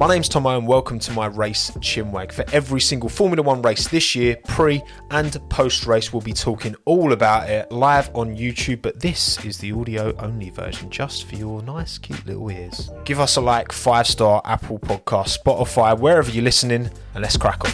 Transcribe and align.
My 0.00 0.08
name's 0.08 0.30
Tommo 0.30 0.56
and 0.56 0.66
welcome 0.66 0.98
to 0.98 1.12
my 1.12 1.26
race 1.26 1.70
chinwag. 1.72 2.32
For 2.32 2.42
every 2.54 2.80
single 2.80 3.10
Formula 3.10 3.42
One 3.42 3.60
race 3.60 3.86
this 3.86 4.14
year, 4.14 4.38
pre 4.46 4.80
and 5.10 5.38
post 5.50 5.84
race, 5.84 6.10
we'll 6.10 6.22
be 6.22 6.32
talking 6.32 6.74
all 6.86 7.12
about 7.12 7.50
it 7.50 7.70
live 7.70 8.08
on 8.16 8.34
YouTube, 8.34 8.80
but 8.80 8.98
this 8.98 9.44
is 9.44 9.58
the 9.58 9.72
audio 9.72 10.16
only 10.16 10.48
version 10.48 10.88
just 10.88 11.24
for 11.24 11.36
your 11.36 11.60
nice, 11.64 11.98
cute 11.98 12.24
little 12.24 12.50
ears. 12.50 12.88
Give 13.04 13.20
us 13.20 13.36
a 13.36 13.42
like, 13.42 13.72
five 13.72 14.06
star 14.06 14.40
Apple 14.46 14.78
Podcast, 14.78 15.38
Spotify, 15.38 15.98
wherever 15.98 16.30
you're 16.30 16.44
listening, 16.44 16.88
and 17.14 17.22
let's 17.22 17.36
crack 17.36 17.62
on. 17.66 17.72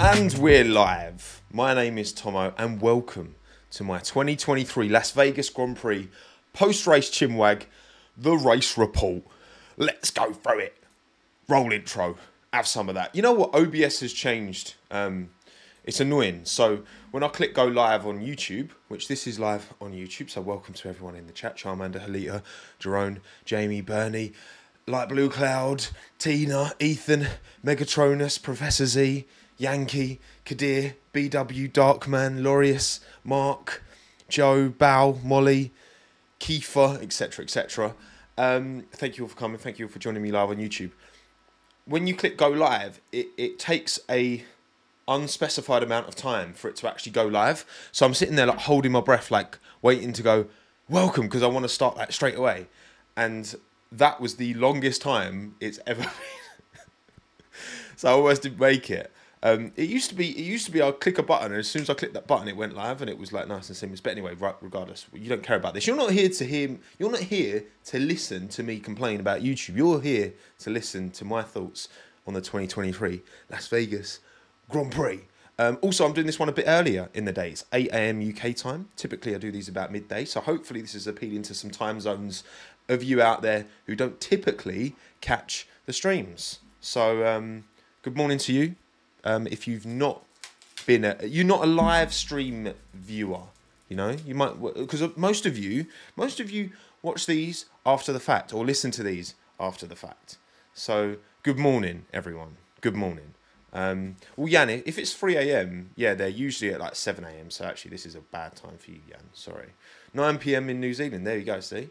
And 0.00 0.34
we're 0.34 0.64
live. 0.64 1.40
My 1.50 1.72
name 1.72 1.96
is 1.96 2.12
Tommo, 2.12 2.52
and 2.58 2.78
welcome 2.82 3.36
to 3.70 3.84
my 3.84 4.00
2023 4.00 4.90
Las 4.90 5.12
Vegas 5.12 5.48
Grand 5.48 5.78
Prix 5.78 6.10
post 6.52 6.86
race 6.86 7.08
chinwag, 7.08 7.62
the 8.18 8.32
race 8.32 8.76
report. 8.76 9.22
Let's 9.82 10.12
go 10.12 10.32
through 10.32 10.60
it. 10.60 10.76
Roll 11.48 11.72
intro. 11.72 12.16
Have 12.52 12.68
some 12.68 12.88
of 12.88 12.94
that. 12.94 13.12
You 13.16 13.20
know 13.20 13.32
what? 13.32 13.52
OBS 13.52 13.98
has 13.98 14.12
changed. 14.12 14.74
Um, 14.92 15.30
it's 15.82 15.98
annoying. 15.98 16.42
So 16.44 16.84
when 17.10 17.24
I 17.24 17.28
click 17.28 17.52
go 17.52 17.64
live 17.64 18.06
on 18.06 18.20
YouTube, 18.20 18.70
which 18.86 19.08
this 19.08 19.26
is 19.26 19.40
live 19.40 19.74
on 19.80 19.92
YouTube, 19.92 20.30
so 20.30 20.40
welcome 20.40 20.72
to 20.74 20.88
everyone 20.88 21.16
in 21.16 21.26
the 21.26 21.32
chat 21.32 21.56
Charmander, 21.56 22.06
Halita, 22.06 22.44
Jerome, 22.78 23.22
Jamie, 23.44 23.80
Bernie, 23.80 24.34
Light 24.86 25.08
Blue 25.08 25.28
Cloud, 25.28 25.88
Tina, 26.16 26.70
Ethan, 26.78 27.26
Megatronus, 27.66 28.40
Professor 28.40 28.86
Z, 28.86 29.26
Yankee, 29.58 30.20
Kadir, 30.44 30.94
BW, 31.12 31.72
Darkman, 31.72 32.42
Laureus, 32.42 33.00
Mark, 33.24 33.82
Joe, 34.28 34.68
Bow, 34.68 35.18
Molly, 35.24 35.72
Kiefer, 36.38 37.02
etc., 37.02 37.44
etc. 37.44 37.96
Um, 38.38 38.84
thank 38.92 39.18
you 39.18 39.24
all 39.24 39.28
for 39.28 39.36
coming. 39.36 39.58
Thank 39.58 39.78
you 39.78 39.86
all 39.86 39.90
for 39.90 39.98
joining 39.98 40.22
me 40.22 40.30
live 40.30 40.50
on 40.50 40.56
YouTube. 40.56 40.90
When 41.84 42.06
you 42.06 42.14
click 42.14 42.36
go 42.36 42.48
live, 42.48 43.00
it, 43.10 43.28
it 43.36 43.58
takes 43.58 43.98
a 44.08 44.44
unspecified 45.08 45.82
amount 45.82 46.08
of 46.08 46.14
time 46.14 46.52
for 46.54 46.68
it 46.68 46.76
to 46.76 46.88
actually 46.88 47.12
go 47.12 47.26
live. 47.26 47.64
So 47.90 48.06
I'm 48.06 48.14
sitting 48.14 48.36
there 48.36 48.46
like 48.46 48.60
holding 48.60 48.92
my 48.92 49.00
breath, 49.00 49.30
like 49.30 49.58
waiting 49.82 50.12
to 50.14 50.22
go 50.22 50.46
welcome 50.88 51.26
because 51.26 51.42
I 51.42 51.48
want 51.48 51.64
to 51.64 51.68
start 51.68 51.96
that 51.96 52.12
straight 52.12 52.36
away. 52.36 52.68
And 53.16 53.54
that 53.90 54.20
was 54.20 54.36
the 54.36 54.54
longest 54.54 55.02
time 55.02 55.56
it's 55.60 55.80
ever 55.86 56.02
been. 56.02 56.10
so 57.96 58.08
I 58.08 58.12
almost 58.12 58.42
didn't 58.42 58.60
make 58.60 58.90
it. 58.90 59.12
Um, 59.44 59.72
it 59.76 59.88
used 59.88 60.08
to 60.10 60.14
be. 60.14 60.30
It 60.30 60.44
used 60.44 60.66
to 60.66 60.72
be. 60.72 60.80
I'll 60.80 60.92
click 60.92 61.18
a 61.18 61.22
button, 61.22 61.50
and 61.50 61.58
as 61.58 61.68
soon 61.68 61.82
as 61.82 61.90
I 61.90 61.94
clicked 61.94 62.14
that 62.14 62.28
button, 62.28 62.46
it 62.46 62.56
went 62.56 62.76
live, 62.76 63.00
and 63.00 63.10
it 63.10 63.18
was 63.18 63.32
like 63.32 63.48
nice 63.48 63.68
and 63.68 63.76
seamless. 63.76 64.00
But 64.00 64.10
anyway, 64.10 64.34
right, 64.34 64.54
regardless, 64.60 65.06
you 65.12 65.28
don't 65.28 65.42
care 65.42 65.56
about 65.56 65.74
this. 65.74 65.86
You're 65.86 65.96
not 65.96 66.12
here 66.12 66.28
to 66.28 66.44
hear. 66.44 66.78
You're 66.98 67.10
not 67.10 67.20
here 67.20 67.64
to 67.86 67.98
listen 67.98 68.48
to 68.48 68.62
me 68.62 68.78
complain 68.78 69.18
about 69.18 69.40
YouTube. 69.40 69.76
You're 69.76 70.00
here 70.00 70.32
to 70.60 70.70
listen 70.70 71.10
to 71.12 71.24
my 71.24 71.42
thoughts 71.42 71.88
on 72.26 72.34
the 72.34 72.40
2023 72.40 73.20
Las 73.50 73.66
Vegas 73.66 74.20
Grand 74.70 74.92
Prix. 74.92 75.22
Um, 75.58 75.78
also, 75.82 76.06
I'm 76.06 76.12
doing 76.12 76.26
this 76.26 76.38
one 76.38 76.48
a 76.48 76.52
bit 76.52 76.64
earlier 76.68 77.08
in 77.12 77.24
the 77.24 77.32
day. 77.32 77.50
It's 77.50 77.64
8 77.72 77.88
a.m. 77.92 78.20
UK 78.20 78.54
time. 78.54 78.88
Typically, 78.96 79.34
I 79.34 79.38
do 79.38 79.50
these 79.50 79.68
about 79.68 79.92
midday. 79.92 80.24
So 80.24 80.40
hopefully, 80.40 80.80
this 80.80 80.94
is 80.94 81.06
appealing 81.06 81.42
to 81.42 81.54
some 81.54 81.70
time 81.70 82.00
zones 82.00 82.44
of 82.88 83.02
you 83.02 83.20
out 83.20 83.42
there 83.42 83.66
who 83.86 83.96
don't 83.96 84.20
typically 84.20 84.94
catch 85.20 85.66
the 85.86 85.92
streams. 85.92 86.60
So, 86.80 87.26
um, 87.26 87.64
good 88.02 88.16
morning 88.16 88.38
to 88.38 88.52
you. 88.52 88.76
Um, 89.24 89.46
if 89.46 89.68
you've 89.68 89.86
not 89.86 90.24
been 90.86 91.04
a, 91.04 91.16
you're 91.24 91.44
not 91.44 91.62
a 91.62 91.66
live 91.66 92.12
stream 92.12 92.72
viewer, 92.94 93.42
you 93.88 93.96
know, 93.96 94.16
you 94.26 94.34
might 94.34 94.60
because 94.74 95.02
most 95.16 95.46
of 95.46 95.56
you, 95.56 95.86
most 96.16 96.40
of 96.40 96.50
you 96.50 96.70
watch 97.02 97.26
these 97.26 97.66
after 97.84 98.12
the 98.12 98.20
fact 98.20 98.52
or 98.52 98.64
listen 98.64 98.90
to 98.92 99.02
these 99.02 99.34
after 99.60 99.86
the 99.86 99.96
fact. 99.96 100.38
So, 100.74 101.16
good 101.42 101.58
morning, 101.58 102.06
everyone. 102.12 102.56
Good 102.80 102.94
morning. 102.94 103.34
Um, 103.72 104.16
well, 104.36 104.48
Jan, 104.48 104.70
if 104.70 104.98
it's 104.98 105.14
3 105.14 105.36
a.m., 105.36 105.90
yeah, 105.96 106.14
they're 106.14 106.28
usually 106.28 106.72
at 106.72 106.80
like 106.80 106.94
7 106.94 107.24
a.m. 107.24 107.50
So 107.50 107.64
actually, 107.64 107.90
this 107.90 108.04
is 108.04 108.14
a 108.14 108.20
bad 108.20 108.54
time 108.54 108.76
for 108.78 108.90
you, 108.90 109.00
Jan. 109.08 109.22
Sorry. 109.32 109.68
9 110.14 110.38
p.m. 110.38 110.68
in 110.68 110.80
New 110.80 110.92
Zealand. 110.92 111.26
There 111.26 111.38
you 111.38 111.44
go. 111.44 111.60
See, 111.60 111.88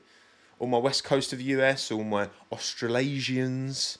all 0.59 0.67
my 0.67 0.77
west 0.77 1.03
coast 1.03 1.33
of 1.33 1.39
the 1.39 1.45
US, 1.45 1.91
all 1.91 2.03
my 2.03 2.29
Australasians. 2.51 3.97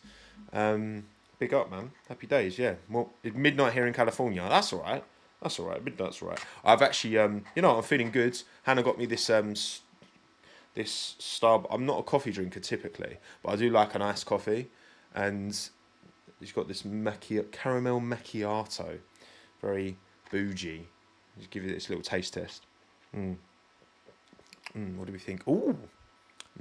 Um, 0.53 1.06
big 1.41 1.56
up, 1.56 1.72
man. 1.72 1.90
Happy 2.07 2.28
days. 2.28 2.59
Yeah. 2.59 2.75
Well, 2.88 3.09
midnight 3.24 3.74
here 3.74 3.88
in 3.88 3.94
California. 3.94 4.46
That's 4.47 4.72
all 4.74 4.81
right. 4.81 5.03
That's 5.41 5.59
all 5.59 5.66
right. 5.66 5.84
Midnight's 5.84 6.22
all 6.22 6.29
right. 6.29 6.40
I've 6.63 6.84
actually, 6.84 7.18
um, 7.18 7.44
you 7.56 7.63
know, 7.63 7.75
I'm 7.75 7.84
feeling 7.84 8.12
good. 8.12 8.40
Hannah 8.62 8.84
got 8.84 9.00
me 9.00 9.07
this 9.07 9.28
um, 9.28 9.56
this 10.75 11.16
star. 11.18 11.66
I'm 11.72 11.88
not 11.88 11.97
a 11.97 12.03
coffee 12.03 12.31
drinker 12.31 12.59
typically, 12.59 13.18
but 13.41 13.53
I 13.53 13.56
do 13.56 13.72
like 13.72 13.96
an 13.96 14.03
iced 14.03 14.28
coffee, 14.28 14.69
and 15.16 15.59
she's 16.40 16.51
got 16.51 16.68
this 16.68 16.84
macchi- 16.84 17.51
caramel 17.51 18.00
macchiato, 18.00 19.00
very 19.62 19.97
bougie. 20.30 20.88
Just 21.40 21.50
give 21.50 21.63
you 21.63 21.74
this 21.74 21.90
little 21.90 22.03
taste 22.03 22.35
test. 22.35 22.68
Mm. 23.18 23.35
Mm, 24.78 24.96
what 24.96 25.07
do 25.07 25.12
we 25.12 25.18
think? 25.18 25.47
Ooh, 25.47 25.75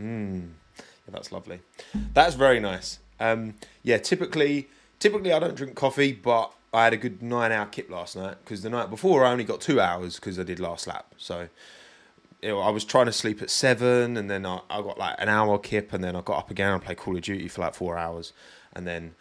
mm. 0.01 0.49
Yeah, 0.79 0.83
that's 1.11 1.33
lovely. 1.33 1.61
That's 2.15 2.35
very 2.35 2.61
nice. 2.61 2.99
Um, 3.21 3.55
yeah, 3.83 3.99
typically, 3.99 4.69
typically 4.99 5.33
I 5.33 5.39
don't 5.39 5.55
drink 5.55 5.77
coffee, 5.77 6.13
but 6.13 6.53
I 6.73 6.85
had 6.85 6.93
a 6.93 6.97
good 6.97 7.23
nine-hour 7.23 7.67
kip 7.67 7.91
last 7.91 8.17
night 8.17 8.37
because 8.43 8.63
the 8.63 8.71
night 8.71 8.91
before 8.91 9.25
I 9.25 9.31
only 9.31 9.45
got 9.45 9.61
two 9.61 9.81
hours 9.81 10.17
because 10.17 10.39
I 10.39 10.43
did 10.43 10.59
last 10.59 10.87
lap. 10.87 11.15
So 11.19 11.49
you 12.43 12.49
know, 12.49 12.61
I 12.61 12.71
was 12.71 12.85
trying 12.85 13.07
to 13.07 13.13
sleep 13.13 13.43
at 13.43 13.51
seven, 13.51 14.17
and 14.17 14.31
then 14.31 14.47
I, 14.47 14.61
I 14.71 14.81
got 14.81 14.99
like 14.99 15.17
an 15.19 15.29
hour 15.29 15.59
kip, 15.59 15.93
and 15.93 16.03
then 16.03 16.17
I 16.17 16.23
got 16.23 16.39
up 16.39 16.51
again 16.51 16.73
and 16.73 16.83
played 16.83 16.97
Call 16.97 17.17
of 17.17 17.23
Duty 17.23 17.49
for 17.49 17.61
like 17.61 17.75
four 17.75 17.99
hours, 17.99 18.33
and 18.73 18.87
then 18.87 19.15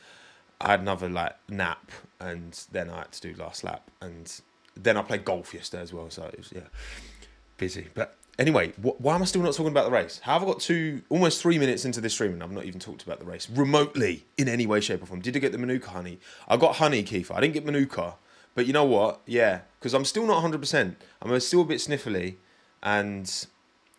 I 0.62 0.72
had 0.72 0.82
another 0.82 1.10
like 1.10 1.36
nap, 1.50 1.92
and 2.20 2.54
then 2.72 2.90
I 2.90 3.00
had 3.00 3.12
to 3.14 3.34
do 3.34 3.42
last 3.42 3.64
lap, 3.64 3.90
and 4.02 4.42
then 4.76 4.96
I 4.96 5.02
played 5.02 5.26
golf 5.26 5.54
yesterday 5.54 5.84
as 5.84 5.94
well. 5.94 6.10
So 6.10 6.24
it 6.24 6.38
was 6.38 6.52
yeah, 6.54 6.62
busy. 7.58 7.88
But 7.94 8.16
anyway, 8.40 8.72
wh- 8.82 9.00
why 9.00 9.14
am 9.14 9.22
I 9.22 9.26
still 9.26 9.44
not 9.44 9.54
talking 9.54 9.72
about 9.72 9.86
the 9.86 9.92
race? 9.92 10.20
How 10.24 10.34
have 10.34 10.44
I 10.44 10.46
got 10.46 10.60
two, 10.60 11.04
almost 11.10 11.42
three 11.42 11.60
minutes 11.60 11.86
into 11.86 12.02
this 12.02 12.14
stream 12.14 12.34
and 12.34 12.42
I've 12.42 12.52
not 12.52 12.66
even 12.66 12.80
talked 12.80 13.04
about 13.04 13.20
the 13.20 13.26
race 13.26 13.48
remotely 13.50 14.26
in 14.38 14.48
any 14.48 14.66
way, 14.66 14.80
shape, 14.80 15.04
or 15.04 15.06
form? 15.06 15.22
Did 15.22 15.36
I 15.36 15.40
get 15.40 15.52
the 15.52 15.58
Manuka 15.58 15.90
honey? 15.92 16.20
I 16.48 16.58
got 16.58 16.78
honey, 16.78 17.04
Kiefer. 17.04 17.36
I 17.36 17.42
didn't 17.42 17.54
get 17.54 17.66
Manuka. 17.66 18.16
But 18.56 18.66
you 18.66 18.74
know 18.74 18.86
what? 18.86 19.22
Yeah, 19.28 19.62
because 19.80 19.94
I'm 19.94 20.06
still 20.06 20.26
not 20.26 20.44
100%. 20.44 20.96
I'm 21.22 21.40
still 21.40 21.62
a 21.62 21.66
bit 21.66 21.78
sniffly. 21.78 22.36
And, 22.82 23.46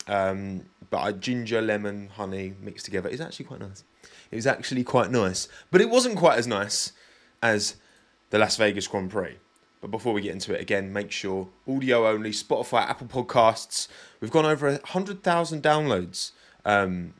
um, 0.08 0.62
but 0.88 0.98
I 0.98 1.12
ginger, 1.12 1.60
lemon, 1.60 2.08
honey 2.08 2.54
mixed 2.60 2.84
together 2.84 3.08
is 3.08 3.20
actually 3.20 3.44
quite 3.44 3.60
nice. 3.60 3.84
It 4.30 4.36
was 4.36 4.46
actually 4.46 4.84
quite 4.84 5.10
nice. 5.10 5.48
But 5.70 5.80
it 5.80 5.90
wasn't 5.90 6.16
quite 6.16 6.38
as 6.38 6.46
nice 6.46 6.92
as 7.42 7.76
the 8.30 8.38
Las 8.38 8.56
Vegas 8.56 8.86
Grand 8.86 9.10
Prix. 9.10 9.36
But 9.80 9.90
before 9.90 10.12
we 10.12 10.20
get 10.20 10.32
into 10.32 10.54
it 10.54 10.60
again, 10.60 10.92
make 10.92 11.10
sure 11.10 11.48
audio 11.66 12.06
only, 12.06 12.32
Spotify, 12.32 12.82
Apple 12.82 13.06
Podcasts. 13.06 13.88
We've 14.20 14.30
gone 14.30 14.44
over 14.44 14.70
100,000 14.70 15.62
downloads 15.62 16.32
um, 16.66 17.14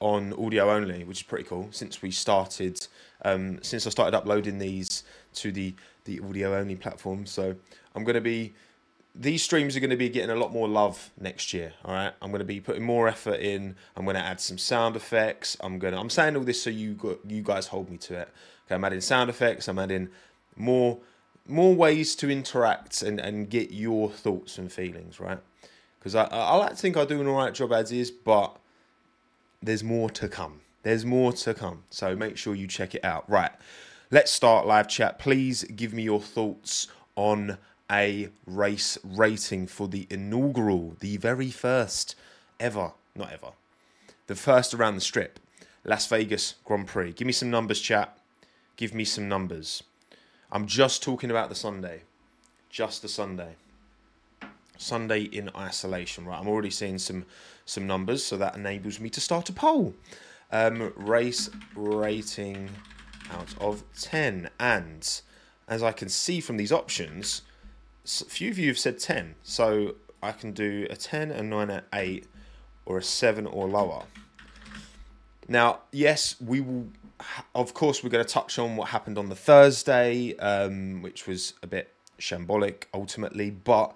on 0.00 0.32
audio 0.32 0.70
only, 0.70 1.04
which 1.04 1.18
is 1.18 1.22
pretty 1.22 1.44
cool 1.44 1.68
since 1.72 2.00
we 2.00 2.10
started, 2.10 2.86
um, 3.22 3.62
since 3.62 3.86
I 3.86 3.90
started 3.90 4.16
uploading 4.16 4.58
these 4.58 5.02
to 5.34 5.52
the, 5.52 5.74
the 6.04 6.20
audio 6.20 6.54
only 6.54 6.74
platform. 6.74 7.26
So 7.26 7.54
I'm 7.94 8.04
going 8.04 8.14
to 8.14 8.22
be, 8.22 8.54
these 9.14 9.42
streams 9.42 9.76
are 9.76 9.80
going 9.80 9.90
to 9.90 9.96
be 9.96 10.08
getting 10.08 10.30
a 10.30 10.36
lot 10.36 10.52
more 10.52 10.68
love 10.68 11.10
next 11.20 11.52
year. 11.52 11.74
All 11.84 11.92
right. 11.92 12.14
I'm 12.22 12.30
going 12.30 12.38
to 12.38 12.46
be 12.46 12.60
putting 12.60 12.82
more 12.82 13.08
effort 13.08 13.40
in. 13.40 13.76
I'm 13.94 14.04
going 14.04 14.16
to 14.16 14.24
add 14.24 14.40
some 14.40 14.56
sound 14.56 14.96
effects. 14.96 15.54
I'm 15.60 15.78
going 15.78 15.92
to, 15.92 16.00
I'm 16.00 16.10
saying 16.10 16.34
all 16.34 16.44
this 16.44 16.62
so 16.62 16.70
you, 16.70 16.94
got, 16.94 17.18
you 17.28 17.42
guys 17.42 17.66
hold 17.66 17.90
me 17.90 17.98
to 17.98 18.20
it. 18.20 18.28
Okay. 18.66 18.74
I'm 18.74 18.84
adding 18.84 19.02
sound 19.02 19.28
effects. 19.28 19.68
I'm 19.68 19.78
adding 19.78 20.08
more 20.56 20.98
more 21.48 21.74
ways 21.74 22.14
to 22.16 22.30
interact 22.30 23.02
and, 23.02 23.20
and 23.20 23.48
get 23.48 23.70
your 23.70 24.10
thoughts 24.10 24.58
and 24.58 24.70
feelings, 24.72 25.20
right? 25.20 25.38
Because 25.98 26.14
I, 26.14 26.24
I 26.24 26.56
like 26.56 26.70
to 26.70 26.76
think 26.76 26.96
I 26.96 27.04
do 27.04 27.20
an 27.20 27.26
alright 27.26 27.54
job 27.54 27.72
as 27.72 27.92
is, 27.92 28.10
but 28.10 28.56
there's 29.62 29.82
more 29.82 30.10
to 30.10 30.28
come. 30.28 30.60
There's 30.82 31.04
more 31.04 31.32
to 31.32 31.54
come. 31.54 31.82
So 31.90 32.14
make 32.14 32.36
sure 32.36 32.54
you 32.54 32.68
check 32.68 32.94
it 32.94 33.04
out. 33.04 33.28
Right. 33.28 33.50
Let's 34.10 34.30
start 34.30 34.66
live 34.66 34.88
chat. 34.88 35.18
Please 35.18 35.64
give 35.64 35.92
me 35.92 36.04
your 36.04 36.20
thoughts 36.20 36.86
on 37.16 37.58
a 37.90 38.28
race 38.46 38.98
rating 39.04 39.66
for 39.66 39.88
the 39.88 40.06
inaugural, 40.10 40.96
the 41.00 41.16
very 41.16 41.50
first 41.50 42.14
ever, 42.60 42.92
not 43.14 43.32
ever, 43.32 43.52
the 44.26 44.34
first 44.34 44.74
around 44.74 44.94
the 44.94 45.00
strip, 45.00 45.40
Las 45.84 46.06
Vegas 46.06 46.54
Grand 46.64 46.86
Prix. 46.86 47.12
Give 47.12 47.26
me 47.26 47.32
some 47.32 47.50
numbers, 47.50 47.80
chat. 47.80 48.16
Give 48.76 48.92
me 48.94 49.04
some 49.04 49.28
numbers. 49.28 49.82
I'm 50.50 50.66
just 50.66 51.02
talking 51.02 51.30
about 51.30 51.48
the 51.48 51.54
Sunday. 51.54 52.02
Just 52.70 53.02
the 53.02 53.08
Sunday. 53.08 53.56
Sunday 54.78 55.22
in 55.22 55.50
isolation, 55.56 56.26
right? 56.26 56.38
I'm 56.38 56.48
already 56.48 56.70
seeing 56.70 56.98
some 56.98 57.24
some 57.64 57.86
numbers, 57.86 58.24
so 58.24 58.36
that 58.36 58.54
enables 58.54 59.00
me 59.00 59.10
to 59.10 59.20
start 59.20 59.48
a 59.48 59.52
poll. 59.52 59.94
Um, 60.52 60.92
race 60.96 61.50
rating 61.74 62.70
out 63.30 63.54
of 63.60 63.82
10. 64.00 64.50
And 64.60 65.20
as 65.68 65.82
I 65.82 65.92
can 65.92 66.08
see 66.08 66.40
from 66.40 66.56
these 66.56 66.70
options, 66.70 67.42
a 68.04 68.24
few 68.24 68.50
of 68.50 68.58
you 68.58 68.68
have 68.68 68.78
said 68.78 68.98
10. 69.00 69.34
So 69.42 69.96
I 70.22 70.32
can 70.32 70.52
do 70.52 70.86
a 70.90 70.96
10, 70.96 71.32
a 71.32 71.42
9, 71.42 71.70
a 71.70 71.82
8, 71.92 72.26
or 72.84 72.98
a 72.98 73.02
7 73.02 73.46
or 73.46 73.66
lower. 73.66 74.04
Now, 75.48 75.80
yes, 75.92 76.36
we 76.40 76.60
will. 76.60 76.88
Of 77.54 77.72
course, 77.74 78.04
we're 78.04 78.10
going 78.10 78.24
to 78.24 78.30
touch 78.30 78.58
on 78.58 78.76
what 78.76 78.88
happened 78.88 79.18
on 79.18 79.28
the 79.28 79.36
Thursday, 79.36 80.36
um, 80.36 81.02
which 81.02 81.26
was 81.26 81.54
a 81.62 81.66
bit 81.66 81.92
shambolic 82.18 82.84
ultimately. 82.92 83.50
But 83.50 83.94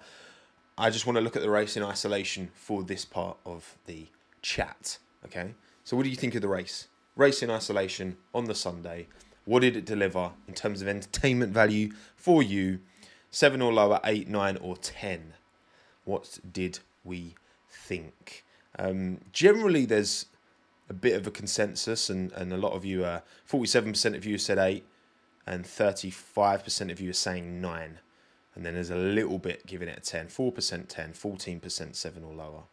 I 0.77 0.89
just 0.89 1.05
want 1.05 1.17
to 1.17 1.21
look 1.21 1.35
at 1.35 1.41
the 1.41 1.49
race 1.49 1.77
in 1.77 1.83
isolation 1.83 2.49
for 2.53 2.83
this 2.83 3.05
part 3.05 3.37
of 3.45 3.77
the 3.85 4.07
chat. 4.41 4.97
Okay. 5.25 5.53
So, 5.83 5.95
what 5.95 6.03
do 6.03 6.09
you 6.09 6.15
think 6.15 6.35
of 6.35 6.41
the 6.41 6.47
race? 6.47 6.87
Race 7.15 7.43
in 7.43 7.51
isolation 7.51 8.17
on 8.33 8.45
the 8.45 8.55
Sunday. 8.55 9.07
What 9.45 9.61
did 9.61 9.75
it 9.75 9.85
deliver 9.85 10.31
in 10.47 10.53
terms 10.53 10.81
of 10.81 10.87
entertainment 10.87 11.51
value 11.51 11.91
for 12.15 12.41
you? 12.41 12.79
Seven 13.29 13.61
or 13.61 13.71
lower, 13.73 13.99
eight, 14.03 14.27
nine, 14.27 14.57
or 14.57 14.77
ten. 14.77 15.33
What 16.05 16.39
did 16.51 16.79
we 17.03 17.35
think? 17.69 18.43
Um, 18.77 19.19
generally, 19.31 19.85
there's 19.85 20.25
a 20.91 20.93
bit 20.93 21.13
of 21.13 21.25
a 21.25 21.31
consensus, 21.31 22.09
and, 22.09 22.33
and 22.33 22.51
a 22.51 22.57
lot 22.57 22.73
of 22.73 22.83
you 22.83 23.05
are 23.05 23.23
47% 23.49 24.13
of 24.13 24.25
you 24.25 24.37
said 24.37 24.57
eight, 24.57 24.83
and 25.47 25.63
35% 25.63 26.91
of 26.91 26.99
you 26.99 27.09
are 27.11 27.13
saying 27.13 27.61
nine. 27.61 27.99
And 28.53 28.65
then 28.65 28.73
there's 28.73 28.89
a 28.89 28.97
little 28.97 29.39
bit 29.39 29.65
giving 29.65 29.87
it 29.87 29.97
a 29.97 30.01
10, 30.01 30.27
4% 30.27 30.87
10, 30.89 31.13
14% 31.13 31.95
seven 31.95 32.23
or 32.25 32.33
lower. 32.33 32.63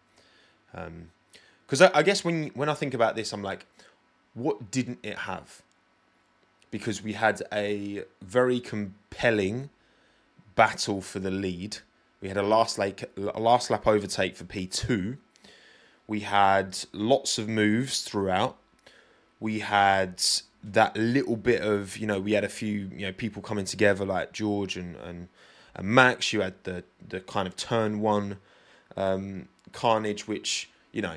Because 1.65 1.81
um, 1.81 1.91
I, 1.94 2.00
I 2.00 2.03
guess 2.03 2.25
when 2.25 2.49
when 2.49 2.69
I 2.69 2.75
think 2.75 2.93
about 2.93 3.15
this, 3.15 3.32
I'm 3.32 3.43
like, 3.44 3.67
what 4.35 4.73
didn't 4.73 4.99
it 5.05 5.17
have? 5.19 5.62
Because 6.73 7.00
we 7.00 7.12
had 7.12 7.41
a 7.53 8.03
very 8.21 8.59
compelling 8.59 9.71
battle 10.56 11.00
for 11.00 11.21
the 11.21 11.31
lead. 11.31 11.79
We 12.21 12.26
had 12.26 12.37
a 12.37 12.43
last 12.43 12.79
lap, 12.79 13.00
a 13.17 13.38
last 13.38 13.71
lap 13.71 13.87
overtake 13.87 14.37
for 14.37 14.44
P2 14.44 15.19
we 16.08 16.20
had 16.20 16.76
lots 16.93 17.38
of 17.38 17.49
moves 17.49 18.02
throughout. 18.02 18.56
We 19.38 19.60
had 19.60 20.22
that 20.64 20.96
little 20.96 21.37
bit 21.37 21.62
of, 21.62 21.99
you 21.99 22.06
know, 22.06 22.19
we 22.19 22.32
had 22.32 22.43
a 22.43 22.49
few, 22.49 22.90
you 22.96 23.06
know, 23.06 23.12
people 23.12 23.43
coming 23.43 23.66
together 23.66 24.05
like 24.05 24.32
George 24.32 24.76
and, 24.76 24.96
and, 24.96 25.28
and 25.76 25.87
Max. 25.87 26.32
You 26.32 26.40
had 26.40 26.55
the, 26.64 26.82
the 27.06 27.20
kind 27.20 27.46
of 27.46 27.55
turn 27.55 28.00
one 28.00 28.38
um, 28.96 29.49
carnage, 29.72 30.26
which, 30.26 30.70
you 30.93 31.02
know, 31.02 31.16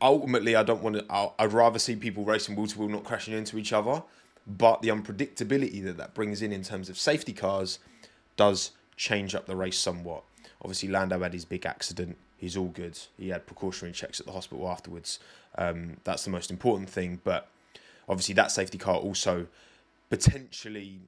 ultimately 0.00 0.54
I 0.56 0.62
don't 0.62 0.82
want 0.82 0.96
to, 0.96 1.32
I'd 1.38 1.52
rather 1.52 1.80
see 1.80 1.96
people 1.96 2.24
racing 2.24 2.54
wheel 2.54 2.68
to 2.68 2.78
wheel, 2.78 2.88
not 2.88 3.04
crashing 3.04 3.34
into 3.34 3.58
each 3.58 3.72
other. 3.72 4.02
But 4.46 4.82
the 4.82 4.88
unpredictability 4.88 5.84
that 5.84 5.96
that 5.98 6.14
brings 6.14 6.42
in 6.42 6.52
in 6.52 6.62
terms 6.62 6.88
of 6.88 6.98
safety 6.98 7.32
cars 7.32 7.78
does 8.36 8.72
change 8.96 9.34
up 9.34 9.46
the 9.46 9.54
race 9.54 9.78
somewhat. 9.78 10.24
Obviously, 10.60 10.88
Lando 10.88 11.20
had 11.20 11.32
his 11.32 11.44
big 11.44 11.66
accident 11.66 12.16
he's 12.42 12.56
all 12.56 12.68
good. 12.68 12.98
He 13.16 13.28
had 13.28 13.46
precautionary 13.46 13.92
checks 13.94 14.18
at 14.18 14.26
the 14.26 14.32
hospital 14.32 14.68
afterwards. 14.68 15.20
Um, 15.56 15.98
that's 16.02 16.24
the 16.24 16.30
most 16.30 16.50
important 16.50 16.90
thing. 16.90 17.20
But 17.22 17.48
obviously, 18.08 18.34
that 18.34 18.50
safety 18.50 18.76
car 18.76 18.96
also 18.96 19.46
potentially 20.10 20.98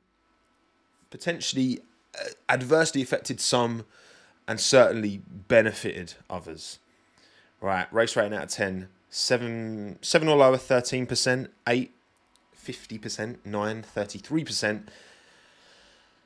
potentially 1.10 1.80
uh, 2.18 2.28
adversely 2.48 3.02
affected 3.02 3.40
some 3.40 3.84
and 4.46 4.60
certainly 4.60 5.20
benefited 5.48 6.14
others. 6.30 6.78
Right, 7.60 7.92
race 7.92 8.14
rating 8.16 8.34
out 8.34 8.44
of 8.44 8.50
10, 8.50 8.88
7, 9.10 9.98
7 10.02 10.28
or 10.28 10.36
lower, 10.36 10.56
13%, 10.56 11.48
8, 11.66 11.90
50%, 12.62 13.36
9, 13.44 13.84
33%, 13.96 14.82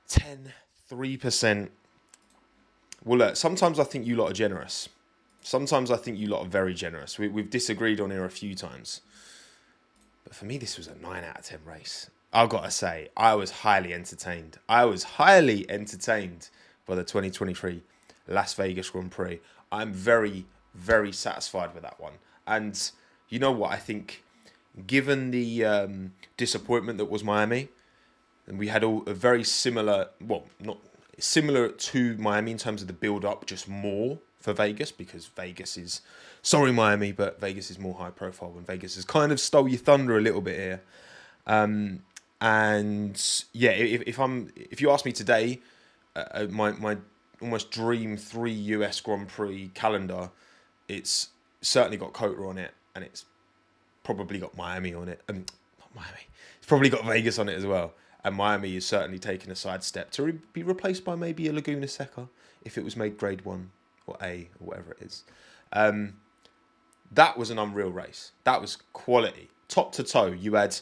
10, 0.08 0.52
3%. 0.90 1.68
Well, 3.04 3.18
look, 3.18 3.36
sometimes 3.36 3.78
I 3.78 3.84
think 3.84 4.06
you 4.06 4.16
lot 4.16 4.30
are 4.30 4.34
generous. 4.34 4.88
Sometimes 5.42 5.90
I 5.90 5.96
think 5.96 6.18
you 6.18 6.28
lot 6.28 6.46
are 6.46 6.48
very 6.48 6.74
generous. 6.74 7.18
We, 7.18 7.28
we've 7.28 7.50
disagreed 7.50 8.00
on 8.00 8.10
here 8.10 8.24
a 8.24 8.30
few 8.30 8.54
times. 8.54 9.00
But 10.24 10.34
for 10.34 10.44
me, 10.44 10.58
this 10.58 10.76
was 10.76 10.88
a 10.88 10.94
9 10.94 11.24
out 11.24 11.38
of 11.38 11.44
10 11.44 11.60
race. 11.64 12.10
I've 12.32 12.50
got 12.50 12.64
to 12.64 12.70
say, 12.70 13.08
I 13.16 13.34
was 13.34 13.50
highly 13.50 13.94
entertained. 13.94 14.58
I 14.68 14.84
was 14.84 15.02
highly 15.02 15.68
entertained 15.70 16.50
by 16.86 16.94
the 16.96 17.02
2023 17.02 17.82
Las 18.26 18.54
Vegas 18.54 18.90
Grand 18.90 19.10
Prix. 19.10 19.40
I'm 19.72 19.92
very, 19.92 20.44
very 20.74 21.12
satisfied 21.12 21.72
with 21.72 21.82
that 21.82 21.98
one. 21.98 22.14
And 22.46 22.90
you 23.28 23.38
know 23.38 23.52
what? 23.52 23.72
I 23.72 23.76
think, 23.76 24.22
given 24.86 25.30
the 25.30 25.64
um, 25.64 26.12
disappointment 26.36 26.98
that 26.98 27.06
was 27.06 27.24
Miami, 27.24 27.68
and 28.46 28.58
we 28.58 28.68
had 28.68 28.84
all 28.84 29.02
a 29.06 29.14
very 29.14 29.44
similar, 29.44 30.08
well, 30.20 30.44
not 30.60 30.78
similar 31.18 31.68
to 31.68 32.16
Miami 32.18 32.52
in 32.52 32.58
terms 32.58 32.82
of 32.82 32.88
the 32.88 32.94
build 32.94 33.24
up, 33.24 33.46
just 33.46 33.68
more 33.68 34.18
for 34.40 34.52
Vegas 34.52 34.92
because 34.92 35.26
Vegas 35.26 35.76
is 35.76 36.00
sorry 36.42 36.72
Miami, 36.72 37.12
but 37.12 37.40
Vegas 37.40 37.70
is 37.70 37.78
more 37.78 37.94
high 37.94 38.10
profile 38.10 38.54
and 38.56 38.66
Vegas 38.66 38.94
has 38.94 39.04
kind 39.04 39.32
of 39.32 39.40
stole 39.40 39.68
your 39.68 39.78
thunder 39.78 40.16
a 40.16 40.20
little 40.20 40.40
bit 40.40 40.56
here. 40.56 40.82
Um, 41.46 42.02
and 42.40 43.20
yeah, 43.52 43.70
if, 43.70 44.02
if 44.06 44.20
I'm 44.20 44.52
if 44.54 44.80
you 44.80 44.90
ask 44.90 45.04
me 45.04 45.12
today, 45.12 45.60
uh, 46.14 46.24
uh 46.30 46.46
my 46.50 46.72
my 46.72 46.96
almost 47.40 47.70
dream 47.70 48.16
three 48.16 48.52
US 48.52 49.00
Grand 49.00 49.28
Prix 49.28 49.70
calendar, 49.74 50.30
it's 50.86 51.28
certainly 51.60 51.96
got 51.96 52.12
COTA 52.12 52.42
on 52.44 52.58
it, 52.58 52.74
and 52.94 53.04
it's 53.04 53.24
probably 54.04 54.38
got 54.38 54.56
Miami 54.56 54.94
on 54.94 55.08
it. 55.08 55.20
Um, 55.28 55.46
not 55.80 55.94
Miami. 55.94 56.28
It's 56.58 56.66
probably 56.66 56.90
got 56.90 57.04
Vegas 57.04 57.38
on 57.38 57.48
it 57.48 57.54
as 57.54 57.66
well. 57.66 57.94
And 58.24 58.34
Miami 58.34 58.76
is 58.76 58.84
certainly 58.84 59.18
taking 59.18 59.50
a 59.50 59.54
sidestep 59.54 60.10
to 60.12 60.22
re- 60.22 60.38
be 60.52 60.62
replaced 60.62 61.04
by 61.04 61.14
maybe 61.14 61.48
a 61.48 61.52
Laguna 61.52 61.86
Seca 61.86 62.28
if 62.64 62.76
it 62.76 62.84
was 62.84 62.96
made 62.96 63.16
Grade 63.16 63.44
One 63.44 63.70
or 64.08 64.16
A 64.22 64.48
or 64.60 64.68
whatever 64.68 64.92
it 64.92 65.02
is. 65.02 65.24
Um, 65.72 66.14
that 67.12 67.38
was 67.38 67.50
an 67.50 67.58
unreal 67.58 67.90
race. 67.90 68.32
That 68.44 68.60
was 68.60 68.76
quality, 68.92 69.48
top 69.68 69.92
to 69.92 70.02
toe. 70.02 70.26
You 70.26 70.54
had 70.54 70.78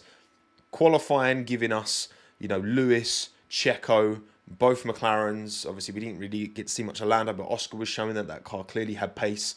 qualifying 0.70 1.44
giving 1.44 1.72
us, 1.72 2.08
you 2.38 2.48
know, 2.48 2.58
Lewis, 2.58 3.30
Checo, 3.50 4.22
both 4.48 4.84
McLarens. 4.84 5.66
Obviously, 5.66 5.94
we 5.94 6.00
didn't 6.00 6.18
really 6.18 6.46
get 6.48 6.66
to 6.66 6.72
see 6.72 6.82
much 6.82 7.00
of 7.00 7.08
Lando, 7.08 7.32
but 7.32 7.44
Oscar 7.44 7.76
was 7.76 7.88
showing 7.88 8.14
that 8.14 8.28
that 8.28 8.44
car 8.44 8.64
clearly 8.64 8.94
had 8.94 9.14
pace. 9.14 9.54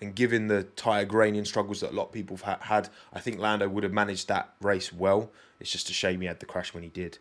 And 0.00 0.14
given 0.14 0.48
the 0.48 0.64
tyre 0.64 1.04
graining 1.04 1.44
struggles 1.44 1.80
that 1.80 1.92
a 1.92 1.94
lot 1.94 2.06
of 2.06 2.12
people 2.12 2.36
have 2.38 2.60
had, 2.62 2.88
I 3.12 3.20
think 3.20 3.38
Lando 3.38 3.68
would 3.68 3.84
have 3.84 3.92
managed 3.92 4.28
that 4.28 4.52
race 4.60 4.92
well. 4.92 5.30
It's 5.60 5.70
just 5.70 5.88
a 5.88 5.92
shame 5.92 6.20
he 6.20 6.26
had 6.26 6.40
the 6.40 6.46
crash 6.46 6.74
when 6.74 6.82
he 6.82 6.88
did. 6.88 7.18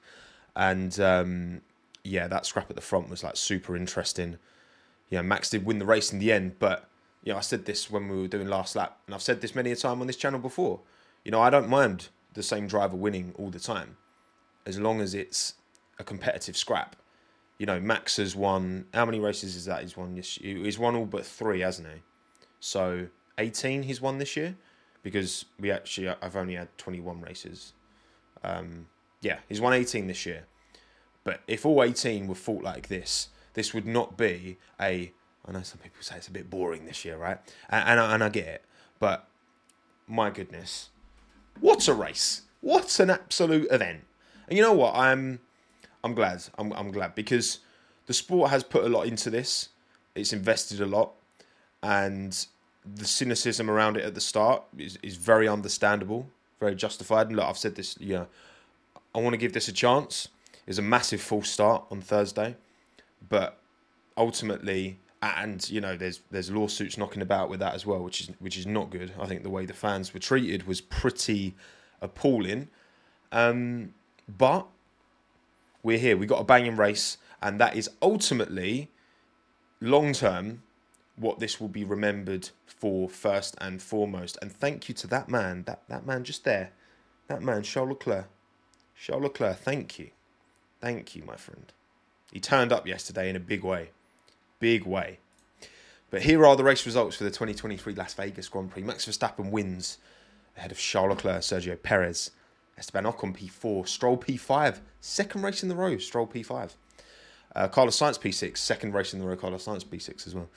And 0.56 1.00
um, 1.00 1.62
yeah, 2.04 2.28
that 2.28 2.46
scrap 2.46 2.70
at 2.70 2.76
the 2.76 2.82
front 2.82 3.10
was 3.10 3.24
like 3.24 3.38
super 3.38 3.76
interesting 3.76 4.38
you 5.14 5.20
know, 5.20 5.24
Max 5.24 5.52
did 5.52 5.64
win 5.64 5.78
the 5.78 5.86
race 5.86 6.12
in 6.12 6.18
the 6.18 6.32
end, 6.32 6.58
but 6.58 6.90
you 7.24 7.32
know, 7.32 7.38
I 7.38 7.42
said 7.42 7.66
this 7.66 7.92
when 7.92 8.10
we 8.10 8.20
were 8.20 8.28
doing 8.28 8.48
last 8.48 8.76
lap, 8.76 8.98
and 9.06 9.14
I've 9.14 9.22
said 9.22 9.42
this 9.42 9.54
many 9.54 9.72
a 9.72 9.76
time 9.76 10.02
on 10.02 10.08
this 10.08 10.16
channel 10.16 10.40
before. 10.40 10.80
You 11.24 11.30
know, 11.30 11.40
I 11.40 11.52
don't 11.52 11.70
mind 11.70 12.10
the 12.34 12.42
same 12.42 12.66
driver 12.66 12.96
winning 12.96 13.36
all 13.38 13.52
the 13.52 13.60
time, 13.60 13.98
as 14.66 14.80
long 14.80 15.02
as 15.02 15.14
it's 15.14 15.54
a 16.00 16.04
competitive 16.04 16.58
scrap. 16.58 16.96
You 17.60 17.68
know, 17.68 17.80
Max 17.80 18.18
has 18.18 18.36
won. 18.36 18.86
How 18.92 19.06
many 19.06 19.20
races 19.20 19.56
is 19.56 19.66
that? 19.66 19.84
He's 19.84 19.96
won 19.96 20.16
this. 20.16 20.40
He's 20.42 20.80
won 20.80 20.96
all 20.96 21.06
but 21.06 21.24
three, 21.24 21.60
hasn't 21.60 21.88
he? 21.88 22.02
So 22.60 23.06
eighteen 23.38 23.84
he's 23.84 24.02
won 24.02 24.18
this 24.18 24.36
year, 24.36 24.56
because 25.04 25.46
we 25.60 25.70
actually 25.70 26.10
I've 26.10 26.36
only 26.36 26.56
had 26.56 26.76
twenty 26.80 27.02
one 27.02 27.22
races. 27.22 27.74
Um, 28.44 28.88
yeah, 29.22 29.38
he's 29.48 29.62
won 29.62 29.74
eighteen 29.74 30.08
this 30.08 30.26
year. 30.26 30.48
But 31.24 31.42
if 31.48 31.68
all 31.68 31.84
eighteen 31.84 32.28
were 32.28 32.34
fought 32.34 32.64
like 32.64 32.88
this, 32.88 33.30
this 33.54 33.74
would 33.74 33.86
not 33.86 34.18
be 34.18 34.58
a. 34.80 35.12
I 35.46 35.52
know 35.52 35.62
some 35.62 35.80
people 35.80 36.02
say 36.02 36.16
it's 36.18 36.28
a 36.28 36.32
bit 36.32 36.50
boring 36.50 36.86
this 36.86 37.04
year, 37.04 37.18
right? 37.18 37.38
And, 37.70 37.90
and, 37.90 38.00
I, 38.00 38.14
and 38.14 38.24
I 38.24 38.30
get 38.30 38.48
it, 38.48 38.64
but 39.00 39.28
my 40.08 40.30
goodness, 40.30 40.90
what 41.60 41.88
a 41.88 41.94
race! 41.94 42.44
What 42.62 43.00
an 43.00 43.10
absolute 43.10 43.68
event! 43.72 44.02
And 44.48 44.58
you 44.58 44.64
know 44.64 44.74
what? 44.74 44.96
I'm 44.96 45.40
I'm 46.04 46.14
glad. 46.14 46.44
I'm 46.58 46.72
I'm 46.74 46.92
glad 46.92 47.16
because 47.16 47.60
the 48.06 48.14
sport 48.14 48.50
has 48.50 48.64
put 48.64 48.84
a 48.84 48.90
lot 48.90 49.08
into 49.08 49.30
this. 49.30 49.70
It's 50.16 50.34
invested 50.34 50.82
a 50.82 50.86
lot, 50.86 51.12
and 51.82 52.46
the 52.86 53.06
cynicism 53.06 53.70
around 53.70 53.98
it 53.98 54.04
at 54.04 54.14
the 54.14 54.22
start 54.22 54.64
is, 54.78 54.98
is 55.02 55.16
very 55.16 55.48
understandable, 55.48 56.28
very 56.60 56.76
justified. 56.76 57.28
And 57.28 57.36
look, 57.36 57.46
I've 57.46 57.58
said 57.58 57.76
this. 57.76 57.98
You 58.00 58.14
know, 58.14 58.28
I 59.14 59.20
want 59.20 59.34
to 59.34 59.38
give 59.38 59.54
this 59.54 59.68
a 59.68 59.74
chance. 59.74 60.30
It's 60.66 60.78
a 60.78 60.82
massive 60.82 61.22
false 61.22 61.50
start 61.50 61.84
on 61.92 62.02
Thursday 62.02 62.56
but 63.30 63.60
ultimately, 64.18 65.00
and 65.22 65.70
you 65.70 65.82
know, 65.82 65.96
there's 65.96 66.22
there's 66.32 66.52
lawsuits 66.52 66.98
knocking 66.98 67.22
about 67.22 67.50
with 67.50 67.60
that 67.60 67.74
as 67.74 67.86
well, 67.86 68.04
which 68.04 68.22
is 68.22 68.30
which 68.40 68.58
is 68.58 68.66
not 68.66 68.90
good. 68.90 69.14
I 69.20 69.26
think 69.26 69.44
the 69.44 69.50
way 69.50 69.66
the 69.66 69.74
fans 69.74 70.14
were 70.14 70.20
treated 70.20 70.68
was 70.68 70.82
pretty 70.82 71.56
appalling. 72.02 72.70
Um, 73.32 73.94
but 74.38 74.68
we're 75.82 75.98
here. 75.98 76.18
We 76.18 76.26
got 76.26 76.42
a 76.42 76.44
banging 76.44 76.78
race, 76.78 77.18
and 77.42 77.60
that 77.60 77.76
is 77.76 77.90
ultimately 78.02 78.90
long 79.82 80.14
term 80.14 80.64
what 81.16 81.40
this 81.40 81.60
will 81.60 81.68
be 81.68 81.84
remembered 81.84 82.50
for 82.66 83.08
first 83.08 83.56
and 83.62 83.82
foremost. 83.82 84.38
And 84.42 84.52
thank 84.52 84.90
you 84.90 84.96
to 84.96 85.08
that 85.08 85.30
man, 85.30 85.64
that 85.64 85.84
that 85.88 86.06
man 86.06 86.24
just 86.24 86.44
there, 86.44 86.72
that 87.28 87.42
man, 87.42 87.64
Charles 87.64 87.90
Leclerc. 87.90 88.28
Charles 89.00 89.24
Leclerc, 89.24 89.58
thank 89.58 90.00
you. 90.00 90.10
Thank 90.82 91.16
you, 91.16 91.24
my 91.24 91.36
friend. 91.36 91.72
He 92.34 92.40
turned 92.40 92.74
up 92.74 92.88
yesterday 92.88 93.30
in 93.30 93.36
a 93.36 93.40
big 93.40 93.64
way. 93.64 93.92
Big 94.60 94.88
way. 94.88 95.20
But 96.10 96.24
here 96.24 96.44
are 96.48 96.56
the 96.56 96.64
race 96.64 96.84
results 96.84 97.16
for 97.16 97.24
the 97.24 97.30
2023 97.30 97.94
Las 97.94 98.16
Vegas 98.16 98.50
Grand 98.50 98.72
Prix. 98.72 98.82
Max 98.82 99.06
Verstappen 99.06 99.52
wins 99.52 100.00
ahead 100.58 100.72
of 100.72 100.80
Charles 100.80 101.12
Leclerc, 101.12 101.42
Sergio 101.42 101.82
Perez, 101.82 102.32
Esteban 102.76 103.04
Ocon 103.04 103.38
P4, 103.38 103.88
Stroll 103.88 104.18
P5, 104.18 104.80
second 105.00 105.44
race 105.44 105.62
in 105.62 105.70
the 105.70 105.76
row, 105.76 105.96
Stroll 106.00 106.26
P5. 106.26 106.72
Uh, 107.56 107.68
Carlos 107.68 108.00
Sainz 108.00 108.20
P6, 108.20 108.58
second 108.58 108.96
race 108.96 109.14
in 109.14 109.20
the 109.20 109.28
row, 109.28 109.36
Carlos 109.36 109.64
Sainz 109.64 109.86
P6 109.86 110.26
as 110.26 110.34
well. 110.34 110.50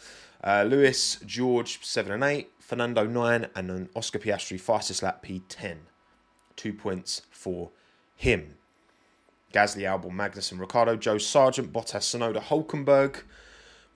Uh, 0.42 0.64
Lewis, 0.66 1.18
George 1.26 1.84
7 1.84 2.10
and 2.10 2.24
8, 2.24 2.50
Fernando 2.58 3.04
9, 3.04 3.48
and 3.54 3.68
then 3.68 3.90
Oscar 3.94 4.18
Piastri 4.18 4.58
fastest 4.58 5.02
lap 5.02 5.22
P10. 5.22 5.76
Two 6.56 6.72
points 6.72 7.20
for 7.30 7.68
him. 8.14 8.54
Gasly, 9.56 9.84
Albon, 9.84 10.12
Magnussen, 10.12 10.60
Ricciardo, 10.60 10.98
Zhou 10.98 11.16
Sargeant, 11.16 11.72
Bottas, 11.72 12.04
Tsunoda, 12.04 12.42
Hulkenberg. 12.42 13.22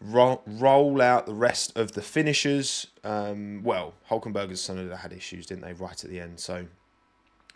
Roll, 0.00 0.42
roll 0.46 1.02
out 1.02 1.26
the 1.26 1.34
rest 1.34 1.76
of 1.76 1.92
the 1.92 2.00
finishers. 2.00 2.86
Um, 3.04 3.60
well, 3.62 3.92
Hulkenberg 4.08 4.44
and 4.44 4.52
Tsunoda 4.52 4.96
had 4.96 5.12
issues, 5.12 5.44
didn't 5.44 5.60
they, 5.60 5.74
right 5.74 6.02
at 6.02 6.08
the 6.08 6.18
end? 6.18 6.40
So 6.40 6.64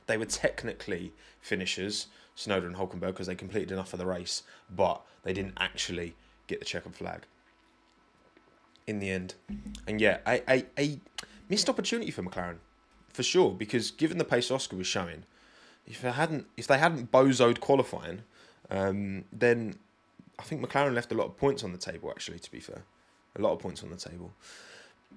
they 0.06 0.18
were 0.18 0.26
technically 0.26 1.14
finishers, 1.40 2.08
Tsunoda 2.36 2.66
and 2.66 2.76
Hulkenberg, 2.76 3.06
because 3.06 3.26
they 3.26 3.34
completed 3.34 3.72
enough 3.72 3.94
of 3.94 3.98
the 3.98 4.04
race, 4.04 4.42
but 4.68 5.00
they 5.22 5.32
didn't 5.32 5.54
actually 5.56 6.14
get 6.46 6.58
the 6.58 6.66
checkered 6.66 6.94
flag 6.94 7.22
in 8.86 8.98
the 8.98 9.08
end. 9.08 9.34
And 9.86 9.98
yeah, 9.98 10.18
a, 10.26 10.42
a, 10.46 10.66
a 10.78 11.00
missed 11.48 11.70
opportunity 11.70 12.10
for 12.10 12.22
McLaren, 12.22 12.56
for 13.08 13.22
sure, 13.22 13.52
because 13.52 13.90
given 13.90 14.18
the 14.18 14.24
pace 14.24 14.50
Oscar 14.50 14.76
was 14.76 14.86
showing, 14.86 15.24
if 15.86 16.00
they 16.00 16.10
hadn't 16.10 16.46
if 16.56 16.66
they 16.66 16.78
hadn't 16.78 17.10
bozoed 17.12 17.60
qualifying, 17.60 18.22
um, 18.70 19.24
then 19.32 19.78
I 20.38 20.42
think 20.42 20.62
McLaren 20.62 20.94
left 20.94 21.12
a 21.12 21.14
lot 21.14 21.26
of 21.26 21.36
points 21.36 21.62
on 21.62 21.72
the 21.72 21.78
table. 21.78 22.10
Actually, 22.10 22.38
to 22.40 22.50
be 22.50 22.60
fair, 22.60 22.82
a 23.36 23.40
lot 23.40 23.52
of 23.52 23.58
points 23.58 23.82
on 23.82 23.90
the 23.90 23.96
table. 23.96 24.32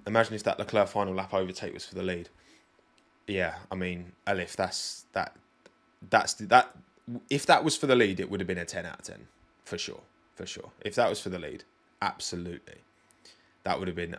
Imagine 0.05 0.35
if 0.35 0.43
that 0.43 0.59
Leclerc 0.59 0.87
final 0.87 1.13
lap 1.13 1.33
overtake 1.33 1.73
was 1.73 1.85
for 1.85 1.95
the 1.95 2.03
lead. 2.03 2.29
Yeah, 3.25 3.55
I 3.71 3.75
mean, 3.75 4.13
if 4.25 4.55
that's 4.55 5.05
that, 5.13 5.35
that's 6.09 6.33
that. 6.35 6.75
If 7.29 7.45
that 7.45 7.63
was 7.63 7.77
for 7.77 7.87
the 7.87 7.95
lead, 7.95 8.19
it 8.19 8.29
would 8.29 8.39
have 8.39 8.47
been 8.47 8.57
a 8.57 8.65
ten 8.65 8.85
out 8.85 8.99
of 8.99 9.05
ten 9.05 9.27
for 9.63 9.77
sure, 9.77 10.01
for 10.35 10.45
sure. 10.45 10.71
If 10.81 10.95
that 10.95 11.09
was 11.09 11.19
for 11.19 11.29
the 11.29 11.39
lead, 11.39 11.63
absolutely, 12.01 12.81
that 13.63 13.79
would 13.79 13.87
have 13.87 13.95
been 13.95 14.17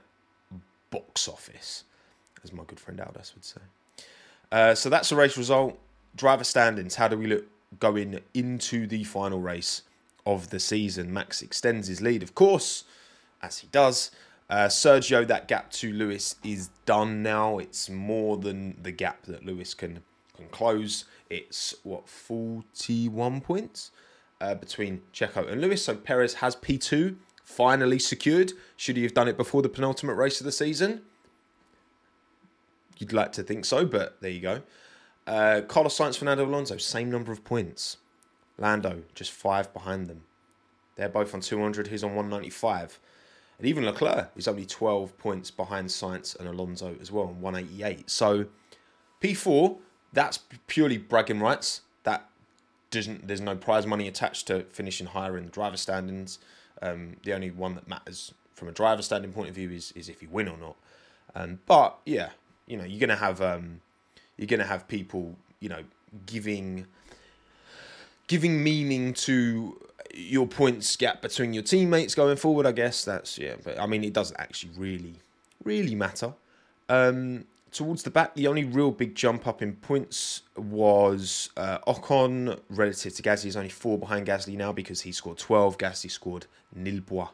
box 0.91 1.29
office, 1.29 1.85
as 2.43 2.53
my 2.53 2.65
good 2.65 2.81
friend 2.81 3.01
Aldous 3.01 3.35
would 3.35 3.45
say. 3.45 3.61
Uh, 4.51 4.75
so 4.75 4.89
that's 4.89 5.11
the 5.11 5.17
race 5.17 5.37
result 5.37 5.79
driver 6.15 6.45
standings, 6.45 6.97
how 6.97 7.09
do 7.09 7.17
we 7.17 7.27
look 7.27 7.47
going 7.79 8.21
into 8.35 8.87
the 8.87 9.05
final 9.05 9.41
race 9.41 9.83
of 10.25 10.51
the 10.51 10.61
season? 10.61 11.13
Max 11.13 11.43
extends 11.43 11.89
his 11.89 12.01
lead, 12.01 12.23
of 12.23 12.35
course, 12.35 12.85
as 13.43 13.59
he 13.59 13.69
does. 13.73 14.11
Uh, 14.51 14.67
Sergio, 14.67 15.27
that 15.27 15.47
gap 15.47 15.71
to 15.71 15.93
Lewis 15.93 16.37
is 16.43 16.71
done 16.87 17.23
now. 17.23 17.59
It's 17.59 17.91
more 17.91 18.39
than 18.39 18.79
the 18.83 18.93
gap 18.93 19.25
that 19.27 19.45
Lewis 19.45 19.75
can 19.75 20.03
can 20.37 20.49
close. 20.49 21.05
It's 21.29 21.75
what 21.83 22.09
forty 22.09 23.09
one 23.09 23.43
points 23.43 23.91
uh, 24.41 24.55
between 24.55 25.03
Checo 25.13 25.51
and 25.51 25.61
Lewis. 25.61 25.85
So 25.85 25.95
Perez 25.95 26.35
has 26.35 26.57
P 26.57 26.79
two 26.79 27.19
finally 27.45 27.99
secured. 27.99 28.53
Should 28.77 28.97
he 28.97 29.03
have 29.03 29.13
done 29.13 29.29
it 29.29 29.37
before 29.37 29.61
the 29.61 29.69
penultimate 29.69 30.17
race 30.17 30.41
of 30.41 30.47
the 30.47 30.53
season? 30.53 31.03
You'd 32.99 33.13
like 33.13 33.33
to 33.33 33.43
think 33.43 33.67
so, 33.67 33.85
but 33.85 34.17
there 34.23 34.31
you 34.31 34.41
go. 34.41 34.63
Uh, 35.29 35.61
Carlos 35.61 35.97
Sainz, 35.97 36.17
Fernando 36.17 36.47
Alonso, 36.47 36.79
same 36.79 37.11
number 37.11 37.31
of 37.31 37.45
points. 37.45 37.99
Lando, 38.57 39.03
just 39.15 39.31
five 39.31 39.73
behind 39.75 40.07
them. 40.07 40.23
They're 40.97 41.11
both 41.11 41.35
on 41.35 41.43
200. 41.43 41.89
He's 41.89 42.03
on 42.03 42.15
195. 42.15 42.99
And 43.59 43.67
even 43.67 43.85
Leclerc 43.85 44.31
is 44.37 44.49
only 44.49 44.65
12 44.65 45.19
points 45.19 45.51
behind 45.51 45.89
Sainz 45.89 46.35
and 46.39 46.49
Alonso 46.49 46.97
as 46.99 47.13
well, 47.13 47.27
on 47.27 47.43
188. 47.43 48.09
So 48.09 48.47
P4, 49.21 49.77
that's 50.15 50.39
purely 50.67 50.97
bragging 50.97 51.41
rights. 51.41 51.83
That 52.05 52.27
doesn't. 52.91 53.29
There's 53.29 53.43
no 53.43 53.55
prize 53.55 53.87
money 53.87 54.09
attached 54.09 54.47
to 54.47 54.65
finishing 54.71 55.09
higher 55.09 55.37
in 55.37 55.45
the 55.45 55.51
driver 55.51 55.77
standings. 55.77 56.39
Um, 56.81 57.17
the 57.23 57.35
only 57.35 57.51
one 57.51 57.75
that 57.75 57.87
matters 57.87 58.33
from 58.55 58.69
a 58.69 58.73
driver 58.73 59.03
standing 59.03 59.33
point 59.33 59.51
of 59.51 59.55
view 59.55 59.71
is 59.71 59.93
is 59.93 60.09
if 60.09 60.23
you 60.23 60.31
win 60.31 60.49
or 60.49 60.57
not. 60.57 60.77
Um, 61.35 61.61
but 61.67 61.99
yeah, 62.07 62.31
you 62.67 62.79
know, 62.79 62.85
you're 62.85 63.01
gonna 63.01 63.17
have 63.17 63.43
um, 63.43 63.83
you're 64.39 64.47
going 64.47 64.61
to 64.61 64.67
have 64.67 64.89
people, 64.89 65.37
you 65.61 65.69
know, 65.69 65.83
giving 66.25 66.87
giving 68.29 68.63
meaning 68.63 69.13
to 69.15 69.81
your 70.15 70.47
points 70.47 70.97
gap 70.97 71.23
between 71.23 71.53
your 71.53 71.63
teammates 71.63 72.15
going 72.15 72.37
forward. 72.37 72.67
I 72.67 72.73
guess 72.73 73.05
that's 73.05 73.37
yeah, 73.37 73.57
but 73.63 73.79
I 73.79 73.87
mean, 73.87 74.05
it 74.05 74.15
doesn't 74.15 74.39
actually 74.41 74.73
really 74.77 75.17
really 75.65 75.95
matter. 75.95 76.33
Um, 76.89 77.45
towards 77.73 78.03
the 78.03 78.11
back, 78.11 78.35
the 78.35 78.47
only 78.47 78.65
real 78.65 78.91
big 78.91 79.15
jump 79.15 79.47
up 79.47 79.61
in 79.61 79.75
points 79.75 80.43
was 80.57 81.51
uh, 81.57 81.79
Ocon 81.87 82.59
relative 82.71 83.15
to 83.15 83.23
Gasly. 83.23 83.45
He's 83.45 83.57
only 83.57 83.69
four 83.69 83.99
behind 83.99 84.27
Gasly 84.27 84.57
now 84.57 84.73
because 84.73 85.03
he 85.03 85.13
scored 85.13 85.39
12. 85.39 85.77
Gasly 85.77 86.11
scored 86.11 86.47
nil 86.75 87.01
point. 87.03 87.29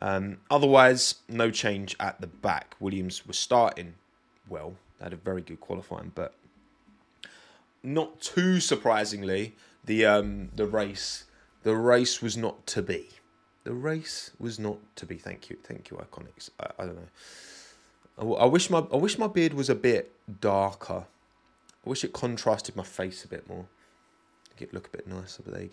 Um, 0.00 0.38
otherwise, 0.50 1.16
no 1.28 1.52
change 1.52 1.94
at 2.00 2.20
the 2.20 2.26
back. 2.26 2.74
Williams 2.80 3.24
was 3.24 3.38
starting 3.38 3.94
well 4.48 4.74
they 5.02 5.06
had 5.06 5.12
a 5.12 5.16
very 5.16 5.42
good 5.42 5.60
qualifying, 5.60 6.12
but 6.14 6.34
not 7.82 8.20
too 8.20 8.60
surprisingly, 8.60 9.56
the 9.84 10.06
um, 10.06 10.50
the 10.54 10.64
race 10.66 11.24
the 11.64 11.74
race 11.74 12.22
was 12.22 12.36
not 12.36 12.66
to 12.68 12.82
be. 12.82 13.08
The 13.64 13.72
race 13.72 14.30
was 14.38 14.58
not 14.60 14.78
to 14.96 15.06
be. 15.06 15.16
Thank 15.16 15.50
you, 15.50 15.56
thank 15.64 15.90
you, 15.90 15.96
Iconics. 15.96 16.50
I, 16.60 16.82
I 16.82 16.86
don't 16.86 16.96
know. 16.96 18.36
I, 18.36 18.42
I 18.42 18.46
wish 18.46 18.70
my 18.70 18.84
I 18.92 18.96
wish 18.96 19.18
my 19.18 19.26
beard 19.26 19.54
was 19.54 19.68
a 19.68 19.74
bit 19.74 20.12
darker. 20.40 21.06
I 21.84 21.90
wish 21.90 22.04
it 22.04 22.12
contrasted 22.12 22.76
my 22.76 22.84
face 22.84 23.24
a 23.24 23.28
bit 23.28 23.48
more. 23.48 23.66
Make 24.50 24.62
it 24.62 24.74
look 24.74 24.86
a 24.86 24.96
bit 24.96 25.08
nicer, 25.08 25.42
but 25.42 25.54
there 25.54 25.62
you 25.62 25.70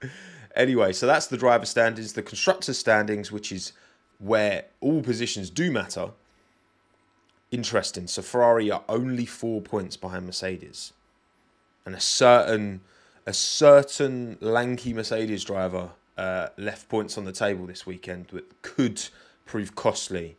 go. 0.00 0.08
anyway, 0.56 0.94
so 0.94 1.06
that's 1.06 1.26
the 1.26 1.36
driver 1.36 1.66
standings. 1.66 2.14
The 2.14 2.22
constructor 2.22 2.72
standings, 2.72 3.30
which 3.30 3.52
is 3.52 3.72
where 4.18 4.64
all 4.80 5.02
positions 5.02 5.50
do 5.50 5.70
matter, 5.70 6.12
interesting. 7.50 8.06
So 8.06 8.22
Ferrari 8.22 8.70
are 8.70 8.82
only 8.88 9.26
four 9.26 9.60
points 9.60 9.96
behind 9.96 10.26
Mercedes, 10.26 10.92
and 11.84 11.94
a 11.94 12.00
certain 12.00 12.80
a 13.26 13.32
certain 13.32 14.38
lanky 14.40 14.92
Mercedes 14.92 15.44
driver 15.44 15.90
uh, 16.16 16.48
left 16.56 16.88
points 16.88 17.16
on 17.18 17.24
the 17.24 17.32
table 17.32 17.66
this 17.66 17.86
weekend 17.86 18.28
that 18.28 18.62
could 18.62 19.02
prove 19.44 19.74
costly 19.74 20.36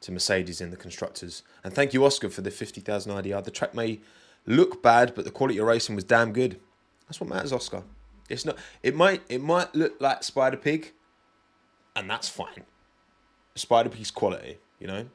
to 0.00 0.12
Mercedes 0.12 0.60
in 0.60 0.70
the 0.70 0.76
constructors. 0.76 1.42
And 1.64 1.74
thank 1.74 1.94
you, 1.94 2.04
Oscar, 2.04 2.28
for 2.28 2.42
the 2.42 2.50
fifty 2.50 2.80
thousand 2.80 3.12
IDR. 3.12 3.44
The 3.44 3.50
track 3.50 3.74
may 3.74 4.00
look 4.46 4.82
bad, 4.82 5.14
but 5.14 5.24
the 5.24 5.30
quality 5.30 5.58
of 5.58 5.66
racing 5.66 5.94
was 5.94 6.04
damn 6.04 6.32
good. 6.32 6.58
That's 7.06 7.20
what 7.20 7.30
matters, 7.30 7.52
Oscar. 7.52 7.82
It's 8.28 8.44
not. 8.44 8.56
It 8.82 8.94
might. 8.94 9.22
It 9.28 9.42
might 9.42 9.74
look 9.74 10.00
like 10.00 10.22
Spider 10.22 10.56
Pig, 10.56 10.92
and 11.94 12.08
that's 12.08 12.28
fine. 12.28 12.64
Spider 13.54 13.90
Pig's 13.90 14.10
quality, 14.10 14.58
you 14.80 14.86
know. 14.86 15.06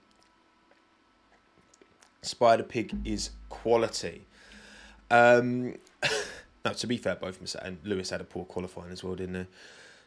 Spider 2.21 2.63
Pig 2.63 2.95
is 3.05 3.31
quality. 3.49 4.25
Um, 5.09 5.75
now, 6.65 6.71
to 6.73 6.87
be 6.87 6.97
fair, 6.97 7.15
both 7.15 7.55
and 7.61 7.77
Lewis 7.83 8.09
had 8.09 8.21
a 8.21 8.25
poor 8.25 8.45
qualifying 8.45 8.91
as 8.91 9.03
well, 9.03 9.15
didn't 9.15 9.33
they? 9.33 9.47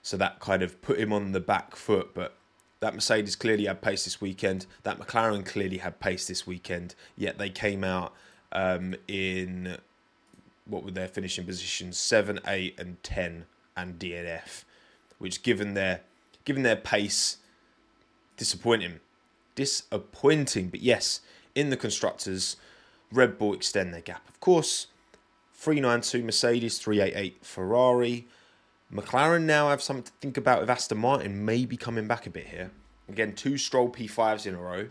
So 0.03 0.17
that 0.17 0.41
kind 0.41 0.63
of 0.63 0.81
put 0.83 0.99
him 0.99 1.13
on 1.13 1.33
the 1.33 1.41
back 1.41 1.77
foot. 1.77 2.15
But 2.15 2.35
that 2.81 2.95
Mercedes 2.95 3.37
clearly 3.37 3.67
had 3.67 3.83
pace 3.83 4.05
this 4.05 4.21
weekend. 4.21 4.67
That 4.83 4.99
McLaren 4.99 5.45
clearly 5.45 5.79
had 5.79 6.01
pace 6.01 6.27
this 6.27 6.47
weekend. 6.47 6.95
Yet 7.17 7.39
they 7.39 7.51
came 7.51 7.85
out 7.85 8.15
um, 8.53 8.95
in 9.07 9.79
what 10.67 10.85
were 10.85 10.91
their 10.91 11.09
finishing 11.09 11.45
positions? 11.45 11.99
Seven, 11.99 12.41
eight, 12.47 12.79
and 12.79 13.03
ten, 13.03 13.45
and 13.77 13.99
DNF, 13.99 14.65
which 15.19 15.43
given 15.43 15.75
their 15.75 16.01
given 16.45 16.63
their 16.63 16.77
pace, 16.77 17.39
disappointing, 18.37 19.01
disappointing. 19.55 20.69
But 20.69 20.81
yes, 20.81 21.21
in 21.61 21.71
the 21.71 21.77
constructors, 21.77 22.57
Red 23.13 23.39
Bull 23.39 23.55
extend 23.55 23.93
their 23.93 24.01
gap. 24.01 24.29
Of 24.29 24.41
course, 24.41 24.87
392 25.55 26.25
Mercedes, 26.25 26.79
388 26.79 27.45
Ferrari. 27.45 28.27
McLaren 28.93 29.43
now 29.43 29.69
have 29.69 29.83
something 29.83 30.05
to 30.05 30.13
think 30.21 30.37
about 30.37 30.61
with 30.61 30.71
Aston 30.71 30.99
Martin 30.99 31.45
maybe 31.45 31.77
coming 31.77 32.09
back 32.09 32.27
a 32.27 32.31
bit 32.31 32.47
here. 32.47 32.71
Again, 33.09 33.35
two 33.35 33.59
Stroll 33.59 33.91
P5s 33.91 34.47
in 34.47 34.55
a 34.55 34.59
row. 34.59 34.89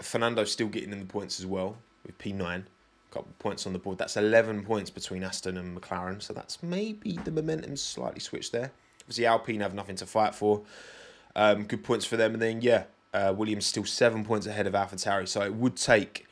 Fernando 0.00 0.44
still 0.44 0.66
getting 0.66 0.92
in 0.92 0.98
the 0.98 1.06
points 1.06 1.38
as 1.38 1.46
well 1.46 1.76
with 2.04 2.18
P9. 2.18 2.64
Couple 3.10 3.32
points 3.38 3.66
on 3.66 3.74
the 3.74 3.78
board. 3.78 3.98
That's 3.98 4.16
11 4.16 4.64
points 4.64 4.90
between 4.90 5.22
Aston 5.22 5.58
and 5.58 5.78
McLaren. 5.78 6.22
So 6.22 6.32
that's 6.32 6.62
maybe 6.62 7.18
the 7.24 7.30
momentum 7.30 7.76
slightly 7.76 8.20
switched 8.20 8.52
there. 8.52 8.72
Obviously, 9.02 9.26
Alpine 9.26 9.60
have 9.60 9.74
nothing 9.74 9.96
to 9.96 10.06
fight 10.06 10.34
for. 10.34 10.62
Um, 11.36 11.64
good 11.64 11.84
points 11.84 12.06
for 12.06 12.16
them. 12.16 12.32
And 12.32 12.42
then, 12.42 12.62
yeah, 12.62 12.84
uh, 13.14 13.34
Williams 13.36 13.66
still 13.66 13.84
seven 13.84 14.24
points 14.24 14.46
ahead 14.46 14.66
of 14.66 14.74
AlphaTauri, 14.74 15.28
so 15.28 15.42
it 15.42 15.54
would 15.54 15.76
take 15.76 16.26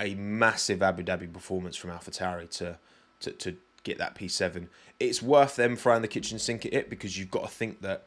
a 0.00 0.14
massive 0.14 0.82
Abu 0.82 1.04
Dhabi 1.04 1.32
performance 1.32 1.76
from 1.76 1.90
AlphaTauri 1.90 2.50
to, 2.58 2.78
to 3.20 3.30
to 3.30 3.56
get 3.84 3.98
that 3.98 4.14
P7. 4.14 4.66
It's 4.98 5.22
worth 5.22 5.56
them 5.56 5.76
throwing 5.76 6.02
the 6.02 6.08
kitchen 6.08 6.38
sink 6.38 6.66
at 6.66 6.72
it 6.72 6.90
because 6.90 7.18
you've 7.18 7.30
got 7.30 7.42
to 7.42 7.48
think 7.48 7.82
that 7.82 8.04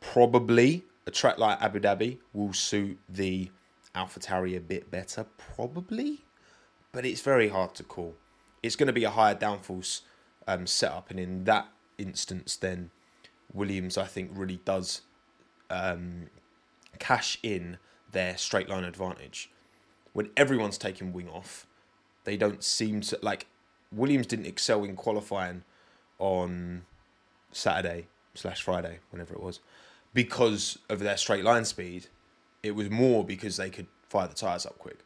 probably 0.00 0.84
a 1.06 1.10
track 1.10 1.38
like 1.38 1.60
Abu 1.62 1.80
Dhabi 1.80 2.18
will 2.32 2.52
suit 2.52 2.98
the 3.08 3.50
AlphaTauri 3.94 4.56
a 4.56 4.60
bit 4.60 4.90
better? 4.90 5.26
Probably, 5.54 6.24
but 6.92 7.04
it's 7.04 7.20
very 7.20 7.48
hard 7.48 7.74
to 7.74 7.82
call. 7.82 8.14
It's 8.62 8.76
going 8.76 8.88
to 8.88 8.92
be 8.92 9.04
a 9.04 9.10
higher 9.10 9.34
downforce 9.34 10.02
um, 10.46 10.66
setup, 10.66 11.10
and 11.10 11.20
in 11.20 11.44
that 11.44 11.68
instance, 11.96 12.56
then 12.56 12.90
Williams, 13.52 13.96
I 13.96 14.04
think, 14.04 14.30
really 14.34 14.60
does 14.64 15.02
um, 15.70 16.28
cash 16.98 17.38
in 17.42 17.78
their 18.10 18.36
straight 18.36 18.68
line 18.68 18.84
advantage. 18.84 19.50
When 20.12 20.30
everyone's 20.36 20.78
taking 20.78 21.12
wing 21.12 21.28
off, 21.28 21.66
they 22.24 22.36
don't 22.36 22.62
seem 22.62 23.00
to 23.02 23.18
like. 23.22 23.46
Williams 23.90 24.26
didn't 24.26 24.46
excel 24.46 24.84
in 24.84 24.96
qualifying 24.96 25.64
on 26.18 26.82
Saturday 27.52 28.06
slash 28.34 28.62
Friday, 28.62 28.98
whenever 29.10 29.34
it 29.34 29.42
was, 29.42 29.60
because 30.12 30.78
of 30.88 31.00
their 31.00 31.16
straight 31.16 31.44
line 31.44 31.64
speed. 31.64 32.08
It 32.62 32.72
was 32.72 32.90
more 32.90 33.24
because 33.24 33.56
they 33.56 33.70
could 33.70 33.86
fire 34.08 34.26
the 34.26 34.34
tyres 34.34 34.66
up 34.66 34.78
quick. 34.78 34.98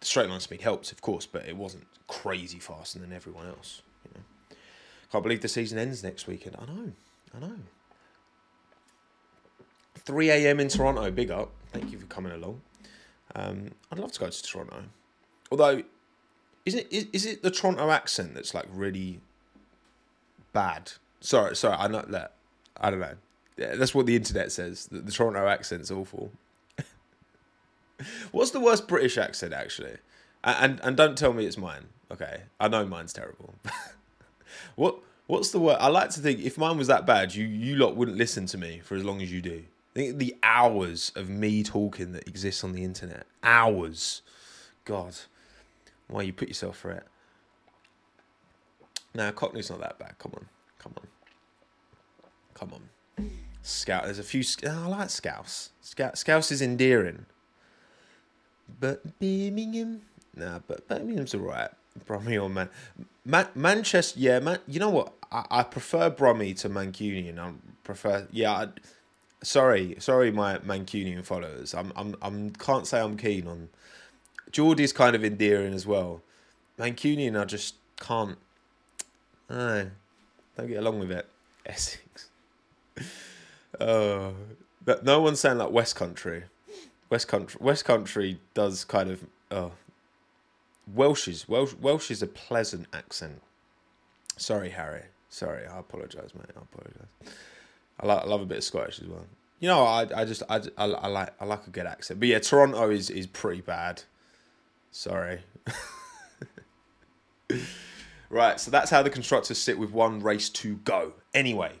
The 0.00 0.06
straight 0.06 0.30
line 0.30 0.40
speed 0.40 0.62
helps, 0.62 0.90
of 0.90 1.02
course, 1.02 1.26
but 1.26 1.46
it 1.46 1.56
wasn't 1.56 1.86
crazy 2.08 2.58
faster 2.58 2.98
than 2.98 3.12
everyone 3.12 3.46
else. 3.46 3.82
You 4.04 4.12
know, 4.14 4.56
can't 5.12 5.22
believe 5.22 5.42
the 5.42 5.48
season 5.48 5.78
ends 5.78 6.02
next 6.02 6.26
weekend. 6.26 6.56
I 6.58 6.64
know, 6.64 6.92
I 7.36 7.40
know. 7.40 7.56
3 10.04 10.30
a.m. 10.30 10.60
in 10.60 10.68
Toronto, 10.68 11.10
big 11.10 11.30
up. 11.30 11.50
Thank 11.72 11.92
you 11.92 11.98
for 11.98 12.06
coming 12.06 12.32
along. 12.32 12.60
Um, 13.34 13.70
I'd 13.92 13.98
love 13.98 14.12
to 14.12 14.20
go 14.20 14.28
to 14.28 14.42
Toronto. 14.42 14.82
Although, 15.50 15.82
is 16.64 16.74
it 16.74 16.88
is, 16.90 17.06
is 17.12 17.26
it 17.26 17.42
the 17.42 17.50
Toronto 17.50 17.90
accent 17.90 18.34
that's 18.34 18.54
like 18.54 18.66
really 18.72 19.20
bad? 20.52 20.92
Sorry, 21.20 21.54
sorry, 21.54 21.76
I 21.78 21.88
know 21.88 22.04
that. 22.08 22.32
I 22.80 22.90
don't 22.90 23.00
know. 23.00 23.14
Yeah, 23.56 23.76
that's 23.76 23.94
what 23.94 24.06
the 24.06 24.16
internet 24.16 24.52
says. 24.52 24.86
The, 24.86 25.00
the 25.00 25.12
Toronto 25.12 25.46
accent's 25.46 25.90
awful. 25.90 26.32
What's 28.32 28.52
the 28.52 28.60
worst 28.60 28.88
British 28.88 29.18
accent 29.18 29.52
actually? 29.52 29.98
And, 30.42 30.72
and 30.72 30.80
and 30.82 30.96
don't 30.96 31.16
tell 31.16 31.32
me 31.32 31.44
it's 31.44 31.58
mine. 31.58 31.86
Okay, 32.10 32.42
I 32.58 32.68
know 32.68 32.86
mine's 32.86 33.12
terrible. 33.12 33.54
what 34.76 34.98
what's 35.26 35.50
the 35.50 35.60
word? 35.60 35.76
I 35.78 35.88
like 35.88 36.10
to 36.10 36.20
think 36.20 36.40
if 36.40 36.56
mine 36.58 36.78
was 36.78 36.86
that 36.88 37.06
bad, 37.06 37.34
you 37.34 37.46
you 37.46 37.76
lot 37.76 37.96
wouldn't 37.96 38.16
listen 38.16 38.46
to 38.46 38.58
me 38.58 38.80
for 38.82 38.96
as 38.96 39.04
long 39.04 39.20
as 39.20 39.30
you 39.30 39.42
do. 39.42 39.64
Think 39.94 40.18
the 40.18 40.36
hours 40.42 41.10
of 41.16 41.28
me 41.28 41.62
talking 41.64 42.12
that 42.12 42.28
exists 42.28 42.62
on 42.62 42.72
the 42.72 42.84
internet. 42.84 43.26
Hours. 43.42 44.22
God. 44.84 45.16
Why 46.06 46.22
you 46.22 46.32
put 46.32 46.48
yourself 46.48 46.76
for 46.76 46.92
it? 46.92 47.06
Now, 49.14 49.30
Cockney's 49.32 49.70
not 49.70 49.80
that 49.80 49.98
bad. 49.98 50.16
Come 50.18 50.32
on. 50.36 50.46
Come 50.78 50.94
on. 50.96 51.06
Come 52.54 52.72
on. 52.74 53.30
Scout. 53.62 54.04
There's 54.04 54.18
a 54.18 54.22
few. 54.22 54.42
Oh, 54.64 54.84
I 54.84 54.86
like 54.86 55.10
Scouse. 55.10 55.70
Scout. 55.80 56.16
Scouse 56.16 56.52
is 56.52 56.62
endearing. 56.62 57.26
But 58.78 59.18
Birmingham. 59.18 60.02
Nah, 60.36 60.60
but 60.66 60.86
Birmingham's 60.88 61.34
alright. 61.34 61.70
Brummie 62.06 62.50
Man. 62.50 62.68
Man. 63.24 63.48
Manchester. 63.54 64.18
Yeah, 64.20 64.38
man. 64.38 64.60
You 64.68 64.78
know 64.78 64.90
what? 64.90 65.12
I, 65.32 65.44
I 65.50 65.62
prefer 65.64 66.10
Brummie 66.10 66.56
to 66.60 66.70
Mancunian. 66.70 67.38
I 67.38 67.52
prefer. 67.82 68.28
Yeah. 68.30 68.52
I, 68.52 68.68
sorry, 69.42 69.96
sorry, 69.98 70.30
my 70.30 70.58
Mancunian 70.58 71.24
followers. 71.24 71.74
I'm. 71.74 71.92
I'm. 71.96 72.16
I'm. 72.22 72.50
Can't 72.50 72.86
say 72.86 73.00
I'm 73.00 73.16
keen 73.16 73.46
on. 73.46 73.68
Geordie's 74.50 74.92
kind 74.92 75.14
of 75.14 75.24
endearing 75.24 75.74
as 75.74 75.86
well. 75.86 76.22
Mancunian, 76.78 77.40
I 77.40 77.44
just 77.44 77.74
can't. 77.98 78.38
No, 79.48 79.90
don't 80.56 80.68
get 80.68 80.78
along 80.78 81.00
with 81.00 81.10
it. 81.12 81.26
Essex. 81.66 82.28
Oh, 83.80 84.34
but 84.84 85.04
no 85.04 85.20
one's 85.20 85.40
saying 85.40 85.58
like 85.58 85.70
West 85.70 85.96
Country. 85.96 86.44
West 87.08 87.28
Country. 87.28 87.58
West 87.62 87.84
Country 87.84 88.40
does 88.54 88.84
kind 88.84 89.10
of. 89.10 89.24
Oh, 89.50 89.72
Welsh 90.92 91.28
is 91.28 91.48
Welsh. 91.48 91.74
Welsh 91.74 92.10
is 92.10 92.22
a 92.22 92.26
pleasant 92.26 92.86
accent. 92.92 93.42
Sorry, 94.36 94.70
Harry. 94.70 95.04
Sorry, 95.28 95.66
I 95.66 95.78
apologise, 95.78 96.34
mate. 96.34 96.50
I 96.56 96.62
apologise. 96.62 97.34
I, 98.00 98.06
like, 98.06 98.24
I 98.24 98.26
love 98.26 98.40
a 98.40 98.46
bit 98.46 98.58
of 98.58 98.64
Scottish 98.64 99.00
as 99.00 99.08
well. 99.08 99.26
You 99.58 99.68
know, 99.68 99.84
I 99.84 100.06
I 100.16 100.24
just 100.24 100.42
I, 100.48 100.62
I, 100.78 100.86
I 100.86 101.06
like 101.08 101.34
I 101.38 101.44
like 101.44 101.66
a 101.66 101.70
good 101.70 101.86
accent. 101.86 102.18
But 102.18 102.28
yeah, 102.28 102.38
Toronto 102.38 102.90
is 102.90 103.10
is 103.10 103.26
pretty 103.26 103.60
bad. 103.60 104.02
Sorry. 104.90 105.40
right, 108.30 108.58
so 108.58 108.70
that's 108.70 108.90
how 108.90 109.02
the 109.02 109.10
constructors 109.10 109.58
sit 109.58 109.78
with 109.78 109.92
one 109.92 110.20
race 110.20 110.48
to 110.48 110.76
go. 110.76 111.12
Anyway, 111.34 111.72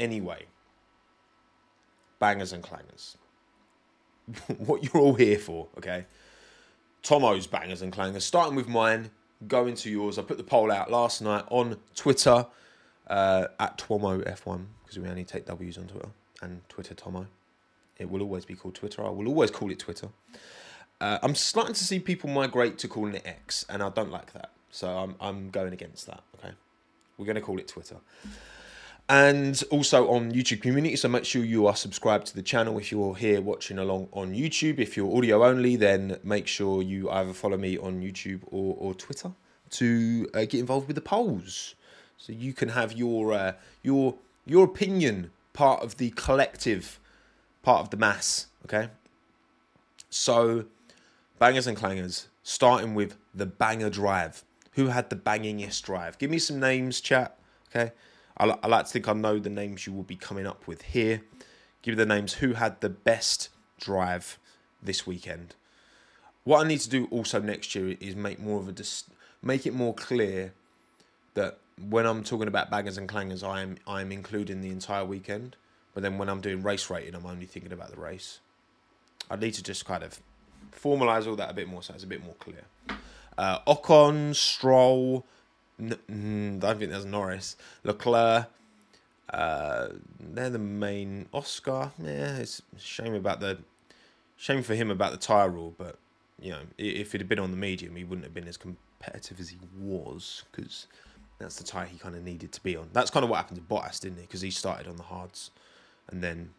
anyway, 0.00 0.46
bangers 2.18 2.52
and 2.52 2.64
clangers. 2.64 3.16
what 4.58 4.82
you're 4.82 5.02
all 5.02 5.14
here 5.14 5.38
for, 5.38 5.68
okay? 5.78 6.06
Tommo's 7.02 7.46
bangers 7.46 7.82
and 7.82 7.92
clangers. 7.92 8.22
Starting 8.22 8.56
with 8.56 8.68
mine, 8.68 9.10
going 9.46 9.74
to 9.76 9.90
yours. 9.90 10.18
I 10.18 10.22
put 10.22 10.38
the 10.38 10.44
poll 10.44 10.72
out 10.72 10.90
last 10.90 11.22
night 11.22 11.44
on 11.48 11.76
Twitter 11.94 12.46
uh, 13.06 13.46
at 13.60 13.78
TommoF1 13.78 14.64
because 14.94 15.04
we 15.04 15.10
only 15.10 15.24
take 15.24 15.46
W's 15.46 15.78
on 15.78 15.86
Twitter 15.86 16.08
and 16.42 16.68
Twitter 16.68 16.94
Tommo. 16.94 17.26
It 17.98 18.10
will 18.10 18.22
always 18.22 18.44
be 18.44 18.54
called 18.54 18.74
Twitter. 18.74 19.04
I 19.04 19.10
will 19.10 19.28
always 19.28 19.50
call 19.50 19.70
it 19.70 19.78
Twitter. 19.78 20.08
Uh, 21.00 21.18
I'm 21.22 21.34
starting 21.34 21.74
to 21.74 21.84
see 21.84 21.98
people 21.98 22.30
migrate 22.30 22.78
to 22.78 22.88
calling 22.88 23.14
it 23.14 23.26
X, 23.26 23.66
and 23.68 23.82
I 23.82 23.88
don't 23.88 24.10
like 24.10 24.32
that. 24.32 24.50
So 24.70 24.88
I'm 24.88 25.16
I'm 25.20 25.50
going 25.50 25.72
against 25.72 26.06
that. 26.06 26.22
Okay, 26.36 26.54
we're 27.18 27.26
going 27.26 27.36
to 27.36 27.42
call 27.42 27.58
it 27.58 27.68
Twitter. 27.68 27.96
And 29.08 29.62
also 29.70 30.08
on 30.08 30.32
YouTube 30.32 30.62
community, 30.62 30.96
so 30.96 31.08
make 31.08 31.26
sure 31.26 31.44
you 31.44 31.66
are 31.66 31.76
subscribed 31.76 32.26
to 32.28 32.34
the 32.34 32.42
channel 32.42 32.78
if 32.78 32.90
you're 32.90 33.14
here 33.14 33.42
watching 33.42 33.78
along 33.78 34.08
on 34.12 34.32
YouTube. 34.32 34.78
If 34.78 34.96
you're 34.96 35.14
audio 35.14 35.44
only, 35.44 35.76
then 35.76 36.18
make 36.24 36.46
sure 36.46 36.82
you 36.82 37.10
either 37.10 37.34
follow 37.34 37.58
me 37.58 37.76
on 37.76 38.00
YouTube 38.00 38.40
or, 38.46 38.76
or 38.78 38.94
Twitter 38.94 39.32
to 39.70 40.28
uh, 40.32 40.40
get 40.40 40.54
involved 40.54 40.86
with 40.86 40.96
the 40.96 41.02
polls, 41.02 41.74
so 42.16 42.32
you 42.32 42.52
can 42.54 42.70
have 42.70 42.92
your 42.92 43.32
uh, 43.32 43.52
your 43.82 44.14
your 44.46 44.64
opinion 44.64 45.30
part 45.52 45.82
of 45.82 45.96
the 45.96 46.10
collective, 46.10 47.00
part 47.62 47.80
of 47.80 47.90
the 47.90 47.96
mass. 47.96 48.48
Okay. 48.64 48.88
So, 50.10 50.66
bangers 51.38 51.66
and 51.66 51.76
clangers, 51.76 52.26
starting 52.42 52.94
with 52.94 53.16
the 53.34 53.46
banger 53.46 53.90
drive. 53.90 54.44
Who 54.72 54.88
had 54.88 55.08
the 55.10 55.16
bangingest 55.16 55.82
drive? 55.82 56.18
Give 56.18 56.30
me 56.30 56.38
some 56.38 56.60
names, 56.60 57.00
chat. 57.00 57.38
Okay. 57.70 57.92
I, 58.36 58.56
I 58.62 58.66
like 58.66 58.86
to 58.86 58.92
think 58.92 59.08
I 59.08 59.12
know 59.12 59.38
the 59.38 59.50
names 59.50 59.86
you 59.86 59.92
will 59.92 60.02
be 60.02 60.16
coming 60.16 60.46
up 60.46 60.66
with 60.66 60.82
here. 60.82 61.22
Give 61.82 61.92
me 61.92 61.96
the 61.96 62.06
names 62.06 62.34
who 62.34 62.54
had 62.54 62.80
the 62.80 62.88
best 62.88 63.50
drive 63.78 64.38
this 64.82 65.06
weekend. 65.06 65.54
What 66.44 66.64
I 66.64 66.68
need 66.68 66.80
to 66.80 66.90
do 66.90 67.06
also 67.10 67.40
next 67.40 67.74
year 67.74 67.96
is 68.00 68.14
make 68.14 68.38
more 68.38 68.60
of 68.60 68.68
a 68.68 68.72
dis- 68.72 69.04
make 69.42 69.66
it 69.66 69.74
more 69.74 69.94
clear 69.94 70.52
that 71.34 71.58
when 71.88 72.06
I'm 72.06 72.22
talking 72.22 72.48
about 72.48 72.70
bangers 72.70 72.98
and 72.98 73.08
clangers, 73.08 73.46
I 73.46 73.62
am 73.62 73.76
I 73.86 74.00
am 74.00 74.12
including 74.12 74.60
the 74.60 74.70
entire 74.70 75.04
weekend. 75.04 75.56
But 75.94 76.02
then 76.02 76.18
when 76.18 76.28
I'm 76.28 76.40
doing 76.40 76.62
race 76.62 76.90
rating, 76.90 77.14
I'm 77.14 77.26
only 77.26 77.46
thinking 77.46 77.72
about 77.72 77.90
the 77.90 78.00
race. 78.00 78.40
I 79.30 79.36
need 79.36 79.54
to 79.54 79.62
just 79.62 79.84
kind 79.84 80.02
of 80.02 80.20
formalize 80.72 81.26
all 81.26 81.36
that 81.36 81.50
a 81.50 81.54
bit 81.54 81.68
more, 81.68 81.82
so 81.82 81.94
it's 81.94 82.04
a 82.04 82.08
bit 82.08 82.22
more 82.22 82.34
clear. 82.34 82.64
Uh, 83.38 83.60
Ocon, 83.60 84.34
Stroll, 84.34 85.24
N- 85.78 85.98
mm, 86.10 86.56
I 86.64 86.68
don't 86.68 86.78
think 86.78 86.90
there's 86.90 87.04
Norris, 87.04 87.56
Leclerc. 87.82 88.46
Uh, 89.30 89.88
they're 90.20 90.50
the 90.50 90.58
main. 90.58 91.26
Oscar, 91.32 91.92
yeah, 91.98 92.36
it's 92.36 92.62
shame 92.78 93.14
about 93.14 93.40
the 93.40 93.58
shame 94.36 94.62
for 94.62 94.74
him 94.74 94.90
about 94.90 95.12
the 95.12 95.18
tire 95.18 95.48
rule, 95.48 95.74
but 95.76 95.96
you 96.40 96.50
know, 96.50 96.60
if 96.78 97.14
it 97.14 97.18
had 97.18 97.28
been 97.28 97.38
on 97.38 97.50
the 97.50 97.56
medium, 97.56 97.96
he 97.96 98.04
wouldn't 98.04 98.24
have 98.24 98.34
been 98.34 98.48
as 98.48 98.56
competitive 98.56 99.40
as 99.40 99.48
he 99.48 99.58
was 99.80 100.44
because 100.50 100.86
that's 101.44 101.56
the 101.56 101.64
tire 101.64 101.86
he 101.86 101.98
kind 101.98 102.16
of 102.16 102.24
needed 102.24 102.52
to 102.52 102.62
be 102.62 102.76
on. 102.76 102.88
That's 102.92 103.10
kind 103.10 103.22
of 103.22 103.30
what 103.30 103.36
happened 103.36 103.58
to 103.58 103.62
Bottas, 103.62 104.00
didn't 104.00 104.18
it? 104.18 104.22
Because 104.22 104.40
he 104.40 104.50
started 104.50 104.88
on 104.88 104.96
the 104.96 105.04
hards 105.04 105.50
and 106.08 106.22
then 106.22 106.50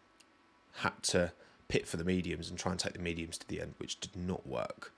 had 0.78 1.02
to 1.04 1.32
pit 1.67 1.88
for 1.88 1.98
the 1.98 2.04
mediums 2.04 2.50
and 2.50 2.58
try 2.58 2.71
and 2.71 2.80
take 2.80 2.93
the 2.93 3.00
mediums 3.00 3.38
to 3.39 3.48
the 3.48 3.62
end, 3.62 3.74
which 3.78 4.00
did 4.00 4.15
not 4.15 4.45
work. 4.48 4.93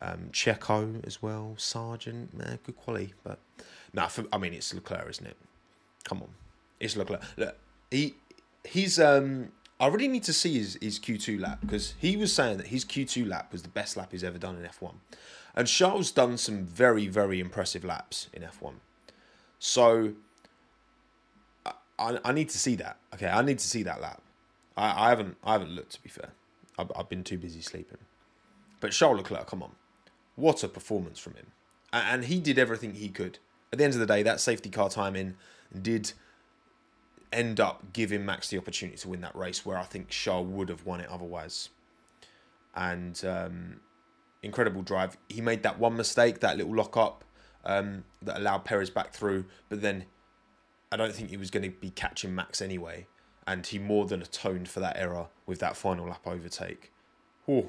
Um, 0.00 0.30
Checo 0.32 1.04
as 1.04 1.20
well, 1.20 1.54
Sargeant, 1.58 2.32
man, 2.32 2.60
good 2.64 2.76
quality, 2.76 3.14
but 3.24 3.40
nah, 3.92 4.08
I 4.32 4.38
mean 4.38 4.54
it's 4.54 4.72
Leclerc, 4.72 5.10
isn't 5.10 5.26
it? 5.26 5.36
Come 6.04 6.22
on, 6.22 6.28
it's 6.78 6.96
Leclerc. 6.96 7.22
Look, 7.36 7.56
he 7.90 8.14
he's 8.64 9.00
um. 9.00 9.52
I 9.80 9.86
really 9.86 10.08
need 10.08 10.24
to 10.24 10.32
see 10.32 10.58
his, 10.58 10.76
his 10.82 10.98
Q2 10.98 11.40
lap 11.40 11.60
because 11.60 11.94
he 11.98 12.16
was 12.16 12.32
saying 12.32 12.56
that 12.56 12.66
his 12.66 12.84
Q2 12.84 13.28
lap 13.28 13.52
was 13.52 13.62
the 13.62 13.68
best 13.68 13.96
lap 13.96 14.08
he's 14.10 14.24
ever 14.24 14.36
done 14.36 14.56
in 14.56 14.64
F1. 14.64 14.94
And 15.54 15.68
Charles 15.68 16.10
done 16.10 16.36
some 16.36 16.64
very, 16.64 17.06
very 17.06 17.38
impressive 17.38 17.84
laps 17.84 18.28
in 18.32 18.42
F1. 18.42 18.74
So 19.58 20.12
I, 21.98 22.18
I 22.24 22.32
need 22.32 22.48
to 22.50 22.58
see 22.58 22.76
that. 22.76 22.98
Okay, 23.14 23.28
I 23.28 23.42
need 23.42 23.58
to 23.58 23.66
see 23.66 23.82
that 23.84 24.00
lap. 24.00 24.22
I, 24.76 25.06
I 25.06 25.08
haven't 25.10 25.36
I 25.44 25.52
haven't 25.52 25.70
looked 25.70 25.92
to 25.92 26.02
be 26.02 26.08
fair. 26.08 26.30
I've, 26.78 26.92
I've 26.96 27.08
been 27.08 27.24
too 27.24 27.38
busy 27.38 27.60
sleeping. 27.60 27.98
But 28.80 28.92
Charles 28.92 29.18
Leclerc, 29.18 29.46
come 29.46 29.62
on. 29.62 29.72
What 30.36 30.62
a 30.62 30.68
performance 30.68 31.18
from 31.18 31.34
him. 31.34 31.46
And 31.92 32.26
he 32.26 32.40
did 32.40 32.58
everything 32.58 32.94
he 32.94 33.08
could. 33.08 33.38
At 33.72 33.78
the 33.78 33.84
end 33.84 33.94
of 33.94 34.00
the 34.00 34.06
day, 34.06 34.22
that 34.22 34.40
safety 34.40 34.70
car 34.70 34.88
timing 34.88 35.34
did 35.82 36.12
end 37.32 37.58
up 37.60 37.92
giving 37.92 38.24
Max 38.24 38.48
the 38.48 38.58
opportunity 38.58 38.96
to 38.98 39.08
win 39.08 39.20
that 39.22 39.34
race, 39.34 39.66
where 39.66 39.76
I 39.76 39.82
think 39.82 40.08
Charles 40.08 40.46
would 40.48 40.68
have 40.68 40.86
won 40.86 41.00
it 41.00 41.08
otherwise. 41.10 41.70
and 42.74 43.22
um, 43.24 43.80
incredible 44.42 44.82
drive. 44.82 45.16
He 45.28 45.40
made 45.40 45.62
that 45.64 45.78
one 45.78 45.96
mistake, 45.96 46.40
that 46.40 46.56
little 46.56 46.74
lock 46.74 46.96
up 46.96 47.24
um, 47.68 48.04
that 48.22 48.38
allowed 48.38 48.64
Perez 48.64 48.90
back 48.90 49.12
through, 49.12 49.44
but 49.68 49.82
then 49.82 50.06
I 50.90 50.96
don't 50.96 51.14
think 51.14 51.30
he 51.30 51.36
was 51.36 51.50
going 51.50 51.62
to 51.62 51.70
be 51.70 51.90
catching 51.90 52.34
Max 52.34 52.60
anyway, 52.60 53.06
and 53.46 53.64
he 53.64 53.78
more 53.78 54.06
than 54.06 54.22
atoned 54.22 54.68
for 54.68 54.80
that 54.80 54.96
error 54.96 55.26
with 55.46 55.60
that 55.60 55.76
final 55.76 56.08
lap 56.08 56.22
overtake. 56.26 56.92
Oh, 57.46 57.68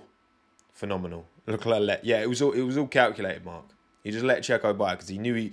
phenomenal! 0.73 1.27
Leclerc 1.45 1.81
let 1.81 2.05
yeah, 2.05 2.21
it 2.21 2.29
was 2.29 2.41
all 2.41 2.53
it 2.53 2.61
was 2.61 2.77
all 2.77 2.87
calculated. 2.87 3.45
Mark, 3.45 3.65
he 4.03 4.09
just 4.11 4.25
let 4.25 4.41
Checo 4.41 4.75
by 4.75 4.95
because 4.95 5.09
he 5.09 5.17
knew 5.17 5.35
he 5.35 5.51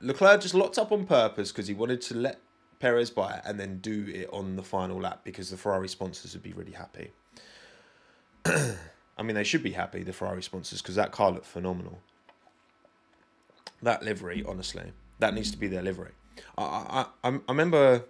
Leclerc 0.00 0.40
just 0.40 0.54
locked 0.54 0.78
up 0.78 0.92
on 0.92 1.06
purpose 1.06 1.52
because 1.52 1.68
he 1.68 1.74
wanted 1.74 2.00
to 2.02 2.16
let 2.16 2.40
Perez 2.80 3.10
by 3.10 3.40
and 3.44 3.60
then 3.60 3.78
do 3.78 4.06
it 4.08 4.28
on 4.32 4.56
the 4.56 4.62
final 4.62 4.98
lap 4.98 5.20
because 5.22 5.50
the 5.50 5.56
Ferrari 5.56 5.88
sponsors 5.88 6.34
would 6.34 6.42
be 6.42 6.52
really 6.52 6.72
happy. 6.72 7.12
I 8.46 9.22
mean, 9.22 9.36
they 9.36 9.44
should 9.44 9.62
be 9.62 9.72
happy, 9.72 10.02
the 10.02 10.14
Ferrari 10.14 10.42
sponsors, 10.42 10.80
because 10.80 10.94
that 10.94 11.12
car 11.12 11.30
looked 11.30 11.44
phenomenal. 11.44 12.00
That 13.82 14.02
livery, 14.02 14.44
honestly, 14.46 14.92
that 15.18 15.34
needs 15.34 15.50
to 15.50 15.58
be 15.58 15.68
their 15.68 15.82
livery. 15.82 16.12
I, 16.56 17.06
I, 17.24 17.28
I 17.28 17.38
remember, 17.48 18.04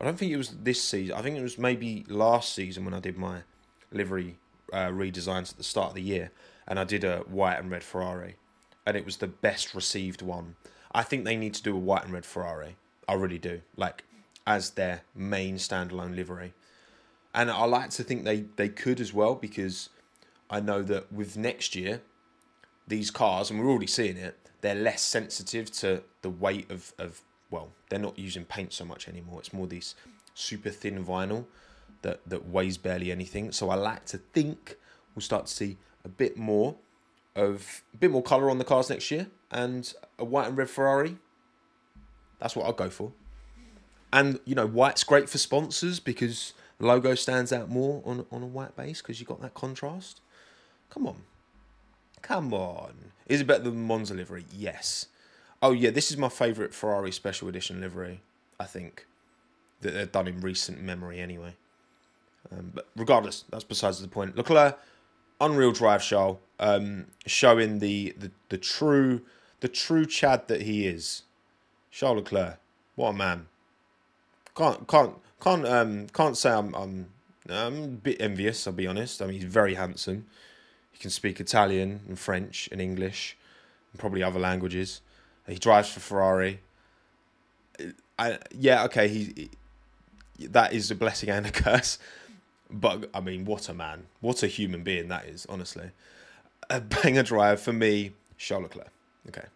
I 0.00 0.04
don't 0.04 0.18
think 0.18 0.32
it 0.32 0.36
was 0.36 0.50
this 0.50 0.82
season. 0.82 1.16
I 1.16 1.22
think 1.22 1.36
it 1.36 1.42
was 1.42 1.58
maybe 1.58 2.04
last 2.08 2.54
season 2.54 2.84
when 2.84 2.94
I 2.94 3.00
did 3.00 3.16
my 3.16 3.42
livery 3.90 4.38
uh, 4.72 4.88
redesigns 4.88 5.52
at 5.52 5.58
the 5.58 5.64
start 5.64 5.90
of 5.90 5.94
the 5.94 6.02
year, 6.02 6.30
and 6.66 6.78
I 6.78 6.84
did 6.84 7.04
a 7.04 7.18
white 7.20 7.58
and 7.58 7.70
red 7.70 7.82
Ferrari, 7.82 8.36
and 8.86 8.96
it 8.96 9.04
was 9.04 9.18
the 9.18 9.26
best 9.26 9.74
received 9.74 10.22
one. 10.22 10.56
I 10.92 11.02
think 11.02 11.24
they 11.24 11.36
need 11.36 11.54
to 11.54 11.62
do 11.62 11.74
a 11.74 11.78
white 11.78 12.04
and 12.04 12.12
red 12.12 12.24
Ferrari. 12.24 12.76
I 13.08 13.14
really 13.14 13.38
do. 13.38 13.60
Like 13.76 14.04
as 14.46 14.70
their 14.70 15.02
main 15.14 15.56
standalone 15.56 16.14
livery, 16.14 16.54
and 17.34 17.50
I 17.50 17.64
like 17.64 17.90
to 17.90 18.04
think 18.04 18.24
they 18.24 18.44
they 18.56 18.68
could 18.68 19.00
as 19.00 19.12
well 19.12 19.34
because 19.34 19.90
I 20.50 20.60
know 20.60 20.82
that 20.82 21.12
with 21.12 21.36
next 21.36 21.74
year, 21.74 22.02
these 22.86 23.10
cars, 23.10 23.50
and 23.50 23.58
we're 23.58 23.70
already 23.70 23.86
seeing 23.86 24.16
it, 24.16 24.38
they're 24.64 24.74
less 24.74 25.02
sensitive 25.02 25.70
to 25.70 26.02
the 26.22 26.30
weight 26.30 26.70
of, 26.70 26.94
of 26.98 27.20
well, 27.50 27.68
they're 27.90 27.98
not 27.98 28.18
using 28.18 28.46
paint 28.46 28.72
so 28.72 28.82
much 28.82 29.06
anymore. 29.06 29.38
It's 29.40 29.52
more 29.52 29.66
these 29.66 29.94
super 30.32 30.70
thin 30.70 31.04
vinyl 31.04 31.44
that, 32.00 32.20
that 32.26 32.48
weighs 32.48 32.78
barely 32.78 33.12
anything. 33.12 33.52
So 33.52 33.68
I 33.68 33.74
like 33.74 34.06
to 34.06 34.16
think 34.16 34.76
we'll 35.14 35.20
start 35.20 35.46
to 35.46 35.52
see 35.52 35.76
a 36.02 36.08
bit 36.08 36.38
more 36.38 36.76
of 37.36 37.82
a 37.92 37.98
bit 37.98 38.10
more 38.10 38.22
colour 38.22 38.48
on 38.48 38.56
the 38.56 38.64
cars 38.64 38.88
next 38.88 39.10
year 39.10 39.26
and 39.50 39.92
a 40.18 40.24
white 40.24 40.48
and 40.48 40.56
red 40.56 40.70
Ferrari. 40.70 41.18
That's 42.38 42.56
what 42.56 42.64
I'll 42.64 42.72
go 42.72 42.88
for. 42.88 43.12
And 44.14 44.40
you 44.46 44.54
know, 44.54 44.66
white's 44.66 45.04
great 45.04 45.28
for 45.28 45.36
sponsors 45.36 46.00
because 46.00 46.54
the 46.78 46.86
logo 46.86 47.14
stands 47.14 47.52
out 47.52 47.68
more 47.68 48.02
on 48.06 48.24
on 48.32 48.42
a 48.42 48.46
white 48.46 48.76
base 48.76 49.02
because 49.02 49.20
you've 49.20 49.28
got 49.28 49.42
that 49.42 49.52
contrast. 49.52 50.22
Come 50.88 51.06
on. 51.06 51.16
Come 52.24 52.54
on. 52.54 52.94
Is 53.26 53.42
it 53.42 53.46
better 53.46 53.64
than 53.64 53.86
Monza 53.86 54.14
livery? 54.14 54.46
Yes. 54.50 55.08
Oh, 55.62 55.72
yeah, 55.72 55.90
this 55.90 56.10
is 56.10 56.16
my 56.16 56.30
favourite 56.30 56.72
Ferrari 56.72 57.12
Special 57.12 57.48
Edition 57.48 57.82
livery, 57.82 58.22
I 58.58 58.64
think, 58.64 59.06
that 59.82 59.90
they've 59.90 60.10
done 60.10 60.26
in 60.26 60.40
recent 60.40 60.80
memory 60.80 61.20
anyway. 61.20 61.54
Um, 62.50 62.72
but 62.74 62.88
regardless, 62.96 63.44
that's 63.50 63.62
besides 63.64 64.00
the 64.00 64.08
point. 64.08 64.36
Leclerc, 64.36 64.78
unreal 65.38 65.72
drive 65.72 66.02
show, 66.02 66.38
um, 66.58 67.06
showing 67.26 67.80
the, 67.80 68.14
the, 68.18 68.30
the 68.48 68.58
true 68.58 69.20
the 69.60 69.68
true 69.68 70.04
Chad 70.04 70.48
that 70.48 70.62
he 70.62 70.86
is. 70.86 71.22
Charles 71.90 72.16
Leclerc, 72.16 72.58
what 72.96 73.10
a 73.10 73.12
man. 73.12 73.46
Can't 74.54 74.86
can't 74.88 75.14
can't 75.40 75.66
um 75.66 76.06
can't 76.08 76.36
say 76.36 76.50
I'm 76.50 76.74
I'm 76.74 77.06
I'm 77.48 77.82
a 77.82 77.88
bit 77.88 78.20
envious. 78.20 78.66
I'll 78.66 78.72
be 78.72 78.86
honest. 78.86 79.22
I 79.22 79.26
mean, 79.26 79.40
he's 79.40 79.44
very 79.44 79.74
handsome. 79.74 80.26
He 80.94 81.00
can 81.00 81.10
speak 81.10 81.40
Italian 81.40 82.00
and 82.08 82.18
French 82.18 82.68
and 82.70 82.80
English 82.80 83.36
and 83.92 84.00
probably 84.00 84.22
other 84.22 84.38
languages. 84.38 85.00
He 85.46 85.56
drives 85.56 85.90
for 85.90 86.00
Ferrari. 86.00 86.60
I, 88.16 88.38
yeah, 88.56 88.84
okay, 88.84 89.08
he, 89.08 89.50
he 90.38 90.46
that 90.46 90.72
is 90.72 90.90
a 90.90 90.94
blessing 90.94 91.30
and 91.30 91.46
a 91.46 91.50
curse. 91.64 91.98
But 92.70 93.10
I 93.12 93.20
mean, 93.20 93.44
what 93.44 93.68
a 93.68 93.74
man! 93.74 94.06
What 94.20 94.42
a 94.44 94.46
human 94.46 94.84
being 94.84 95.08
that 95.08 95.26
is. 95.26 95.46
Honestly, 95.48 95.90
a 96.70 96.80
banger 96.80 97.24
drive 97.24 97.60
for 97.60 97.72
me, 97.72 98.12
Charles 98.38 98.62
Leclerc. 98.64 98.88
Okay. 99.28 99.46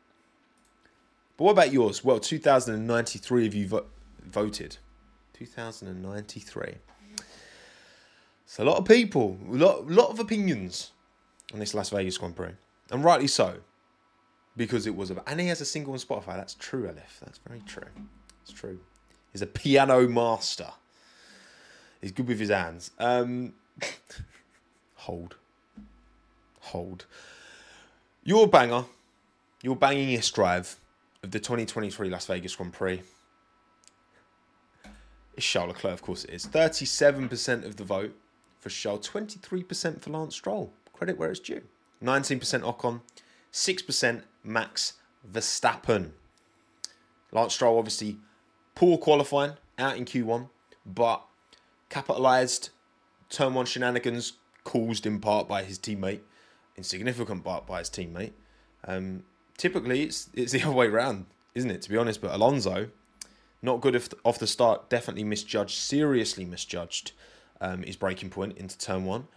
But 1.36 1.44
what 1.44 1.52
about 1.52 1.72
yours? 1.72 2.02
Well, 2.02 2.18
2093 2.18 3.46
of 3.46 3.54
you 3.54 3.68
vo- 3.68 3.86
voted. 4.24 4.78
2093. 5.34 6.74
It's 8.44 8.58
a 8.58 8.64
lot 8.64 8.78
of 8.78 8.86
people, 8.86 9.38
a 9.48 9.54
lot, 9.54 9.86
lot 9.86 10.10
of 10.10 10.18
opinions 10.18 10.90
on 11.52 11.60
this 11.60 11.74
Las 11.74 11.90
Vegas 11.90 12.18
Grand 12.18 12.36
Prix, 12.36 12.52
and 12.90 13.04
rightly 13.04 13.26
so, 13.26 13.56
because 14.56 14.86
it 14.86 14.94
was 14.94 15.10
about. 15.10 15.24
And 15.26 15.40
he 15.40 15.48
has 15.48 15.60
a 15.60 15.64
single 15.64 15.92
on 15.92 15.98
Spotify. 15.98 16.36
That's 16.36 16.54
true, 16.54 16.84
Elif. 16.84 17.20
That's 17.20 17.38
very 17.46 17.62
true. 17.66 17.88
It's 18.42 18.52
true. 18.52 18.80
He's 19.32 19.42
a 19.42 19.46
piano 19.46 20.08
master. 20.08 20.68
He's 22.00 22.12
good 22.12 22.28
with 22.28 22.40
his 22.40 22.50
hands. 22.50 22.90
Um, 22.98 23.54
hold, 24.94 25.36
hold. 26.60 27.06
Your 28.24 28.46
banger, 28.46 28.84
your 29.62 29.76
bangingest 29.76 30.34
drive 30.34 30.76
of 31.22 31.30
the 31.30 31.40
2023 31.40 32.10
Las 32.10 32.26
Vegas 32.26 32.54
Grand 32.54 32.72
Prix. 32.72 33.02
It's 35.36 35.46
Charles 35.46 35.68
Leclerc, 35.68 35.94
of 35.94 36.02
course 36.02 36.24
it 36.24 36.30
is. 36.30 36.46
37% 36.46 37.64
of 37.64 37.76
the 37.76 37.84
vote 37.84 38.14
for 38.58 38.70
Charles, 38.70 39.08
23% 39.08 40.00
for 40.00 40.10
Lance 40.10 40.34
Stroll 40.34 40.72
credit 40.98 41.16
where 41.16 41.30
it's 41.30 41.40
due. 41.40 41.62
19% 42.02 42.40
Ocon, 42.40 43.00
6% 43.52 44.22
Max 44.42 44.94
Verstappen. 45.30 46.10
Lance 47.30 47.54
Stroll, 47.54 47.78
obviously, 47.78 48.18
poor 48.74 48.98
qualifying 48.98 49.52
out 49.78 49.96
in 49.96 50.04
Q1, 50.04 50.48
but 50.84 51.24
capitalised 51.88 52.70
turn 53.30 53.54
one 53.54 53.66
shenanigans 53.66 54.34
caused 54.64 55.06
in 55.06 55.20
part 55.20 55.46
by 55.46 55.62
his 55.62 55.78
teammate, 55.78 56.20
in 56.76 56.82
significant 56.82 57.44
part 57.44 57.66
by 57.66 57.78
his 57.78 57.90
teammate. 57.90 58.32
Um, 58.84 59.24
typically, 59.56 60.02
it's 60.02 60.30
it's 60.34 60.52
the 60.52 60.62
other 60.64 60.72
way 60.72 60.86
around, 60.86 61.26
isn't 61.54 61.70
it? 61.70 61.82
To 61.82 61.90
be 61.90 61.96
honest, 61.96 62.20
but 62.20 62.34
Alonso, 62.34 62.88
not 63.62 63.80
good 63.80 64.00
off 64.24 64.38
the 64.38 64.46
start, 64.46 64.88
definitely 64.88 65.24
misjudged, 65.24 65.76
seriously 65.76 66.44
misjudged 66.44 67.12
um, 67.60 67.82
his 67.82 67.96
braking 67.96 68.30
point 68.30 68.56
into 68.56 68.78
turn 68.78 69.04
one 69.04 69.28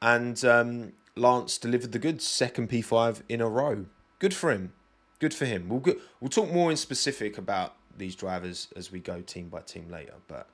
and 0.00 0.44
um, 0.44 0.92
Lance 1.16 1.58
delivered 1.58 1.92
the 1.92 1.98
goods, 1.98 2.26
second 2.26 2.70
P5 2.70 3.22
in 3.28 3.40
a 3.40 3.48
row. 3.48 3.86
Good 4.18 4.34
for 4.34 4.52
him. 4.52 4.72
Good 5.18 5.34
for 5.34 5.46
him. 5.46 5.68
We'll 5.68 5.80
go, 5.80 5.94
we'll 6.20 6.28
talk 6.28 6.52
more 6.52 6.70
in 6.70 6.76
specific 6.76 7.38
about 7.38 7.74
these 7.96 8.14
drivers 8.14 8.68
as 8.76 8.92
we 8.92 9.00
go 9.00 9.20
team 9.20 9.48
by 9.48 9.60
team 9.60 9.90
later. 9.90 10.14
But 10.28 10.48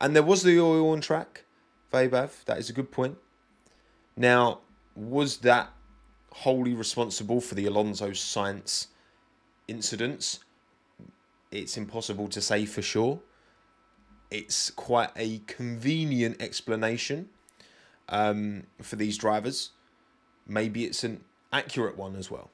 and 0.00 0.16
there 0.16 0.22
was 0.22 0.42
the 0.42 0.58
oil 0.58 0.90
on 0.90 1.00
track, 1.00 1.44
Vabav. 1.92 2.44
That 2.44 2.58
is 2.58 2.68
a 2.70 2.72
good 2.72 2.90
point. 2.90 3.18
Now, 4.16 4.60
was 4.96 5.38
that 5.38 5.70
wholly 6.32 6.74
responsible 6.74 7.40
for 7.40 7.54
the 7.54 7.66
Alonso 7.66 8.10
Sainz 8.10 8.88
incidents? 9.68 10.40
It's 11.52 11.76
impossible 11.76 12.28
to 12.28 12.40
say 12.40 12.66
for 12.66 12.82
sure. 12.82 13.20
It's 14.30 14.70
quite 14.70 15.10
a 15.16 15.38
convenient 15.46 16.40
explanation 16.40 17.28
um, 18.10 18.64
for 18.82 18.96
these 18.96 19.16
drivers. 19.16 19.70
Maybe 20.46 20.84
it's 20.84 21.04
an 21.04 21.24
accurate 21.52 21.96
one 21.96 22.16
as 22.16 22.30
well. 22.30 22.50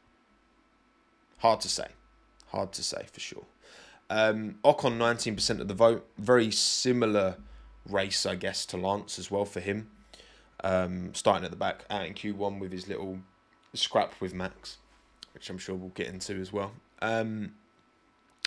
Hard 1.39 1.61
to 1.63 1.69
say. 1.69 1.89
Hard 2.49 2.73
to 2.73 2.83
say 2.83 3.07
for 3.13 3.21
sure. 3.21 3.45
Um, 4.09 4.59
Ocon, 4.65 4.99
19% 4.99 5.61
of 5.61 5.69
the 5.69 5.75
vote. 5.75 6.09
Very 6.19 6.51
similar 6.51 7.37
race, 7.89 8.25
I 8.25 8.37
guess, 8.37 8.65
to 8.67 8.77
Lance 8.77 9.19
as 9.19 9.31
well 9.31 9.45
for 9.45 9.61
him. 9.61 9.91
Um, 10.63 11.15
starting 11.15 11.45
at 11.45 11.51
the 11.51 11.57
back 11.57 11.85
out 11.91 12.07
in 12.07 12.15
Q1 12.15 12.61
with 12.61 12.73
his 12.73 12.89
little 12.89 13.19
scrap 13.75 14.15
with 14.21 14.33
Max, 14.33 14.79
which 15.35 15.51
I'm 15.51 15.59
sure 15.59 15.75
we'll 15.75 15.91
get 15.91 16.07
into 16.07 16.35
as 16.41 16.53
well. 16.53 16.73
Um, 17.03 17.55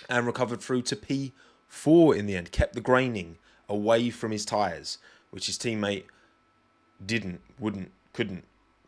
and 0.08 0.26
recovered 0.26 0.60
through 0.60 0.82
to 0.82 0.96
P4 0.96 2.16
in 2.16 2.26
the 2.26 2.36
end. 2.36 2.52
Kept 2.52 2.74
the 2.74 2.80
graining 2.80 3.38
away 3.68 4.10
from 4.10 4.32
his 4.32 4.44
tyres, 4.44 4.98
which 5.30 5.46
his 5.46 5.58
teammate 5.58 6.04
didn't, 7.04 7.40
wouldn't, 7.58 7.90
couldn't, 8.12 8.44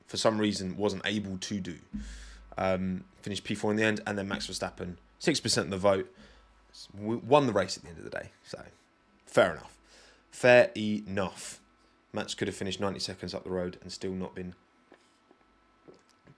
for 0.07 0.17
some 0.17 0.39
reason, 0.39 0.77
wasn't 0.77 1.03
able 1.05 1.39
to 1.39 1.61
do. 1.61 1.77
Um, 2.59 3.05
finished 3.23 3.45
P4 3.45 3.71
in 3.71 3.77
the 3.77 3.85
end, 3.85 4.01
and 4.07 4.19
then 4.19 4.29
Max 4.29 4.47
Verstappen, 4.47 4.97
6% 5.21 5.57
of 5.59 5.71
the 5.71 5.79
vote, 5.79 6.15
won 6.95 7.47
the 7.47 7.53
race 7.53 7.77
at 7.77 7.83
the 7.83 7.89
end 7.89 7.99
of 7.99 8.05
the 8.05 8.11
day. 8.11 8.31
So, 8.45 8.63
fair 9.27 9.53
enough. 9.53 9.77
Fair 10.31 10.71
enough. 10.75 11.61
Max 12.13 12.35
could 12.35 12.49
have 12.49 12.57
finished 12.57 12.81
90 12.81 12.99
seconds 13.01 13.35
up 13.35 13.45
the 13.45 13.51
road 13.51 13.79
and 13.83 13.91
still 13.91 14.13
not 14.13 14.35
been 14.35 14.55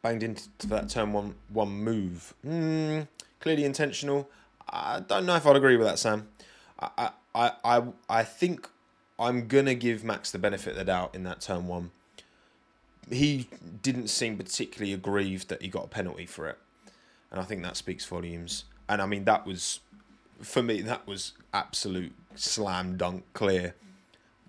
banged 0.02 0.22
into 0.22 0.48
that 0.66 0.88
turn 0.88 1.12
one 1.12 1.34
one 1.48 1.70
move. 1.70 2.34
Mm, 2.46 3.08
clearly 3.40 3.64
intentional. 3.64 4.28
I 4.68 5.00
don't 5.00 5.26
know 5.26 5.34
if 5.34 5.46
I'd 5.46 5.56
agree 5.56 5.76
with 5.76 5.86
that, 5.86 5.98
Sam. 5.98 6.28
I 6.78 7.10
I 7.34 7.52
I 7.64 7.82
I 8.08 8.22
think 8.22 8.68
I'm 9.24 9.48
gonna 9.48 9.74
give 9.74 10.04
Max 10.04 10.30
the 10.30 10.38
benefit 10.38 10.72
of 10.72 10.76
the 10.76 10.84
doubt 10.84 11.14
in 11.14 11.24
that 11.24 11.40
turn 11.40 11.66
one. 11.66 11.90
he 13.10 13.48
didn't 13.82 14.08
seem 14.08 14.36
particularly 14.36 14.92
aggrieved 14.92 15.48
that 15.48 15.62
he 15.62 15.68
got 15.68 15.84
a 15.84 15.88
penalty 15.88 16.26
for 16.26 16.48
it, 16.48 16.58
and 17.30 17.40
I 17.40 17.44
think 17.44 17.62
that 17.62 17.76
speaks 17.76 18.04
volumes. 18.04 18.64
And 18.88 19.00
I 19.00 19.06
mean, 19.06 19.24
that 19.24 19.46
was 19.46 19.80
for 20.40 20.62
me, 20.62 20.82
that 20.82 21.06
was 21.06 21.32
absolute 21.52 22.12
slam 22.34 22.96
dunk 22.96 23.24
clear. 23.32 23.74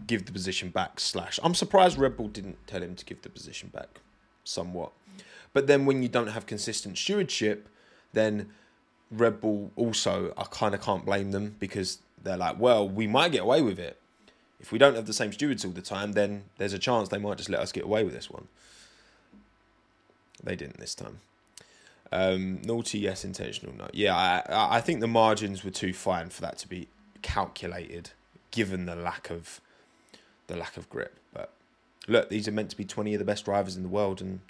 Give 0.07 0.25
the 0.25 0.33
position 0.33 0.69
back. 0.69 0.99
Slash. 0.99 1.39
I'm 1.41 1.55
surprised 1.55 1.97
Red 1.97 2.17
Bull 2.17 2.27
didn't 2.27 2.57
tell 2.67 2.83
him 2.83 2.95
to 2.95 3.05
give 3.05 3.21
the 3.21 3.29
position 3.29 3.69
back. 3.69 4.01
Somewhat, 4.43 4.91
but 5.53 5.67
then 5.67 5.85
when 5.85 6.03
you 6.03 6.09
don't 6.09 6.27
have 6.27 6.45
consistent 6.45 6.97
stewardship, 6.97 7.69
then 8.11 8.49
Red 9.09 9.39
Bull 9.39 9.71
also 9.77 10.33
I 10.37 10.43
kind 10.43 10.75
of 10.75 10.81
can't 10.81 11.05
blame 11.05 11.31
them 11.31 11.55
because 11.59 11.99
they're 12.21 12.37
like, 12.37 12.59
well, 12.59 12.87
we 12.87 13.07
might 13.07 13.31
get 13.31 13.43
away 13.43 13.61
with 13.61 13.79
it 13.79 13.99
if 14.59 14.71
we 14.71 14.77
don't 14.77 14.95
have 14.95 15.05
the 15.05 15.13
same 15.13 15.31
stewards 15.33 15.65
all 15.65 15.71
the 15.71 15.81
time. 15.81 16.13
Then 16.13 16.45
there's 16.57 16.73
a 16.73 16.79
chance 16.79 17.09
they 17.09 17.17
might 17.17 17.37
just 17.37 17.49
let 17.49 17.59
us 17.59 17.71
get 17.71 17.83
away 17.83 18.03
with 18.03 18.13
this 18.13 18.29
one. 18.29 18.47
They 20.43 20.55
didn't 20.55 20.79
this 20.79 20.95
time. 20.95 21.19
Um, 22.11 22.61
naughty, 22.63 22.99
yes. 22.99 23.25
Intentional, 23.25 23.75
no. 23.75 23.87
Yeah, 23.93 24.15
I, 24.15 24.77
I 24.77 24.81
think 24.81 24.99
the 24.99 25.07
margins 25.07 25.63
were 25.63 25.71
too 25.71 25.93
fine 25.93 26.29
for 26.29 26.41
that 26.41 26.57
to 26.59 26.67
be 26.67 26.87
calculated, 27.21 28.11
given 28.51 28.85
the 28.85 28.95
lack 28.95 29.29
of 29.29 29.59
the 30.47 30.55
lack 30.55 30.77
of 30.77 30.89
grip. 30.89 31.17
But 31.33 31.51
look, 32.07 32.29
these 32.29 32.47
are 32.47 32.51
meant 32.51 32.69
to 32.69 32.77
be 32.77 32.85
twenty 32.85 33.13
of 33.13 33.19
the 33.19 33.25
best 33.25 33.45
drivers 33.45 33.75
in 33.75 33.83
the 33.83 33.89
world, 33.89 34.21
and 34.21 34.41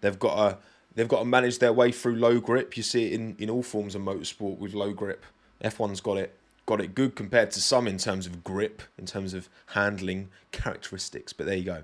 they've 0.00 0.18
got 0.18 0.36
to 0.36 0.58
they've 0.94 1.08
got 1.08 1.20
to 1.20 1.24
manage 1.24 1.58
their 1.58 1.72
way 1.72 1.90
through 1.90 2.16
low 2.16 2.40
grip. 2.40 2.76
You 2.76 2.82
see 2.82 3.06
it 3.06 3.12
in 3.14 3.36
in 3.38 3.50
all 3.50 3.62
forms 3.62 3.94
of 3.94 4.02
motorsport 4.02 4.58
with 4.58 4.74
low 4.74 4.92
grip. 4.92 5.24
F1's 5.62 6.00
got 6.00 6.16
it 6.16 6.34
got 6.70 6.80
it 6.80 6.94
good 6.94 7.16
compared 7.16 7.50
to 7.50 7.60
some 7.60 7.88
in 7.88 7.98
terms 7.98 8.26
of 8.26 8.44
grip, 8.44 8.82
in 8.96 9.04
terms 9.04 9.34
of 9.34 9.48
handling 9.74 10.28
characteristics. 10.52 11.32
But 11.32 11.46
there 11.46 11.56
you 11.56 11.64
go. 11.64 11.82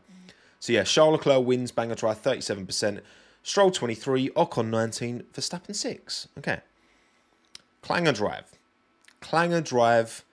So 0.60 0.72
yeah, 0.72 0.84
Charles 0.84 1.18
Leclerc 1.18 1.44
wins, 1.44 1.72
banger 1.72 1.96
try, 1.96 2.14
thirty 2.14 2.40
seven 2.40 2.64
percent. 2.66 3.00
Stroll 3.42 3.70
23, 3.70 4.30
Ocon 4.30 4.70
19, 4.70 5.22
Verstappen 5.32 5.72
6. 5.72 6.26
Okay. 6.36 6.58
Clanger 7.80 8.10
Drive. 8.10 8.50
Clanger 9.20 9.60
Drive 9.60 10.24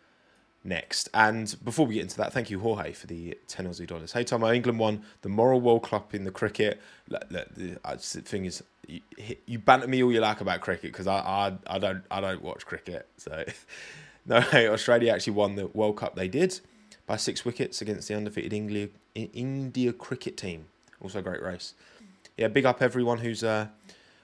next. 0.64 1.10
And 1.14 1.56
before 1.64 1.86
we 1.86 1.94
get 1.94 2.02
into 2.02 2.18
that, 2.18 2.34
thank 2.34 2.50
you, 2.50 2.60
Jorge, 2.60 2.92
for 2.94 3.06
the 3.06 3.38
10 3.48 3.68
Aussie 3.68 3.86
dollars. 3.86 4.14
Hey, 4.14 4.24
Tom, 4.24 4.44
England 4.44 4.80
won 4.80 5.04
the 5.22 5.30
Moral 5.30 5.62
World 5.62 5.84
Cup 5.84 6.16
in 6.16 6.24
the 6.24 6.32
cricket. 6.32 6.82
The 7.08 7.68
thing 8.00 8.46
is, 8.46 8.64
you, 8.88 9.02
you 9.46 9.60
banter 9.60 9.88
me 9.88 10.02
all 10.04 10.12
you 10.12 10.20
like 10.20 10.42
about 10.42 10.62
cricket 10.62 10.92
because 10.92 11.06
I, 11.06 11.18
I, 11.18 11.54
I, 11.68 11.78
don't, 11.78 12.04
I 12.10 12.20
don't 12.20 12.42
watch 12.42 12.66
cricket. 12.66 13.08
So, 13.18 13.44
no, 14.26 14.38
Australia 14.54 15.12
actually 15.12 15.34
won 15.34 15.56
the 15.56 15.68
World 15.68 15.98
Cup. 15.98 16.16
They 16.16 16.28
did 16.28 16.60
by 17.06 17.18
six 17.18 17.44
wickets 17.44 17.82
against 17.82 18.08
the 18.08 18.16
undefeated 18.16 18.54
India, 18.54 18.90
India 19.16 19.94
cricket 19.94 20.38
team. 20.38 20.66
Also 21.02 21.20
a 21.20 21.22
great 21.22 21.42
race 21.42 21.74
yeah, 22.38 22.48
big 22.48 22.66
up 22.66 22.82
everyone 22.82 23.20
who's 23.20 23.44
uh, 23.44 23.68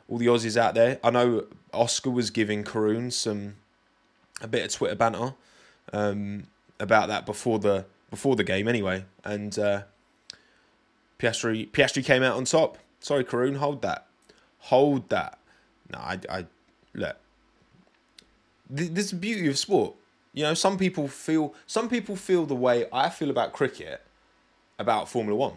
all 0.08 0.18
the 0.18 0.28
Aussies 0.28 0.58
out 0.58 0.74
there. 0.74 1.00
I 1.04 1.12
know 1.12 1.46
Oscar 1.74 2.10
was 2.10 2.30
giving 2.30 2.64
Karun 2.64 3.12
some 3.12 3.56
a 4.42 4.48
bit 4.48 4.66
of 4.66 4.72
Twitter 4.72 4.96
banter 4.96 5.34
um, 5.94 6.48
about 6.80 7.08
that 7.10 7.26
before 7.26 7.60
the 7.60 7.86
before 8.10 8.36
the 8.36 8.44
game 8.44 8.68
anyway, 8.68 9.06
and 9.24 9.58
uh, 9.60 9.84
Piastri 11.20 11.70
Piastri 11.70 12.04
came 12.04 12.24
out 12.24 12.36
on 12.36 12.46
top. 12.46 12.78
Sorry, 13.00 13.24
Karun, 13.24 13.58
hold 13.58 13.82
that, 13.84 14.08
hold 14.60 15.10
that. 15.10 15.38
No, 15.92 16.00
I, 16.00 16.20
I 16.30 16.46
look. 16.94 17.18
This 18.70 19.12
beauty 19.12 19.48
of 19.48 19.58
sport. 19.58 19.96
You 20.34 20.44
know, 20.44 20.54
some 20.54 20.78
people 20.78 21.08
feel 21.08 21.56
some 21.66 21.90
people 21.90 22.16
feel 22.16 22.46
the 22.46 22.56
way 22.56 22.86
I 22.94 23.10
feel 23.10 23.30
about 23.30 23.54
cricket 23.54 24.02
about 24.78 25.10
Formula 25.10 25.36
One. 25.36 25.54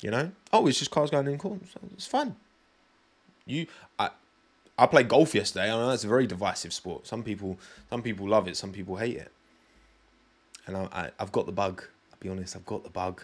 You 0.00 0.10
know, 0.10 0.32
oh, 0.52 0.66
it's 0.66 0.78
just 0.78 0.90
cars 0.90 1.10
going 1.10 1.26
in 1.28 1.38
corners. 1.38 1.68
It's 1.94 2.06
fun. 2.06 2.36
You, 3.46 3.66
I, 3.98 4.10
I 4.78 4.86
played 4.86 5.08
golf 5.08 5.34
yesterday. 5.34 5.66
I 5.66 5.76
know 5.76 5.90
it's 5.90 6.04
a 6.04 6.08
very 6.08 6.26
divisive 6.26 6.72
sport. 6.72 7.06
Some 7.06 7.22
people, 7.22 7.58
some 7.90 8.02
people 8.02 8.28
love 8.28 8.48
it. 8.48 8.56
Some 8.56 8.72
people 8.72 8.96
hate 8.96 9.16
it. 9.16 9.32
And 10.66 10.76
I, 10.76 10.88
I 10.92 11.10
have 11.18 11.32
got 11.32 11.46
the 11.46 11.52
bug. 11.52 11.84
I'll 12.12 12.18
be 12.20 12.28
honest. 12.28 12.56
I've 12.56 12.66
got 12.66 12.84
the 12.84 12.90
bug. 12.90 13.22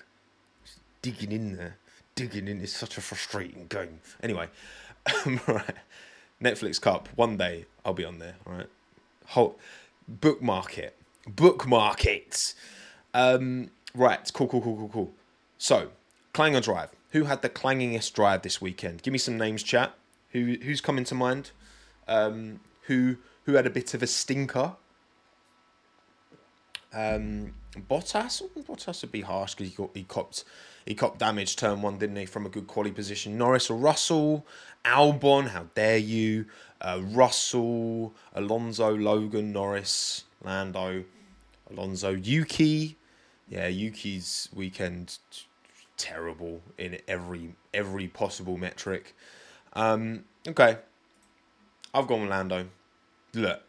Just 0.64 0.78
digging 1.02 1.32
in 1.32 1.56
there, 1.56 1.76
digging 2.14 2.48
in 2.48 2.60
is 2.60 2.72
such 2.72 2.96
a 2.96 3.00
frustrating 3.00 3.66
game. 3.68 4.00
Anyway, 4.22 4.48
right. 5.46 5.76
Netflix 6.42 6.80
Cup. 6.80 7.08
One 7.16 7.36
day 7.36 7.66
I'll 7.84 7.94
be 7.94 8.04
on 8.04 8.18
there. 8.18 8.36
All 8.46 8.54
right. 8.54 8.68
Whole, 9.26 9.56
bookmark 10.08 10.78
it. 10.78 10.96
Bookmark 11.26 12.04
it. 12.06 12.54
Um, 13.14 13.70
right. 13.94 14.30
Cool. 14.32 14.48
Cool. 14.48 14.62
Cool. 14.62 14.76
Cool. 14.76 14.90
Cool. 14.92 15.12
So 15.58 15.90
Clanger 16.32 16.60
Drive. 16.60 16.90
Who 17.12 17.24
had 17.24 17.42
the 17.42 17.48
clangingest 17.48 18.12
drive 18.12 18.42
this 18.42 18.60
weekend? 18.60 19.02
Give 19.02 19.12
me 19.12 19.18
some 19.18 19.36
names, 19.36 19.62
chat. 19.62 19.94
Who 20.30 20.56
who's 20.62 20.80
coming 20.80 21.04
to 21.04 21.14
mind? 21.14 21.50
Um, 22.06 22.60
who 22.82 23.16
who 23.44 23.54
had 23.54 23.66
a 23.66 23.70
bit 23.70 23.94
of 23.94 24.02
a 24.02 24.06
stinker? 24.06 24.76
Um, 26.92 27.54
Bottas. 27.76 28.42
Bottas 28.60 29.02
would 29.02 29.12
be 29.12 29.22
harsh 29.22 29.54
because 29.54 29.70
he 29.70 29.76
got 29.76 29.90
he 29.94 30.04
copped 30.04 30.44
he 30.86 30.94
copped 30.94 31.18
damage 31.18 31.56
turn 31.56 31.82
one, 31.82 31.98
didn't 31.98 32.16
he, 32.16 32.26
from 32.26 32.46
a 32.46 32.48
good 32.48 32.66
quality 32.66 32.92
position. 32.92 33.36
Norris 33.36 33.70
or 33.70 33.76
Russell, 33.76 34.46
Albon. 34.84 35.48
How 35.48 35.66
dare 35.74 35.98
you? 35.98 36.46
Uh, 36.80 37.00
Russell, 37.02 38.14
Alonso, 38.34 38.96
Logan, 38.96 39.52
Norris, 39.52 40.24
Lando, 40.42 41.04
Alonso, 41.70 42.10
Yuki. 42.10 42.96
Yeah, 43.48 43.66
Yuki's 43.66 44.48
weekend 44.54 45.18
terrible 45.96 46.62
in 46.78 46.98
every 47.06 47.54
every 47.74 48.08
possible 48.08 48.56
metric. 48.56 49.14
Um, 49.74 50.24
okay, 50.48 50.78
I've 51.92 52.06
gone 52.06 52.22
with 52.22 52.30
Lando. 52.30 52.68
Look, 53.34 53.62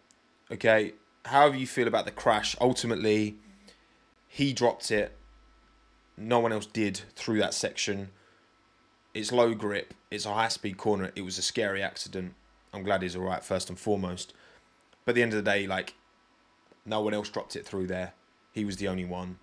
okay, 0.52 0.94
however 1.26 1.58
you 1.58 1.68
feel 1.68 1.88
about 1.88 2.06
the 2.06 2.12
crash, 2.12 2.56
ultimately 2.62 3.36
he 4.28 4.54
dropped 4.54 4.92
it. 4.92 5.18
No 6.18 6.40
one 6.40 6.54
else 6.54 6.66
did 6.66 7.02
through 7.16 7.40
that 7.40 7.54
section. 7.54 8.10
It's 9.14 9.32
low 9.32 9.54
grip. 9.54 9.94
It's 10.10 10.26
a 10.26 10.34
high 10.34 10.48
speed 10.48 10.78
corner. 10.78 11.12
It 11.16 11.22
was 11.22 11.38
a 11.38 11.42
scary 11.42 11.84
accident. 11.84 12.34
I'm 12.74 12.84
glad 12.84 13.02
he's 13.02 13.16
all 13.16 13.24
right 13.24 13.44
first 13.44 13.70
and 13.70 13.78
foremost. 13.78 14.34
But 15.04 15.12
at 15.12 15.16
the 15.16 15.22
end 15.24 15.34
of 15.34 15.44
the 15.44 15.50
day, 15.52 15.68
like 15.68 15.96
no 16.86 17.02
one 17.02 17.14
else 17.14 17.30
dropped 17.30 17.56
it 17.56 17.66
through 17.66 17.88
there. 17.88 18.14
He 18.54 18.66
was 18.66 18.78
the 18.78 18.88
only 18.88 19.06
one 19.06 19.38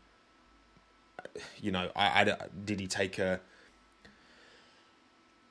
you 1.61 1.71
know, 1.71 1.91
I, 1.95 2.23
I 2.23 2.37
did 2.65 2.81
he 2.81 2.87
take 2.87 3.19
a 3.19 3.41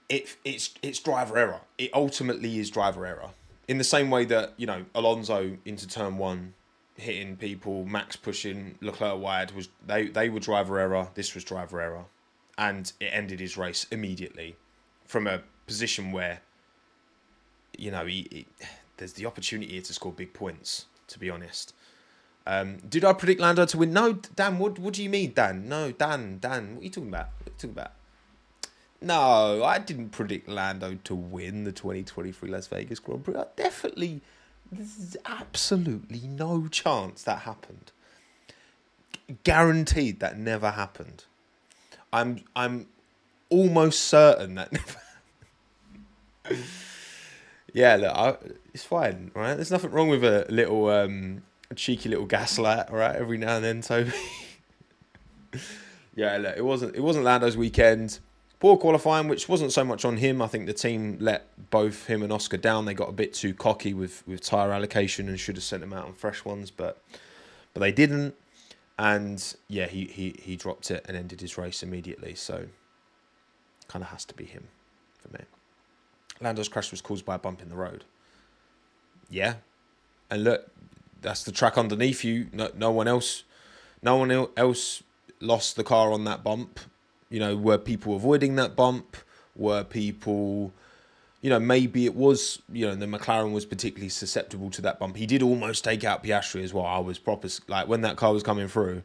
it 0.09 0.37
it's 0.45 0.73
it's 0.81 0.99
driver 0.99 1.37
error. 1.37 1.61
It 1.77 1.91
ultimately 1.93 2.59
is 2.59 2.69
driver 2.69 3.05
error. 3.05 3.29
In 3.67 3.77
the 3.77 3.83
same 3.83 4.09
way 4.09 4.25
that 4.25 4.53
you 4.57 4.65
know 4.65 4.85
Alonso 4.95 5.57
into 5.65 5.87
turn 5.87 6.17
one, 6.17 6.53
hitting 6.95 7.35
people, 7.35 7.85
Max 7.85 8.15
pushing 8.15 8.77
Leclerc 8.81 9.19
wide 9.19 9.51
was 9.51 9.69
they 9.85 10.07
they 10.07 10.29
were 10.29 10.39
driver 10.39 10.79
error. 10.79 11.09
This 11.15 11.33
was 11.33 11.43
driver 11.43 11.81
error, 11.81 12.05
and 12.57 12.91
it 12.99 13.05
ended 13.05 13.39
his 13.39 13.57
race 13.57 13.85
immediately 13.91 14.55
from 15.05 15.27
a 15.27 15.41
position 15.65 16.11
where 16.11 16.39
you 17.77 17.91
know 17.91 18.05
he, 18.05 18.27
he 18.31 18.45
there's 18.97 19.13
the 19.13 19.25
opportunity 19.25 19.79
to 19.81 19.93
score 19.93 20.11
big 20.11 20.33
points. 20.33 20.85
To 21.09 21.19
be 21.19 21.29
honest, 21.29 21.73
um, 22.45 22.77
did 22.89 23.05
I 23.05 23.13
predict 23.13 23.39
Lando 23.39 23.65
to 23.65 23.77
win? 23.77 23.93
No, 23.93 24.13
Dan. 24.13 24.59
What 24.59 24.77
What 24.77 24.93
do 24.93 25.03
you 25.03 25.09
mean, 25.09 25.33
Dan? 25.33 25.69
No, 25.69 25.91
Dan. 25.91 26.39
Dan. 26.39 26.75
What 26.75 26.81
are 26.81 26.83
you 26.83 26.89
talking 26.89 27.09
about? 27.09 27.29
What 27.37 27.47
are 27.47 27.51
you 27.51 27.55
talking 27.57 27.69
about? 27.71 27.91
No, 28.99 29.63
I 29.63 29.77
didn't 29.77 30.09
predict 30.09 30.49
Lando 30.49 30.97
to 31.03 31.15
win 31.15 31.65
the 31.65 31.71
2023 31.71 32.49
Las 32.49 32.67
Vegas 32.67 32.99
Grand 32.99 33.23
Prix. 33.23 33.35
I 33.35 33.45
definitely, 33.55 34.21
there's 34.71 35.15
absolutely 35.25 36.21
no 36.27 36.67
chance 36.67 37.21
that 37.23 37.39
happened. 37.39 37.91
Guaranteed 39.43 40.19
that 40.19 40.39
never 40.39 40.71
happened. 40.71 41.25
I'm 42.21 42.43
I'm 42.55 42.87
almost 43.49 44.05
certain 44.05 44.55
that 44.55 44.71
yeah, 47.73 47.95
look, 47.95 48.15
I, 48.15 48.37
it's 48.73 48.83
fine, 48.83 49.31
right? 49.33 49.55
There's 49.55 49.71
nothing 49.71 49.91
wrong 49.91 50.09
with 50.09 50.23
a 50.23 50.45
little 50.49 50.89
um, 50.89 51.43
a 51.69 51.75
cheeky 51.75 52.09
little 52.09 52.25
gaslight, 52.25 52.91
right? 52.91 53.15
Every 53.15 53.37
now 53.37 53.57
and 53.57 53.65
then, 53.65 53.81
Toby. 53.81 54.11
yeah, 56.15 56.37
look, 56.37 56.57
it 56.57 56.65
wasn't 56.65 56.95
it 56.95 57.01
wasn't 57.01 57.25
Lando's 57.25 57.57
weekend. 57.57 58.19
Poor 58.59 58.75
qualifying, 58.75 59.27
which 59.27 59.47
wasn't 59.47 59.71
so 59.71 59.83
much 59.83 60.03
on 60.03 60.17
him. 60.17 60.41
I 60.41 60.47
think 60.47 60.65
the 60.65 60.73
team 60.73 61.17
let 61.21 61.45
both 61.69 62.07
him 62.07 62.23
and 62.23 62.33
Oscar 62.33 62.57
down. 62.57 62.85
They 62.85 62.95
got 62.95 63.09
a 63.09 63.13
bit 63.13 63.33
too 63.33 63.53
cocky 63.53 63.93
with 63.93 64.23
with 64.27 64.41
tire 64.41 64.71
allocation 64.71 65.29
and 65.29 65.39
should 65.39 65.55
have 65.55 65.63
sent 65.63 65.83
him 65.83 65.93
out 65.93 66.05
on 66.05 66.13
fresh 66.13 66.43
ones, 66.43 66.71
but 66.71 67.01
but 67.73 67.81
they 67.81 67.91
didn't. 67.91 68.33
And 68.99 69.55
yeah, 69.67 69.87
he 69.87 70.05
he 70.05 70.35
he 70.41 70.55
dropped 70.55 70.89
it 70.89 71.05
and 71.07 71.15
ended 71.15 71.41
his 71.41 71.57
race 71.57 71.83
immediately. 71.83 72.33
So 72.35 72.65
kind 73.87 74.03
of 74.03 74.09
has 74.09 74.25
to 74.25 74.33
be 74.33 74.45
him 74.45 74.67
for 75.19 75.29
me. 75.29 75.45
Lando's 76.41 76.69
crash 76.69 76.91
was 76.91 77.01
caused 77.01 77.25
by 77.25 77.35
a 77.35 77.39
bump 77.39 77.61
in 77.61 77.69
the 77.69 77.75
road. 77.75 78.03
Yeah, 79.29 79.55
and 80.29 80.43
look, 80.43 80.71
that's 81.21 81.43
the 81.43 81.51
track 81.51 81.77
underneath 81.77 82.23
you. 82.23 82.47
No, 82.53 82.71
no 82.75 82.91
one 82.91 83.07
else, 83.07 83.43
no 84.01 84.15
one 84.15 84.47
else 84.55 85.03
lost 85.39 85.75
the 85.75 85.83
car 85.83 86.11
on 86.11 86.23
that 86.25 86.43
bump. 86.43 86.79
You 87.29 87.39
know, 87.39 87.55
were 87.57 87.77
people 87.77 88.15
avoiding 88.15 88.55
that 88.55 88.75
bump? 88.75 89.17
Were 89.55 89.83
people, 89.83 90.71
you 91.41 91.49
know, 91.49 91.59
maybe 91.59 92.05
it 92.05 92.15
was, 92.15 92.61
you 92.71 92.87
know, 92.87 92.95
the 92.95 93.05
McLaren 93.05 93.51
was 93.53 93.65
particularly 93.65 94.09
susceptible 94.09 94.71
to 94.71 94.81
that 94.81 94.99
bump. 94.99 95.17
He 95.17 95.25
did 95.25 95.43
almost 95.43 95.83
take 95.83 96.03
out 96.03 96.23
Piastri 96.23 96.63
as 96.63 96.73
well. 96.73 96.85
I 96.85 96.99
was 96.99 97.19
proper, 97.19 97.47
like, 97.67 97.87
when 97.87 98.01
that 98.01 98.17
car 98.17 98.33
was 98.33 98.43
coming 98.43 98.67
through 98.67 99.03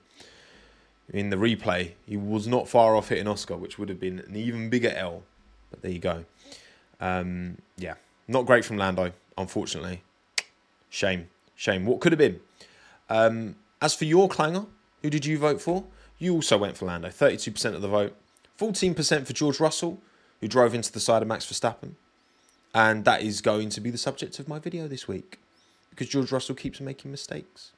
in 1.13 1.31
the 1.31 1.37
replay, 1.37 1.93
he 2.07 2.17
was 2.17 2.47
not 2.47 2.69
far 2.69 2.97
off 2.97 3.09
hitting 3.09 3.29
Oscar, 3.29 3.57
which 3.57 3.79
would 3.79 3.89
have 3.89 4.01
been 4.01 4.21
an 4.21 4.35
even 4.35 4.71
bigger 4.71 4.91
L. 4.91 5.23
But 5.71 5.83
there 5.83 5.91
you 5.91 5.99
go. 5.99 6.25
Um, 7.01 7.59
yeah, 7.77 7.95
not 8.29 8.47
great 8.47 8.65
from 8.65 8.79
Lando, 8.79 9.13
unfortunately. 9.37 10.03
Shame, 10.89 11.29
shame. 11.55 11.85
What 11.85 12.01
could 12.01 12.13
have 12.13 12.19
been? 12.19 12.41
Um, 13.11 13.57
as 13.81 13.95
for 13.95 14.05
your 14.05 14.29
clanger, 14.29 14.65
who 15.03 15.11
did 15.11 15.27
you 15.27 15.37
vote 15.39 15.61
for? 15.61 15.85
You 16.19 16.35
also 16.35 16.57
went 16.57 16.77
for 16.77 16.87
Lando, 16.87 17.09
32% 17.09 17.75
of 17.75 17.83
the 17.83 17.89
vote. 17.89 18.17
14% 18.59 19.27
for 19.27 19.33
George 19.33 19.59
Russell, 19.59 20.01
who 20.41 20.49
drove 20.49 20.75
into 20.75 20.93
the 20.93 21.01
side 21.01 21.21
of 21.21 21.29
Max 21.29 21.45
Verstappen. 21.45 21.95
And 22.75 23.05
that 23.05 23.23
is 23.23 23.41
going 23.41 23.69
to 23.71 23.81
be 23.81 23.91
the 23.91 23.99
subject 23.99 24.39
of 24.39 24.49
my 24.49 24.59
video 24.59 24.89
this 24.89 25.07
week 25.07 25.39
because 25.91 26.09
George 26.09 26.33
Russell 26.33 26.55
keeps 26.55 26.81
making 26.81 27.11
mistakes. 27.11 27.73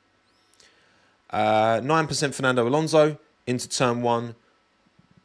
Uh, 1.30 1.80
9% 1.80 2.34
Fernando 2.34 2.66
Alonso 2.68 3.18
into 3.46 3.68
turn 3.68 4.02
one, 4.02 4.36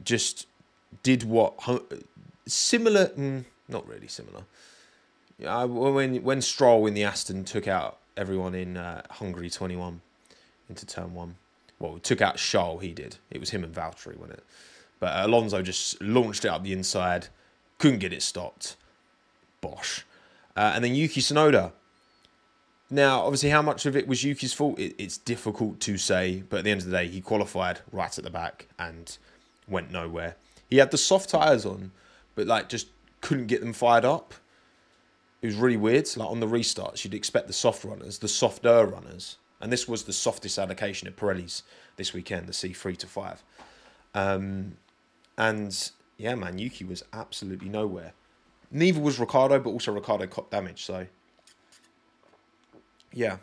just 0.03 0.47
did 1.03 1.23
what 1.23 1.53
similar, 2.47 3.08
mm, 3.08 3.45
not 3.67 3.88
really 3.88 4.08
similar. 4.08 4.43
Uh, 5.45 5.67
when 5.67 6.21
when 6.23 6.41
Stroll 6.41 6.86
in 6.88 6.93
the 6.93 7.03
Aston 7.03 7.45
took 7.45 7.67
out 7.67 7.99
everyone 8.17 8.53
in 8.53 8.75
uh, 8.75 9.03
Hungary 9.10 9.49
21 9.49 10.01
into 10.69 10.86
turn 10.86 11.13
one. 11.13 11.36
Well, 11.79 11.97
took 11.99 12.21
out 12.21 12.36
Charles, 12.38 12.82
he 12.82 12.91
did. 12.91 13.17
It 13.32 13.39
was 13.39 13.51
him 13.51 13.63
and 13.63 13.73
Valtteri, 13.73 14.17
wasn't 14.17 14.39
it? 14.39 14.43
But 14.99 15.23
Alonso 15.23 15.62
just 15.62 16.01
launched 16.01 16.43
it 16.43 16.49
up 16.49 16.63
the 16.63 16.73
inside, 16.73 17.27
couldn't 17.77 17.99
get 17.99 18.12
it 18.12 18.21
stopped. 18.21 18.75
Bosh. 19.62 20.06
Uh, 20.56 20.72
and 20.76 20.84
then 20.84 20.95
Yuki 20.95 21.22
Tsunoda. 21.22 21.72
Now, 22.89 23.22
obviously, 23.22 23.50
how 23.50 23.62
much 23.62 23.86
of 23.86 23.95
it 23.95 24.08
was 24.08 24.24
Yuki's 24.24 24.54
fault? 24.54 24.80
It, 24.80 24.95
it's 24.98 25.17
difficult 25.17 25.80
to 25.82 25.98
say, 25.98 26.43
but 26.50 26.58
at 26.58 26.63
the 26.63 26.72
end 26.72 26.82
of 26.82 26.88
the 26.88 26.98
day, 26.98 27.08
he 27.08 27.22
qualified 27.22 27.82
right 27.91 28.17
at 28.17 28.24
the 28.24 28.32
back 28.32 28.67
and 28.80 29.15
went 29.67 29.91
nowhere. 29.91 30.36
He 30.69 30.78
had 30.78 30.91
the 30.91 30.98
soft 30.98 31.30
tyres 31.30 31.65
on, 31.65 31.91
but 32.36 32.48
like 32.48 32.69
just 32.69 32.88
couldn't 33.22 33.48
get 33.48 33.62
them 33.62 33.74
fired 33.74 34.06
up. 34.06 34.34
It 35.41 35.48
was 35.48 35.56
really 35.56 35.78
weird. 35.78 36.08
Like 36.17 36.30
on 36.30 36.39
the 36.39 36.48
restarts, 36.48 37.04
you'd 37.04 37.13
expect 37.13 37.48
the 37.48 37.54
soft 37.54 37.84
runners, 37.84 38.17
the 38.17 38.28
softer 38.28 38.86
runners, 38.86 39.38
and 39.62 39.72
this 39.72 39.88
was 39.88 40.04
the 40.04 40.13
softest 40.13 40.58
allocation 40.58 41.08
at 41.08 41.15
Pirelli's 41.15 41.63
this 41.95 42.13
weekend, 42.13 42.48
the 42.48 42.54
C3 42.54 42.98
to 42.98 43.08
5. 43.08 43.43
Um, 44.15 44.78
and 45.38 45.91
yeah, 46.17 46.36
man, 46.36 46.58
Yuki 46.58 46.86
was 46.86 47.04
absolutely 47.13 47.69
nowhere. 47.69 48.13
Neither 48.71 48.99
was 48.99 49.19
Ricciardo, 49.19 49.60
but 49.60 49.69
also 49.69 49.91
Ricciardo 49.91 50.27
caught 50.27 50.51
damage. 50.51 50.84
So 50.84 51.08
yeah, 53.13 53.38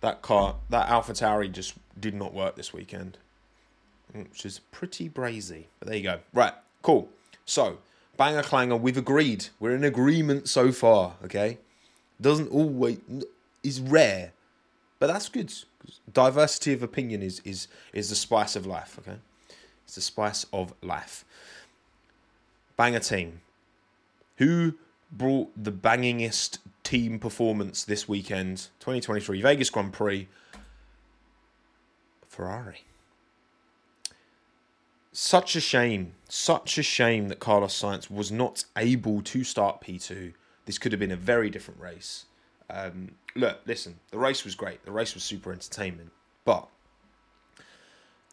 that 0.00 0.22
car, 0.22 0.56
that 0.70 0.88
Alpha 0.88 1.12
Tauri 1.12 1.52
just 1.52 1.74
did 1.98 2.14
not 2.14 2.32
work 2.32 2.56
this 2.56 2.72
weekend, 2.72 3.18
which 4.12 4.46
is 4.46 4.60
pretty 4.70 5.08
brazy. 5.08 5.64
But 5.78 5.88
there 5.88 5.96
you 5.96 6.02
go. 6.02 6.20
Right, 6.32 6.54
cool. 6.82 7.08
So 7.44 7.78
banger 8.16 8.42
clanger, 8.42 8.76
we've 8.76 8.96
agreed. 8.96 9.48
We're 9.60 9.74
in 9.74 9.84
agreement 9.84 10.48
so 10.48 10.72
far. 10.72 11.14
Okay, 11.24 11.58
doesn't 12.20 12.48
always 12.48 12.98
is 13.62 13.80
rare 13.80 14.32
but 14.98 15.08
that's 15.08 15.28
good. 15.28 15.52
Diversity 16.12 16.72
of 16.72 16.82
opinion 16.82 17.22
is 17.22 17.40
is 17.44 17.68
is 17.92 18.08
the 18.08 18.16
spice 18.16 18.56
of 18.56 18.66
life. 18.66 18.98
Okay, 18.98 19.18
it's 19.84 19.94
the 19.94 20.00
spice 20.00 20.46
of 20.52 20.74
life. 20.82 21.24
Banger 22.76 23.00
team. 23.00 23.40
Who 24.38 24.74
brought 25.10 25.50
the 25.62 25.72
bangingest 25.72 26.58
team 26.82 27.18
performance 27.18 27.84
this 27.84 28.08
weekend? 28.08 28.68
2023 28.80 29.40
Vegas 29.42 29.70
Grand 29.70 29.92
Prix. 29.92 30.28
Ferrari. 32.28 32.84
Such 35.12 35.56
a 35.56 35.60
shame, 35.60 36.12
such 36.28 36.76
a 36.76 36.82
shame 36.82 37.28
that 37.28 37.38
Carlos 37.38 37.80
Sainz 37.80 38.10
was 38.10 38.30
not 38.30 38.66
able 38.76 39.22
to 39.22 39.42
start 39.44 39.80
P2. 39.80 40.34
This 40.66 40.76
could 40.76 40.92
have 40.92 40.98
been 40.98 41.10
a 41.12 41.16
very 41.16 41.48
different 41.48 41.80
race. 41.80 42.26
Um, 42.68 43.12
look, 43.34 43.60
listen, 43.64 43.98
the 44.10 44.18
race 44.18 44.44
was 44.44 44.54
great. 44.54 44.84
The 44.84 44.92
race 44.92 45.14
was 45.14 45.24
super 45.24 45.52
entertainment. 45.52 46.10
But 46.44 46.68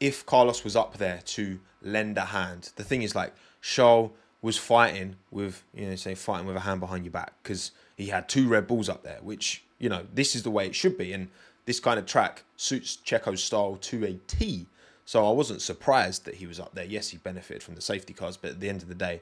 if 0.01 0.25
Carlos 0.25 0.65
was 0.65 0.75
up 0.75 0.97
there 0.97 1.21
to 1.25 1.61
lend 1.81 2.17
a 2.17 2.25
hand, 2.25 2.71
the 2.75 2.83
thing 2.83 3.03
is 3.03 3.15
like 3.15 3.33
Charles 3.61 4.11
was 4.43 4.57
fighting 4.57 5.15
with, 5.31 5.63
you 5.73 5.87
know, 5.87 5.95
say 5.95 6.13
fighting 6.13 6.45
with 6.45 6.57
a 6.57 6.59
hand 6.59 6.81
behind 6.81 7.05
your 7.05 7.11
back 7.11 7.31
because 7.41 7.71
he 7.97 8.07
had 8.07 8.27
two 8.27 8.47
Red 8.47 8.67
Bulls 8.67 8.89
up 8.89 9.01
there, 9.01 9.19
which, 9.21 9.63
you 9.79 9.87
know, 9.87 10.05
this 10.13 10.35
is 10.35 10.43
the 10.43 10.51
way 10.51 10.67
it 10.67 10.75
should 10.75 10.97
be. 10.97 11.13
And 11.13 11.29
this 11.65 11.79
kind 11.79 11.97
of 11.97 12.05
track 12.05 12.43
suits 12.57 12.97
Checo's 13.05 13.41
style 13.41 13.77
to 13.77 14.05
a 14.05 14.19
T. 14.27 14.67
So 15.05 15.25
I 15.25 15.31
wasn't 15.31 15.61
surprised 15.61 16.25
that 16.25 16.35
he 16.35 16.45
was 16.45 16.59
up 16.59 16.75
there. 16.75 16.83
Yes, 16.83 17.09
he 17.09 17.17
benefited 17.17 17.63
from 17.63 17.75
the 17.75 17.81
safety 17.81 18.13
cars, 18.13 18.35
but 18.35 18.51
at 18.51 18.59
the 18.59 18.67
end 18.67 18.81
of 18.81 18.89
the 18.89 18.95
day, 18.95 19.21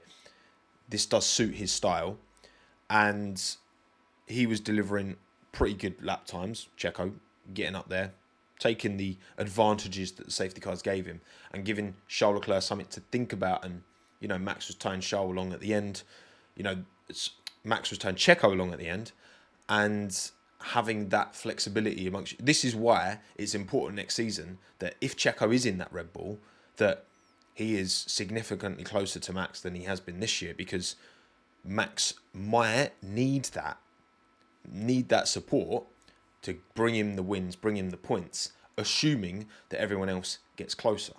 this 0.89 1.05
does 1.05 1.25
suit 1.25 1.53
his 1.53 1.71
style. 1.71 2.17
And 2.89 3.41
he 4.25 4.47
was 4.47 4.59
delivering 4.59 5.17
pretty 5.51 5.75
good 5.75 6.03
lap 6.03 6.25
times. 6.25 6.67
Checo 6.79 7.13
getting 7.53 7.75
up 7.75 7.89
there, 7.89 8.13
taking 8.57 8.97
the 8.97 9.17
advantages 9.37 10.13
that 10.13 10.25
the 10.25 10.31
safety 10.31 10.61
cars 10.61 10.81
gave 10.81 11.05
him, 11.05 11.21
and 11.53 11.63
giving 11.63 11.93
Charles 12.07 12.39
Leclerc 12.39 12.63
something 12.63 12.87
to 12.87 13.01
think 13.11 13.33
about. 13.33 13.63
And 13.63 13.83
you 14.21 14.29
know, 14.29 14.37
Max 14.37 14.67
was 14.67 14.77
tying 14.77 15.01
Charles 15.01 15.31
along 15.31 15.51
at 15.51 15.59
the 15.59 15.73
end. 15.73 16.03
You 16.55 16.63
know, 16.63 16.77
Max 17.65 17.89
was 17.89 17.99
tying 17.99 18.15
Checo 18.15 18.45
along 18.45 18.71
at 18.71 18.79
the 18.79 18.87
end, 18.87 19.11
and 19.67 20.31
having 20.61 21.09
that 21.09 21.35
flexibility 21.35 22.07
amongst. 22.07 22.43
This 22.43 22.63
is 22.63 22.73
why 22.73 23.19
it's 23.35 23.53
important 23.53 23.97
next 23.97 24.15
season 24.15 24.59
that 24.79 24.95
if 25.01 25.17
Checo 25.17 25.53
is 25.53 25.65
in 25.65 25.77
that 25.79 25.91
Red 25.91 26.13
Bull, 26.13 26.39
that 26.77 27.03
he 27.53 27.75
is 27.75 27.93
significantly 27.93 28.85
closer 28.85 29.19
to 29.19 29.33
Max 29.33 29.59
than 29.59 29.75
he 29.75 29.83
has 29.83 29.99
been 29.99 30.21
this 30.21 30.41
year 30.41 30.53
because 30.55 30.95
Max 31.65 32.13
might 32.33 32.91
need 33.03 33.45
that 33.45 33.77
need 34.69 35.09
that 35.09 35.27
support 35.27 35.85
to 36.41 36.57
bring 36.75 36.95
him 36.95 37.15
the 37.15 37.23
wins, 37.23 37.55
bring 37.55 37.77
him 37.77 37.89
the 37.89 37.97
points, 37.97 38.51
assuming 38.77 39.47
that 39.69 39.79
everyone 39.79 40.09
else 40.09 40.39
gets 40.55 40.73
closer. 40.73 41.13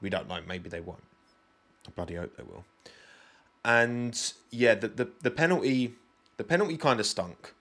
We 0.00 0.10
don't 0.10 0.28
know. 0.28 0.40
Maybe 0.46 0.68
they 0.68 0.80
won't. 0.80 1.02
I 1.88 1.90
bloody 1.92 2.14
hope 2.14 2.36
they 2.36 2.42
will. 2.42 2.64
And 3.64 4.32
yeah, 4.50 4.74
the 4.74 4.88
the, 4.88 5.08
the 5.22 5.30
penalty 5.30 5.94
the 6.36 6.44
penalty 6.44 6.76
kind 6.76 7.00
of 7.00 7.06
stunk. 7.06 7.54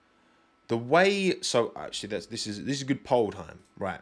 The 0.68 0.78
way 0.78 1.42
so 1.42 1.72
actually 1.76 2.10
that's 2.10 2.28
this 2.28 2.48
is 2.48 2.66
this 2.66 2.78
is 2.78 2.82
a 2.82 2.86
good 2.86 3.04
poll 3.04 3.32
time, 3.32 3.60
right? 3.78 4.02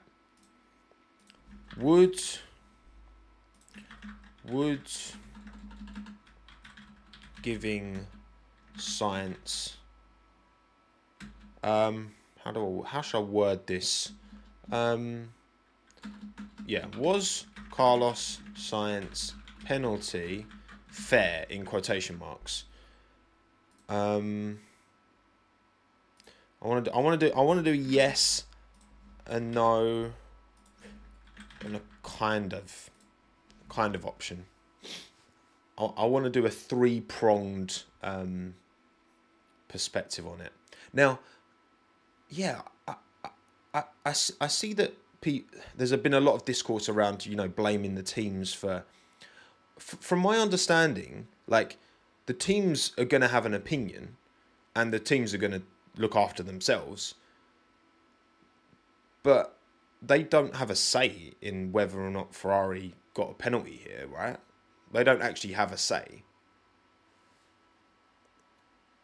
Would 1.77 2.21
would 4.45 4.89
giving 7.41 8.07
Sainz 8.77 9.75
um, 11.63 12.11
how 12.43 12.51
do 12.51 12.83
I, 12.85 12.89
how 12.89 13.01
shall 13.01 13.21
I 13.21 13.23
word 13.23 13.67
this? 13.67 14.11
Um, 14.71 15.29
yeah, 16.67 16.85
was 16.97 17.45
Carlos 17.71 18.39
Sainz 18.55 19.33
penalty 19.65 20.45
fair 20.87 21.45
in 21.49 21.65
quotation 21.65 22.17
marks? 22.17 22.65
Um, 23.89 24.59
I 26.61 26.67
want 26.67 26.85
to 26.85 26.93
I 26.93 26.99
want 26.99 27.19
to 27.19 27.29
do 27.29 27.35
I 27.35 27.41
want 27.41 27.63
to 27.63 27.71
do 27.71 27.77
yes 27.77 28.45
and 29.25 29.51
no 29.51 30.11
and 31.61 31.75
a 31.75 31.81
kind 32.03 32.53
of 32.53 32.89
kind 33.69 33.95
of 33.95 34.05
option. 34.05 34.45
I, 35.77 35.85
I 35.85 36.05
want 36.05 36.25
to 36.25 36.29
do 36.29 36.45
a 36.45 36.49
three 36.49 37.01
pronged 37.01 37.83
um, 38.01 38.55
perspective 39.67 40.27
on 40.27 40.41
it. 40.41 40.51
Now, 40.93 41.19
yeah, 42.29 42.61
I, 42.87 42.95
I, 43.73 43.83
I, 44.05 44.13
I 44.41 44.47
see 44.47 44.73
that 44.73 44.93
Pete, 45.21 45.47
there's 45.75 45.95
been 45.95 46.13
a 46.13 46.19
lot 46.19 46.35
of 46.35 46.45
discourse 46.45 46.89
around, 46.89 47.25
you 47.25 47.35
know, 47.35 47.47
blaming 47.47 47.95
the 47.95 48.03
teams 48.03 48.53
for. 48.53 48.83
F- 49.77 49.97
from 49.99 50.19
my 50.19 50.37
understanding, 50.37 51.27
like, 51.47 51.77
the 52.25 52.33
teams 52.33 52.93
are 52.97 53.05
going 53.05 53.21
to 53.21 53.27
have 53.27 53.45
an 53.45 53.53
opinion 53.53 54.15
and 54.75 54.93
the 54.93 54.99
teams 54.99 55.33
are 55.33 55.37
going 55.37 55.51
to 55.51 55.63
look 55.97 56.15
after 56.15 56.43
themselves. 56.43 57.15
But 59.23 59.57
they 60.01 60.23
don't 60.23 60.55
have 60.55 60.69
a 60.69 60.75
say 60.75 61.33
in 61.41 61.71
whether 61.71 62.01
or 62.01 62.09
not 62.09 62.33
Ferrari 62.35 62.93
got 63.13 63.31
a 63.31 63.33
penalty 63.33 63.81
here, 63.83 64.07
right? 64.07 64.37
They 64.91 65.03
don't 65.03 65.21
actually 65.21 65.53
have 65.53 65.71
a 65.71 65.77
say. 65.77 66.23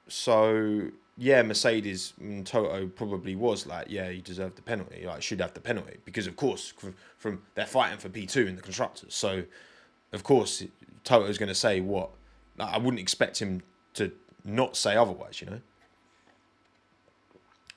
So 0.07 0.89
yeah, 1.17 1.41
Mercedes 1.43 2.13
and 2.19 2.45
Toto 2.45 2.87
probably 2.87 3.35
was 3.35 3.67
like, 3.67 3.87
yeah, 3.89 4.09
you 4.09 4.21
deserve 4.21 4.55
the 4.55 4.61
penalty. 4.61 5.05
Like, 5.05 5.21
should 5.21 5.41
have 5.41 5.53
the 5.53 5.59
penalty 5.59 5.97
because, 6.05 6.27
of 6.27 6.35
course, 6.35 6.73
from, 6.77 6.95
from 7.17 7.41
they're 7.55 7.65
fighting 7.65 7.99
for 7.99 8.09
P 8.09 8.25
two 8.25 8.47
in 8.47 8.55
the 8.55 8.61
constructors. 8.61 9.13
So, 9.13 9.43
of 10.11 10.23
course, 10.23 10.63
Toto's 11.03 11.37
going 11.37 11.49
to 11.49 11.55
say 11.55 11.79
what 11.81 12.09
I 12.59 12.77
wouldn't 12.77 12.99
expect 12.99 13.41
him 13.41 13.61
to 13.93 14.11
not 14.43 14.75
say 14.75 14.95
otherwise, 14.95 15.41
you 15.41 15.47
know. 15.47 15.61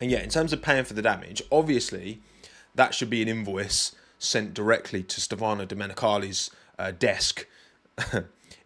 And 0.00 0.10
yeah, 0.10 0.22
in 0.22 0.30
terms 0.30 0.52
of 0.52 0.62
paying 0.62 0.84
for 0.84 0.94
the 0.94 1.02
damage, 1.02 1.42
obviously 1.52 2.20
that 2.74 2.94
should 2.94 3.10
be 3.10 3.22
an 3.22 3.28
invoice 3.28 3.94
sent 4.18 4.54
directly 4.54 5.02
to 5.02 5.20
Stefano 5.20 5.66
Domenicali's 5.66 6.50
uh, 6.78 6.90
desk 6.92 7.46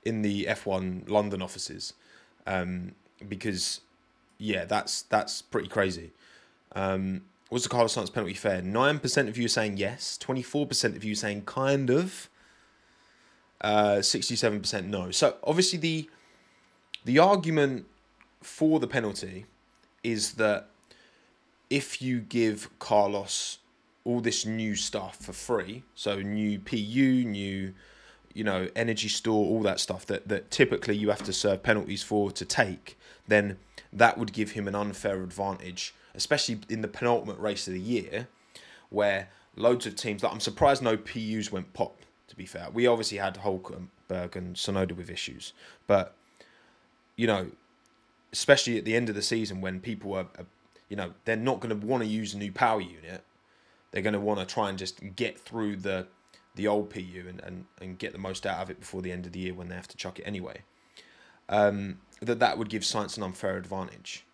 in 0.05 0.23
the 0.23 0.45
F1 0.45 1.09
London 1.09 1.43
offices, 1.43 1.95
um, 2.47 2.95
because 3.29 3.81
yeah, 4.39 4.65
that's 4.65 5.03
that's 5.03 5.43
pretty 5.43 5.69
crazy. 5.69 6.13
Um, 6.75 7.23
was 7.51 7.63
the 7.63 7.69
Carlos 7.69 7.95
Sainz 7.95 8.13
penalty 8.13 8.35
fair? 8.35 8.61
Nine 8.61 8.99
percent 8.99 9.29
of 9.29 9.39
you 9.39 9.49
saying 9.49 9.77
yes. 9.77 10.19
Twenty 10.19 10.43
four 10.43 10.67
percent 10.67 10.97
of 10.97 11.05
you 11.05 11.15
saying 11.15 11.43
kind 11.43 11.91
of. 11.91 12.29
Uh, 13.61 14.03
sixty-seven 14.03 14.61
percent 14.61 14.87
no. 14.87 15.11
So 15.11 15.37
obviously 15.43 15.79
the 15.79 16.11
the 17.05 17.19
argument 17.19 17.87
for 18.43 18.79
the 18.79 18.87
penalty 18.87 19.47
is 20.03 20.35
that 20.35 20.69
if 21.71 22.01
you 22.01 22.21
give 22.21 22.69
Carlos 22.79 23.59
all 24.05 24.21
this 24.21 24.47
new 24.47 24.77
stuff 24.77 25.17
for 25.17 25.33
free, 25.33 25.83
so 25.95 26.21
new 26.21 26.59
PU, 26.59 27.25
new 27.25 27.75
you 28.35 28.45
know 28.45 28.69
energy 28.77 29.09
store, 29.09 29.47
all 29.47 29.63
that 29.63 29.81
stuff 29.81 30.07
that 30.07 30.29
that 30.29 30.51
typically 30.51 30.97
you 30.97 31.09
have 31.09 31.23
to 31.23 31.33
serve 31.33 31.63
penalties 31.63 32.03
for 32.03 32.31
to 32.31 32.45
take, 32.45 32.99
then 33.27 33.57
that 33.93 34.19
would 34.19 34.33
give 34.33 34.53
him 34.53 34.69
an 34.69 34.75
unfair 34.75 35.23
advantage, 35.23 35.95
especially 36.15 36.61
in 36.69 36.83
the 36.83 36.89
penultimate 36.89 37.39
race 37.39 37.67
of 37.67 37.75
the 37.75 37.81
year, 37.81 38.29
where 38.91 39.29
loads 39.57 39.87
of 39.87 39.97
teams. 39.97 40.23
Like 40.23 40.33
I'm 40.33 40.41
surprised 40.41 40.83
no 40.83 40.97
PUs 40.97 41.51
went 41.51 41.73
pop. 41.73 41.97
Be 42.37 42.47
fair, 42.47 42.69
we 42.73 42.87
obviously 42.87 43.19
had 43.19 43.39
Hulkenberg 43.39 44.37
and 44.37 44.57
Tsunoda 44.57 44.93
with 44.93 45.11
issues, 45.11 45.53
but 45.87 46.15
you 47.17 47.27
know, 47.27 47.51
especially 48.33 48.77
at 48.77 48.85
the 48.85 48.95
end 48.95 49.09
of 49.09 49.15
the 49.15 49.23
season 49.23 49.61
when 49.61 49.81
people 49.81 50.15
are, 50.15 50.27
you 50.89 50.97
know, 50.97 51.15
they're 51.25 51.37
not 51.37 51.61
going 51.61 51.79
to 51.79 51.87
want 51.87 52.03
to 52.03 52.09
use 52.09 52.35
a 52.35 52.39
new 52.39 52.53
power 52.53 52.81
unit. 52.81 53.25
They're 53.91 54.03
going 54.03 54.13
to 54.13 54.21
want 54.21 54.41
to 54.41 54.47
try 54.47 54.69
and 54.69 54.79
just 54.79 55.01
get 55.17 55.39
through 55.39 55.77
the 55.77 56.07
the 56.55 56.67
old 56.67 56.89
PU 56.91 57.25
and, 57.29 57.41
and, 57.41 57.67
and 57.81 57.99
get 57.99 58.13
the 58.13 58.19
most 58.19 58.47
out 58.47 58.63
of 58.63 58.71
it 58.71 58.81
before 58.81 59.03
the 59.03 59.13
end 59.13 59.27
of 59.27 59.33
the 59.33 59.41
year 59.41 59.53
when 59.55 59.69
they 59.69 59.75
have 59.75 59.89
to 59.89 59.97
chuck 59.97 60.19
it 60.19 60.23
anyway. 60.23 60.63
Um, 61.51 62.01
that 62.21 62.39
that 62.39 62.57
would 62.57 62.71
give 62.71 62.83
Sainz 62.83 63.17
an 63.17 63.23
unfair 63.23 63.57
advantage. 63.57 64.25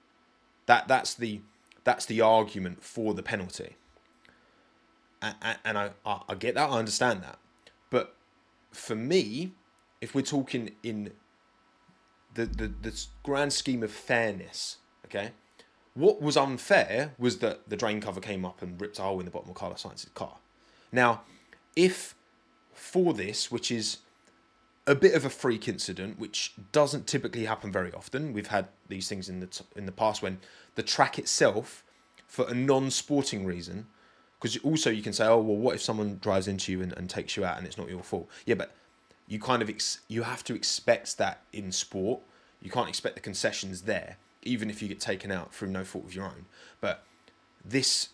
That 0.66 0.88
that's 0.88 1.14
the 1.14 1.40
that's 1.84 2.06
the 2.06 2.20
argument 2.20 2.82
for 2.82 3.12
the 3.14 3.22
penalty. 3.22 3.76
And, 5.64 5.78
I, 5.78 5.90
I 6.04 6.34
get 6.34 6.56
that, 6.56 6.68
I 6.68 6.78
understand 6.78 7.22
that, 7.22 7.38
but 7.92 8.16
for 8.70 8.96
me, 8.96 9.52
if 10.00 10.14
we're 10.14 10.22
talking 10.22 10.72
in 10.82 11.12
the, 12.34 12.46
the 12.46 12.72
the 12.80 13.06
grand 13.22 13.52
scheme 13.52 13.82
of 13.82 13.92
fairness, 13.92 14.78
okay, 15.04 15.32
what 15.92 16.22
was 16.22 16.36
unfair 16.36 17.12
was 17.18 17.38
that 17.38 17.68
the 17.68 17.76
drain 17.76 18.00
cover 18.00 18.18
came 18.18 18.46
up 18.46 18.62
and 18.62 18.80
ripped 18.80 18.98
a 18.98 19.02
hole 19.02 19.20
in 19.20 19.26
the 19.26 19.30
bottom 19.30 19.50
of 19.50 19.54
Carlos 19.54 19.82
Sainz's 19.82 20.10
car. 20.14 20.38
Now, 20.90 21.20
if 21.76 22.14
for 22.72 23.12
this, 23.12 23.50
which 23.50 23.70
is 23.70 23.98
a 24.86 24.94
bit 24.94 25.14
of 25.14 25.26
a 25.26 25.30
freak 25.30 25.68
incident, 25.68 26.18
which 26.18 26.54
doesn't 26.72 27.06
typically 27.06 27.44
happen 27.44 27.70
very 27.70 27.92
often. 27.92 28.32
We've 28.32 28.48
had 28.48 28.68
these 28.88 29.06
things 29.06 29.28
in 29.28 29.40
the 29.40 29.46
t- 29.46 29.64
in 29.76 29.84
the 29.84 29.92
past 29.92 30.22
when 30.22 30.38
the 30.76 30.82
track 30.82 31.18
itself, 31.18 31.84
for 32.26 32.48
a 32.48 32.54
non-sporting 32.54 33.44
reason, 33.44 33.86
because 34.42 34.56
also 34.64 34.90
you 34.90 35.02
can 35.02 35.12
say, 35.12 35.24
oh 35.24 35.38
well, 35.38 35.56
what 35.56 35.76
if 35.76 35.82
someone 35.82 36.18
drives 36.20 36.48
into 36.48 36.72
you 36.72 36.82
and, 36.82 36.92
and 36.94 37.08
takes 37.08 37.36
you 37.36 37.44
out 37.44 37.58
and 37.58 37.66
it's 37.66 37.78
not 37.78 37.88
your 37.88 38.02
fault? 38.02 38.28
Yeah, 38.44 38.56
but 38.56 38.72
you 39.28 39.38
kind 39.38 39.62
of 39.62 39.70
ex- 39.70 40.00
you 40.08 40.24
have 40.24 40.42
to 40.44 40.54
expect 40.54 41.16
that 41.18 41.42
in 41.52 41.70
sport. 41.70 42.20
You 42.60 42.68
can't 42.68 42.88
expect 42.88 43.14
the 43.14 43.20
concessions 43.20 43.82
there, 43.82 44.16
even 44.42 44.68
if 44.68 44.82
you 44.82 44.88
get 44.88 44.98
taken 44.98 45.30
out 45.30 45.54
through 45.54 45.68
no 45.68 45.84
fault 45.84 46.06
of 46.06 46.14
your 46.14 46.24
own. 46.24 46.46
But 46.80 47.04
this 47.64 48.08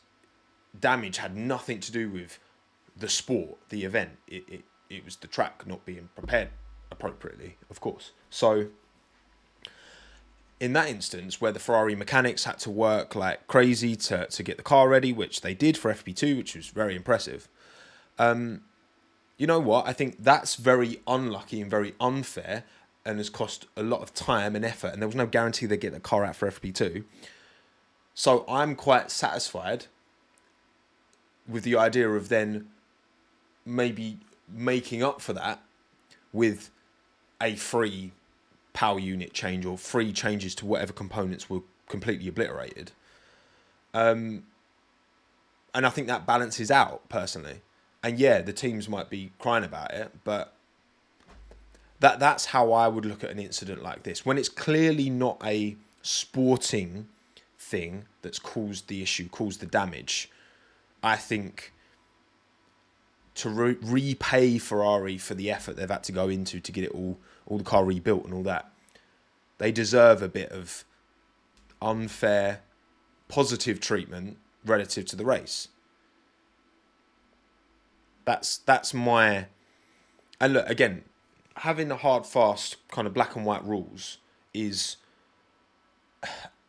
damage 0.79 1.17
had 1.17 1.35
nothing 1.35 1.81
to 1.81 1.91
do 1.91 2.11
with 2.11 2.39
the 2.95 3.09
sport, 3.09 3.57
the 3.71 3.85
event. 3.85 4.11
It, 4.29 4.45
it 4.49 4.65
it 4.91 5.05
was 5.07 5.17
the 5.17 5.29
track 5.29 5.67
not 5.67 5.87
being 5.87 6.11
prepared 6.15 6.51
appropriately, 6.91 7.57
of 7.71 7.81
course. 7.81 8.13
So 8.29 8.67
in 10.61 10.73
that 10.73 10.89
instance, 10.89 11.41
where 11.41 11.53
the 11.53 11.61
Ferrari 11.61 11.95
mechanics 11.95 12.45
had 12.45 12.59
to 12.61 12.71
work 12.71 13.15
like 13.15 13.47
crazy 13.47 13.95
to, 13.97 14.27
to 14.27 14.43
get 14.43 14.57
the 14.57 14.63
car 14.63 14.89
ready, 14.89 15.13
which 15.13 15.41
they 15.41 15.55
did 15.55 15.77
for 15.77 15.93
FP2, 15.93 16.37
which 16.37 16.57
was 16.57 16.69
very 16.69 16.97
impressive. 16.97 17.49
Um, 18.19 18.63
you 19.37 19.47
know 19.47 19.61
what? 19.61 19.87
I 19.87 19.93
think 19.93 20.23
that's 20.23 20.57
very 20.57 21.01
unlucky 21.07 21.61
and 21.61 21.71
very 21.71 21.95
unfair 22.01 22.65
and 23.05 23.19
has 23.19 23.31
cost 23.31 23.67
a 23.77 23.83
lot 23.83 24.03
of 24.03 24.13
time 24.13 24.57
and 24.57 24.65
effort, 24.65 24.89
and 24.89 25.01
there 25.01 25.09
was 25.09 25.15
no 25.17 25.27
guarantee 25.27 25.67
they'd 25.67 25.81
get 25.81 25.93
the 25.93 26.01
car 26.01 26.25
out 26.25 26.37
for 26.37 26.51
FP2. 26.51 27.05
So 28.15 28.45
I'm 28.49 28.75
quite 28.75 29.13
satisfied 29.13 29.87
with 31.49 31.63
the 31.63 31.77
idea 31.77 32.11
of 32.11 32.29
then 32.29 32.69
maybe 33.65 34.19
making 34.49 35.03
up 35.03 35.21
for 35.21 35.33
that 35.35 35.63
with 36.33 36.71
a 37.41 37.55
free 37.55 38.13
power 38.73 38.99
unit 38.99 39.33
change 39.33 39.65
or 39.65 39.77
free 39.77 40.13
changes 40.13 40.55
to 40.57 40.67
whatever 40.67 40.93
components 40.93 41.51
were 41.51 41.61
completely 41.89 42.29
obliterated. 42.29 42.93
Um, 43.95 44.45
and 45.75 45.87
I 45.87 45.91
think 45.91 46.07
that 46.09 46.27
balances 46.27 46.71
out 46.71 47.09
personally. 47.09 47.61
And 48.03 48.19
yeah, 48.19 48.41
the 48.41 48.53
teams 48.53 48.89
might 48.89 49.11
be 49.11 49.33
crying 49.39 49.65
about 49.65 49.93
it, 49.93 50.13
but 50.25 50.55
that 52.01 52.21
that's 52.21 52.47
how 52.47 52.73
I 52.73 52.89
would 52.89 53.05
look 53.05 53.25
at 53.25 53.31
an 53.31 53.39
incident 53.39 53.83
like 53.83 54.05
this 54.05 54.25
when 54.25 54.39
it's 54.39 54.49
clearly 54.49 55.11
not 55.11 55.41
a 55.45 55.77
sporting 56.03 57.09
thing 57.59 58.07
that's 58.23 58.39
caused 58.39 58.89
the 58.89 59.03
issue, 59.03 59.29
caused 59.29 59.61
the 59.61 59.67
damage. 59.67 60.31
I 61.03 61.17
think 61.17 61.73
to 63.35 63.49
re- 63.49 63.77
repay 63.83 64.59
Ferrari 64.59 65.17
for 65.19 65.35
the 65.35 65.51
effort 65.51 65.77
they've 65.77 65.89
had 65.89 66.03
to 66.05 66.13
go 66.13 66.29
into 66.29 66.61
to 66.61 66.73
get 66.73 66.85
it 66.85 66.91
all 66.91 67.19
all 67.49 67.59
the 67.59 67.65
car 67.65 67.85
rebuilt 67.85 68.25
and 68.25 68.35
all 68.35 68.43
that. 68.45 68.71
They 69.57 69.73
deserve 69.73 70.23
a 70.23 70.29
bit 70.29 70.51
of 70.51 70.85
unfair 71.83 72.61
positive 73.29 73.81
treatment 73.81 74.37
relative 74.65 75.07
to 75.07 75.17
the 75.17 75.25
race. 75.25 75.69
That's 78.25 78.59
that's 78.59 78.93
my 78.93 79.47
and 80.41 80.53
look 80.53 80.69
again, 80.69 81.05
having 81.57 81.89
the 81.89 81.97
hard 81.97 82.27
fast 82.27 82.77
kind 82.89 83.07
of 83.07 83.15
black 83.15 83.35
and 83.35 83.45
white 83.45 83.65
rules 83.65 84.19
is 84.53 84.97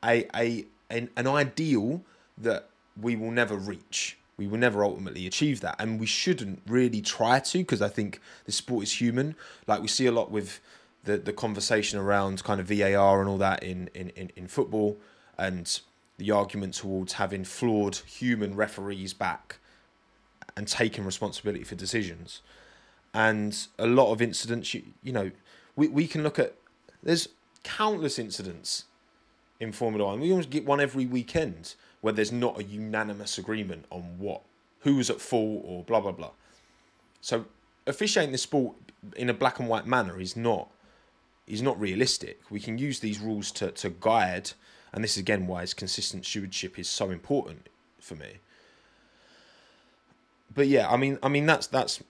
a 0.04 0.26
a 0.36 0.66
an, 0.90 1.10
an 1.18 1.28
ideal 1.28 2.02
that 2.38 2.70
we 3.00 3.16
will 3.16 3.32
never 3.32 3.56
reach 3.56 4.18
we 4.40 4.48
will 4.48 4.58
never 4.58 4.86
ultimately 4.86 5.28
achieve 5.28 5.60
that. 5.60 5.76
And 5.80 6.00
we 6.00 6.06
shouldn't 6.06 6.62
really 6.66 7.02
try 7.02 7.40
to 7.40 7.58
because 7.58 7.82
i 7.82 7.90
think 7.90 8.22
the 8.46 8.54
sport 8.54 8.84
is 8.84 9.02
human. 9.02 9.36
Like 9.68 9.82
we 9.82 9.90
see 9.90 10.06
a 10.06 10.14
lot 10.14 10.32
with 10.32 10.62
the 11.04 11.18
the 11.18 11.34
conversation 11.34 12.00
around 12.00 12.44
kind 12.44 12.62
of 12.62 12.68
var 12.68 13.20
and 13.20 13.30
all 13.30 13.38
that 13.38 13.62
in 13.62 13.90
in 13.94 14.10
in, 14.12 14.32
in 14.38 14.48
football 14.48 14.98
and 15.38 15.82
the 16.18 16.32
argument 16.32 16.74
towards 16.74 17.14
having 17.14 17.44
flawed 17.44 17.98
human 17.98 18.56
referees 18.56 19.14
back 19.14 19.58
and 20.56 20.68
taking 20.68 21.06
responsibility 21.06 21.64
for 21.64 21.76
decisions. 21.76 22.42
And 23.14 23.58
a 23.78 23.88
lot 23.88 24.12
of 24.12 24.22
incidents 24.22 24.74
you, 24.74 24.84
you 25.04 25.12
know 25.12 25.32
we, 25.76 25.90
we 25.90 26.08
can 26.08 26.24
look 26.24 26.40
at 26.40 26.56
there's 27.04 27.28
countless 27.64 28.18
incidents 28.18 28.86
in 29.60 29.74
formula 29.74 30.06
one. 30.06 30.22
We 30.22 30.32
almost 30.32 30.50
get 30.50 30.66
one 30.66 30.80
every 30.80 31.06
weekend 31.06 31.76
where 32.02 32.14
there's 32.14 32.32
not 32.32 32.60
a 32.60 32.64
unanimous 32.64 33.38
agreement 33.38 33.86
on 33.90 34.18
what 34.18 34.42
who 34.82 34.96
was 34.96 35.10
at 35.10 35.20
fault 35.20 35.62
or 35.66 35.84
blah 35.84 36.00
blah 36.00 36.12
blah. 36.12 36.32
So 37.22 37.46
officiating 37.86 38.32
the 38.32 38.38
sport 38.38 38.76
in 39.16 39.30
a 39.30 39.34
black 39.34 39.60
and 39.60 39.68
white 39.68 39.86
manner 39.86 40.20
is 40.20 40.36
not 40.36 40.70
is 41.48 41.62
not 41.62 41.80
realistic. 41.80 42.40
We 42.50 42.60
can 42.60 42.78
use 42.78 43.00
these 43.00 43.20
rules 43.20 43.52
to, 43.54 43.72
to 43.72 43.90
guide, 43.90 44.52
and 44.94 45.04
this 45.04 45.14
is 45.14 45.18
again 45.18 45.48
why 45.48 45.66
consistent 45.66 46.26
stewardship 46.26 46.78
is 46.78 46.88
so 46.88 47.10
important 47.10 47.68
for 48.00 48.16
me. 48.16 48.36
But 50.54 50.68
yeah, 50.68 50.90
I 50.90 50.98
mean, 50.98 51.18
I 51.22 51.28
mean 51.28 51.46
that's 51.46 51.68
that's 51.68 52.04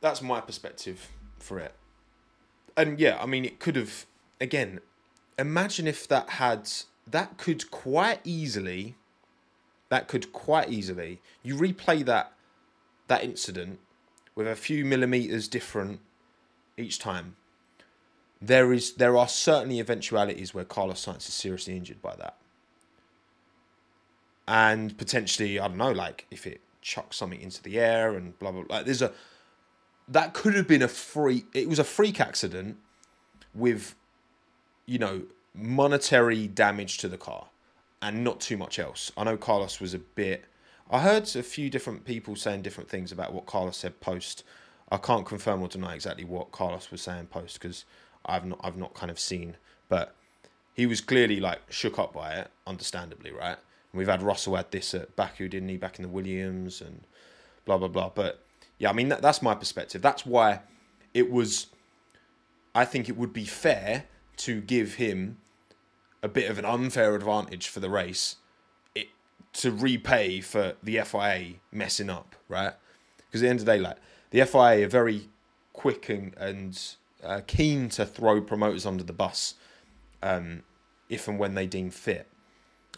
that's 0.00 0.22
my 0.22 0.40
perspective 0.40 1.08
for 1.38 1.58
it. 1.58 1.74
And 2.76 2.98
yeah, 2.98 3.18
I 3.20 3.26
mean, 3.26 3.44
it 3.44 3.60
could 3.60 3.76
have 3.76 4.06
again. 4.40 4.80
Imagine 5.38 5.86
if 5.86 6.06
that 6.08 6.30
had 6.30 6.70
that 7.10 7.38
could 7.38 7.70
quite 7.70 8.20
easily 8.24 8.96
that 9.88 10.08
could 10.08 10.32
quite 10.32 10.70
easily 10.70 11.20
you 11.42 11.54
replay 11.54 12.04
that 12.04 12.32
that 13.08 13.24
incident 13.24 13.78
with 14.34 14.46
a 14.46 14.56
few 14.56 14.84
millimeters 14.84 15.48
different 15.48 16.00
each 16.76 16.98
time 16.98 17.36
there 18.40 18.72
is 18.72 18.94
there 18.94 19.16
are 19.16 19.28
certainly 19.28 19.80
eventualities 19.80 20.54
where 20.54 20.64
Carlos 20.64 21.04
Sainz 21.04 21.28
is 21.28 21.34
seriously 21.34 21.76
injured 21.76 22.00
by 22.00 22.14
that 22.16 22.36
and 24.46 24.96
potentially 24.96 25.58
I 25.58 25.68
don't 25.68 25.76
know 25.76 25.92
like 25.92 26.26
if 26.30 26.46
it 26.46 26.60
chucks 26.80 27.16
something 27.16 27.40
into 27.40 27.62
the 27.62 27.78
air 27.78 28.14
and 28.14 28.38
blah 28.38 28.52
blah 28.52 28.62
blah 28.62 28.76
like 28.76 28.86
there's 28.86 29.02
a 29.02 29.12
that 30.10 30.34
could 30.34 30.54
have 30.54 30.66
been 30.66 30.82
a 30.82 30.88
free. 30.88 31.44
It 31.54 31.68
was 31.68 31.78
a 31.78 31.84
freak 31.84 32.20
accident 32.20 32.76
with, 33.54 33.94
you 34.84 34.98
know, 34.98 35.22
monetary 35.54 36.46
damage 36.46 36.98
to 36.98 37.08
the 37.08 37.18
car, 37.18 37.48
and 38.02 38.24
not 38.24 38.40
too 38.40 38.56
much 38.56 38.78
else. 38.78 39.12
I 39.16 39.24
know 39.24 39.36
Carlos 39.36 39.80
was 39.80 39.94
a 39.94 39.98
bit. 39.98 40.44
I 40.90 41.00
heard 41.00 41.24
a 41.36 41.42
few 41.42 41.70
different 41.70 42.04
people 42.04 42.36
saying 42.36 42.62
different 42.62 42.88
things 42.88 43.12
about 43.12 43.32
what 43.32 43.46
Carlos 43.46 43.76
said 43.76 44.00
post. 44.00 44.44
I 44.90 44.96
can't 44.96 45.24
confirm 45.24 45.62
or 45.62 45.68
deny 45.68 45.94
exactly 45.94 46.24
what 46.24 46.50
Carlos 46.50 46.90
was 46.90 47.00
saying 47.00 47.26
post 47.26 47.60
because 47.60 47.84
I've 48.24 48.44
not 48.44 48.60
I've 48.62 48.76
not 48.76 48.94
kind 48.94 49.10
of 49.10 49.20
seen, 49.20 49.56
but 49.88 50.14
he 50.74 50.86
was 50.86 51.00
clearly 51.00 51.40
like 51.40 51.60
shook 51.70 51.98
up 51.98 52.12
by 52.12 52.34
it, 52.34 52.50
understandably, 52.66 53.30
right? 53.30 53.56
And 53.92 53.98
we've 53.98 54.08
had 54.08 54.22
Russell 54.22 54.56
had 54.56 54.70
this 54.70 54.94
at 54.94 55.14
Baku, 55.16 55.48
didn't 55.48 55.68
he, 55.68 55.76
back 55.76 55.98
in 55.98 56.02
the 56.02 56.08
Williams 56.08 56.80
and 56.80 57.02
blah 57.64 57.78
blah 57.78 57.88
blah. 57.88 58.10
But 58.10 58.42
yeah, 58.78 58.90
I 58.90 58.92
mean 58.92 59.08
that, 59.10 59.22
that's 59.22 59.42
my 59.42 59.54
perspective. 59.54 60.02
That's 60.02 60.26
why 60.26 60.60
it 61.14 61.30
was. 61.30 61.66
I 62.74 62.84
think 62.84 63.08
it 63.08 63.16
would 63.16 63.32
be 63.32 63.44
fair 63.44 64.04
to 64.40 64.62
give 64.62 64.94
him 64.94 65.36
a 66.22 66.28
bit 66.28 66.50
of 66.50 66.58
an 66.58 66.64
unfair 66.64 67.14
advantage 67.14 67.68
for 67.68 67.80
the 67.80 67.90
race, 67.90 68.36
it 68.94 69.08
to 69.52 69.70
repay 69.70 70.40
for 70.40 70.74
the 70.82 71.00
FIA 71.00 71.54
messing 71.70 72.08
up, 72.08 72.34
right? 72.48 72.72
Because 73.18 73.42
at 73.42 73.44
the 73.44 73.50
end 73.50 73.60
of 73.60 73.66
the 73.66 73.72
day, 73.72 73.78
like 73.78 73.98
the 74.30 74.44
FIA 74.44 74.86
are 74.86 74.88
very 74.88 75.28
quick 75.74 76.08
and, 76.08 76.34
and 76.38 76.94
uh, 77.22 77.40
keen 77.46 77.88
to 77.90 78.06
throw 78.06 78.40
promoters 78.40 78.86
under 78.86 79.04
the 79.04 79.12
bus 79.12 79.54
um, 80.22 80.62
if 81.08 81.28
and 81.28 81.38
when 81.38 81.54
they 81.54 81.66
deem 81.66 81.90
fit. 81.90 82.26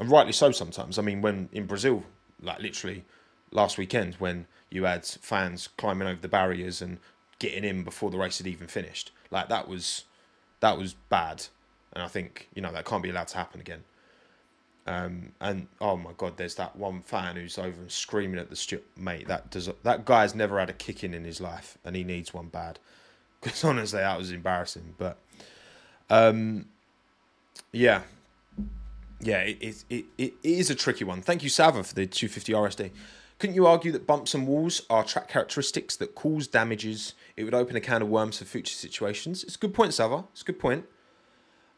And 0.00 0.10
rightly 0.10 0.32
so 0.32 0.52
sometimes. 0.52 0.98
I 0.98 1.02
mean, 1.02 1.22
when 1.22 1.48
in 1.52 1.66
Brazil, 1.66 2.04
like 2.40 2.60
literally 2.60 3.04
last 3.50 3.78
weekend, 3.78 4.14
when 4.14 4.46
you 4.70 4.84
had 4.84 5.04
fans 5.04 5.68
climbing 5.76 6.08
over 6.08 6.20
the 6.20 6.28
barriers 6.28 6.80
and 6.80 6.98
getting 7.38 7.64
in 7.64 7.82
before 7.82 8.10
the 8.10 8.18
race 8.18 8.38
had 8.38 8.46
even 8.46 8.68
finished, 8.68 9.10
like 9.30 9.48
that 9.48 9.68
was 9.68 10.04
that 10.62 10.78
was 10.78 10.94
bad. 10.94 11.44
And 11.92 12.02
I 12.02 12.08
think, 12.08 12.48
you 12.54 12.62
know, 12.62 12.72
that 12.72 12.86
can't 12.86 13.02
be 13.02 13.10
allowed 13.10 13.28
to 13.28 13.36
happen 13.36 13.60
again. 13.60 13.84
Um, 14.86 15.32
and 15.40 15.68
oh 15.80 15.96
my 15.96 16.12
god, 16.16 16.36
there's 16.36 16.54
that 16.54 16.74
one 16.74 17.02
fan 17.02 17.36
who's 17.36 17.58
over 17.58 17.80
and 17.80 17.90
screaming 17.90 18.38
at 18.38 18.48
the 18.48 18.56
steward, 18.56 18.84
mate. 18.96 19.28
That 19.28 19.50
does 19.50 19.68
that 19.82 20.04
guy's 20.04 20.34
never 20.34 20.58
had 20.58 20.70
a 20.70 20.72
kicking 20.72 21.14
in 21.14 21.24
his 21.24 21.40
life, 21.40 21.78
and 21.84 21.94
he 21.94 22.02
needs 22.02 22.32
one 22.32 22.46
bad. 22.48 22.78
Because 23.42 23.64
honestly, 23.64 23.98
that 23.98 24.16
was 24.16 24.30
embarrassing. 24.30 24.94
But 24.98 25.18
um, 26.08 26.66
yeah, 27.72 28.02
yeah, 29.20 29.38
it, 29.38 29.58
it, 29.60 29.84
it, 29.90 30.04
it 30.16 30.34
is 30.44 30.70
a 30.70 30.76
tricky 30.76 31.02
one. 31.02 31.22
Thank 31.22 31.42
you, 31.42 31.48
Sava, 31.48 31.82
for 31.82 31.92
the 31.92 32.06
250 32.06 32.52
RSD. 32.52 32.90
Couldn't 33.42 33.56
you 33.56 33.66
argue 33.66 33.90
that 33.90 34.06
bumps 34.06 34.34
and 34.34 34.46
walls 34.46 34.82
are 34.88 35.02
track 35.02 35.26
characteristics 35.26 35.96
that 35.96 36.14
cause 36.14 36.46
damages? 36.46 37.14
It 37.36 37.42
would 37.42 37.54
open 37.54 37.74
a 37.74 37.80
can 37.80 38.00
of 38.00 38.08
worms 38.08 38.38
for 38.38 38.44
future 38.44 38.72
situations. 38.72 39.42
It's 39.42 39.56
a 39.56 39.58
good 39.58 39.74
point, 39.74 39.94
Sava. 39.94 40.26
It's 40.30 40.42
a 40.42 40.44
good 40.44 40.60
point. 40.60 40.84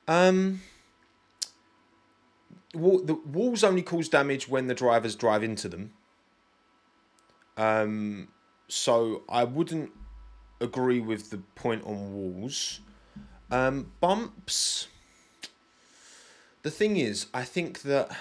Um, 0.06 0.60
the 2.74 3.18
walls 3.24 3.64
only 3.64 3.80
cause 3.80 4.10
damage 4.10 4.46
when 4.46 4.66
the 4.66 4.74
drivers 4.74 5.16
drive 5.16 5.42
into 5.42 5.70
them. 5.70 5.94
Um, 7.56 8.28
so 8.68 9.22
I 9.26 9.44
wouldn't 9.44 9.90
agree 10.60 11.00
with 11.00 11.30
the 11.30 11.38
point 11.54 11.82
on 11.86 12.12
walls. 12.12 12.80
Um, 13.50 13.90
bumps. 14.02 14.88
The 16.60 16.70
thing 16.70 16.98
is, 16.98 17.28
I 17.32 17.44
think 17.44 17.80
that 17.84 18.14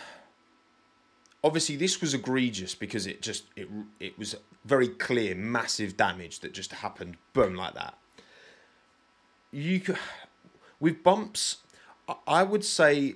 obviously 1.44 1.76
this 1.76 2.00
was 2.00 2.14
egregious 2.14 2.74
because 2.76 3.06
it 3.06 3.22
just 3.22 3.46
it 3.56 3.68
it 4.00 4.18
was 4.18 4.36
very 4.66 4.88
clear, 4.88 5.36
massive 5.36 5.98
damage 5.98 6.39
that 6.39 6.54
just 6.54 6.72
happened, 6.72 7.18
boom, 7.34 7.56
like 7.56 7.74
that. 7.74 7.98
You 9.52 9.82
with 10.80 11.04
bumps, 11.04 11.58
I 12.28 12.44
would 12.44 12.66
say, 12.66 13.16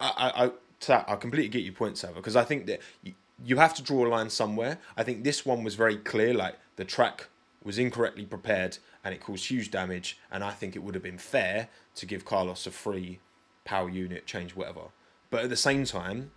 I 0.00 0.50
I 0.88 1.04
I 1.08 1.16
completely 1.16 1.48
get 1.48 1.64
your 1.64 1.74
point, 1.74 1.98
Sava, 1.98 2.14
because 2.14 2.36
I 2.36 2.44
think 2.44 2.66
that 2.66 2.80
you, 3.02 3.14
you 3.44 3.56
have 3.56 3.74
to 3.74 3.82
draw 3.82 4.06
a 4.06 4.08
line 4.08 4.30
somewhere. 4.30 4.78
I 4.96 5.02
think 5.02 5.24
this 5.24 5.44
one 5.44 5.64
was 5.64 5.74
very 5.74 5.96
clear, 5.96 6.32
like 6.34 6.56
the 6.76 6.84
track 6.84 7.28
was 7.64 7.78
incorrectly 7.78 8.24
prepared 8.24 8.78
and 9.04 9.12
it 9.12 9.20
caused 9.20 9.46
huge 9.46 9.70
damage. 9.70 10.18
And 10.30 10.44
I 10.44 10.52
think 10.52 10.76
it 10.76 10.80
would 10.80 10.94
have 10.94 11.02
been 11.02 11.18
fair 11.18 11.68
to 11.96 12.06
give 12.06 12.24
Carlos 12.24 12.66
a 12.66 12.70
free 12.70 13.18
power 13.64 13.88
unit, 13.88 14.26
change 14.26 14.54
whatever. 14.54 14.82
But 15.30 15.44
at 15.44 15.50
the 15.50 15.56
same 15.56 15.84
time, 15.84 16.30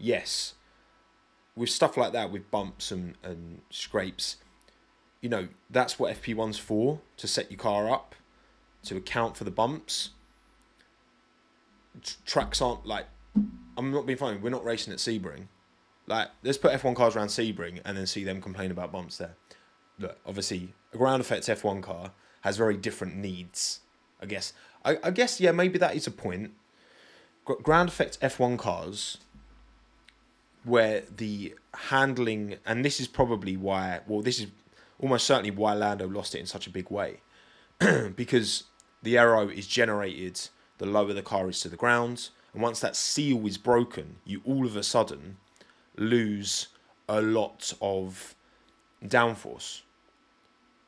yes, 0.00 0.54
with 1.56 1.70
stuff 1.70 1.96
like 1.96 2.12
that, 2.12 2.30
with 2.30 2.50
bumps 2.50 2.90
and, 2.90 3.16
and 3.22 3.60
scrapes, 3.70 4.36
you 5.20 5.28
know, 5.28 5.48
that's 5.68 5.98
what 5.98 6.20
FP1's 6.20 6.58
for 6.58 7.00
to 7.16 7.28
set 7.28 7.50
your 7.50 7.58
car 7.58 7.90
up, 7.90 8.14
to 8.84 8.96
account 8.96 9.36
for 9.36 9.44
the 9.44 9.50
bumps. 9.50 10.10
tracks 12.24 12.62
aren't 12.62 12.86
like, 12.86 13.06
I'm 13.76 13.92
not 13.92 14.06
being 14.06 14.18
funny, 14.18 14.38
we're 14.38 14.50
not 14.50 14.64
racing 14.64 14.92
at 14.92 14.98
Sebring. 14.98 15.48
Like, 16.06 16.28
let's 16.42 16.58
put 16.58 16.72
F1 16.72 16.96
cars 16.96 17.14
around 17.14 17.28
Sebring 17.28 17.80
and 17.84 17.96
then 17.96 18.06
see 18.06 18.24
them 18.24 18.40
complain 18.40 18.70
about 18.70 18.90
bumps 18.90 19.18
there 19.18 19.36
look, 20.00 20.18
obviously, 20.26 20.74
a 20.92 20.96
ground 20.96 21.20
effects 21.20 21.48
F1 21.48 21.82
car 21.82 22.12
has 22.40 22.56
very 22.56 22.76
different 22.76 23.16
needs. 23.16 23.80
I 24.20 24.26
guess. 24.26 24.52
I, 24.84 24.98
I 25.04 25.10
guess 25.10 25.40
yeah, 25.40 25.52
maybe 25.52 25.78
that 25.78 25.94
is 25.94 26.06
a 26.06 26.10
point. 26.10 26.52
Ground 27.44 27.88
effects 27.88 28.16
F1 28.18 28.58
cars, 28.58 29.18
where 30.64 31.02
the 31.16 31.54
handling, 31.74 32.56
and 32.66 32.84
this 32.84 33.00
is 33.00 33.06
probably 33.06 33.56
why. 33.56 34.00
Well, 34.06 34.22
this 34.22 34.40
is 34.40 34.46
almost 34.98 35.26
certainly 35.26 35.50
why 35.50 35.74
Lando 35.74 36.08
lost 36.08 36.34
it 36.34 36.40
in 36.40 36.46
such 36.46 36.66
a 36.66 36.70
big 36.70 36.90
way, 36.90 37.20
because 38.16 38.64
the 39.02 39.18
aero 39.18 39.48
is 39.48 39.66
generated 39.66 40.40
the 40.78 40.86
lower 40.86 41.12
the 41.12 41.22
car 41.22 41.48
is 41.48 41.60
to 41.60 41.68
the 41.68 41.76
ground, 41.76 42.30
and 42.52 42.62
once 42.62 42.80
that 42.80 42.96
seal 42.96 43.46
is 43.46 43.58
broken, 43.58 44.16
you 44.24 44.40
all 44.44 44.64
of 44.66 44.76
a 44.76 44.82
sudden 44.82 45.36
lose 45.96 46.68
a 47.08 47.20
lot 47.20 47.72
of 47.82 48.34
downforce. 49.04 49.82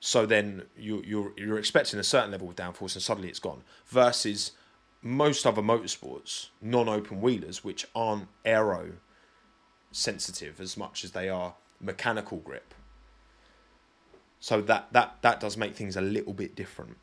So 0.01 0.27
then 0.27 0.63
you, 0.77 1.03
you're 1.07 1.33
you're 1.37 1.59
expecting 1.59 2.01
a 2.01 2.05
certain 2.05 2.31
level 2.31 2.49
of 2.49 2.57
downforce, 2.57 2.95
and 2.95 3.03
suddenly 3.03 3.29
it's 3.29 3.39
gone. 3.39 3.63
Versus 3.87 4.53
most 5.03 5.47
other 5.47 5.63
motorsports, 5.63 6.49
non-open 6.61 7.21
wheelers, 7.21 7.63
which 7.63 7.87
aren't 7.95 8.29
aero 8.45 8.93
sensitive 9.93 10.61
as 10.61 10.77
much 10.77 11.05
as 11.05 11.13
they 11.13 11.29
are 11.29 11.55
mechanical 11.81 12.39
grip. 12.39 12.75
So 14.41 14.61
that 14.63 14.93
that 14.93 15.19
that 15.23 15.39
does 15.39 15.57
make 15.57 15.75
things 15.75 15.97
a 15.97 16.01
little 16.01 16.33
bit 16.33 16.57
different. 16.57 16.97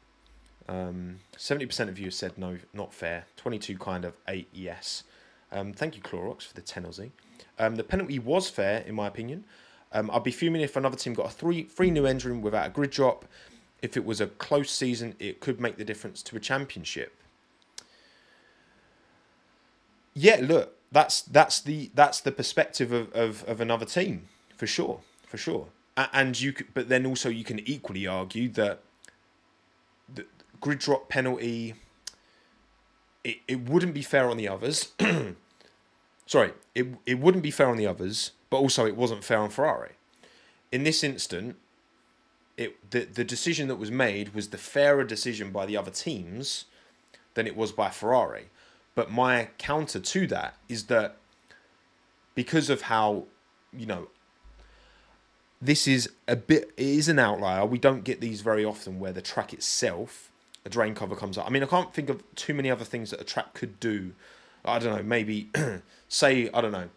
Um, 0.68 1.20
seventy 1.38 1.66
um, 1.66 1.70
percent 1.70 1.90
of 1.90 1.98
you 1.98 2.06
have 2.06 2.14
said 2.14 2.38
no, 2.38 2.58
not 2.74 2.94
fair. 2.94 3.26
Twenty-two 3.38 3.78
kind 3.78 4.04
of 4.04 4.14
eight 4.28 4.50
yes. 4.52 5.04
Um, 5.52 5.74
thank 5.74 5.96
you, 5.96 6.02
Clorox, 6.02 6.48
for 6.48 6.54
the 6.54 6.62
ten 6.62 6.84
Aussie. 6.84 7.12
Um, 7.58 7.76
the 7.76 7.84
penalty 7.84 8.20
was 8.20 8.50
fair, 8.50 8.82
in 8.82 8.96
my 8.96 9.08
opinion. 9.08 9.46
Um, 9.92 10.12
I'd 10.12 10.24
be 10.24 10.32
fuming 10.32 10.62
if 10.62 10.76
another 10.76 10.98
team 10.98 11.14
got 11.14 11.28
a 11.28 11.30
three 11.30 11.64
free 11.64 11.92
new 11.92 12.06
engine 12.06 12.42
without 12.42 12.68
a 12.68 12.70
grid 12.70 12.92
drop. 12.92 13.26
If 13.82 13.96
it 13.96 14.06
was 14.06 14.20
a 14.20 14.28
close 14.28 14.70
season, 14.70 15.16
it 15.20 15.40
could 15.40 15.62
make 15.62 15.78
the 15.78 15.86
difference 15.86 16.22
to 16.24 16.36
a 16.36 16.40
championship. 16.40 17.16
Yeah, 20.14 20.40
look, 20.42 20.76
that's 20.92 21.22
that's 21.22 21.62
the 21.62 21.92
that's 21.94 22.20
the 22.20 22.32
perspective 22.32 22.92
of, 22.92 23.14
of, 23.14 23.44
of 23.48 23.62
another 23.62 23.86
team 23.86 24.28
for 24.56 24.68
sure, 24.68 25.02
for 25.26 25.38
sure. 25.38 25.68
And 26.14 26.40
you, 26.40 26.54
could, 26.54 26.74
but 26.74 26.88
then 26.88 27.06
also 27.06 27.28
you 27.28 27.44
can 27.44 27.60
equally 27.68 28.08
argue 28.08 28.48
that 28.50 28.80
the 30.14 30.26
grid 30.62 30.80
drop 30.80 31.10
penalty. 31.10 31.76
It, 33.22 33.40
it 33.50 33.70
wouldn't 33.70 33.94
be 33.94 34.02
fair 34.02 34.30
on 34.30 34.38
the 34.38 34.48
others. 34.48 34.94
Sorry, 36.26 36.54
it 36.74 36.88
it 37.06 37.20
wouldn't 37.20 37.44
be 37.44 37.52
fair 37.52 37.68
on 37.68 37.76
the 37.76 37.86
others 37.86 38.32
but 38.50 38.58
also 38.58 38.86
it 38.86 38.96
wasn't 38.96 39.24
fair 39.24 39.40
on 39.40 39.50
Ferrari. 39.50 39.92
In 40.72 40.84
this 40.84 41.04
instant, 41.04 41.56
it 42.58 42.92
the, 42.92 43.06
the 43.06 43.24
decision 43.24 43.68
that 43.68 43.76
was 43.76 43.92
made 43.92 44.34
was 44.34 44.50
the 44.50 44.58
fairer 44.58 45.04
decision 45.04 45.52
by 45.52 45.66
the 45.66 45.78
other 45.78 45.92
teams 45.92 46.66
than 47.34 47.48
it 47.48 47.56
was 47.56 47.72
by 47.72 47.90
Ferrari. 47.90 48.50
But 48.96 49.12
my 49.12 49.50
counter 49.58 50.00
to 50.00 50.28
that 50.28 50.56
is 50.68 50.86
that 50.86 51.18
because 52.36 52.70
of 52.70 52.84
how, 52.84 53.26
you 53.72 53.86
know, 53.86 54.08
this 55.62 55.88
is 55.88 56.10
a 56.28 56.36
bit 56.36 56.72
it 56.78 56.86
is 56.86 57.10
an 57.10 57.20
outlier. 57.20 57.66
We 57.66 57.80
don't 57.80 58.04
get 58.04 58.22
these 58.22 58.42
very 58.42 58.64
often 58.64 59.00
where 59.00 59.12
the 59.12 59.22
track 59.22 59.54
itself, 59.54 60.32
a 60.66 60.70
drain 60.70 60.96
cover 60.96 61.16
comes 61.16 61.38
up. 61.38 61.46
I 61.46 61.50
mean, 61.50 61.64
I 61.64 61.66
can't 61.66 61.94
think 61.94 62.10
of 62.10 62.24
too 62.36 62.54
many 62.54 62.72
other 62.72 62.86
things 62.86 63.12
that 63.12 63.22
a 63.22 63.26
track 63.26 63.54
could 63.54 63.80
do. 63.80 64.14
I 64.64 64.80
don't 64.80 64.96
know, 64.96 65.04
maybe 65.04 65.50
say, 66.08 66.50
I 66.54 66.62
don't 66.62 66.72
know, 66.72 66.90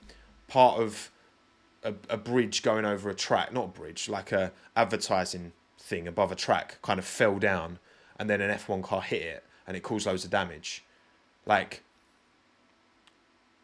part 0.49 0.80
of 0.80 1.11
a, 1.82 1.95
a 2.09 2.16
bridge 2.16 2.62
going 2.62 2.84
over 2.84 3.11
a 3.11 3.14
track, 3.14 3.53
not 3.53 3.64
a 3.64 3.68
bridge, 3.68 4.09
like 4.09 4.32
a 4.32 4.53
advertising 4.76 5.53
thing 5.78 6.07
above 6.07 6.32
a 6.32 6.36
track, 6.36 6.78
kind 6.82 6.99
of 6.99 7.05
fell 7.05 7.38
down, 7.38 7.78
and 8.18 8.28
then 8.30 8.40
an 8.40 8.57
F1 8.57 8.82
car 8.82 9.03
hit 9.03 9.22
it, 9.22 9.45
and 9.66 9.76
it 9.76 9.82
caused 9.82 10.07
loads 10.07 10.24
of 10.24 10.30
damage. 10.30 10.84
Like 11.45 11.82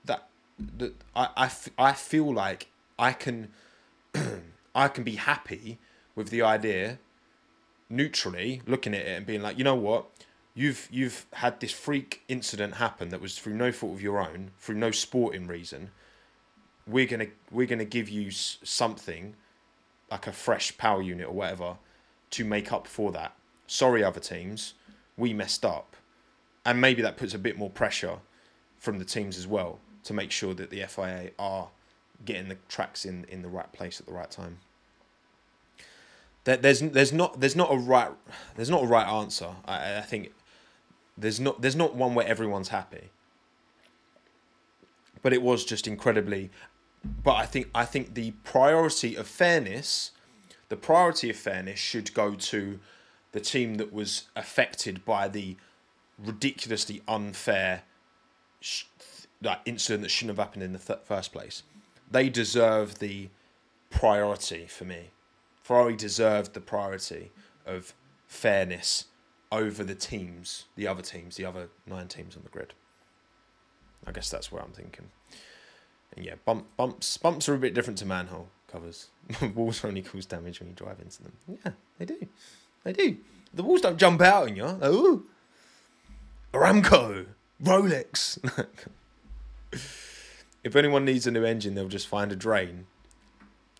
that, 0.04 0.28
that 0.58 0.94
I, 1.14 1.28
I, 1.36 1.50
I 1.78 1.92
feel 1.92 2.32
like 2.32 2.70
I 2.98 3.12
can, 3.12 3.48
I 4.74 4.88
can 4.88 5.04
be 5.04 5.16
happy 5.16 5.78
with 6.14 6.30
the 6.30 6.42
idea 6.42 6.98
neutrally 7.90 8.62
looking 8.66 8.94
at 8.94 9.02
it 9.02 9.16
and 9.16 9.26
being 9.26 9.42
like, 9.42 9.58
you 9.58 9.64
know 9.64 9.74
what, 9.74 10.06
you've 10.54 10.88
you've 10.90 11.26
had 11.34 11.60
this 11.60 11.72
freak 11.72 12.22
incident 12.28 12.74
happen 12.74 13.10
that 13.10 13.20
was 13.20 13.38
through 13.38 13.54
no 13.54 13.72
fault 13.72 13.94
of 13.94 14.02
your 14.02 14.20
own, 14.20 14.50
through 14.58 14.76
no 14.76 14.90
sporting 14.90 15.46
reason. 15.46 15.90
We're 16.86 17.06
gonna 17.06 17.28
we're 17.50 17.66
gonna 17.66 17.84
give 17.84 18.08
you 18.08 18.30
something, 18.30 19.34
like 20.10 20.26
a 20.26 20.32
fresh 20.32 20.76
power 20.76 21.02
unit 21.02 21.28
or 21.28 21.32
whatever, 21.32 21.76
to 22.30 22.44
make 22.44 22.72
up 22.72 22.86
for 22.86 23.12
that. 23.12 23.34
Sorry, 23.66 24.02
other 24.02 24.20
teams, 24.20 24.74
we 25.16 25.32
messed 25.34 25.64
up, 25.64 25.94
and 26.68 26.80
maybe 26.80 27.02
that 27.02 27.16
puts 27.16 27.34
a 27.34 27.38
bit 27.38 27.56
more 27.56 27.70
pressure 27.70 28.18
from 28.78 28.98
the 28.98 29.04
teams 29.04 29.36
as 29.36 29.46
well 29.46 29.80
to 30.04 30.12
make 30.12 30.30
sure 30.30 30.54
that 30.54 30.70
the 30.70 30.82
FIA 30.86 31.30
are 31.38 31.68
getting 32.24 32.48
the 32.48 32.56
tracks 32.68 33.04
in 33.04 33.24
in 33.28 33.42
the 33.42 33.48
right 33.48 33.72
place 33.72 34.00
at 34.00 34.06
the 34.06 34.12
right 34.12 34.30
time 34.30 34.58
there's 36.56 36.80
there's 36.80 37.12
not 37.12 37.40
there's 37.40 37.56
not 37.56 37.72
a 37.72 37.76
right 37.76 38.10
there's 38.56 38.70
not 38.70 38.82
a 38.82 38.86
right 38.86 39.06
answer. 39.06 39.50
I, 39.66 39.98
I 39.98 40.00
think 40.00 40.32
there's 41.16 41.38
not 41.38 41.60
there's 41.60 41.76
not 41.76 41.94
one 41.94 42.14
where 42.14 42.26
everyone's 42.26 42.68
happy. 42.68 43.10
But 45.22 45.32
it 45.32 45.42
was 45.42 45.64
just 45.64 45.86
incredibly 45.86 46.50
but 47.22 47.34
I 47.34 47.46
think 47.46 47.68
I 47.74 47.84
think 47.84 48.14
the 48.14 48.32
priority 48.44 49.14
of 49.14 49.26
fairness 49.26 50.12
the 50.68 50.76
priority 50.76 51.30
of 51.30 51.36
fairness 51.36 51.78
should 51.78 52.12
go 52.14 52.34
to 52.34 52.78
the 53.32 53.40
team 53.40 53.76
that 53.76 53.92
was 53.92 54.24
affected 54.36 55.04
by 55.04 55.28
the 55.28 55.56
ridiculously 56.18 57.02
unfair 57.06 57.82
sh- 58.60 58.84
that 59.40 59.60
incident 59.64 60.02
that 60.02 60.10
shouldn't 60.10 60.36
have 60.36 60.44
happened 60.44 60.62
in 60.62 60.72
the 60.72 60.78
th- 60.78 61.00
first 61.04 61.32
place. 61.32 61.62
They 62.10 62.28
deserve 62.28 62.98
the 62.98 63.28
priority 63.90 64.66
for 64.66 64.84
me. 64.84 65.10
Ferrari 65.62 65.96
deserved 65.96 66.54
the 66.54 66.60
priority 66.60 67.30
of 67.66 67.94
fairness 68.26 69.04
over 69.52 69.84
the 69.84 69.94
teams, 69.94 70.64
the 70.76 70.86
other 70.86 71.02
teams, 71.02 71.36
the 71.36 71.44
other 71.44 71.68
nine 71.86 72.08
teams 72.08 72.36
on 72.36 72.42
the 72.42 72.48
grid. 72.48 72.74
I 74.06 74.12
guess 74.12 74.30
that's 74.30 74.50
where 74.50 74.62
I'm 74.62 74.72
thinking. 74.72 75.10
And 76.16 76.24
yeah, 76.24 76.34
bump, 76.44 76.66
bumps 76.76 77.16
bumps 77.18 77.48
are 77.48 77.54
a 77.54 77.58
bit 77.58 77.74
different 77.74 77.98
to 77.98 78.06
manhole 78.06 78.48
covers. 78.66 79.08
walls 79.54 79.84
only 79.84 80.02
cause 80.02 80.26
damage 80.26 80.60
when 80.60 80.70
you 80.70 80.74
drive 80.74 80.98
into 81.00 81.22
them. 81.22 81.32
Yeah, 81.46 81.72
they 81.98 82.04
do. 82.06 82.26
They 82.84 82.92
do. 82.92 83.16
The 83.52 83.62
walls 83.62 83.82
don't 83.82 83.98
jump 83.98 84.20
out 84.20 84.48
on 84.48 84.56
you. 84.56 84.64
Like. 84.64 85.20
Aramco, 86.58 87.26
Rolex. 87.62 88.38
if 90.64 90.74
anyone 90.74 91.04
needs 91.04 91.26
a 91.26 91.30
new 91.30 91.44
engine, 91.44 91.74
they'll 91.76 91.86
just 91.88 92.08
find 92.08 92.32
a 92.32 92.36
drain. 92.36 92.86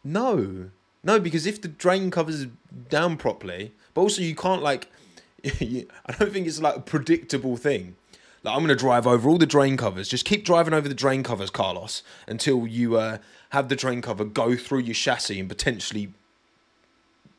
No, 0.04 0.70
no, 1.02 1.18
because 1.18 1.44
if 1.44 1.60
the 1.60 1.66
drain 1.66 2.12
covers 2.12 2.46
down 2.88 3.16
properly, 3.16 3.72
but 3.94 4.02
also 4.02 4.22
you 4.22 4.36
can't 4.36 4.62
like, 4.62 4.86
I 5.44 5.86
don't 6.18 6.32
think 6.32 6.46
it's 6.46 6.60
like 6.60 6.76
a 6.76 6.80
predictable 6.80 7.56
thing. 7.56 7.96
Like 8.44 8.54
I'm 8.54 8.62
gonna 8.62 8.76
drive 8.76 9.08
over 9.08 9.28
all 9.28 9.38
the 9.38 9.46
drain 9.46 9.76
covers. 9.76 10.08
Just 10.08 10.24
keep 10.24 10.44
driving 10.44 10.72
over 10.72 10.88
the 10.88 10.94
drain 10.94 11.24
covers, 11.24 11.50
Carlos, 11.50 12.04
until 12.28 12.64
you 12.64 12.96
uh, 12.96 13.18
have 13.50 13.68
the 13.68 13.76
drain 13.76 14.00
cover 14.02 14.24
go 14.24 14.54
through 14.54 14.80
your 14.80 14.94
chassis 14.94 15.40
and 15.40 15.48
potentially 15.48 16.12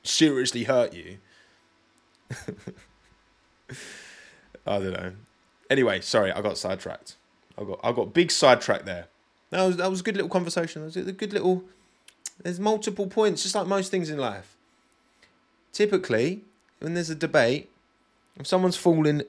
seriously 0.03 0.65
hurt 0.65 0.93
you. 0.93 1.19
I 4.67 4.79
don't 4.79 4.91
know. 4.91 5.13
Anyway, 5.69 6.01
sorry, 6.01 6.31
I 6.31 6.41
got 6.41 6.57
sidetracked. 6.57 7.15
I 7.57 7.63
got 7.63 7.79
I 7.83 7.91
got 7.91 8.13
big 8.13 8.31
sidetracked 8.31 8.85
there. 8.85 9.07
That 9.51 9.65
was 9.65 9.77
that 9.77 9.89
was 9.89 9.99
a 10.01 10.03
good 10.03 10.15
little 10.15 10.29
conversation. 10.29 10.81
That 10.81 10.95
was 10.95 10.97
a 10.97 11.11
good 11.11 11.33
little 11.33 11.63
there's 12.43 12.59
multiple 12.59 13.07
points, 13.07 13.43
just 13.43 13.55
like 13.55 13.67
most 13.67 13.91
things 13.91 14.09
in 14.09 14.17
life. 14.17 14.55
Typically, 15.73 16.41
when 16.79 16.93
there's 16.93 17.09
a 17.09 17.15
debate, 17.15 17.69
if 18.37 18.47
someone's 18.47 18.77
falling 18.77 19.23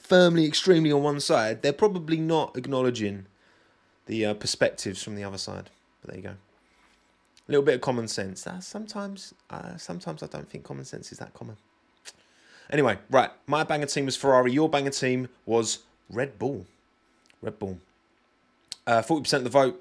firmly, 0.00 0.46
extremely 0.46 0.90
on 0.90 1.02
one 1.02 1.20
side, 1.20 1.62
they're 1.62 1.72
probably 1.72 2.16
not 2.16 2.56
acknowledging 2.56 3.26
the 4.06 4.24
uh, 4.24 4.34
perspectives 4.34 5.02
from 5.02 5.14
the 5.14 5.24
other 5.24 5.38
side. 5.38 5.70
But 6.00 6.10
there 6.10 6.16
you 6.16 6.22
go. 6.22 6.34
A 7.46 7.50
little 7.50 7.64
bit 7.64 7.74
of 7.74 7.80
common 7.82 8.08
sense. 8.08 8.46
Sometimes, 8.60 9.34
uh, 9.50 9.76
sometimes 9.76 10.22
I 10.22 10.26
don't 10.26 10.48
think 10.48 10.64
common 10.64 10.86
sense 10.86 11.12
is 11.12 11.18
that 11.18 11.34
common. 11.34 11.56
Anyway, 12.70 12.98
right. 13.10 13.30
My 13.46 13.64
banger 13.64 13.86
team 13.86 14.06
was 14.06 14.16
Ferrari. 14.16 14.52
Your 14.52 14.68
banger 14.68 14.90
team 14.90 15.28
was 15.46 15.80
Red 16.10 16.38
Bull. 16.38 16.66
Red 17.42 17.58
Bull. 17.58 17.78
Uh, 18.86 19.02
forty 19.02 19.22
percent 19.22 19.46
of 19.46 19.52
the 19.52 19.58
vote 19.58 19.80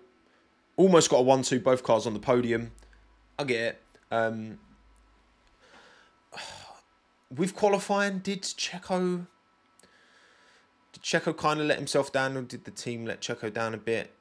almost 0.75 1.09
got 1.09 1.17
a 1.17 1.21
one-two, 1.21 1.59
both 1.59 1.83
cars 1.83 2.07
on 2.07 2.13
the 2.13 2.19
podium. 2.19 2.71
I 3.37 3.43
get 3.43 3.61
it. 3.61 3.81
Um, 4.11 4.59
with 7.35 7.55
qualifying, 7.55 8.19
did 8.19 8.43
Checo 8.43 9.27
did 10.93 11.01
Checo 11.01 11.35
kind 11.35 11.59
of 11.59 11.65
let 11.65 11.77
himself 11.77 12.11
down, 12.11 12.37
or 12.37 12.43
did 12.43 12.65
the 12.65 12.71
team 12.71 13.05
let 13.05 13.21
Checo 13.21 13.51
down 13.51 13.73
a 13.73 13.77
bit? 13.77 14.13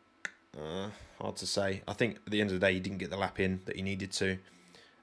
Uh, 0.59 0.89
hard 1.21 1.37
to 1.37 1.47
say. 1.47 1.83
I 1.87 1.93
think 1.93 2.17
at 2.27 2.33
the 2.33 2.41
end 2.41 2.51
of 2.51 2.61
the 2.61 2.67
day, 2.67 2.75
he 2.75 2.81
didn't 2.81 2.99
get 2.99 3.11
the 3.11 3.17
lap 3.17 3.41
in 3.41 3.61
that 3.67 3.77
he 3.77 3.83
needed 3.83 4.13
to. 4.13 4.39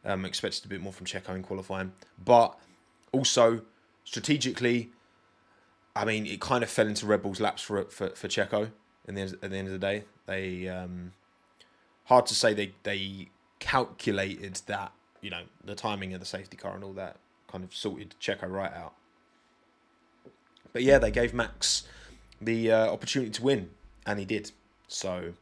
Um, 0.05 0.25
expected 0.25 0.65
a 0.65 0.67
bit 0.69 0.81
more 0.81 0.93
from 0.93 1.05
Checo 1.05 1.35
in 1.35 1.43
qualifying, 1.43 1.91
but 2.23 2.57
also 3.11 3.61
strategically, 4.03 4.89
I 5.95 6.05
mean, 6.05 6.25
it 6.25 6.41
kind 6.41 6.63
of 6.63 6.69
fell 6.69 6.87
into 6.87 7.05
Red 7.05 7.21
Bull's 7.21 7.39
laps 7.39 7.61
for 7.61 7.83
for, 7.85 8.09
for 8.09 8.27
Checo. 8.27 8.71
In 9.07 9.15
the, 9.15 9.21
at 9.41 9.49
the 9.49 9.57
end 9.57 9.67
of 9.67 9.73
the 9.73 9.79
day, 9.79 10.03
they 10.27 10.67
um, 10.67 11.13
hard 12.05 12.25
to 12.27 12.35
say 12.35 12.53
they 12.53 12.73
they 12.83 13.29
calculated 13.59 14.61
that 14.67 14.91
you 15.21 15.29
know 15.29 15.41
the 15.63 15.75
timing 15.75 16.13
of 16.13 16.19
the 16.19 16.25
safety 16.25 16.55
car 16.55 16.75
and 16.75 16.83
all 16.83 16.93
that 16.93 17.17
kind 17.47 17.63
of 17.63 17.73
sorted 17.75 18.13
Checo 18.21 18.49
right 18.49 18.73
out. 18.73 18.93
But 20.73 20.83
yeah, 20.83 20.99
they 20.99 21.09
gave 21.09 21.33
Max 21.33 21.87
the 22.39 22.71
uh, 22.71 22.91
opportunity 22.91 23.31
to 23.31 23.43
win, 23.43 23.71
and 24.05 24.19
he 24.19 24.25
did. 24.25 24.51
So 24.87 25.33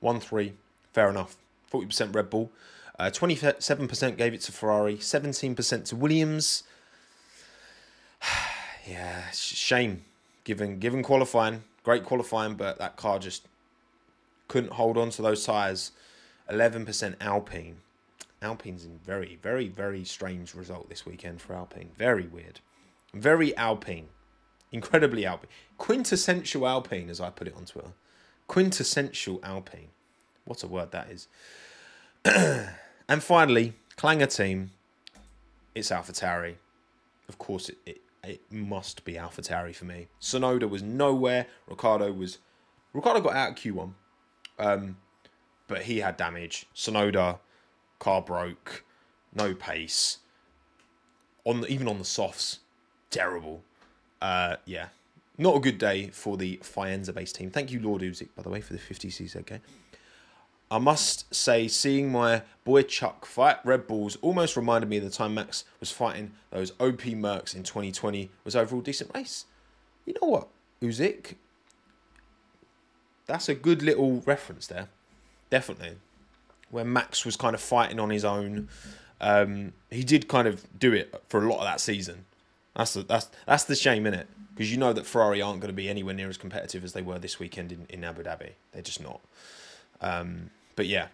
one 0.00 0.20
three, 0.20 0.54
fair 0.92 1.10
enough. 1.10 1.36
Forty 1.66 1.86
percent 1.86 2.14
Red 2.14 2.30
Bull, 2.30 2.50
uh, 2.98 3.10
twenty-seven 3.10 3.88
percent 3.88 4.16
gave 4.16 4.32
it 4.32 4.42
to 4.42 4.52
Ferrari, 4.52 4.98
seventeen 4.98 5.54
percent 5.54 5.86
to 5.86 5.96
Williams. 5.96 6.62
yeah, 8.86 9.30
shame. 9.30 10.04
Given 10.44 10.78
given 10.78 11.02
qualifying, 11.02 11.64
great 11.84 12.04
qualifying, 12.04 12.54
but 12.54 12.78
that 12.78 12.96
car 12.96 13.18
just 13.18 13.46
couldn't 14.48 14.72
hold 14.72 14.96
on 14.96 15.10
to 15.10 15.22
those 15.22 15.44
tyres 15.44 15.92
11% 16.50 17.16
Alpine. 17.20 17.76
Alpine's 18.40 18.84
in 18.84 18.98
very, 19.04 19.38
very, 19.42 19.68
very 19.68 20.04
strange 20.04 20.54
result 20.54 20.88
this 20.88 21.04
weekend 21.04 21.40
for 21.40 21.54
Alpine. 21.54 21.90
Very 21.98 22.26
weird. 22.26 22.60
Very 23.12 23.56
Alpine. 23.56 24.08
Incredibly 24.72 25.26
Alpine. 25.26 25.50
Quintessential 25.76 26.66
Alpine, 26.66 27.10
as 27.10 27.20
I 27.20 27.30
put 27.30 27.48
it 27.48 27.54
on 27.56 27.64
Twitter. 27.64 27.92
Quintessential 28.46 29.40
Alpine. 29.42 29.88
What 30.44 30.62
a 30.62 30.66
word 30.66 30.92
that 30.92 31.10
is. 31.10 31.28
and 33.08 33.22
finally, 33.22 33.74
Clanger 33.96 34.26
team. 34.26 34.70
It's 35.74 35.90
AlphaTauri. 35.90 36.54
Of 37.28 37.38
course, 37.38 37.68
it, 37.68 37.78
it, 37.84 38.00
it 38.24 38.40
must 38.50 39.04
be 39.04 39.14
AlphaTauri 39.14 39.74
for 39.74 39.84
me. 39.84 40.08
Tsunoda 40.20 40.68
was 40.68 40.82
nowhere. 40.82 41.46
Ricciardo 41.66 42.12
was. 42.12 42.38
Ricciardo 42.92 43.20
got 43.20 43.36
out 43.36 43.50
of 43.50 43.54
Q1. 43.56 43.92
Um, 44.58 44.96
but 45.68 45.82
he 45.82 45.98
had 45.98 46.16
damage. 46.16 46.66
Tsunoda, 46.74 47.38
car 47.98 48.22
broke, 48.22 48.84
no 49.34 49.54
pace. 49.54 50.18
On 51.44 51.60
the, 51.60 51.68
even 51.68 51.86
on 51.86 51.98
the 51.98 52.04
softs, 52.04 52.60
terrible. 53.10 53.62
Uh, 54.20 54.56
yeah, 54.64 54.88
not 55.36 55.56
a 55.56 55.60
good 55.60 55.78
day 55.78 56.08
for 56.08 56.36
the 56.36 56.56
Faenza 56.58 57.14
based 57.14 57.36
team. 57.36 57.50
Thank 57.50 57.70
you, 57.70 57.80
Lord 57.80 58.02
Usyk, 58.02 58.28
by 58.36 58.42
the 58.42 58.48
way, 58.48 58.60
for 58.60 58.72
the 58.72 58.78
50 58.78 59.08
CZK. 59.08 59.60
I 60.70 60.78
must 60.78 61.32
say, 61.34 61.66
seeing 61.66 62.12
my 62.12 62.42
boy 62.64 62.82
Chuck 62.82 63.24
fight 63.24 63.56
Red 63.64 63.86
Bulls 63.86 64.16
almost 64.20 64.56
reminded 64.56 64.90
me 64.90 64.98
of 64.98 65.04
the 65.04 65.10
time 65.10 65.34
Max 65.34 65.64
was 65.80 65.90
fighting 65.90 66.32
those 66.50 66.72
OP 66.72 67.00
Mercs 67.02 67.54
in 67.54 67.62
2020 67.62 68.30
was 68.44 68.54
overall 68.54 68.82
decent 68.82 69.10
race. 69.14 69.46
You 70.04 70.14
know 70.20 70.28
what, 70.28 70.48
Usyk? 70.82 71.34
That's 73.26 73.48
a 73.48 73.54
good 73.54 73.82
little 73.82 74.22
reference 74.26 74.66
there 74.66 74.88
definitely. 75.50 75.96
When 76.70 76.92
Max 76.92 77.24
was 77.24 77.36
kind 77.36 77.54
of 77.54 77.60
fighting 77.60 77.98
on 77.98 78.10
his 78.10 78.24
own, 78.24 78.68
um, 79.20 79.72
he 79.90 80.04
did 80.04 80.28
kind 80.28 80.46
of 80.46 80.66
do 80.78 80.92
it 80.92 81.22
for 81.28 81.42
a 81.42 81.48
lot 81.48 81.58
of 81.58 81.64
that 81.64 81.80
season. 81.80 82.26
That's 82.76 82.94
the, 82.94 83.02
that's 83.02 83.28
that's 83.46 83.64
the 83.64 83.74
shame 83.74 84.06
in 84.06 84.14
it 84.14 84.28
because 84.54 84.70
you 84.70 84.76
know 84.76 84.92
that 84.92 85.06
Ferrari 85.06 85.40
aren't 85.42 85.60
going 85.60 85.70
to 85.70 85.76
be 85.76 85.88
anywhere 85.88 86.14
near 86.14 86.28
as 86.28 86.36
competitive 86.36 86.84
as 86.84 86.92
they 86.92 87.02
were 87.02 87.18
this 87.18 87.38
weekend 87.38 87.72
in, 87.72 87.86
in 87.88 88.04
Abu 88.04 88.22
Dhabi. 88.22 88.50
They're 88.72 88.82
just 88.82 89.02
not. 89.02 89.20
Um, 90.00 90.50
but 90.78 90.86
yeah, 90.86 91.08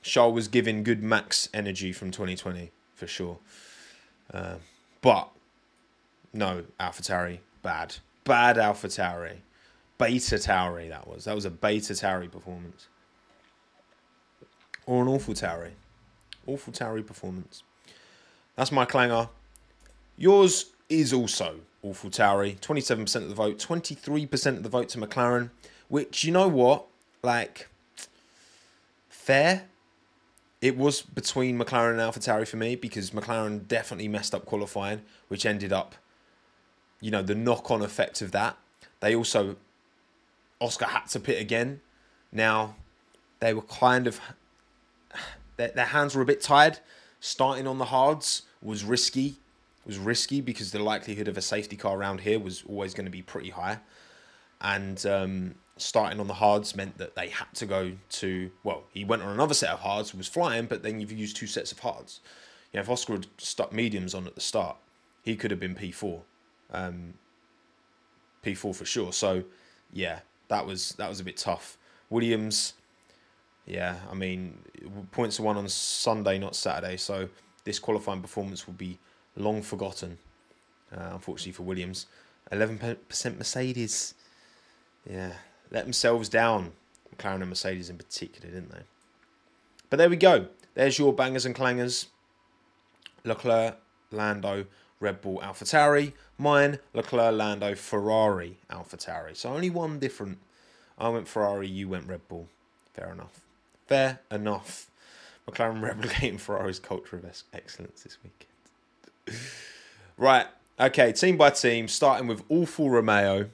Charles 0.00 0.32
was 0.34 0.48
giving 0.48 0.82
good 0.82 1.02
max 1.02 1.50
energy 1.52 1.92
from 1.92 2.10
2020 2.10 2.70
for 2.94 3.06
sure. 3.06 3.36
Uh, 4.32 4.54
but 5.02 5.28
no, 6.32 6.64
AlphaTauri 6.80 7.40
bad, 7.62 7.96
bad 8.24 8.56
AlphaTauri, 8.56 9.40
Beta 9.98 10.36
Tauri. 10.36 10.88
That 10.88 11.06
was 11.06 11.26
that 11.26 11.34
was 11.34 11.44
a 11.44 11.50
Beta 11.50 11.92
Tauri 11.92 12.32
performance 12.32 12.88
or 14.86 15.02
an 15.02 15.08
awful 15.08 15.34
Tauri. 15.34 15.72
Awful 16.46 16.72
Tauri 16.72 17.06
performance. 17.06 17.62
That's 18.56 18.72
my 18.72 18.86
clanger. 18.86 19.28
Yours 20.16 20.72
is 20.88 21.12
also 21.12 21.56
Awful 21.82 22.08
Tauri. 22.08 22.58
27% 22.60 23.16
of 23.16 23.28
the 23.28 23.34
vote, 23.34 23.58
23% 23.58 24.46
of 24.56 24.62
the 24.62 24.70
vote 24.70 24.88
to 24.88 24.98
McLaren, 24.98 25.50
which, 25.88 26.24
you 26.24 26.32
know 26.32 26.48
what? 26.48 26.86
Like, 27.22 27.68
fair. 29.22 29.64
It 30.60 30.76
was 30.76 31.02
between 31.02 31.58
McLaren 31.58 31.92
and 31.92 32.00
AlphaTauri 32.00 32.46
for 32.46 32.56
me 32.56 32.76
because 32.76 33.10
McLaren 33.10 33.66
definitely 33.66 34.08
messed 34.08 34.34
up 34.34 34.44
qualifying, 34.44 35.02
which 35.28 35.44
ended 35.44 35.72
up, 35.72 35.94
you 37.00 37.10
know, 37.10 37.22
the 37.22 37.34
knock 37.34 37.70
on 37.70 37.82
effect 37.82 38.22
of 38.22 38.32
that. 38.32 38.56
They 39.00 39.14
also, 39.14 39.56
Oscar 40.60 40.86
had 40.86 41.06
to 41.06 41.20
pit 41.20 41.40
again. 41.40 41.80
Now, 42.30 42.76
they 43.40 43.54
were 43.54 43.62
kind 43.62 44.06
of, 44.06 44.20
their, 45.56 45.68
their 45.68 45.86
hands 45.86 46.14
were 46.14 46.22
a 46.22 46.26
bit 46.26 46.40
tired. 46.40 46.78
Starting 47.18 47.66
on 47.66 47.78
the 47.78 47.86
hards 47.86 48.42
was 48.60 48.84
risky 48.84 49.36
was 49.84 49.98
risky 49.98 50.40
because 50.40 50.70
the 50.70 50.78
likelihood 50.78 51.28
of 51.28 51.36
a 51.36 51.42
safety 51.42 51.76
car 51.76 51.96
around 51.96 52.20
here 52.20 52.38
was 52.38 52.62
always 52.68 52.94
going 52.94 53.04
to 53.04 53.10
be 53.10 53.22
pretty 53.22 53.50
high. 53.50 53.78
And 54.60 55.04
um, 55.06 55.54
starting 55.82 56.20
on 56.20 56.26
the 56.26 56.34
hards 56.34 56.74
meant 56.76 56.98
that 56.98 57.14
they 57.14 57.28
had 57.28 57.52
to 57.54 57.66
go 57.66 57.92
to, 58.10 58.50
well, 58.64 58.84
he 58.92 59.04
went 59.04 59.22
on 59.22 59.30
another 59.30 59.54
set 59.54 59.70
of 59.70 59.80
hards, 59.80 60.14
was 60.14 60.28
flying, 60.28 60.66
but 60.66 60.82
then 60.82 61.00
you've 61.00 61.12
used 61.12 61.36
two 61.36 61.46
sets 61.46 61.72
of 61.72 61.80
hards. 61.80 62.20
You 62.72 62.78
know, 62.78 62.82
if 62.82 62.90
Oscar 62.90 63.14
had 63.14 63.26
stuck 63.38 63.72
mediums 63.72 64.14
on 64.14 64.26
at 64.26 64.34
the 64.34 64.40
start, 64.40 64.76
he 65.22 65.36
could 65.36 65.50
have 65.50 65.60
been 65.60 65.74
P4. 65.74 66.20
Um, 66.72 67.14
P4 68.44 68.74
for 68.74 68.84
sure. 68.84 69.12
So, 69.12 69.44
yeah, 69.92 70.20
that 70.48 70.66
was 70.66 70.92
that 70.92 71.08
was 71.08 71.20
a 71.20 71.24
bit 71.24 71.36
tough. 71.36 71.78
Williams, 72.10 72.74
yeah, 73.66 73.96
I 74.10 74.14
mean, 74.14 74.58
points 75.12 75.38
are 75.38 75.44
won 75.44 75.56
on 75.56 75.68
Sunday, 75.68 76.38
not 76.38 76.56
Saturday. 76.56 76.96
So 76.96 77.28
this 77.64 77.78
qualifying 77.78 78.20
performance 78.20 78.66
will 78.66 78.74
be 78.74 78.98
long 79.36 79.62
forgotten, 79.62 80.18
uh, 80.94 81.10
unfortunately 81.12 81.52
for 81.52 81.62
Williams. 81.62 82.06
11% 82.50 83.38
Mercedes. 83.38 84.14
Yeah, 85.08 85.32
let 85.72 85.84
themselves 85.84 86.28
down. 86.28 86.72
McLaren 87.16 87.40
and 87.40 87.48
Mercedes 87.48 87.90
in 87.90 87.96
particular, 87.96 88.54
didn't 88.54 88.70
they? 88.70 88.82
But 89.90 89.96
there 89.96 90.08
we 90.08 90.16
go. 90.16 90.46
There's 90.74 90.98
your 90.98 91.12
bangers 91.12 91.44
and 91.44 91.54
clangers. 91.54 92.06
Leclerc, 93.24 93.76
Lando, 94.10 94.66
Red 95.00 95.20
Bull, 95.20 95.40
AlphaTauri. 95.40 96.12
Mine, 96.38 96.78
Leclerc, 96.94 97.34
Lando, 97.34 97.74
Ferrari, 97.74 98.58
AlphaTauri. 98.70 99.36
So 99.36 99.50
only 99.50 99.70
one 99.70 99.98
different. 99.98 100.38
I 100.98 101.08
went 101.08 101.26
Ferrari, 101.26 101.68
you 101.68 101.88
went 101.88 102.06
Red 102.06 102.26
Bull. 102.28 102.48
Fair 102.94 103.12
enough. 103.12 103.40
Fair 103.86 104.20
enough. 104.30 104.90
McLaren 105.48 105.80
replicating 105.94 106.38
Ferrari's 106.38 106.78
culture 106.78 107.16
of 107.16 107.24
excellence 107.52 108.02
this 108.02 108.18
week 108.22 108.48
right. 110.18 110.46
Okay, 110.80 111.12
team 111.12 111.36
by 111.36 111.50
team, 111.50 111.88
starting 111.88 112.26
with 112.26 112.42
awful 112.48 112.90
Romeo. 112.90 113.50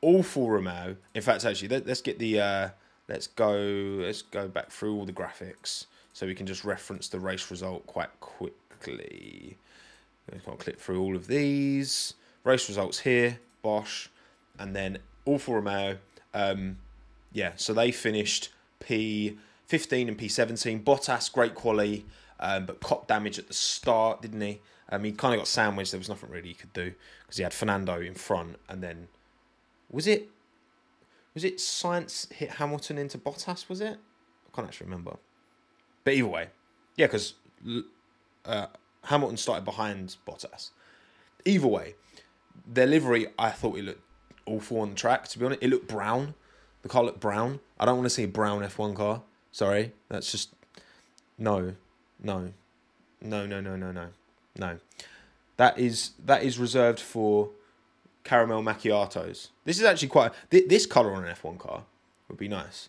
Awful 0.00 0.50
Romeo. 0.50 0.96
In 1.14 1.22
fact, 1.22 1.44
actually, 1.44 1.68
let, 1.68 1.88
us 1.88 2.00
get 2.00 2.18
the 2.18 2.40
uh, 2.40 2.68
let's 3.08 3.26
go 3.26 3.52
let's 4.00 4.22
go 4.22 4.48
back 4.48 4.70
through 4.70 4.94
all 4.94 5.04
the 5.04 5.12
graphics 5.12 5.86
so 6.12 6.26
we 6.26 6.34
can 6.34 6.46
just 6.46 6.64
reference 6.64 7.08
the 7.08 7.18
race 7.18 7.50
result 7.50 7.86
quite 7.86 8.10
quickly. 8.20 9.56
Going 10.30 10.58
to 10.58 10.62
click 10.62 10.78
through 10.78 11.00
all 11.00 11.16
of 11.16 11.26
these 11.26 12.14
race 12.44 12.68
results 12.68 13.00
here. 13.00 13.40
Bosch, 13.62 14.08
and 14.58 14.76
then 14.76 14.98
awful 15.24 15.54
Romeo. 15.54 15.98
Um, 16.34 16.78
yeah, 17.32 17.52
so 17.56 17.72
they 17.72 17.90
finished 17.90 18.50
P15 18.84 19.36
and 20.08 20.18
P17. 20.18 20.84
Bottas, 20.84 21.32
great 21.32 21.54
quality 21.54 22.04
um, 22.40 22.66
but 22.66 22.80
cop 22.80 23.06
damage 23.06 23.38
at 23.38 23.48
the 23.48 23.54
start, 23.54 24.22
didn't 24.22 24.40
he? 24.40 24.60
Um, 24.90 25.04
he 25.04 25.12
kind 25.12 25.34
of 25.34 25.40
got 25.40 25.48
sandwiched. 25.48 25.90
There 25.90 25.98
was 25.98 26.08
nothing 26.08 26.30
really 26.30 26.48
he 26.48 26.54
could 26.54 26.72
do 26.72 26.94
because 27.22 27.36
he 27.36 27.42
had 27.42 27.52
Fernando 27.52 28.00
in 28.00 28.14
front, 28.14 28.56
and 28.68 28.82
then 28.82 29.08
was 29.90 30.06
it 30.06 30.28
was 31.34 31.44
it 31.44 31.58
Sainz 31.58 32.32
hit 32.32 32.52
Hamilton 32.52 32.98
into 32.98 33.18
Bottas? 33.18 33.68
Was 33.68 33.80
it? 33.80 33.96
I 33.96 34.56
can't 34.56 34.66
actually 34.66 34.86
remember. 34.86 35.16
But 36.04 36.14
either 36.14 36.26
way, 36.26 36.48
yeah, 36.96 37.06
because 37.06 37.34
uh, 38.44 38.66
Hamilton 39.04 39.36
started 39.36 39.64
behind 39.64 40.16
Bottas. 40.26 40.70
Either 41.44 41.66
way, 41.66 41.94
their 42.66 42.86
livery 42.86 43.28
I 43.38 43.50
thought 43.50 43.78
it 43.78 43.84
looked 43.84 44.02
awful 44.46 44.80
on 44.80 44.90
the 44.90 44.96
track. 44.96 45.28
To 45.28 45.38
be 45.38 45.44
honest, 45.44 45.62
it 45.62 45.68
looked 45.68 45.88
brown. 45.88 46.34
The 46.82 46.88
car 46.88 47.04
looked 47.04 47.20
brown. 47.20 47.60
I 47.78 47.84
don't 47.84 47.96
want 47.96 48.06
to 48.06 48.10
see 48.10 48.24
a 48.24 48.28
brown 48.28 48.62
F1 48.62 48.96
car. 48.96 49.22
Sorry, 49.52 49.92
that's 50.08 50.30
just 50.30 50.54
no. 51.36 51.74
No, 52.20 52.52
no, 53.20 53.46
no, 53.46 53.60
no, 53.60 53.76
no, 53.76 53.92
no, 53.92 54.08
no. 54.56 54.78
That 55.56 55.78
is 55.78 56.12
that 56.24 56.42
is 56.42 56.58
reserved 56.58 57.00
for 57.00 57.50
caramel 58.24 58.62
macchiatos. 58.62 59.48
This 59.64 59.78
is 59.78 59.84
actually 59.84 60.08
quite 60.08 60.32
this 60.50 60.86
color 60.86 61.12
on 61.12 61.24
an 61.24 61.30
F 61.30 61.44
one 61.44 61.58
car 61.58 61.84
would 62.28 62.38
be 62.38 62.48
nice. 62.48 62.88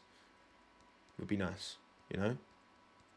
Would 1.18 1.28
be 1.28 1.38
nice, 1.38 1.78
you 2.10 2.20
know. 2.20 2.38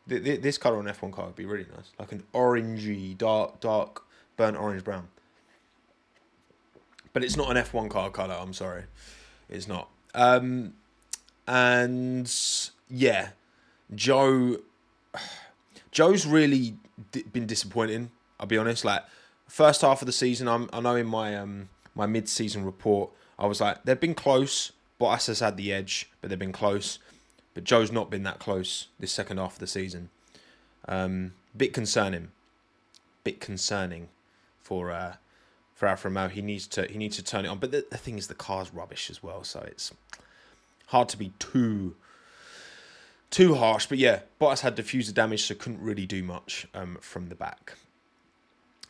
This 0.07 0.59
color 0.59 0.79
on 0.79 0.85
an 0.85 0.91
F 0.91 1.03
one 1.03 1.13
car 1.13 1.27
would 1.27 1.37
be 1.37 1.47
really 1.47 1.67
nice, 1.77 1.93
like 1.99 2.13
an 2.13 2.25
orangey, 2.35 3.17
dark, 3.17 3.61
dark, 3.61 4.05
burnt 4.37 4.57
orange 4.57 4.83
brown. 4.83 5.09
But 7.13 7.23
it's 7.23 7.37
not 7.37 7.51
an 7.51 7.57
F 7.57 7.73
one 7.73 7.89
car 7.89 8.11
color. 8.11 8.35
I'm 8.35 8.53
sorry, 8.53 8.85
it's 9.49 9.69
not. 9.69 9.89
Um, 10.15 10.75
and 11.47 12.33
yeah, 12.89 13.31
Zhou, 13.95 14.61
Zhou's 15.93 16.27
really 16.27 16.77
been 17.33 17.47
disappointing. 17.47 18.11
I'll 18.41 18.47
be 18.47 18.59
honest. 18.59 18.85
Like 18.85 19.03
first 19.47 19.83
half 19.83 20.03
of 20.03 20.07
the 20.07 20.13
season, 20.13 20.49
I'm, 20.49 20.69
I 20.73 20.81
know 20.81 20.97
in 20.97 21.07
my 21.07 21.37
um 21.37 21.69
my 21.95 22.07
mid 22.07 22.29
season 22.29 22.65
report, 22.65 23.11
I 23.39 23.47
was 23.47 23.61
like 23.61 23.85
they've 23.85 23.99
been 23.99 24.15
close. 24.15 24.73
Bottas 25.01 25.27
has 25.27 25.41
had 25.41 25.57
the 25.57 25.73
edge, 25.73 26.11
but 26.21 26.31
they've 26.31 26.39
been 26.39 26.53
close. 26.53 26.99
But 27.55 27.65
Zhou's 27.65 27.93
not 27.93 28.11
been 28.11 28.23
that 28.23 28.39
close 28.39 28.89
this 28.99 29.13
second 29.13 29.39
half 29.39 29.55
of 29.55 29.59
the 29.59 29.67
season. 29.67 30.11
Um, 30.89 31.33
bit 31.57 31.73
concerning. 31.73 32.29
Bit 33.25 33.41
concerning 33.41 34.09
for 34.61 34.91
uh, 34.91 35.17
for 35.75 35.87
Alfa 35.87 36.09
Romeo. 36.09 36.29
He 36.29 36.43
needs 36.43 36.67
to 36.69 36.87
he 36.87 36.99
needs 36.99 37.17
to 37.17 37.25
turn 37.25 37.45
it 37.45 37.49
on. 37.49 37.59
But 37.59 37.73
the, 37.73 37.87
the 37.91 37.99
thing 37.99 38.19
is, 38.19 38.29
the 38.29 38.35
car's 38.35 38.73
rubbish 38.73 39.11
as 39.11 39.23
well, 39.23 39.45
so 39.45 39.61
it's 39.61 39.93
hard 40.87 41.09
to 41.11 41.17
be 41.17 41.33
too 41.39 41.97
too 43.33 43.55
harsh, 43.55 43.87
but 43.87 43.99
yeah, 43.99 44.21
Bottas 44.41 44.61
had 44.61 44.77
diffuser 44.77 45.13
damage, 45.13 45.45
so 45.45 45.55
couldn't 45.55 45.81
really 45.81 46.07
do 46.07 46.23
much 46.23 46.69
um, 46.75 46.99
from 47.01 47.31
the 47.31 47.35
back. 47.35 47.73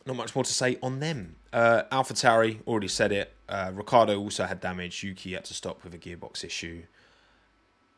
Not 0.05 0.17
much 0.17 0.35
more 0.35 0.43
to 0.43 0.53
say 0.53 0.77
on 0.83 0.99
them. 0.99 1.37
Uh, 1.53 1.83
Alpha 1.91 2.13
Tauri, 2.13 2.59
already 2.67 2.87
said 2.87 3.11
it. 3.11 3.31
Uh, 3.47 3.71
Ricciardo 3.73 4.19
also 4.19 4.45
had 4.45 4.59
damage. 4.59 5.03
Yuki 5.03 5.33
had 5.33 5.45
to 5.45 5.53
stop 5.53 5.83
with 5.83 5.93
a 5.93 5.97
gearbox 5.99 6.43
issue. 6.43 6.81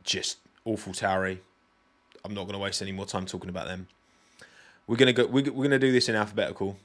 Just 0.04 0.38
awful 0.66 0.94
Tauri. 0.94 1.40
I'm 2.24 2.34
not 2.34 2.44
going 2.44 2.54
to 2.54 2.60
waste 2.60 2.82
any 2.82 2.92
more 2.92 3.06
time 3.06 3.26
talking 3.26 3.50
about 3.50 3.68
them. 3.68 3.88
We're 4.88 4.98
gonna 4.98 5.14
go. 5.14 5.26
We're, 5.26 5.52
we're 5.52 5.64
gonna 5.64 5.80
do 5.80 5.92
this 5.92 6.10
in 6.10 6.16
alphabetical. 6.16 6.78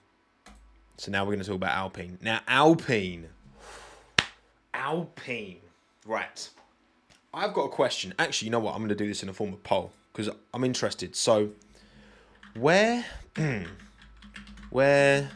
So 0.97 1.11
now 1.11 1.25
we're 1.25 1.33
gonna 1.33 1.45
talk 1.45 1.57
about 1.57 1.77
Alpine. 1.77 2.19
Now 2.23 2.41
Alpine, 2.49 3.29
Alpine, 4.73 5.59
right? 6.07 6.49
I've 7.33 7.53
got 7.55 7.65
a 7.65 7.69
question. 7.69 8.15
Actually, 8.19 8.47
you 8.47 8.53
know 8.53 8.61
what? 8.61 8.73
I'm 8.73 8.79
going 8.79 8.89
to 8.89 8.95
do 8.95 9.07
this 9.07 9.23
in 9.23 9.29
a 9.29 9.33
form 9.33 9.53
of 9.53 9.63
poll 9.63 9.93
because 10.13 10.35
I'm 10.53 10.65
interested. 10.65 11.15
So, 11.15 11.51
where, 12.55 13.05
where 14.71 15.31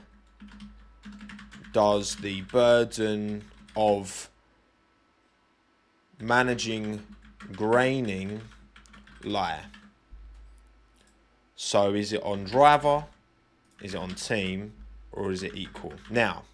does 1.75 2.17
the 2.17 2.41
burden 2.43 3.45
of 3.77 4.31
managing 6.19 7.03
graining 7.53 8.41
lie? 9.23 9.67
So, 11.57 11.93
is 11.93 12.15
it 12.15 12.23
on 12.23 12.45
driver? 12.45 13.05
Is 13.83 13.95
it 13.95 13.99
on 13.99 14.15
team? 14.15 14.73
Or 15.13 15.31
is 15.31 15.43
it 15.43 15.55
equal? 15.55 15.93
Now, 16.09 16.45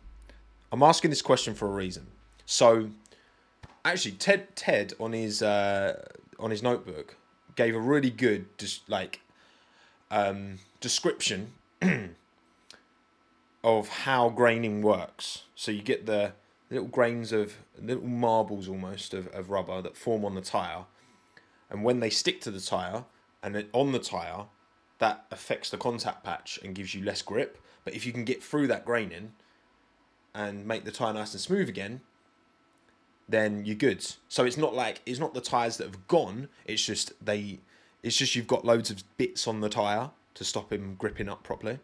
I'm 0.73 0.83
asking 0.83 1.11
this 1.11 1.23
question 1.23 1.55
for 1.55 1.67
a 1.69 1.71
reason. 1.71 2.07
So, 2.47 2.91
actually 3.85 4.13
Ted 4.13 4.55
Ted 4.57 4.95
on 4.99 5.13
his 5.13 5.43
uh, 5.43 6.03
on 6.39 6.51
his 6.51 6.63
notebook 6.63 7.17
gave 7.57 7.75
a 7.75 7.81
really 7.81 8.11
good 8.11 8.47
just 8.59 8.89
like 8.89 9.21
um, 10.11 10.59
description 10.81 11.53
of 13.63 13.89
how 13.89 14.29
graining 14.31 14.83
works. 14.83 15.45
So 15.55 15.71
you 15.71 15.83
get 15.83 16.07
the 16.07 16.33
little 16.71 16.89
grains 16.89 17.33
of 17.33 17.57
little 17.81 18.07
marbles 18.07 18.69
almost 18.69 19.13
of, 19.13 19.27
of 19.29 19.51
rubber 19.51 19.83
that 19.83 19.97
form 19.97 20.25
on 20.25 20.35
the 20.35 20.41
tire, 20.41 20.85
and 21.69 21.85
when 21.85 22.01
they 22.01 22.11
stick 22.11 22.41
to 22.43 22.51
the 22.51 22.61
tire 22.61 23.05
and 23.43 23.67
on 23.73 23.93
the 23.93 23.99
tire, 23.99 24.47
that 24.99 25.25
affects 25.31 25.71
the 25.71 25.77
contact 25.77 26.25
patch 26.25 26.59
and 26.63 26.75
gives 26.75 26.95
you 26.95 27.03
less 27.03 27.23
grip. 27.23 27.59
But 27.85 27.95
if 27.95 28.05
you 28.05 28.13
can 28.13 28.25
get 28.25 28.43
through 28.43 28.67
that 28.69 28.85
graining 28.85 29.33
and 30.35 30.67
make 30.67 30.85
the 30.85 30.91
tire 30.91 31.15
nice 31.15 31.33
and 31.33 31.41
smooth 31.41 31.69
again, 31.69 32.03
then 33.29 33.65
you're 33.65 33.77
good. 33.77 34.05
So 34.29 34.45
it's 34.45 34.57
not 34.57 34.75
like 34.75 35.01
it's 35.07 35.19
not 35.19 35.35
the 35.35 35.41
tires 35.41 35.77
that 35.79 35.87
have 35.87 36.07
gone. 36.09 36.49
It's 36.67 36.85
just 36.85 37.13
they. 37.25 37.61
It's 38.03 38.17
just 38.17 38.35
you've 38.35 38.47
got 38.47 38.65
loads 38.65 38.91
of 38.91 39.03
bits 39.17 39.47
on 39.47 39.61
the 39.61 39.69
tire 39.69 40.11
to 40.35 40.45
stop 40.45 40.73
him 40.73 40.97
gripping 40.99 41.29
up 41.29 41.43
properly. 41.43 41.79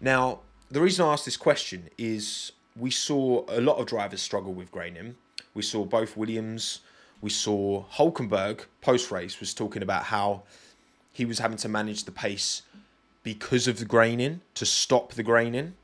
Now 0.00 0.40
the 0.72 0.80
reason 0.80 1.04
I 1.04 1.12
asked 1.12 1.26
this 1.26 1.36
question 1.36 1.90
is 1.98 2.52
we 2.76 2.90
saw 2.90 3.44
a 3.48 3.60
lot 3.60 3.76
of 3.76 3.86
drivers 3.86 4.22
struggle 4.22 4.54
with 4.54 4.72
graining. 4.72 5.16
We 5.52 5.62
saw 5.62 5.84
both 5.84 6.16
Williams. 6.16 6.80
We 7.20 7.28
saw 7.28 7.84
Hulkenberg 7.92 8.64
post 8.80 9.10
race 9.10 9.38
was 9.38 9.52
talking 9.52 9.82
about 9.82 10.04
how 10.04 10.44
he 11.12 11.26
was 11.26 11.38
having 11.40 11.58
to 11.58 11.68
manage 11.68 12.04
the 12.04 12.10
pace 12.10 12.62
because 13.22 13.68
of 13.68 13.78
the 13.78 13.84
graining 13.84 14.40
to 14.54 14.64
stop 14.64 15.12
the 15.12 15.22
graining. 15.22 15.74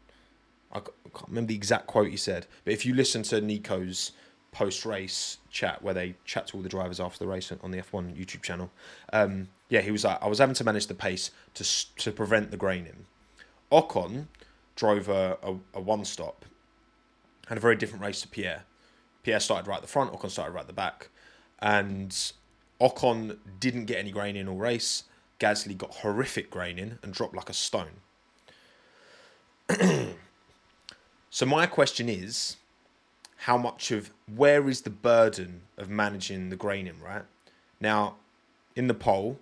I 0.73 0.81
can't 0.81 1.29
remember 1.29 1.49
the 1.49 1.55
exact 1.55 1.87
quote 1.87 2.09
he 2.09 2.17
said, 2.17 2.47
but 2.65 2.73
if 2.73 2.87
you 2.87 2.95
listen 2.95 3.23
to 3.25 3.41
Nico's 3.43 4.13
post 4.53 4.87
race 4.87 5.37
chat 5.51 5.83
where 5.83 5.93
they 5.93 6.15
chat 6.25 6.47
to 6.49 6.57
all 6.57 6.63
the 6.63 6.69
drivers 6.69 6.99
after 6.99 7.19
the 7.19 7.27
race 7.27 7.53
on 7.63 7.71
the 7.71 7.79
F1 7.79 8.17
YouTube 8.19 8.43
channel, 8.43 8.71
um, 9.13 9.49
yeah, 9.69 9.83
he 9.83 9.91
was 9.91 10.05
like, 10.05 10.21
I 10.23 10.29
was 10.29 10.39
having 10.39 10.55
to 10.55 10.65
manage 10.65 10.87
the 10.87 10.95
pace 10.95 11.31
to 11.55 11.95
to 11.97 12.11
prevent 12.11 12.51
the 12.51 12.57
graining. 12.57 13.05
Ocon 13.71 14.27
drove 14.79 15.09
a, 15.09 15.37
a, 15.43 15.57
a 15.75 15.81
one 15.81 16.05
stop, 16.05 16.45
had 17.49 17.59
a 17.59 17.61
very 17.61 17.75
different 17.75 18.03
race 18.03 18.21
to 18.23 18.29
Pierre. 18.29 18.63
Pierre 19.25 19.41
started 19.41 19.67
right 19.69 19.77
at 19.77 19.83
the 19.83 19.89
front, 19.89 20.13
Ocon 20.13 20.31
started 20.31 20.53
right 20.53 20.61
at 20.61 20.67
the 20.69 20.73
back, 20.73 21.09
and 21.59 22.33
Ocon 22.81 23.39
didn't 23.59 23.87
get 23.87 23.99
any 23.99 24.13
grain 24.13 24.37
in 24.37 24.47
all 24.49 24.57
race. 24.57 25.03
Gasly 25.41 25.77
got 25.77 25.97
horrific 25.97 26.49
grain 26.51 26.79
in 26.79 26.99
and 27.03 27.13
dropped 27.13 27.35
like 27.35 27.51
a 27.51 27.53
stone. 27.53 28.01
so 31.31 31.45
my 31.45 31.67
question 31.67 32.09
is, 32.09 32.57
how 33.43 33.59
much 33.59 33.91
of 33.91 34.11
where 34.33 34.69
is 34.69 34.83
the 34.83 34.91
burden 34.91 35.63
of 35.77 35.91
managing 35.91 36.51
the 36.51 36.57
grain 36.57 36.87
in, 36.87 37.01
Right 37.01 37.25
now, 37.81 38.17
in 38.77 38.87
the 38.87 38.95
poll, 38.95 39.41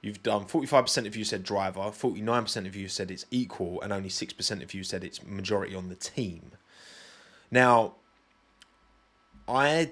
you've 0.00 0.22
done 0.22 0.46
forty-five 0.46 0.84
percent 0.84 1.06
of 1.06 1.16
you 1.16 1.24
said 1.24 1.42
driver, 1.42 1.90
forty-nine 1.90 2.44
percent 2.44 2.66
of 2.66 2.76
you 2.76 2.88
said 2.88 3.10
it's 3.10 3.26
equal, 3.30 3.80
and 3.82 3.92
only 3.92 4.08
six 4.08 4.32
percent 4.32 4.62
of 4.62 4.74
you 4.74 4.82
said 4.82 5.04
it's 5.04 5.24
majority 5.24 5.74
on 5.74 5.88
the 5.88 5.94
team. 5.94 6.52
Now, 7.50 7.94
I 9.46 9.90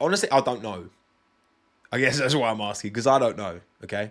honestly 0.00 0.30
I 0.30 0.40
don't 0.40 0.62
know. 0.62 0.90
I 1.92 1.98
guess 1.98 2.18
that's 2.20 2.34
why 2.34 2.50
I'm 2.50 2.60
asking 2.60 2.90
because 2.90 3.06
I 3.06 3.18
don't 3.18 3.36
know. 3.36 3.60
Okay. 3.84 4.10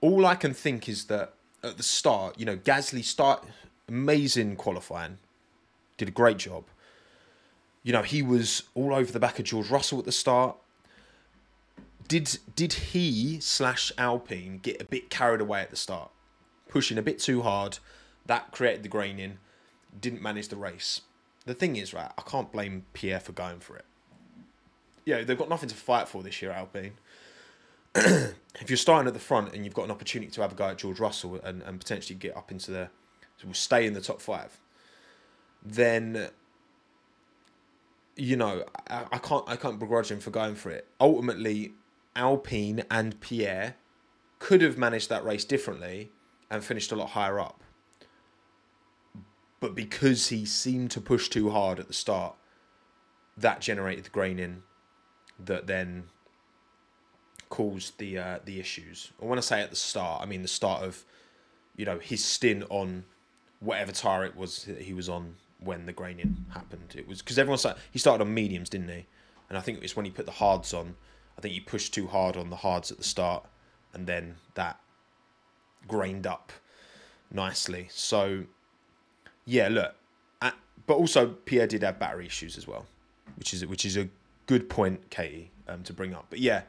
All 0.00 0.26
I 0.26 0.36
can 0.36 0.54
think 0.54 0.88
is 0.88 1.06
that 1.06 1.34
at 1.62 1.76
the 1.76 1.82
start, 1.82 2.38
you 2.38 2.46
know, 2.46 2.56
Gasly 2.56 3.02
start 3.02 3.44
amazing 3.88 4.56
qualifying, 4.56 5.18
did 5.96 6.08
a 6.08 6.12
great 6.12 6.36
job. 6.36 6.64
You 7.82 7.92
know, 7.92 8.02
he 8.02 8.22
was 8.22 8.64
all 8.74 8.94
over 8.94 9.10
the 9.10 9.18
back 9.18 9.38
of 9.38 9.44
George 9.44 9.70
Russell 9.70 9.98
at 9.98 10.04
the 10.04 10.12
start. 10.12 10.56
Did 12.08 12.38
did 12.56 12.72
he 12.72 13.38
slash 13.40 13.92
Alpine 13.98 14.58
get 14.62 14.80
a 14.80 14.84
bit 14.84 15.10
carried 15.10 15.42
away 15.42 15.60
at 15.60 15.70
the 15.70 15.76
start, 15.76 16.10
pushing 16.68 16.98
a 16.98 17.02
bit 17.02 17.18
too 17.18 17.42
hard? 17.42 17.78
That 18.26 18.50
created 18.50 18.82
the 18.82 18.88
graining. 18.88 19.38
Didn't 19.98 20.22
manage 20.22 20.48
the 20.48 20.56
race. 20.56 21.02
The 21.44 21.54
thing 21.54 21.76
is, 21.76 21.94
right, 21.94 22.10
I 22.16 22.22
can't 22.22 22.50
blame 22.50 22.86
Pierre 22.92 23.20
for 23.20 23.32
going 23.32 23.60
for 23.60 23.76
it. 23.76 23.84
Yeah, 25.04 25.22
they've 25.22 25.38
got 25.38 25.48
nothing 25.48 25.68
to 25.70 25.74
fight 25.74 26.08
for 26.08 26.22
this 26.22 26.42
year, 26.42 26.50
Alpine. 26.50 26.92
if 27.94 28.68
you're 28.68 28.76
starting 28.76 29.08
at 29.08 29.14
the 29.14 29.20
front 29.20 29.54
and 29.54 29.64
you've 29.64 29.74
got 29.74 29.86
an 29.86 29.90
opportunity 29.90 30.30
to 30.30 30.42
have 30.42 30.52
a 30.52 30.54
guy 30.54 30.70
at 30.72 30.78
George 30.78 31.00
Russell 31.00 31.40
and, 31.42 31.62
and 31.62 31.80
potentially 31.80 32.18
get 32.18 32.36
up 32.36 32.50
into 32.50 32.70
the, 32.70 32.90
so 33.38 33.48
stay 33.52 33.86
in 33.86 33.94
the 33.94 34.00
top 34.02 34.20
five, 34.20 34.58
then 35.64 36.28
you 38.16 38.36
know 38.36 38.64
I, 38.88 39.04
I 39.12 39.18
can't 39.18 39.48
I 39.48 39.56
can't 39.56 39.78
begrudge 39.78 40.10
him 40.10 40.20
for 40.20 40.30
going 40.30 40.54
for 40.54 40.70
it. 40.70 40.86
Ultimately, 41.00 41.72
Alpine 42.18 42.84
and 42.90 43.18
Pierre 43.20 43.76
could 44.38 44.60
have 44.60 44.76
managed 44.76 45.08
that 45.08 45.24
race 45.24 45.44
differently 45.44 46.10
and 46.50 46.62
finished 46.62 46.92
a 46.92 46.96
lot 46.96 47.10
higher 47.10 47.40
up. 47.40 47.62
But 49.60 49.74
because 49.74 50.28
he 50.28 50.44
seemed 50.44 50.90
to 50.92 51.00
push 51.00 51.28
too 51.28 51.50
hard 51.50 51.78
at 51.78 51.88
the 51.88 51.94
start, 51.94 52.34
that 53.36 53.60
generated 53.60 54.04
the 54.04 54.10
graining 54.10 54.62
that 55.38 55.66
then 55.66 56.04
caused 57.48 57.98
the 57.98 58.18
uh, 58.18 58.38
the 58.44 58.60
issues. 58.60 59.12
I 59.22 59.24
want 59.24 59.38
to 59.38 59.46
say 59.46 59.62
at 59.62 59.70
the 59.70 59.76
start, 59.76 60.22
I 60.22 60.26
mean 60.26 60.42
the 60.42 60.48
start 60.48 60.82
of, 60.82 61.04
you 61.76 61.84
know, 61.86 61.98
his 61.98 62.24
stint 62.24 62.64
on 62.68 63.04
whatever 63.60 63.92
tire 63.92 64.24
it 64.24 64.36
was 64.36 64.64
that 64.64 64.82
he 64.82 64.92
was 64.92 65.08
on 65.08 65.36
when 65.60 65.86
the 65.86 65.92
graining 65.92 66.44
happened. 66.50 66.94
It 66.96 67.08
was 67.08 67.20
because 67.20 67.38
everyone 67.38 67.58
started, 67.58 67.80
he 67.90 67.98
started 67.98 68.24
on 68.24 68.34
mediums, 68.34 68.68
didn't 68.68 68.88
he? 68.88 69.06
And 69.48 69.56
I 69.56 69.60
think 69.60 69.78
it 69.78 69.82
was 69.82 69.96
when 69.96 70.04
he 70.04 70.10
put 70.10 70.26
the 70.26 70.32
hards 70.32 70.74
on. 70.74 70.96
I 71.38 71.40
think 71.40 71.54
you 71.54 71.62
pushed 71.62 71.94
too 71.94 72.08
hard 72.08 72.36
on 72.36 72.50
the 72.50 72.56
hards 72.56 72.90
at 72.90 72.98
the 72.98 73.04
start, 73.04 73.46
and 73.94 74.08
then 74.08 74.34
that 74.54 74.80
grained 75.86 76.26
up 76.26 76.52
nicely. 77.30 77.86
So, 77.92 78.44
yeah, 79.44 79.68
look, 79.68 79.94
at, 80.42 80.56
but 80.86 80.94
also 80.94 81.28
Pierre 81.28 81.68
did 81.68 81.84
have 81.84 82.00
battery 82.00 82.26
issues 82.26 82.58
as 82.58 82.66
well, 82.66 82.86
which 83.36 83.54
is 83.54 83.64
which 83.64 83.84
is 83.84 83.96
a 83.96 84.08
good 84.46 84.68
point, 84.68 85.10
Katie, 85.10 85.52
um, 85.68 85.84
to 85.84 85.92
bring 85.92 86.12
up. 86.12 86.26
But 86.28 86.40
yeah, 86.40 86.62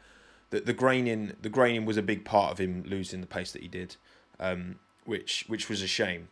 the 0.52 0.60
the 0.60 0.74
graining 0.74 1.34
the 1.42 1.50
graining 1.50 1.86
was 1.86 1.98
a 1.98 2.04
big 2.04 2.24
part 2.24 2.52
of 2.52 2.60
him 2.60 2.84
losing 2.86 3.22
the 3.22 3.28
pace 3.28 3.52
that 3.54 3.64
he 3.64 3.68
did, 3.68 3.96
um, 4.40 4.78
which 5.06 5.46
which 5.48 5.68
was 5.68 5.82
a 5.82 5.88
shame. 5.88 6.30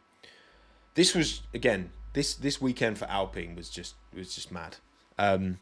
This 0.93 1.15
was 1.15 1.41
again 1.55 1.89
this 2.13 2.35
this 2.35 2.61
weekend 2.61 2.99
for 2.99 3.05
Alpine 3.05 3.55
was 3.55 3.67
just 3.67 3.95
was 4.13 4.35
just 4.35 4.51
mad. 4.51 4.77
Um, 5.17 5.57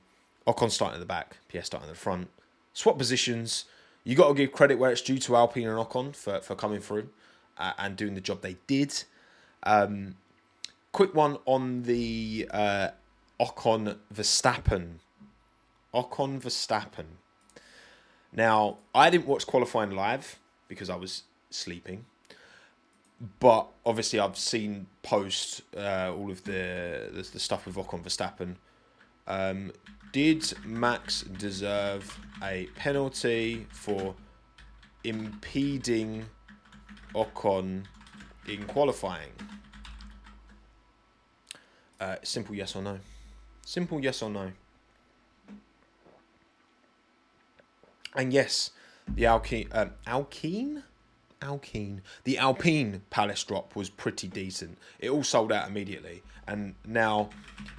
Ocon 0.45 0.69
starting 0.69 0.95
at 0.95 0.99
the 0.99 1.05
back, 1.05 1.37
PS 1.49 1.67
starting 1.67 1.89
at 1.89 1.95
the 1.95 1.99
front. 1.99 2.29
Swap 2.75 2.97
positions. 2.97 3.65
You 4.03 4.15
got 4.15 4.27
to 4.27 4.33
give 4.33 4.51
credit 4.51 4.77
where 4.77 4.91
it's 4.91 5.01
due 5.01 5.17
to 5.17 5.35
Alpine 5.37 5.67
and 5.67 5.79
Ocon 5.79 6.13
for 6.13 6.41
for 6.41 6.55
coming 6.55 6.81
through 6.81 7.09
uh, 7.57 7.71
and 7.79 7.95
doing 7.95 8.15
the 8.15 8.21
job 8.21 8.41
they 8.41 8.57
did. 8.67 9.03
Um, 9.63 10.15
quick 10.91 11.15
one 11.15 11.37
on 11.45 11.83
the 11.83 12.47
uh, 12.51 12.89
Ocon 13.39 13.95
Verstappen. 14.13 14.95
Ocon 15.93 16.41
Verstappen. 16.41 17.05
Now, 18.33 18.79
I 18.93 19.09
didn't 19.09 19.25
watch 19.25 19.47
qualifying 19.47 19.91
live 19.91 20.37
because 20.67 20.89
I 20.89 20.97
was 20.97 21.23
sleeping. 21.49 22.05
But 23.39 23.67
obviously, 23.85 24.19
I've 24.19 24.37
seen 24.37 24.87
post 25.01 25.61
uh, 25.77 26.11
all 26.13 26.29
of 26.29 26.43
the, 26.43 27.09
the, 27.13 27.21
the 27.21 27.39
stuff 27.39 27.65
with 27.65 27.75
Ocon 27.75 28.03
Verstappen. 28.03 28.55
Um, 29.27 29.71
did 30.11 30.53
Max 30.65 31.23
deserve 31.23 32.19
a 32.43 32.67
penalty 32.75 33.67
for 33.71 34.15
impeding 35.03 36.25
Ocon 37.13 37.85
in 38.47 38.63
qualifying? 38.65 39.31
Uh, 41.99 42.17
simple 42.23 42.55
yes 42.55 42.75
or 42.75 42.81
no. 42.81 42.99
Simple 43.65 43.99
yes 43.99 44.21
or 44.21 44.29
no. 44.29 44.51
And 48.15 48.31
yes, 48.31 48.71
the 49.07 49.23
Alkene, 49.23 49.67
um, 49.75 49.91
Alkene, 50.07 50.83
Alkene, 51.41 51.99
the 52.23 52.37
Alpine 52.37 53.01
Palace 53.09 53.43
drop 53.43 53.75
was 53.75 53.89
pretty 53.89 54.27
decent. 54.27 54.77
It 54.99 55.09
all 55.09 55.23
sold 55.23 55.51
out 55.51 55.67
immediately, 55.67 56.23
and 56.47 56.75
now, 56.85 57.29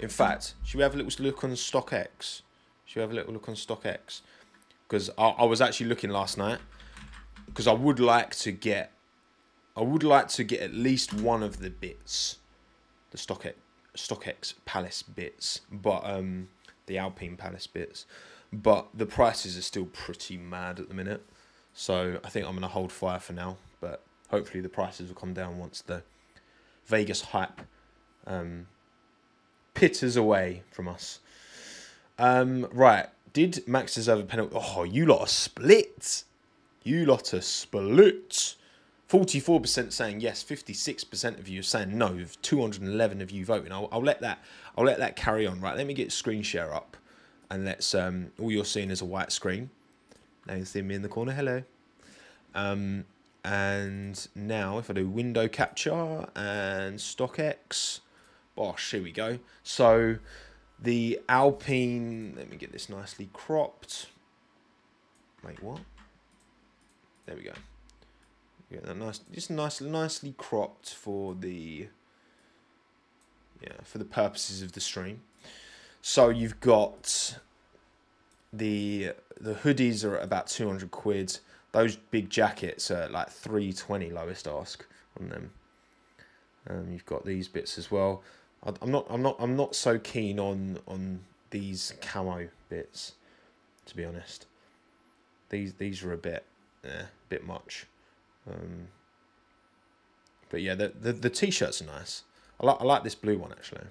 in 0.01 0.09
fact, 0.09 0.55
should 0.65 0.79
we 0.79 0.83
have 0.83 0.95
a 0.95 0.97
little 0.99 1.25
look 1.25 1.45
on 1.45 1.51
StockX? 1.53 2.43
Should 2.85 2.97
we 2.97 3.03
have 3.03 3.11
a 3.11 3.15
little 3.15 3.33
look 3.33 3.49
on 3.49 3.55
StockX? 3.55 4.21
Because 4.89 5.11
I, 5.19 5.29
I 5.29 5.45
was 5.45 5.61
actually 5.61 5.87
looking 5.87 6.11
last 6.11 6.39
night 6.39 6.59
because 7.47 7.67
I 7.67 7.73
would 7.73 8.01
like 8.01 8.35
to 8.37 8.53
get, 8.53 8.93
I 9.77 9.83
would 9.83 10.03
like 10.03 10.29
to 10.29 10.45
get 10.45 10.61
at 10.61 10.75
least 10.75 11.13
one 11.15 11.43
of 11.43 11.61
the 11.61 11.71
bits, 11.71 12.39
the 13.11 13.19
StockX, 13.19 13.55
StockX 13.97 14.55
Palace 14.65 15.03
bits, 15.03 15.61
but 15.71 16.03
um, 16.05 16.49
the 16.87 16.99
Alpine 16.99 17.37
Palace 17.37 17.67
bits 17.67 18.07
but 18.53 18.89
the 18.95 19.07
prices 19.07 19.57
are 19.57 19.63
still 19.63 19.87
pretty 19.87 20.37
mad 20.37 20.81
at 20.81 20.89
the 20.89 20.95
minute. 20.95 21.23
So 21.75 22.19
I 22.25 22.29
think 22.29 22.47
I'm 22.47 22.59
to 22.61 22.69
hold 22.69 22.93
fire 22.93 23.19
for 23.19 23.33
now, 23.33 23.57
but 23.81 24.03
hopefully 24.31 24.61
the 24.61 24.69
prices 24.69 25.09
will 25.09 25.17
come 25.17 25.35
down 25.35 25.59
once 25.59 25.83
the 25.83 26.03
Vegas 26.87 27.21
hype 27.23 27.61
um, 28.27 28.67
pitters 29.75 30.17
away 30.17 30.63
from 30.71 30.89
us. 30.89 31.21
Um, 32.19 32.67
right, 32.73 33.07
did 33.33 33.67
Max 33.69 33.95
deserve 33.95 34.21
a 34.21 34.25
penalty? 34.25 34.57
Oh, 34.59 34.85
you 34.85 35.07
lot 35.07 35.21
are 35.21 35.27
split. 35.27 36.25
You 36.83 37.05
lot 37.05 37.35
are 37.35 37.41
split. 37.41 38.55
44% 39.09 39.93
saying 39.93 40.21
yes, 40.21 40.43
56% 40.43 41.39
of 41.39 41.47
you 41.47 41.61
are 41.61 41.63
saying 41.63 41.97
no, 41.97 42.25
211 42.43 43.21
of 43.21 43.31
you 43.31 43.45
voting. 43.45 43.71
I'll, 43.71 43.89
I'll 43.93 44.03
let 44.03 44.21
that 44.21 44.43
I'll 44.77 44.85
let 44.85 44.99
that 44.99 45.15
carry 45.15 45.47
on. 45.47 45.61
Right, 45.61 45.77
let 45.77 45.87
me 45.87 45.95
get 45.95 46.11
screen 46.11 46.43
share 46.43 46.75
up 46.75 46.97
and 47.51 47.65
let's 47.65 47.95
um, 47.95 48.33
all 48.41 48.51
you're 48.51 48.65
seeing 48.65 48.91
is 48.91 49.01
a 49.01 49.05
white 49.05 49.31
screen. 49.31 49.71
Now 50.47 50.55
you 50.55 50.65
see 50.65 50.83
me 50.83 50.95
in 50.95 51.03
the 51.03 51.09
corner. 51.09 51.33
Hello. 51.33 51.63
Um, 52.55 53.05
and 53.45 54.27
now 54.35 54.79
if 54.79 54.91
I 54.91 54.95
do 54.95 55.09
window 55.09 55.47
capture 55.47 56.27
and 56.35 56.99
StockX, 56.99 58.01
bosh, 58.57 58.91
here 58.91 59.03
we 59.03 59.13
go. 59.13 59.39
So 59.63 60.17
the 60.81 61.21
Alpine, 61.29 62.35
let 62.37 62.51
me 62.51 62.57
get 62.57 62.73
this 62.73 62.89
nicely 62.89 63.29
cropped. 63.33 64.07
Wait, 65.45 65.63
what? 65.63 65.81
There 67.27 67.37
we 67.37 67.43
go. 67.43 67.53
Yeah, 68.71 68.81
that 68.85 68.97
nice, 68.97 69.21
just 69.33 69.51
nice, 69.51 69.81
nicely 69.81 70.35
cropped 70.37 70.93
for 70.93 71.35
the 71.35 71.89
yeah 73.63 73.73
for 73.85 73.99
the 73.99 74.05
purposes 74.05 74.61
of 74.63 74.73
the 74.73 74.81
stream. 74.81 75.23
So 76.03 76.29
you've 76.31 76.61
got 76.61 77.39
the 78.53 79.13
the 79.41 79.55
hoodies 79.55 80.05
are 80.05 80.19
about 80.19 80.49
two 80.49 80.67
hundred 80.67 80.91
quid. 80.91 81.39
Those 81.73 81.97
big 81.97 82.31
jackets 82.31 82.91
are 82.91 83.09
like 83.09 83.31
three 83.31 83.73
twenty 83.73 84.11
lowest 84.11 84.49
ask 84.49 84.85
on 85.21 85.29
them. 85.29 85.53
Um, 86.69 86.93
you've 86.93 87.07
got 87.07 87.25
these 87.25 87.47
bits 87.47 87.79
as 87.79 87.91
well. 87.91 88.23
I'm 88.83 88.91
not 88.91 89.07
I'm 89.09 89.23
not 89.23 89.37
I'm 89.39 89.57
not 89.57 89.75
so 89.75 89.99
keen 89.99 90.41
on 90.41 90.79
on 90.89 91.21
these 91.51 91.95
camo 92.01 92.49
bits, 92.69 93.13
to 93.87 93.97
be 93.97 94.05
honest. 94.05 94.47
These 95.51 95.75
these 95.75 96.03
are 96.03 96.13
a 96.13 96.17
bit 96.17 96.45
a 96.85 97.05
bit 97.29 97.47
much. 97.47 97.87
Um, 98.51 98.89
but 100.51 100.63
yeah, 100.63 100.75
the, 100.75 100.89
the 100.89 101.13
the 101.13 101.31
t-shirts 101.31 101.83
are 101.83 101.87
nice. 101.87 102.23
I 102.61 102.67
like 102.67 102.81
I 102.81 102.85
like 102.85 103.05
this 103.05 103.15
blue 103.15 103.39
one 103.39 103.53
actually. 103.53 103.87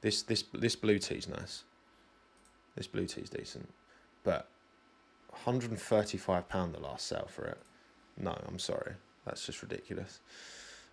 This 0.00 0.22
this 0.22 0.44
this 0.52 0.76
blue 0.76 0.98
tee's 0.98 1.28
nice. 1.28 1.64
This 2.76 2.86
blue 2.88 3.06
tee's 3.06 3.30
decent, 3.30 3.72
but 4.24 4.48
135 5.30 6.48
pound 6.48 6.74
the 6.74 6.80
last 6.80 7.06
sale 7.06 7.28
for 7.28 7.44
it. 7.44 7.58
No, 8.16 8.36
I'm 8.48 8.58
sorry, 8.58 8.94
that's 9.24 9.46
just 9.46 9.62
ridiculous. 9.62 10.20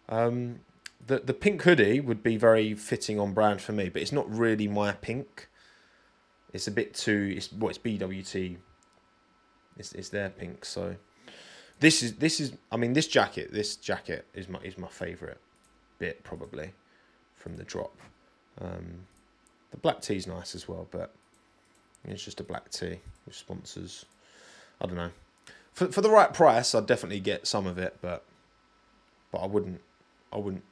Um, 0.10 0.60
the 1.08 1.20
the 1.20 1.34
pink 1.34 1.62
hoodie 1.64 2.00
would 2.00 2.24
be 2.24 2.38
very 2.38 2.74
fitting 2.74 3.20
on 3.20 3.34
brand 3.34 3.62
for 3.62 3.72
me, 3.72 3.90
but 3.90 4.02
it's 4.02 4.12
not 4.12 4.30
really 4.30 4.68
my 4.68 4.92
pink. 4.94 5.50
It's 6.54 6.68
a 6.68 6.72
bit 6.72 6.94
too. 6.94 7.34
It's 7.36 7.52
well, 7.52 7.70
it's 7.70 7.78
BWT. 7.78 8.58
It's 9.78 9.94
it's 9.94 10.10
their 10.10 10.30
pink, 10.30 10.66
so 10.66 10.96
this 11.80 12.04
is 12.04 12.16
this 12.16 12.40
is. 12.40 12.54
I 12.72 12.78
mean, 12.78 12.94
this 12.94 13.08
jacket. 13.08 13.52
This 13.52 13.76
jacket 13.76 14.26
is 14.34 14.48
my 14.48 14.60
is 14.60 14.78
my 14.78 14.88
favorite 14.88 15.40
bit 15.98 16.24
probably 16.24 16.74
from 17.36 17.58
the 17.58 17.64
drop. 17.64 17.98
Um, 18.60 19.08
the 19.72 19.78
black 19.78 20.02
tea's 20.02 20.28
nice 20.28 20.56
as 20.56 20.68
well, 20.68 20.88
but 20.92 21.14
it's 22.06 22.24
just 22.24 22.40
a 22.40 22.44
black 22.44 22.70
tee 22.70 23.00
with 23.26 23.36
sponsors. 23.36 24.06
I 24.82 24.86
don't 24.88 24.96
know. 24.96 25.12
For 25.74 25.88
for 25.88 26.02
the 26.02 26.10
right 26.10 26.34
price, 26.34 26.76
I'd 26.76 26.86
definitely 26.86 27.22
get 27.22 27.48
some 27.48 27.66
of 27.66 27.78
it, 27.78 27.98
but 28.02 28.26
but 29.32 29.40
I 29.40 29.48
wouldn't. 29.48 29.82
I 30.34 30.38
wouldn't 30.38 30.64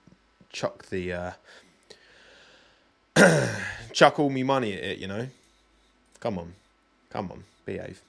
chuck 0.49 0.85
the 0.87 1.13
uh, 1.13 1.31
chuck 3.93 4.19
all 4.19 4.29
me 4.29 4.43
money 4.43 4.73
at 4.73 4.83
it. 4.83 4.97
You 4.99 5.07
know. 5.07 5.27
Come 6.19 6.37
on, 6.37 6.53
come 7.09 7.31
on, 7.31 7.45
behave. 7.65 8.01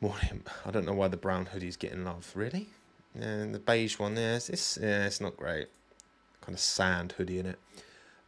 Morning. 0.00 0.42
I 0.64 0.70
don't 0.70 0.86
know 0.86 0.92
why 0.92 1.08
the 1.08 1.16
brown 1.16 1.46
hoodie's 1.46 1.76
getting 1.76 2.04
love. 2.04 2.30
Really? 2.34 2.68
And 3.18 3.54
the 3.54 3.58
beige 3.58 3.98
one, 3.98 4.16
yeah, 4.16 4.36
it's, 4.36 4.48
it's 4.48 4.78
yeah, 4.80 5.06
it's 5.06 5.20
not 5.20 5.36
great. 5.36 5.66
Kind 6.40 6.54
of 6.54 6.60
sand 6.60 7.12
hoodie 7.12 7.40
in 7.40 7.46
it. 7.46 7.58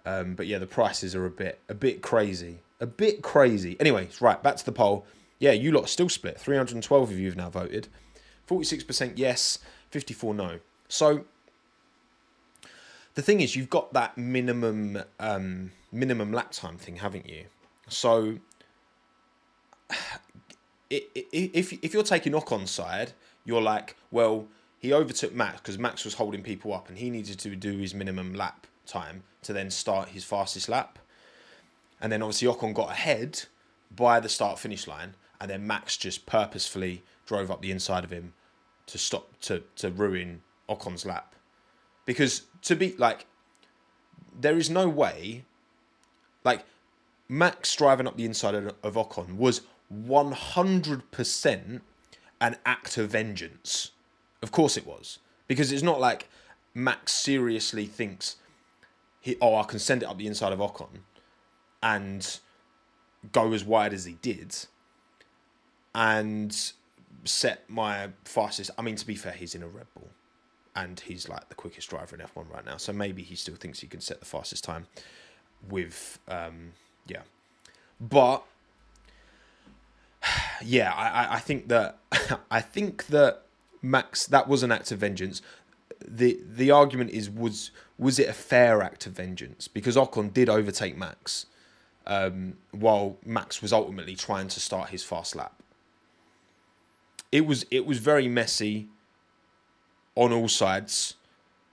Um, 0.04 0.34
but 0.34 0.46
yeah, 0.46 0.58
the 0.58 0.66
prices 0.66 1.14
are 1.14 1.26
a 1.26 1.30
bit 1.30 1.60
a 1.68 1.74
bit 1.74 2.02
crazy, 2.02 2.58
a 2.80 2.86
bit 2.86 3.22
crazy. 3.22 3.76
Anyways, 3.78 4.20
right 4.20 4.42
back 4.42 4.56
to 4.56 4.64
the 4.64 4.72
poll. 4.72 5.06
Yeah, 5.38 5.52
you 5.52 5.70
lot 5.70 5.88
still 5.88 6.08
split. 6.08 6.40
Three 6.40 6.56
hundred 6.56 6.74
and 6.74 6.82
twelve 6.82 7.10
of 7.10 7.18
you 7.18 7.26
have 7.26 7.36
now 7.36 7.50
voted. 7.50 7.86
Forty 8.46 8.64
six 8.64 8.82
percent 8.82 9.16
yes, 9.16 9.60
fifty 9.90 10.14
four 10.14 10.34
no. 10.34 10.58
So 10.88 11.24
the 13.16 13.22
thing 13.22 13.40
is, 13.40 13.56
you've 13.56 13.70
got 13.70 13.92
that 13.94 14.16
minimum 14.16 15.02
um, 15.18 15.72
minimum 15.90 16.32
lap 16.32 16.52
time 16.52 16.76
thing, 16.76 16.96
haven't 16.96 17.28
you? 17.28 17.46
So 17.88 18.38
if 20.90 21.72
if 21.72 21.94
you're 21.94 22.02
taking 22.02 22.34
Ocon's 22.34 22.70
side, 22.70 23.12
you're 23.44 23.62
like, 23.62 23.96
well, 24.10 24.46
he 24.78 24.92
overtook 24.92 25.34
Max 25.34 25.60
because 25.60 25.78
Max 25.78 26.04
was 26.04 26.14
holding 26.14 26.42
people 26.42 26.74
up 26.74 26.88
and 26.88 26.98
he 26.98 27.10
needed 27.10 27.38
to 27.40 27.56
do 27.56 27.78
his 27.78 27.94
minimum 27.94 28.34
lap 28.34 28.66
time 28.86 29.22
to 29.42 29.52
then 29.52 29.70
start 29.70 30.10
his 30.10 30.22
fastest 30.22 30.68
lap. 30.68 30.98
And 32.00 32.12
then 32.12 32.22
obviously 32.22 32.48
Ocon 32.48 32.74
got 32.74 32.90
ahead 32.90 33.44
by 33.90 34.20
the 34.20 34.28
start 34.28 34.58
finish 34.58 34.86
line, 34.86 35.14
and 35.40 35.50
then 35.50 35.66
Max 35.66 35.96
just 35.96 36.26
purposefully 36.26 37.02
drove 37.24 37.50
up 37.50 37.62
the 37.62 37.70
inside 37.70 38.04
of 38.04 38.10
him 38.10 38.34
to 38.84 38.98
stop 38.98 39.40
to 39.40 39.62
to 39.76 39.90
ruin 39.90 40.42
Ocon's 40.68 41.06
lap. 41.06 41.34
Because 42.04 42.42
to 42.66 42.74
be 42.74 42.94
like, 42.98 43.26
there 44.38 44.56
is 44.56 44.68
no 44.68 44.88
way, 44.88 45.44
like, 46.44 46.64
Max 47.28 47.74
driving 47.74 48.06
up 48.06 48.16
the 48.16 48.24
inside 48.24 48.54
of, 48.54 48.74
of 48.82 48.94
Ocon 48.94 49.36
was 49.36 49.62
100% 49.92 51.80
an 52.40 52.56
act 52.66 52.98
of 52.98 53.10
vengeance. 53.10 53.92
Of 54.42 54.50
course 54.50 54.76
it 54.76 54.86
was. 54.86 55.20
Because 55.46 55.70
it's 55.70 55.82
not 55.82 56.00
like 56.00 56.28
Max 56.74 57.12
seriously 57.12 57.86
thinks, 57.86 58.36
he, 59.20 59.36
oh, 59.40 59.56
I 59.56 59.62
can 59.62 59.78
send 59.78 60.02
it 60.02 60.06
up 60.08 60.18
the 60.18 60.26
inside 60.26 60.52
of 60.52 60.58
Ocon 60.58 61.00
and 61.82 62.38
go 63.30 63.52
as 63.52 63.64
wide 63.64 63.92
as 63.92 64.04
he 64.04 64.14
did 64.22 64.56
and 65.94 66.72
set 67.24 67.68
my 67.70 68.10
fastest. 68.24 68.70
I 68.76 68.82
mean, 68.82 68.96
to 68.96 69.06
be 69.06 69.14
fair, 69.14 69.32
he's 69.32 69.54
in 69.54 69.62
a 69.62 69.68
Red 69.68 69.86
Bull 69.94 70.10
and 70.76 71.00
he's 71.00 71.28
like 71.28 71.48
the 71.48 71.54
quickest 71.54 71.88
driver 71.88 72.14
in 72.14 72.22
F1 72.22 72.52
right 72.52 72.64
now. 72.64 72.76
So 72.76 72.92
maybe 72.92 73.22
he 73.22 73.34
still 73.34 73.56
thinks 73.56 73.80
he 73.80 73.86
can 73.86 74.00
set 74.00 74.20
the 74.20 74.26
fastest 74.26 74.62
time 74.62 74.86
with, 75.68 76.20
um, 76.28 76.72
yeah. 77.06 77.22
But 77.98 78.44
yeah, 80.62 80.92
I, 80.92 81.36
I 81.36 81.38
think 81.40 81.68
that 81.68 81.98
I 82.50 82.60
think 82.60 83.06
that 83.06 83.42
Max 83.82 84.26
that 84.26 84.48
was 84.48 84.62
an 84.62 84.70
act 84.70 84.92
of 84.92 84.98
vengeance. 84.98 85.40
The 86.06 86.38
the 86.46 86.70
argument 86.70 87.10
is 87.10 87.30
was 87.30 87.70
was 87.98 88.18
it 88.18 88.28
a 88.28 88.34
fair 88.34 88.82
act 88.82 89.06
of 89.06 89.14
vengeance 89.14 89.66
because 89.66 89.96
Ocon 89.96 90.32
did 90.32 90.50
overtake 90.50 90.96
Max, 90.96 91.46
um, 92.06 92.58
while 92.72 93.16
Max 93.24 93.62
was 93.62 93.72
ultimately 93.72 94.14
trying 94.14 94.48
to 94.48 94.60
start 94.60 94.90
his 94.90 95.02
fast 95.02 95.34
lap. 95.34 95.54
It 97.32 97.46
was 97.46 97.64
it 97.70 97.86
was 97.86 97.98
very 97.98 98.28
messy 98.28 98.88
on 100.16 100.32
all 100.32 100.48
sides, 100.48 101.14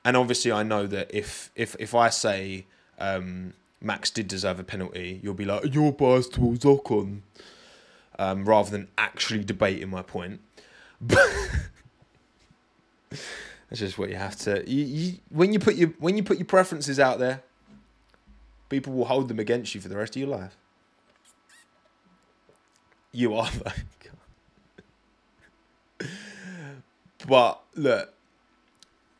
and 0.06 0.16
obviously 0.16 0.52
I 0.52 0.62
know 0.64 0.86
that 0.86 1.10
if 1.14 1.50
if 1.56 1.76
if 1.80 1.96
I 1.96 2.10
say 2.10 2.66
um, 3.00 3.54
Max 3.82 4.12
did 4.12 4.28
deserve 4.28 4.60
a 4.60 4.64
penalty, 4.64 5.20
you'll 5.24 5.34
be 5.34 5.46
like 5.46 5.74
you're 5.74 5.92
biased 5.92 6.34
towards 6.34 6.64
Ocon 6.64 7.22
um, 8.20 8.46
rather 8.46 8.70
than 8.70 8.88
actually 8.98 9.44
debating 9.44 9.90
my 9.90 10.02
point. 10.02 10.40
That's 13.74 13.80
just 13.80 13.98
what 13.98 14.10
you 14.10 14.16
have 14.16 14.36
to. 14.38 14.70
You, 14.70 14.86
you, 14.86 15.14
when 15.30 15.52
you 15.52 15.60
put 15.60 15.76
your 15.76 15.90
when 16.00 16.16
you 16.16 16.24
put 16.24 16.38
your 16.38 16.46
preferences 16.46 17.00
out 17.00 17.20
there, 17.20 17.42
people 18.70 18.94
will 18.94 19.06
hold 19.06 19.28
them 19.28 19.40
against 19.40 19.74
you 19.76 19.82
for 19.82 19.88
the 19.88 19.98
rest 19.98 20.16
of 20.16 20.22
your 20.22 20.30
life. 20.30 20.56
You 23.12 23.36
are 23.36 23.50
though. 26.00 26.08
but 27.28 27.62
look, 27.76 28.14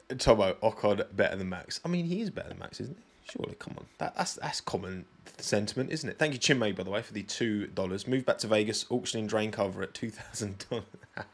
Tommo 0.10 0.56
Ocon 0.56 1.04
better 1.16 1.36
than 1.36 1.50
Max. 1.50 1.80
I 1.84 1.88
mean, 1.88 2.06
he 2.06 2.22
is 2.22 2.30
better 2.30 2.50
than 2.50 2.60
Max, 2.60 2.80
isn't 2.80 2.98
he? 2.98 3.04
Surely, 3.32 3.56
come 3.58 3.76
on. 3.78 3.86
That, 4.00 4.16
that's 4.16 4.34
that's 4.36 4.62
common 4.62 5.06
sentiment, 5.38 5.92
isn't 5.92 6.10
it? 6.10 6.20
Thank 6.20 6.34
you, 6.34 6.40
Chinmay, 6.40 6.76
by 6.76 6.84
the 6.84 6.90
way, 6.90 7.02
for 7.02 7.14
the 7.14 7.24
two 7.24 7.68
dollars. 7.68 8.08
Move 8.08 8.26
back 8.26 8.38
to 8.40 8.48
Vegas, 8.48 8.86
auctioning 8.90 9.28
drain 9.28 9.52
cover 9.52 9.82
at 9.82 9.94
two 9.94 10.10
thousand 10.10 10.66
dollars. 10.70 10.86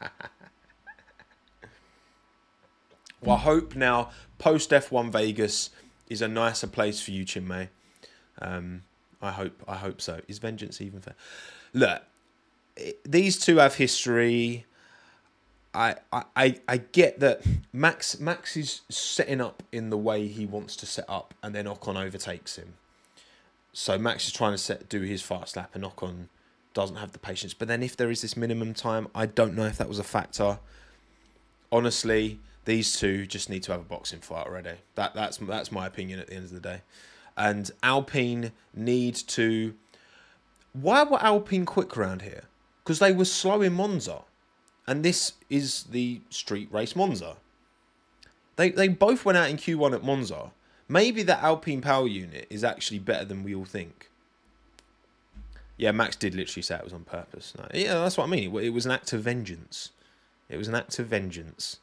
well, 3.20 3.36
I 3.36 3.40
hope 3.40 3.74
now 3.74 4.10
post 4.38 4.72
F 4.72 4.92
one 4.92 5.10
Vegas 5.10 5.70
is 6.08 6.22
a 6.22 6.28
nicer 6.28 6.66
place 6.66 7.00
for 7.00 7.10
you, 7.10 7.24
Chinmay. 7.24 7.68
Um, 8.40 8.82
I 9.20 9.32
hope 9.32 9.62
I 9.66 9.76
hope 9.76 10.00
so. 10.00 10.20
Is 10.28 10.38
vengeance 10.38 10.80
even 10.80 11.00
fair? 11.00 11.14
Look, 11.72 12.02
these 13.04 13.38
two 13.38 13.56
have 13.56 13.74
history. 13.74 14.66
I, 15.72 15.96
I 16.12 16.56
I 16.66 16.78
get 16.78 17.20
that 17.20 17.42
Max 17.72 18.18
Max 18.18 18.56
is 18.56 18.80
setting 18.88 19.40
up 19.40 19.62
in 19.70 19.90
the 19.90 19.96
way 19.98 20.26
he 20.26 20.44
wants 20.44 20.74
to 20.76 20.86
set 20.86 21.04
up, 21.08 21.32
and 21.42 21.54
then 21.54 21.66
Ocon 21.66 21.96
overtakes 21.96 22.56
him. 22.56 22.74
So 23.72 23.96
Max 23.96 24.26
is 24.26 24.32
trying 24.32 24.52
to 24.52 24.58
set 24.58 24.88
do 24.88 25.02
his 25.02 25.22
fast 25.22 25.56
lap, 25.56 25.70
and 25.74 25.84
Ocon 25.84 26.26
doesn't 26.74 26.96
have 26.96 27.12
the 27.12 27.20
patience. 27.20 27.54
But 27.54 27.68
then 27.68 27.82
if 27.82 27.96
there 27.96 28.10
is 28.10 28.22
this 28.22 28.36
minimum 28.36 28.74
time, 28.74 29.08
I 29.14 29.26
don't 29.26 29.54
know 29.54 29.64
if 29.64 29.78
that 29.78 29.88
was 29.88 30.00
a 30.00 30.04
factor. 30.04 30.58
Honestly, 31.70 32.40
these 32.64 32.98
two 32.98 33.26
just 33.26 33.48
need 33.48 33.62
to 33.64 33.72
have 33.72 33.80
a 33.80 33.84
boxing 33.84 34.20
fight 34.20 34.46
already. 34.46 34.78
That 34.96 35.14
that's 35.14 35.36
that's 35.36 35.70
my 35.70 35.86
opinion 35.86 36.18
at 36.18 36.26
the 36.26 36.34
end 36.34 36.44
of 36.46 36.50
the 36.52 36.60
day. 36.60 36.82
And 37.36 37.70
Alpine 37.84 38.50
need 38.74 39.14
to. 39.14 39.74
Why 40.72 41.04
were 41.04 41.22
Alpine 41.22 41.64
quick 41.64 41.96
around 41.96 42.22
here? 42.22 42.42
Because 42.82 42.98
they 42.98 43.12
were 43.12 43.24
slow 43.24 43.62
in 43.62 43.72
Monza 43.74 44.22
and 44.90 45.04
this 45.04 45.34
is 45.48 45.84
the 45.84 46.20
street 46.30 46.68
race 46.72 46.96
Monza. 46.96 47.36
They 48.56 48.70
they 48.70 48.88
both 48.88 49.24
went 49.24 49.38
out 49.38 49.48
in 49.48 49.56
Q1 49.56 49.94
at 49.94 50.02
Monza. 50.02 50.50
Maybe 50.88 51.22
the 51.22 51.40
Alpine 51.40 51.80
power 51.80 52.08
unit 52.08 52.48
is 52.50 52.64
actually 52.64 52.98
better 52.98 53.24
than 53.24 53.44
we 53.44 53.54
all 53.54 53.64
think. 53.64 54.10
Yeah, 55.76 55.92
Max 55.92 56.16
did 56.16 56.34
literally 56.34 56.62
say 56.62 56.74
it 56.74 56.82
was 56.82 56.92
on 56.92 57.04
purpose. 57.04 57.54
No, 57.56 57.68
yeah, 57.72 57.94
that's 57.94 58.18
what 58.18 58.24
I 58.24 58.26
mean. 58.26 58.54
It 58.56 58.70
was 58.70 58.84
an 58.84 58.90
act 58.90 59.12
of 59.12 59.22
vengeance. 59.22 59.90
It 60.48 60.56
was 60.56 60.66
an 60.66 60.74
act 60.74 60.98
of 60.98 61.06
vengeance. 61.06 61.78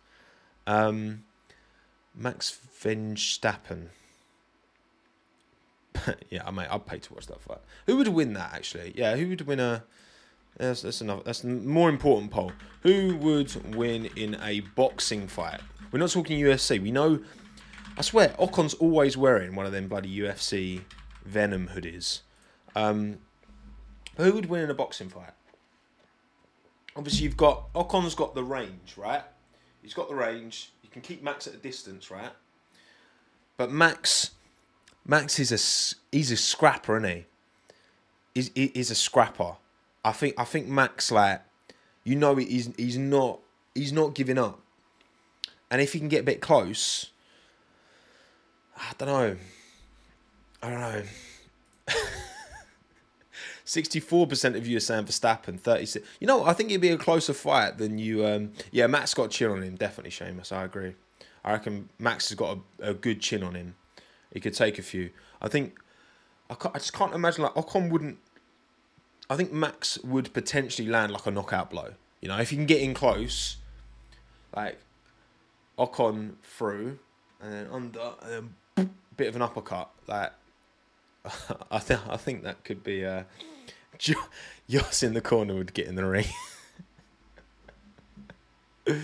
Um, 0.67 1.23
Max 2.13 2.59
Verstappen. 2.83 3.87
yeah, 6.29 6.43
I 6.45 6.51
mean, 6.51 6.67
I'd 6.69 6.85
pay 6.85 6.99
to 6.99 7.13
watch 7.13 7.27
that 7.27 7.39
fight. 7.39 7.61
Who 7.85 7.95
would 7.95 8.09
win 8.09 8.33
that 8.33 8.53
actually? 8.53 8.93
Yeah, 8.97 9.15
who 9.15 9.29
would 9.29 9.47
win 9.47 9.61
a? 9.61 9.85
That's, 10.57 10.81
that's 10.81 11.01
enough. 11.01 11.23
That's 11.23 11.43
more 11.43 11.89
important 11.89 12.31
poll. 12.31 12.51
Who 12.83 13.15
would 13.17 13.75
win 13.75 14.05
in 14.15 14.35
a 14.41 14.61
boxing 14.75 15.27
fight? 15.27 15.61
We're 15.91 15.99
not 15.99 16.09
talking 16.09 16.39
UFC. 16.39 16.81
We 16.81 16.91
know. 16.91 17.19
I 17.97 18.01
swear, 18.01 18.35
Ocon's 18.37 18.73
always 18.75 19.17
wearing 19.17 19.55
one 19.55 19.65
of 19.65 19.71
them 19.71 19.87
bloody 19.87 20.15
UFC 20.15 20.81
Venom 21.25 21.69
hoodies. 21.73 22.21
Um, 22.75 23.19
who 24.17 24.33
would 24.33 24.47
win 24.47 24.61
in 24.61 24.69
a 24.69 24.75
boxing 24.75 25.09
fight? 25.09 25.31
Obviously, 26.95 27.23
you've 27.23 27.37
got 27.37 27.69
Ocon's 27.75 28.15
got 28.15 28.33
the 28.33 28.43
range, 28.43 28.95
right? 28.97 29.23
He's 29.81 29.93
got 29.93 30.09
the 30.09 30.15
range. 30.15 30.71
You 30.81 30.89
can 30.89 31.01
keep 31.01 31.23
Max 31.23 31.47
at 31.47 31.53
a 31.53 31.57
distance, 31.57 32.09
right? 32.09 32.31
But 33.57 33.71
Max, 33.71 34.31
Max 35.05 35.39
is 35.39 35.51
a 35.51 36.15
he's 36.15 36.31
a 36.31 36.37
scrapper, 36.37 36.97
isn't 36.97 37.09
he? 37.09 37.25
He's, 38.33 38.51
he's 38.53 38.91
a 38.91 38.95
scrapper. 38.95 39.55
I 40.07 40.13
think 40.13 40.35
I 40.37 40.45
think 40.45 40.67
Max 40.67 41.11
like, 41.11 41.41
you 42.05 42.15
know, 42.15 42.35
he's 42.35 42.71
he's 42.77 42.97
not 42.97 43.39
he's 43.75 43.91
not 43.91 44.15
giving 44.15 44.37
up. 44.37 44.61
And 45.69 45.81
if 45.81 45.91
he 45.91 45.99
can 45.99 46.07
get 46.07 46.21
a 46.21 46.23
bit 46.23 46.39
close, 46.39 47.11
I 48.77 48.93
don't 48.97 49.09
know. 49.09 49.35
I 50.63 50.69
don't 50.69 50.79
know. 50.79 51.03
64% 53.65 54.55
of 54.55 54.65
you 54.65 54.77
are 54.77 54.79
saying 54.79 55.03
Verstappen, 55.03 55.59
36. 55.59 56.07
You 56.21 56.27
know, 56.27 56.45
I 56.45 56.53
think 56.53 56.69
it'd 56.69 56.79
be 56.79 56.87
a 56.87 56.97
closer 56.97 57.33
fight 57.33 57.77
than 57.77 57.97
you. 57.97 58.25
Um, 58.25 58.53
yeah, 58.71 58.87
Max 58.87 59.13
got 59.13 59.29
chin 59.29 59.51
on 59.51 59.61
him, 59.61 59.75
definitely, 59.75 60.11
Seamus. 60.11 60.53
I 60.53 60.63
agree. 60.63 60.95
I 61.43 61.51
reckon 61.51 61.89
Max 61.99 62.29
has 62.29 62.37
got 62.37 62.59
a, 62.79 62.91
a 62.91 62.93
good 62.93 63.19
chin 63.19 63.43
on 63.43 63.55
him. 63.55 63.75
He 64.31 64.39
could 64.39 64.53
take 64.53 64.79
a 64.79 64.81
few. 64.81 65.09
I 65.41 65.49
think. 65.49 65.77
I, 66.49 66.55
I 66.73 66.77
just 66.77 66.93
can't 66.93 67.13
imagine, 67.13 67.43
like, 67.43 67.55
Ocon 67.55 67.91
wouldn't. 67.91 68.19
I 69.29 69.35
think 69.35 69.51
Max 69.51 69.97
would 69.99 70.33
potentially 70.33 70.87
land 70.87 71.11
like 71.11 71.25
a 71.25 71.31
knockout 71.31 71.69
blow. 71.69 71.93
You 72.21 72.29
know, 72.29 72.37
if 72.37 72.51
you 72.51 72.57
can 72.57 72.65
get 72.65 72.81
in 72.81 72.93
close, 72.93 73.57
like 74.55 74.79
Ocon 75.77 76.35
through 76.43 76.99
and 77.41 77.53
then 77.53 77.67
under 77.71 78.13
and 78.23 78.49
then 78.75 78.89
bit 79.17 79.27
of 79.27 79.35
an 79.35 79.41
uppercut. 79.41 79.89
Like 80.07 80.31
I 81.71 81.79
think 81.79 82.01
I 82.07 82.17
think 82.17 82.43
that 82.43 82.63
could 82.63 82.83
be 82.83 83.05
uh 83.05 83.23
Jos 83.97 85.03
in 85.03 85.13
the 85.13 85.21
corner 85.21 85.55
would 85.55 85.73
get 85.73 85.87
in 85.87 85.95
the 85.95 86.05
ring. 86.05 86.27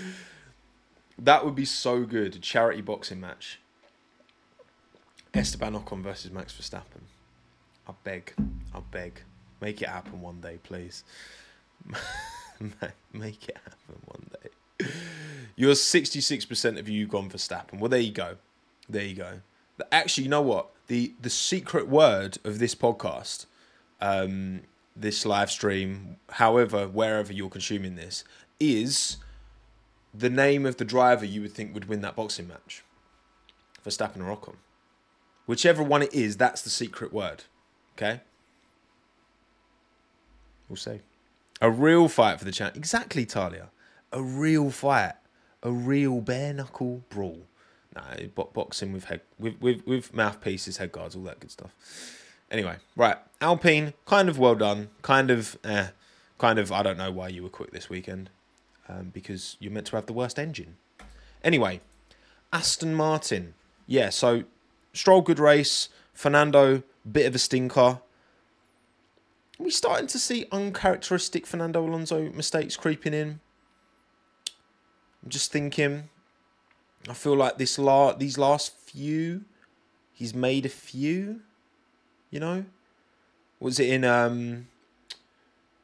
that 1.20 1.44
would 1.44 1.56
be 1.56 1.66
so 1.66 2.04
good. 2.04 2.36
A 2.36 2.40
charity 2.40 2.82
boxing 2.82 3.20
match. 3.20 3.60
Esteban 5.34 5.74
Ocon 5.74 6.04
versus 6.04 6.32
Max 6.32 6.54
Verstappen. 6.54 7.02
I 7.88 7.94
beg. 8.04 8.34
I 8.74 8.80
beg. 8.92 9.24
Make 9.64 9.82
it 9.82 9.88
happen 9.88 10.20
one 10.20 10.42
day, 10.42 10.60
please. 10.62 11.06
Make 13.14 13.48
it 13.48 13.58
happen 13.64 14.02
one 14.04 14.30
day. 14.34 14.88
You're 15.56 15.74
66% 15.74 16.78
of 16.78 16.90
you 16.90 17.08
gone 17.08 17.30
for 17.30 17.38
Verstappen. 17.38 17.80
Well, 17.80 17.88
there 17.88 18.02
you 18.02 18.12
go. 18.12 18.36
There 18.90 19.06
you 19.06 19.16
go. 19.16 19.40
Actually, 19.90 20.26
you 20.26 20.30
know 20.30 20.42
what? 20.42 20.72
The 20.88 21.14
the 21.22 21.30
secret 21.30 21.88
word 21.88 22.40
of 22.44 22.60
this 22.60 22.76
podcast 22.76 23.46
um, 24.02 24.64
this 24.98 25.26
live 25.26 25.50
stream, 25.50 26.18
however, 26.32 26.86
wherever 26.86 27.32
you're 27.32 27.50
consuming 27.50 27.96
this, 27.96 28.26
is 28.60 29.16
the 30.14 30.30
name 30.30 30.66
of 30.66 30.76
the 30.76 30.84
driver 30.86 31.24
you 31.24 31.42
would 31.42 31.54
think 31.54 31.74
would 31.74 31.88
win 31.88 32.02
that 32.02 32.18
boxing 32.18 32.50
match. 32.50 32.84
Verstappen 33.86 34.18
or 34.18 34.36
Ocon. 34.36 34.56
Whichever 35.46 35.82
one 35.82 36.02
it 36.02 36.14
is, 36.14 36.36
that's 36.36 36.62
the 36.62 36.70
secret 36.70 37.14
word. 37.14 37.46
Okay? 37.98 38.20
We'll 40.74 40.78
see. 40.78 41.02
A 41.62 41.70
real 41.70 42.08
fight 42.08 42.40
for 42.40 42.46
the 42.46 42.52
champ. 42.52 42.76
Exactly, 42.76 43.28
Talia. 43.28 43.70
A 44.12 44.24
real 44.24 44.72
fight. 44.72 45.14
A 45.62 45.72
real 45.72 46.20
bare 46.20 46.52
knuckle 46.52 47.04
brawl. 47.10 47.44
No, 47.96 48.02
boxing 48.56 48.92
with 48.92 49.04
head 49.04 49.22
with, 49.38 49.62
with 49.62 49.86
with 49.86 50.16
mouthpieces, 50.16 50.78
head 50.78 50.92
guards, 50.92 51.16
all 51.16 51.22
that 51.26 51.40
good 51.40 51.52
stuff. 51.52 51.76
Anyway, 52.50 52.78
right. 52.96 53.18
Alpine, 53.40 53.94
kind 54.08 54.30
of 54.30 54.40
well 54.40 54.56
done. 54.56 54.90
Kind 55.04 55.30
of, 55.30 55.60
eh, 55.64 55.90
kind 56.40 56.58
of. 56.58 56.72
I 56.72 56.82
don't 56.82 56.98
know 56.98 57.12
why 57.12 57.28
you 57.28 57.44
were 57.44 57.50
quick 57.50 57.70
this 57.70 57.88
weekend, 57.88 58.32
um, 58.90 59.12
because 59.14 59.58
you're 59.60 59.72
meant 59.72 59.86
to 59.88 59.96
have 59.96 60.08
the 60.08 60.14
worst 60.14 60.40
engine. 60.40 60.78
Anyway, 61.44 61.82
Aston 62.52 62.96
Martin. 62.96 63.54
Yeah, 63.86 64.10
so 64.10 64.46
Stroll, 64.92 65.22
good 65.22 65.38
race. 65.38 65.90
Fernando, 66.16 66.82
bit 67.10 67.28
of 67.28 67.36
a 67.36 67.40
stinker. 67.40 68.00
We 69.64 69.72
starting 69.72 70.08
to 70.08 70.20
see 70.20 70.46
uncharacteristic 70.52 71.48
Fernando 71.48 71.88
Alonso 71.88 72.30
mistakes 72.34 72.76
creeping 72.76 73.14
in? 73.14 73.40
I'm 75.24 75.30
just 75.30 75.54
thinking. 75.54 76.10
I 77.08 77.14
feel 77.14 77.38
like 77.38 77.58
this 77.58 77.80
la- 77.80 78.12
these 78.12 78.38
last 78.38 78.76
few, 78.78 79.46
he's 80.12 80.36
made 80.36 80.66
a 80.66 80.70
few. 80.70 81.40
You 82.30 82.42
know, 82.42 82.66
was 83.62 83.80
it 83.80 83.88
in 83.88 84.04
um 84.04 84.68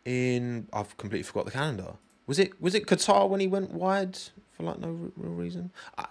in 0.04 0.68
I've 0.74 0.98
completely 0.98 1.24
forgot 1.24 1.46
the 1.46 1.52
calendar. 1.52 1.94
Was 2.28 2.38
it 2.38 2.62
was 2.62 2.76
it 2.76 2.86
Qatar 2.86 3.30
when 3.30 3.40
he 3.40 3.48
went 3.48 3.72
wide 3.72 4.18
for 4.52 4.64
like 4.64 4.80
no 4.80 4.90
real 5.16 5.32
reason? 5.32 5.72
I 5.98 6.08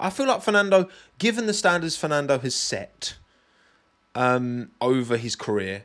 I 0.00 0.10
feel 0.10 0.26
like 0.26 0.42
Fernando, 0.42 0.88
given 1.18 1.46
the 1.46 1.54
standards 1.54 1.96
Fernando 1.96 2.40
has 2.40 2.56
set 2.56 3.14
um 4.16 4.72
over 4.80 5.16
his 5.16 5.36
career 5.36 5.84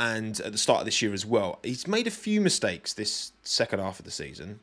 and 0.00 0.40
at 0.40 0.52
the 0.52 0.58
start 0.58 0.80
of 0.80 0.86
this 0.86 1.02
year 1.02 1.12
as 1.12 1.26
well, 1.26 1.58
he's 1.62 1.86
made 1.86 2.06
a 2.06 2.10
few 2.10 2.40
mistakes 2.40 2.94
this 2.94 3.32
second 3.42 3.80
half 3.80 3.98
of 3.98 4.06
the 4.06 4.10
season. 4.10 4.60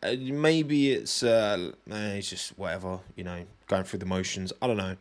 Uh, 0.00 0.14
maybe 0.20 0.92
it's 0.92 1.24
uh, 1.24 1.72
eh, 1.90 2.14
it's 2.14 2.30
just 2.30 2.56
whatever 2.56 3.00
you 3.16 3.24
know, 3.24 3.44
going 3.66 3.82
through 3.82 3.98
the 3.98 4.06
motions. 4.06 4.52
I 4.62 4.68
don't 4.68 4.76
know. 4.76 4.96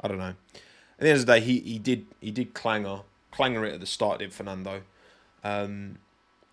I 0.00 0.08
don't 0.08 0.16
know. 0.16 0.34
At 0.54 1.00
the 1.00 1.08
end 1.10 1.20
of 1.20 1.26
the 1.26 1.34
day, 1.34 1.40
he, 1.40 1.60
he 1.60 1.78
did 1.78 2.06
he 2.22 2.30
did 2.30 2.54
clanger 2.54 3.00
clanger 3.30 3.66
it 3.66 3.74
at 3.74 3.80
the 3.80 3.86
start, 3.86 4.20
did 4.20 4.32
Fernando. 4.32 4.82
Um, 5.44 5.98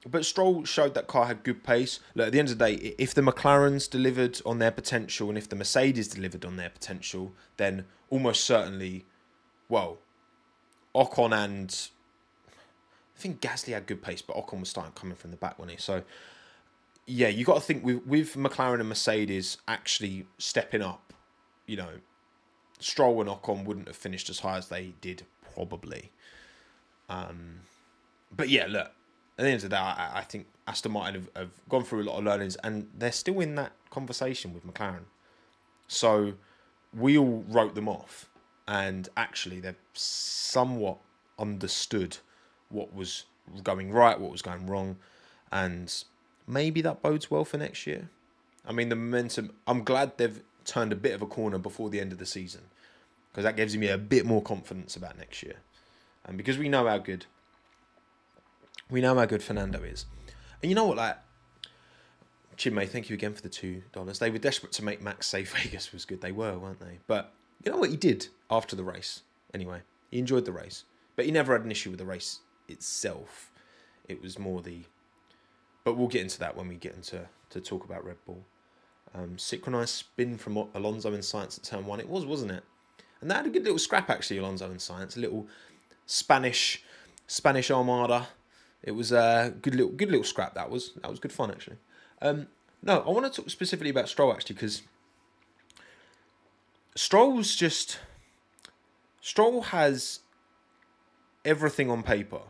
but 0.06 0.26
Stroll 0.26 0.65
showed 0.65 0.95
that 0.95 1.07
car 1.07 1.27
had 1.27 1.44
good 1.44 1.64
pace. 1.64 2.02
Look, 2.15 2.27
at 2.27 2.34
the 2.34 2.40
end 2.40 2.49
of 2.49 2.57
the 2.57 2.65
day, 2.65 2.95
if 2.98 3.14
the 3.14 3.22
McLarens 3.22 3.90
delivered 3.90 4.41
on 4.45 4.60
their 4.60 4.72
potential 4.72 5.30
and 5.30 5.38
if 5.38 5.48
the 5.48 5.56
Mercedes 5.56 6.10
delivered 6.10 6.44
on 6.44 6.57
their 6.57 6.69
potential, 6.69 7.32
then 7.56 7.86
almost 8.10 8.44
certainly, 8.44 9.06
well, 9.69 9.99
Ocon 10.94 11.34
and 11.34 11.90
I 13.15 13.19
think 13.19 13.41
Gasly 13.41 13.73
had 13.73 13.85
good 13.85 14.02
pace, 14.02 14.22
but 14.22 14.35
Ocon 14.35 14.60
was 14.60 14.69
starting 14.69 14.94
coming 14.94 15.15
from 15.15 15.31
the 15.31 15.38
back, 15.38 15.60
wasn't 15.60 15.77
he? 15.77 15.81
So, 15.81 16.03
yeah, 17.06 17.27
you 17.27 17.45
got 17.45 17.56
to 17.56 17.61
think 17.61 17.84
with 17.84 18.06
with 18.06 18.35
McLaren 18.35 18.80
and 18.80 18.90
Mercedes 18.90 19.57
actually 19.68 20.26
stepping 20.38 20.81
up, 20.81 21.14
you 21.68 21.77
know, 21.77 21.99
Stroll 22.80 23.22
and 23.22 23.30
Ocon 23.30 23.65
wouldn't 23.65 23.88
have 23.88 23.95
finished 23.95 24.30
as 24.30 24.40
high 24.40 24.57
as 24.57 24.68
they 24.69 24.94
did, 25.02 25.23
probably. 25.53 26.11
Um, 27.10 27.61
but 28.35 28.49
yeah, 28.49 28.65
look, 28.68 28.91
at 29.38 29.44
the 29.44 29.45
end 29.45 29.56
of 29.56 29.61
the 29.64 29.69
day, 29.69 29.76
I, 29.76 30.19
I 30.19 30.22
think 30.22 30.48
Aston 30.68 30.91
Martin 30.91 31.15
have, 31.15 31.30
have, 31.35 31.52
gone 31.69 31.84
through 31.84 32.03
a 32.03 32.06
lot 32.06 32.18
of 32.18 32.23
learnings 32.23 32.56
and 32.64 32.88
they're 32.98 33.11
still 33.11 33.40
in 33.41 33.56
that 33.56 33.73
conversation 33.90 34.53
with 34.53 34.65
McLaren. 34.65 35.06
So 35.88 36.34
we 36.98 37.18
all 37.18 37.44
wrote 37.48 37.76
them 37.76 37.90
off, 37.90 38.30
and 38.68 39.10
actually, 39.18 39.60
they've 39.60 39.76
somewhat 39.94 40.98
understood 41.38 42.18
what 42.74 42.94
was 42.94 43.26
going 43.64 43.91
right, 43.91 44.20
what 44.20 44.32
was 44.32 44.41
going 44.41 44.68
wrong, 44.68 44.98
and 45.52 46.04
maybe 46.48 46.82
that 46.82 47.02
bodes 47.02 47.30
well 47.30 47.45
for 47.45 47.58
next 47.58 47.86
year. 47.88 48.10
I 48.66 48.72
mean, 48.72 48.90
the 48.90 48.95
momentum, 48.95 49.54
I'm 49.68 49.84
glad 49.84 50.18
they've 50.18 50.41
turned 50.66 50.94
a 50.94 50.95
bit 50.95 51.14
of 51.14 51.22
a 51.22 51.26
corner 51.26 51.58
before 51.58 51.90
the 51.90 52.00
end 52.00 52.12
of 52.12 52.18
the 52.18 52.26
season 52.26 52.62
because 53.32 53.44
that 53.44 53.56
gives 53.56 53.76
me 53.76 53.88
a 53.88 53.98
bit 53.98 54.26
more 54.26 54.41
confidence 54.41 54.95
about 54.95 55.18
next 55.18 55.41
year. 55.44 55.56
And 56.26 56.38
because 56.38 56.58
we 56.58 56.70
know 56.70 56.88
how 56.88 57.00
good 57.00 57.26
we 58.90 59.02
know 59.02 59.16
how 59.16 59.26
good 59.26 59.41
Fernando 59.41 59.82
is. 59.82 60.06
And 60.62 60.70
you 60.70 60.76
know 60.76 60.86
what, 60.86 60.98
like 60.98 61.18
Chinmay, 62.58 62.88
thank 62.88 63.10
you 63.10 63.16
again 63.16 63.34
for 63.34 63.41
the 63.41 63.50
two 63.50 63.82
dollars. 63.91 64.20
They 64.20 64.30
were 64.30 64.38
desperate 64.38 64.72
to 64.74 64.84
make 64.84 65.02
Max 65.02 65.28
say 65.28 65.44
Vegas 65.44 65.91
was 65.91 66.06
good. 66.06 66.22
They 66.22 66.32
were, 66.32 66.58
weren't 66.58 66.80
they? 66.80 67.00
But 67.08 67.34
you 67.64 67.72
know 67.72 67.78
what 67.78 67.90
he 67.90 67.98
did 67.98 68.28
after 68.52 68.76
the 68.76 68.84
race? 68.84 69.22
Anyway, 69.54 69.82
he 70.12 70.20
enjoyed 70.20 70.45
the 70.45 70.52
race, 70.52 70.84
but 71.16 71.26
he 71.26 71.32
never 71.32 71.54
had 71.54 71.66
an 71.66 71.72
issue 71.72 71.90
with 71.90 72.00
the 72.00 72.06
race 72.06 72.40
itself. 72.74 73.52
It 74.08 74.22
was 74.22 74.38
more 74.38 74.62
the. 74.62 74.82
But 75.86 75.98
we'll 75.98 76.08
get 76.08 76.22
into 76.22 76.40
that 76.40 76.56
when 76.58 76.68
we 76.68 76.76
get 76.76 76.95
into 76.95 77.28
to 77.50 77.62
talk 77.62 77.86
about 77.86 78.06
Red 78.06 78.18
Bull. 78.26 78.44
Um, 79.16 79.38
synchronized 79.38 79.94
spin 79.94 80.38
from 80.38 80.58
Alonso 80.74 81.14
in 81.14 81.20
Sainz 81.20 81.58
at 81.58 81.64
turn 81.64 81.86
one. 81.86 82.00
It 82.00 82.10
was, 82.10 82.26
wasn't 82.26 82.52
it? 82.52 82.64
And 83.22 83.30
that 83.30 83.38
had 83.38 83.45
a 83.45 83.50
good 83.50 83.64
little 83.64 83.80
scrap 83.80 84.10
actually, 84.10 84.40
Alonso 84.40 84.70
and 84.70 84.80
Sainz, 84.80 85.16
A 85.16 85.20
little 85.20 85.48
Spanish 86.06 86.84
Spanish 87.28 87.72
Armada. 87.72 88.28
It 88.82 88.91
was 88.91 89.12
a 89.12 89.54
good 89.62 89.76
little 89.76 89.91
good 89.91 90.10
little 90.10 90.26
scrap. 90.26 90.56
That 90.56 90.70
was 90.70 90.91
that 91.02 91.10
was 91.10 91.20
good 91.20 91.32
fun 91.32 91.52
actually. 91.52 91.78
Um, 92.22 92.48
No, 92.82 93.00
I 93.02 93.10
want 93.10 93.32
to 93.32 93.41
talk 93.41 93.50
specifically 93.50 93.91
about 93.91 94.10
Stroll 94.10 94.34
actually 94.34 94.56
because 94.56 94.82
Stroll's 96.95 97.56
just 97.56 98.00
Stroll 99.22 99.62
has 99.62 100.20
everything 101.45 101.90
on 101.90 102.04
paper 102.04 102.41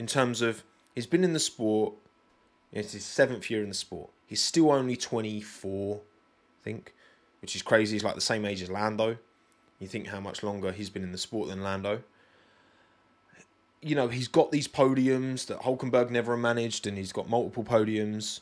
in 0.00 0.06
terms 0.06 0.40
of 0.40 0.64
he's 0.94 1.06
been 1.06 1.22
in 1.22 1.34
the 1.34 1.38
sport. 1.38 1.92
It's 2.72 2.92
his 2.92 3.04
seventh 3.04 3.50
year 3.50 3.62
in 3.62 3.68
the 3.68 3.74
sport. 3.74 4.10
He's 4.26 4.40
still 4.40 4.72
only 4.72 4.96
twenty 4.96 5.42
four, 5.42 6.00
I 6.62 6.64
think, 6.64 6.94
which 7.42 7.54
is 7.54 7.60
crazy. 7.60 7.96
He's 7.96 8.04
like 8.04 8.14
the 8.14 8.20
same 8.20 8.46
age 8.46 8.62
as 8.62 8.70
Lando. 8.70 9.18
You 9.78 9.86
think 9.86 10.06
how 10.06 10.20
much 10.20 10.42
longer 10.42 10.72
he's 10.72 10.88
been 10.88 11.02
in 11.02 11.12
the 11.12 11.18
sport 11.18 11.48
than 11.48 11.62
Lando. 11.62 12.02
You 13.82 13.94
know, 13.94 14.08
he's 14.08 14.28
got 14.28 14.50
these 14.50 14.68
podiums 14.68 15.46
that 15.46 15.60
Hulkenberg 15.60 16.10
never 16.10 16.36
managed, 16.36 16.86
and 16.86 16.96
he's 16.96 17.12
got 17.12 17.28
multiple 17.28 17.64
podiums. 17.64 18.40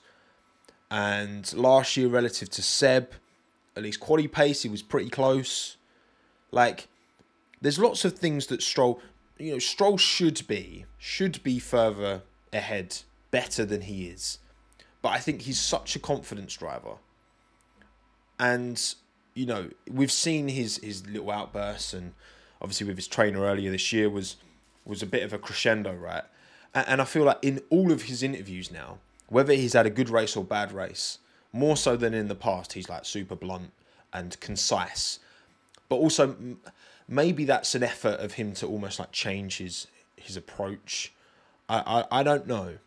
And 0.90 1.52
last 1.54 1.96
year, 1.96 2.08
relative 2.08 2.50
to 2.50 2.62
Seb, 2.62 3.12
at 3.76 3.82
least 3.82 4.00
quality 4.00 4.28
pace, 4.28 4.62
he 4.62 4.68
was 4.68 4.82
pretty 4.82 5.10
close. 5.10 5.76
Like, 6.50 6.88
there's 7.60 7.78
lots 7.78 8.04
of 8.04 8.18
things 8.18 8.46
that 8.46 8.62
Stroll, 8.62 9.00
you 9.38 9.52
know, 9.52 9.58
Stroll 9.58 9.98
should 9.98 10.46
be 10.46 10.84
should 10.98 11.42
be 11.42 11.58
further 11.58 12.22
ahead, 12.52 12.98
better 13.30 13.64
than 13.64 13.82
he 13.82 14.06
is. 14.06 14.38
But 15.00 15.10
I 15.10 15.18
think 15.18 15.42
he's 15.42 15.60
such 15.60 15.94
a 15.96 15.98
confidence 15.98 16.56
driver, 16.56 16.96
and 18.38 18.94
you 19.34 19.46
know, 19.46 19.70
we've 19.90 20.12
seen 20.12 20.48
his 20.48 20.78
his 20.78 21.06
little 21.06 21.30
outbursts, 21.30 21.94
and 21.94 22.14
obviously 22.60 22.86
with 22.86 22.96
his 22.96 23.06
trainer 23.06 23.42
earlier 23.42 23.70
this 23.70 23.92
year 23.92 24.10
was 24.10 24.36
was 24.84 25.02
a 25.02 25.06
bit 25.06 25.22
of 25.22 25.32
a 25.32 25.38
crescendo, 25.38 25.94
right? 25.94 26.24
And, 26.74 26.88
and 26.88 27.00
I 27.00 27.04
feel 27.04 27.24
like 27.24 27.38
in 27.42 27.60
all 27.70 27.92
of 27.92 28.02
his 28.02 28.22
interviews 28.22 28.70
now, 28.72 28.98
whether 29.28 29.52
he's 29.52 29.74
had 29.74 29.86
a 29.86 29.90
good 29.90 30.10
race 30.10 30.36
or 30.36 30.44
bad 30.44 30.72
race, 30.72 31.18
more 31.52 31.76
so 31.76 31.96
than 31.96 32.14
in 32.14 32.28
the 32.28 32.34
past, 32.34 32.72
he's 32.72 32.88
like 32.88 33.04
super 33.04 33.36
blunt 33.36 33.70
and 34.12 34.38
concise. 34.40 35.20
But 35.88 35.96
also, 35.96 36.36
maybe 37.08 37.44
that's 37.44 37.74
an 37.74 37.82
effort 37.82 38.20
of 38.20 38.34
him 38.34 38.52
to 38.54 38.66
almost 38.66 38.98
like 38.98 39.12
change 39.12 39.58
his 39.58 39.86
his 40.16 40.36
approach. 40.36 41.12
I 41.68 42.04
I, 42.10 42.20
I 42.20 42.22
don't 42.22 42.46
know. 42.46 42.78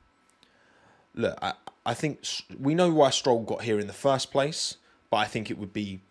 Look, 1.14 1.38
I 1.42 1.54
I 1.86 1.94
think 1.94 2.24
we 2.60 2.76
know 2.76 2.92
why 2.92 3.10
Stroll 3.10 3.42
got 3.42 3.64
here 3.64 3.80
in 3.80 3.88
the 3.88 3.94
first 3.94 4.32
place, 4.32 4.78
but 5.10 5.18
I 5.18 5.26
think 5.26 5.50
it 5.50 5.58
would 5.58 5.74
be 5.74 6.02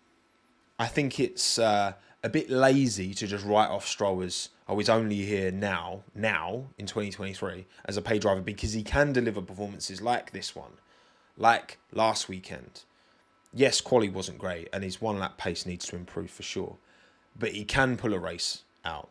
I 0.77 0.87
think 0.87 1.19
it's 1.19 1.59
uh, 1.59 1.93
a 2.23 2.29
bit 2.29 2.49
lazy 2.49 3.13
to 3.13 3.27
just 3.27 3.45
write 3.45 3.69
off 3.69 3.87
Stroll 3.87 4.21
as 4.21 4.49
oh 4.67 4.77
he's 4.77 4.89
only 4.89 5.17
here 5.17 5.51
now 5.51 6.03
now 6.15 6.65
in 6.77 6.85
2023 6.85 7.65
as 7.85 7.97
a 7.97 8.01
pay 8.01 8.19
driver 8.19 8.41
because 8.41 8.73
he 8.73 8.83
can 8.83 9.13
deliver 9.13 9.41
performances 9.41 10.01
like 10.01 10.31
this 10.31 10.55
one, 10.55 10.73
like 11.37 11.77
last 11.91 12.27
weekend. 12.27 12.83
Yes, 13.53 13.81
quali 13.81 14.09
wasn't 14.09 14.37
great, 14.37 14.69
and 14.71 14.83
his 14.83 15.01
one 15.01 15.19
lap 15.19 15.37
pace 15.37 15.65
needs 15.65 15.85
to 15.87 15.95
improve 15.95 16.31
for 16.31 16.43
sure, 16.43 16.77
but 17.37 17.51
he 17.51 17.63
can 17.63 17.97
pull 17.97 18.13
a 18.13 18.19
race 18.19 18.63
out. 18.85 19.09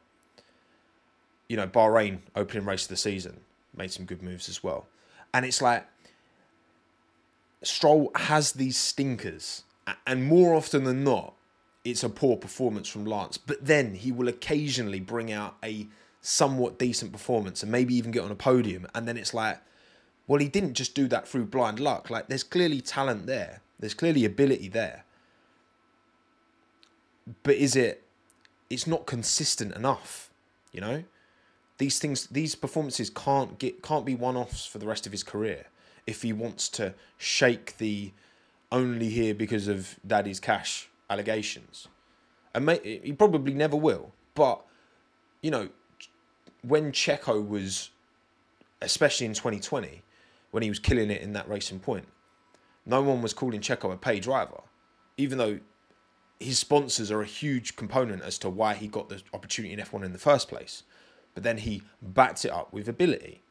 You 1.49 1.57
know, 1.57 1.67
Bahrain 1.67 2.19
opening 2.37 2.65
race 2.65 2.85
of 2.85 2.89
the 2.91 2.97
season 2.97 3.41
made 3.77 3.91
some 3.91 4.05
good 4.05 4.23
moves 4.23 4.49
as 4.49 4.63
well, 4.63 4.87
and 5.35 5.45
it's 5.45 5.61
like 5.61 5.87
Stroll 7.63 8.11
has 8.15 8.53
these 8.53 8.77
stinkers, 8.77 9.65
and 10.07 10.25
more 10.25 10.55
often 10.55 10.85
than 10.85 11.05
not, 11.05 11.35
it's 11.85 12.05
a 12.05 12.09
poor 12.09 12.37
performance 12.37 12.89
from 12.89 13.05
Lance. 13.05 13.39
But 13.39 13.65
then 13.65 13.95
he 13.95 14.13
will 14.13 14.29
occasionally 14.29 15.01
bring 15.01 15.33
out 15.33 15.57
a 15.63 15.87
somewhat 16.21 16.79
decent 16.79 17.13
performance 17.13 17.63
and 17.63 17.73
maybe 17.73 17.95
even 17.95 18.11
get 18.11 18.23
on 18.23 18.31
a 18.31 18.37
podium. 18.37 18.87
And 18.95 19.09
then 19.09 19.17
it's 19.17 19.33
like, 19.33 19.59
well, 20.27 20.41
he 20.41 20.49
didn't 20.49 20.75
just 20.75 20.95
do 20.95 21.09
that 21.09 21.27
through 21.27 21.47
blind 21.47 21.81
luck. 21.81 22.11
Like, 22.11 22.29
there's 22.29 22.43
clearly 22.45 22.81
talent 22.81 23.27
there, 23.27 23.61
there's 23.79 23.95
clearly 23.95 24.25
ability 24.25 24.69
there. 24.69 25.05
But 27.43 27.57
is 27.57 27.77
it, 27.77 28.05
it's 28.71 28.87
not 28.87 29.05
consistent 29.05 29.75
enough, 29.75 30.31
you 30.73 30.81
know? 30.81 31.05
These 31.79 31.99
things, 31.99 32.29
these 32.29 32.55
performances 32.55 33.11
can't 33.11 33.59
get, 33.59 33.83
can't 33.83 34.07
be 34.07 34.15
one 34.15 34.37
offs 34.37 34.65
for 34.65 34.79
the 34.79 34.87
rest 34.87 35.07
of 35.07 35.13
his 35.13 35.23
career 35.23 35.67
if 36.07 36.23
he 36.23 36.33
wants 36.33 36.69
to 36.69 36.95
shake 37.19 37.77
the 37.79 38.13
only 38.73 39.09
here 39.09 39.35
because 39.35 39.69
of 39.69 39.99
daddy's 40.07 40.41
cash 40.41 40.89
allegations, 41.09 41.89
and 42.55 42.67
may, 42.67 43.01
he 43.03 43.13
probably 43.13 43.53
never 43.53 43.77
will. 43.77 44.13
But 44.35 44.63
you 45.43 45.51
know, 45.51 45.69
when 46.63 46.93
Checo 46.93 47.47
was, 47.47 47.91
especially 48.81 49.27
in 49.27 49.35
2020, 49.35 50.03
when 50.51 50.63
he 50.63 50.69
was 50.69 50.79
killing 50.79 51.11
it 51.11 51.23
in 51.23 51.33
that 51.33 51.49
racing 51.49 51.81
point, 51.81 52.07
no 52.87 53.03
one 53.03 53.23
was 53.23 53.33
calling 53.33 53.61
Checo 53.61 53.93
a 53.93 53.97
pay 53.97 54.21
driver, 54.21 54.61
even 55.17 55.39
though 55.39 55.59
his 56.41 56.59
sponsors 56.59 57.11
are 57.11 57.21
a 57.21 57.27
huge 57.27 57.77
component 57.77 58.23
as 58.23 58.39
to 58.39 58.49
why 58.49 58.75
he 58.75 58.89
got 58.89 59.11
the 59.11 59.23
opportunity 59.35 59.75
in 59.75 59.79
F1 59.79 60.03
in 60.03 60.13
the 60.13 60.19
first 60.19 60.49
place. 60.49 60.83
But 61.35 61.43
then 61.43 61.59
he 61.59 61.83
backed 62.03 62.45
it 62.45 62.51
up 62.51 62.73
with 62.73 62.89
ability. 62.89 63.43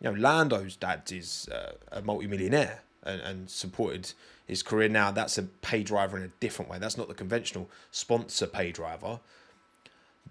You 0.00 0.12
know, 0.12 0.18
Lando's 0.18 0.76
dad 0.76 1.10
is 1.12 1.48
uh, 1.52 1.72
a 1.90 2.00
multi-millionaire 2.00 2.80
and, 3.02 3.20
and 3.20 3.50
supported 3.50 4.12
his 4.46 4.62
career 4.62 4.88
now. 4.88 5.10
That's 5.10 5.36
a 5.36 5.42
pay 5.42 5.82
driver 5.82 6.16
in 6.16 6.22
a 6.22 6.30
different 6.40 6.70
way. 6.70 6.78
That's 6.78 6.96
not 6.96 7.08
the 7.08 7.14
conventional 7.14 7.68
sponsor 7.90 8.46
pay 8.46 8.70
driver. 8.70 9.20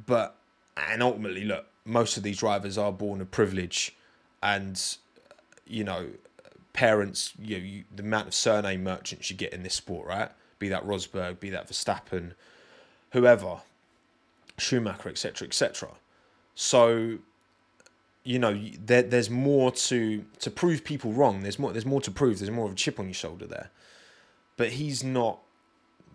But 0.05 0.38
and 0.77 1.03
ultimately, 1.03 1.43
look, 1.43 1.65
most 1.85 2.15
of 2.17 2.23
these 2.23 2.38
drivers 2.38 2.77
are 2.77 2.91
born 2.91 3.19
of 3.19 3.30
privilege, 3.30 3.95
and 4.41 4.81
you 5.67 5.84
know, 5.84 6.07
parents. 6.73 7.34
You, 7.38 7.57
know, 7.57 7.63
you 7.63 7.84
the 7.93 8.03
amount 8.03 8.27
of 8.27 8.34
surname 8.34 8.84
merchants 8.84 9.30
you 9.30 9.35
get 9.35 9.53
in 9.53 9.63
this 9.63 9.73
sport, 9.73 10.07
right? 10.07 10.31
Be 10.60 10.69
that 10.69 10.86
Rosberg, 10.86 11.40
be 11.40 11.49
that 11.49 11.68
Verstappen, 11.69 12.34
whoever, 13.11 13.61
Schumacher, 14.57 15.10
etc., 15.10 15.48
etc. 15.48 15.90
So 16.56 17.19
you 18.23 18.38
know 18.38 18.60
there, 18.86 19.02
there's 19.02 19.30
more 19.30 19.72
to 19.72 20.26
to 20.40 20.52
prove 20.52 20.84
people 20.84 21.14
wrong. 21.14 21.41
There's 21.41 21.57
more 21.57 21.72
there's 21.72 21.86
more 21.86 22.02
to 22.02 22.11
prove. 22.11 22.40
There's 22.40 22.52
more 22.52 22.65
of 22.65 22.73
a 22.73 22.76
chip 22.76 22.99
on 22.99 23.06
your 23.06 23.14
shoulder 23.14 23.48
there. 23.48 23.69
But 24.57 24.69
he's 24.69 25.03
not 25.03 25.40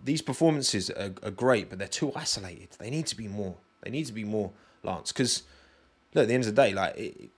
these 0.04 0.20
performances 0.20 0.90
are, 0.90 1.14
are 1.22 1.30
great 1.30 1.70
but 1.70 1.78
they're 1.78 1.88
too 1.88 2.12
isolated. 2.14 2.68
They 2.78 2.90
need 2.90 3.06
to 3.06 3.16
be 3.16 3.26
more. 3.26 3.56
They 3.82 3.90
need 3.90 4.06
to 4.06 4.12
be 4.12 4.24
more 4.24 4.52
lance 4.82 5.12
because 5.12 5.44
look 6.14 6.22
at 6.22 6.28
the 6.28 6.34
end 6.34 6.44
of 6.44 6.54
the 6.54 6.62
day 6.62 6.74
like 6.74 6.96
it, 6.98 7.30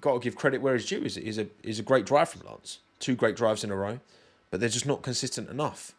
got 0.00 0.14
to 0.14 0.20
give 0.20 0.36
credit 0.36 0.60
where 0.60 0.74
it's 0.74 0.86
due. 0.86 1.02
Is 1.02 1.16
is 1.16 1.38
a 1.38 1.46
is 1.62 1.78
a 1.78 1.82
great 1.82 2.04
drive 2.04 2.28
from 2.30 2.42
lance. 2.46 2.80
Two 2.98 3.14
great 3.14 3.36
drives 3.36 3.62
in 3.62 3.70
a 3.70 3.76
row 3.76 4.00
but 4.50 4.60
they're 4.60 4.68
just 4.68 4.86
not 4.86 5.02
consistent 5.02 5.48
enough 5.48 5.94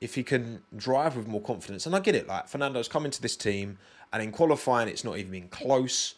if 0.00 0.14
he 0.14 0.22
can 0.22 0.62
drive 0.76 1.16
with 1.16 1.26
more 1.26 1.40
confidence 1.40 1.86
and 1.86 1.94
i 1.94 2.00
get 2.00 2.14
it 2.14 2.26
like 2.26 2.48
fernando's 2.48 2.88
come 2.88 3.04
into 3.04 3.22
this 3.22 3.36
team 3.36 3.78
and 4.12 4.22
in 4.22 4.32
qualifying 4.32 4.88
it's 4.88 5.04
not 5.04 5.16
even 5.18 5.32
been 5.32 5.48
close 5.48 6.14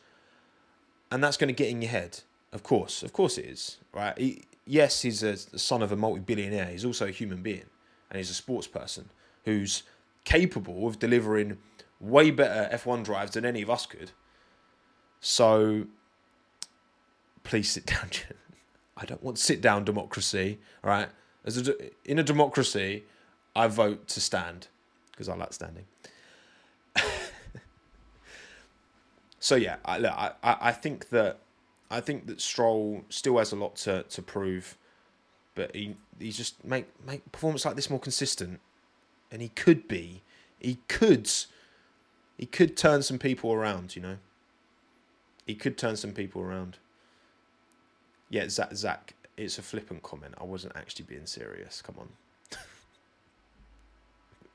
and 1.10 1.22
that's 1.22 1.36
going 1.36 1.48
to 1.48 1.54
get 1.54 1.68
in 1.68 1.82
your 1.82 1.90
head. 1.90 2.20
Of 2.52 2.62
course, 2.62 3.02
of 3.02 3.12
course 3.12 3.38
it 3.38 3.46
is, 3.46 3.78
right? 3.92 4.16
He, 4.18 4.42
yes, 4.66 5.02
he's 5.02 5.22
a 5.22 5.36
son 5.36 5.82
of 5.82 5.92
a 5.92 5.96
multi-billionaire. 5.96 6.66
He's 6.66 6.84
also 6.84 7.06
a 7.06 7.10
human 7.10 7.42
being, 7.42 7.66
and 8.10 8.18
he's 8.18 8.30
a 8.30 8.34
sports 8.34 8.66
person 8.66 9.10
who's 9.44 9.82
capable 10.24 10.86
of 10.86 10.98
delivering 10.98 11.58
way 12.00 12.30
better 12.30 12.74
F1 12.76 13.04
drives 13.04 13.32
than 13.32 13.44
any 13.44 13.62
of 13.62 13.70
us 13.70 13.86
could. 13.86 14.12
So, 15.20 15.86
please 17.44 17.70
sit 17.70 17.86
down. 17.86 18.10
I 18.96 19.04
don't 19.04 19.22
want 19.22 19.38
sit 19.38 19.60
down 19.60 19.84
democracy, 19.84 20.58
all 20.82 20.90
right? 20.90 21.08
As 21.46 21.68
a, 21.68 21.74
in 22.04 22.18
a 22.18 22.22
democracy, 22.24 23.04
I 23.54 23.68
vote 23.68 24.08
to 24.08 24.20
stand 24.20 24.66
because 25.10 25.28
I 25.28 25.36
like 25.36 25.52
standing. 25.52 25.84
so 29.38 29.54
yeah, 29.54 29.76
I, 29.84 29.98
look, 29.98 30.12
I, 30.12 30.32
I 30.42 30.72
think 30.72 31.08
that 31.10 31.38
I 31.90 32.00
think 32.00 32.26
that 32.26 32.40
Stroll 32.40 33.04
still 33.08 33.38
has 33.38 33.52
a 33.52 33.56
lot 33.56 33.76
to, 33.76 34.02
to 34.02 34.22
prove, 34.22 34.76
but 35.54 35.74
he 35.74 35.96
he 36.18 36.32
just 36.32 36.64
make 36.64 36.86
make 37.04 37.30
performance 37.32 37.64
like 37.64 37.76
this 37.76 37.88
more 37.88 38.00
consistent, 38.00 38.60
and 39.30 39.40
he 39.40 39.48
could 39.48 39.86
be, 39.86 40.22
he 40.58 40.78
could, 40.88 41.30
he 42.36 42.46
could 42.46 42.76
turn 42.76 43.02
some 43.02 43.18
people 43.18 43.52
around. 43.52 43.94
You 43.94 44.02
know, 44.02 44.16
he 45.46 45.54
could 45.54 45.78
turn 45.78 45.96
some 45.96 46.12
people 46.12 46.42
around. 46.42 46.78
Yeah, 48.28 48.48
Zach, 48.48 48.74
Zach, 48.74 49.14
it's 49.36 49.58
a 49.58 49.62
flippant 49.62 50.02
comment. 50.02 50.34
I 50.40 50.44
wasn't 50.44 50.76
actually 50.76 51.04
being 51.06 51.26
serious. 51.26 51.82
Come 51.82 51.96
on. 51.98 52.08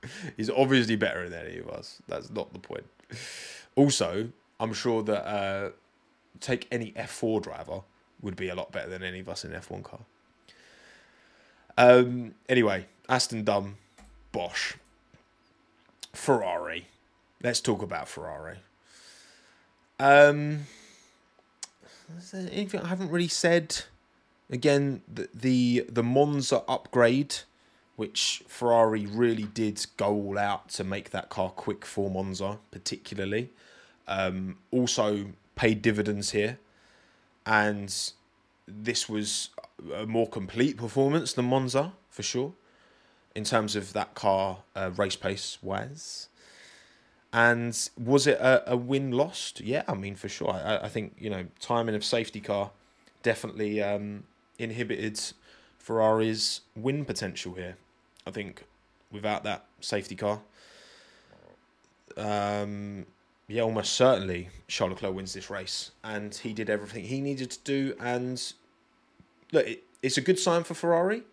He's 0.37 0.49
obviously 0.49 0.95
better 0.95 1.29
than 1.29 1.45
any 1.45 1.59
of 1.59 1.69
us. 1.69 2.01
That's 2.07 2.29
not 2.29 2.51
the 2.53 2.59
point. 2.59 2.85
Also, 3.75 4.29
I'm 4.59 4.73
sure 4.73 5.03
that 5.03 5.27
uh, 5.27 5.69
take 6.39 6.67
any 6.71 6.91
F4 6.93 7.41
driver 7.41 7.81
would 8.21 8.35
be 8.35 8.49
a 8.49 8.55
lot 8.55 8.71
better 8.71 8.89
than 8.89 9.03
any 9.03 9.19
of 9.19 9.29
us 9.29 9.45
in 9.45 9.51
F1 9.51 9.83
car. 9.83 9.99
Um, 11.77 12.35
anyway, 12.49 12.85
Aston 13.07 13.43
Dumb, 13.43 13.77
Bosch, 14.31 14.75
Ferrari. 16.13 16.87
Let's 17.41 17.61
talk 17.61 17.81
about 17.81 18.07
Ferrari. 18.07 18.57
Um, 19.99 20.65
anything 22.33 22.81
I 22.81 22.87
haven't 22.87 23.09
really 23.09 23.27
said 23.27 23.83
again, 24.51 25.01
the, 25.11 25.29
the 25.33 25.85
the 25.89 26.03
Monza 26.03 26.63
upgrade, 26.67 27.35
which 27.95 28.43
Ferrari 28.47 29.05
really 29.05 29.45
did 29.45 29.85
go 29.97 30.09
all 30.09 30.37
out 30.37 30.69
to 30.69 30.83
make 30.83 31.11
that 31.11 31.29
car 31.29 31.49
quick 31.49 31.85
for 31.85 32.09
Monza, 32.11 32.59
particularly, 32.69 33.49
um, 34.07 34.57
also 34.69 35.27
paid 35.55 35.81
dividends 35.81 36.31
here, 36.31 36.59
and 37.45 38.11
this 38.67 39.09
was 39.09 39.49
a 39.95 40.05
more 40.05 40.27
complete 40.27 40.77
performance 40.77 41.33
than 41.33 41.45
Monza 41.45 41.93
for 42.09 42.23
sure, 42.23 42.53
in 43.33 43.43
terms 43.43 43.75
of 43.75 43.93
that 43.93 44.13
car 44.13 44.59
uh, 44.75 44.91
race 44.95 45.15
pace 45.15 45.57
wise. 45.61 46.27
And 47.33 47.89
was 47.97 48.27
it 48.27 48.37
a, 48.39 48.73
a 48.73 48.75
win 48.75 49.11
lost? 49.11 49.61
Yeah, 49.61 49.83
I 49.87 49.93
mean 49.93 50.15
for 50.15 50.27
sure. 50.27 50.51
I, 50.51 50.79
I 50.83 50.89
think 50.89 51.15
you 51.17 51.29
know 51.29 51.45
timing 51.59 51.95
of 51.95 52.03
safety 52.03 52.41
car 52.41 52.71
definitely 53.23 53.81
um, 53.81 54.23
inhibited 54.61 55.19
Ferrari's 55.77 56.61
win 56.75 57.05
potential 57.05 57.53
here. 57.53 57.77
I 58.25 58.31
think 58.31 58.63
without 59.11 59.43
that 59.43 59.65
safety 59.79 60.15
car, 60.15 60.41
um, 62.17 63.05
yeah, 63.47 63.63
almost 63.63 63.93
certainly 63.93 64.49
Charles 64.67 64.93
Leclerc 64.93 65.15
wins 65.15 65.33
this 65.33 65.49
race, 65.49 65.91
and 66.03 66.33
he 66.33 66.53
did 66.53 66.69
everything 66.69 67.03
he 67.03 67.21
needed 67.21 67.51
to 67.51 67.59
do. 67.63 67.95
And 67.99 68.41
look, 69.51 69.67
it, 69.67 69.83
it's 70.01 70.17
a 70.17 70.21
good 70.21 70.39
sign 70.39 70.63
for 70.63 70.73
Ferrari, 70.73 71.23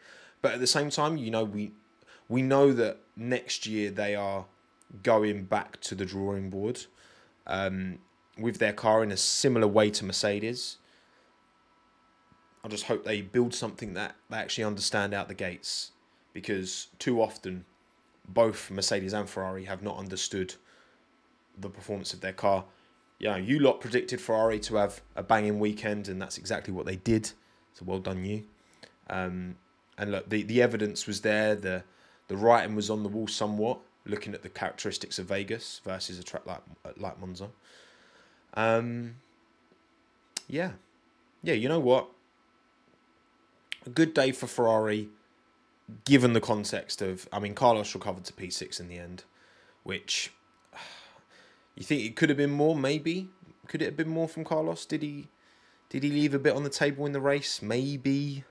but 0.42 0.52
at 0.52 0.60
the 0.60 0.66
same 0.66 0.90
time, 0.90 1.16
you 1.16 1.30
know 1.30 1.44
we 1.44 1.72
we 2.28 2.42
know 2.42 2.72
that 2.72 2.98
next 3.16 3.66
year 3.66 3.90
they 3.90 4.14
are 4.14 4.46
going 5.02 5.44
back 5.44 5.80
to 5.80 5.94
the 5.94 6.04
drawing 6.04 6.50
board 6.50 6.84
um, 7.46 7.98
with 8.38 8.58
their 8.58 8.72
car 8.72 9.02
in 9.02 9.12
a 9.12 9.16
similar 9.16 9.66
way 9.66 9.90
to 9.90 10.04
Mercedes. 10.04 10.76
I 12.68 12.70
just 12.70 12.84
hope 12.84 13.04
they 13.04 13.22
build 13.22 13.54
something 13.54 13.94
that 13.94 14.14
they 14.28 14.36
actually 14.36 14.64
understand 14.64 15.14
out 15.14 15.28
the 15.28 15.34
gates 15.34 15.92
because 16.34 16.88
too 16.98 17.22
often 17.22 17.64
both 18.28 18.70
Mercedes 18.70 19.14
and 19.14 19.26
Ferrari 19.26 19.64
have 19.64 19.82
not 19.82 19.96
understood 19.96 20.54
the 21.58 21.70
performance 21.70 22.12
of 22.12 22.20
their 22.20 22.34
car. 22.34 22.66
You 23.18 23.30
know, 23.30 23.36
you 23.36 23.58
lot 23.58 23.80
predicted 23.80 24.20
Ferrari 24.20 24.60
to 24.60 24.76
have 24.76 25.00
a 25.16 25.22
banging 25.22 25.58
weekend, 25.58 26.08
and 26.08 26.20
that's 26.20 26.36
exactly 26.36 26.74
what 26.74 26.84
they 26.84 26.96
did. 26.96 27.32
So 27.72 27.86
well 27.86 28.00
done, 28.00 28.22
you. 28.22 28.44
Um, 29.08 29.56
and 29.96 30.12
look, 30.12 30.28
the, 30.28 30.42
the 30.42 30.60
evidence 30.60 31.06
was 31.06 31.22
there. 31.22 31.54
The 31.54 31.84
the 32.28 32.36
writing 32.36 32.76
was 32.76 32.90
on 32.90 33.02
the 33.02 33.08
wall 33.08 33.28
somewhat 33.28 33.80
looking 34.04 34.34
at 34.34 34.42
the 34.42 34.50
characteristics 34.50 35.18
of 35.18 35.24
Vegas 35.24 35.80
versus 35.86 36.18
a 36.18 36.22
track 36.22 36.44
like 36.44 36.60
like 36.98 37.18
Monza. 37.18 37.48
Um, 38.52 39.14
yeah, 40.46 40.72
yeah. 41.42 41.54
You 41.54 41.70
know 41.70 41.80
what? 41.80 42.10
A 43.88 43.90
good 43.90 44.12
day 44.12 44.32
for 44.32 44.46
Ferrari, 44.46 45.08
given 46.04 46.34
the 46.34 46.42
context 46.42 47.00
of. 47.00 47.26
I 47.32 47.38
mean, 47.38 47.54
Carlos 47.54 47.94
recovered 47.94 48.24
to 48.24 48.34
P 48.34 48.50
six 48.50 48.80
in 48.80 48.88
the 48.88 48.98
end, 48.98 49.24
which 49.82 50.30
you 51.74 51.84
think 51.84 52.02
it 52.02 52.14
could 52.14 52.28
have 52.28 52.36
been 52.36 52.50
more. 52.50 52.76
Maybe 52.76 53.30
could 53.66 53.80
it 53.80 53.86
have 53.86 53.96
been 53.96 54.10
more 54.10 54.28
from 54.28 54.44
Carlos? 54.44 54.84
Did 54.84 55.02
he? 55.02 55.28
Did 55.88 56.02
he 56.02 56.10
leave 56.10 56.34
a 56.34 56.38
bit 56.38 56.54
on 56.54 56.64
the 56.64 56.70
table 56.70 57.06
in 57.06 57.12
the 57.12 57.20
race? 57.20 57.62
Maybe. 57.62 58.44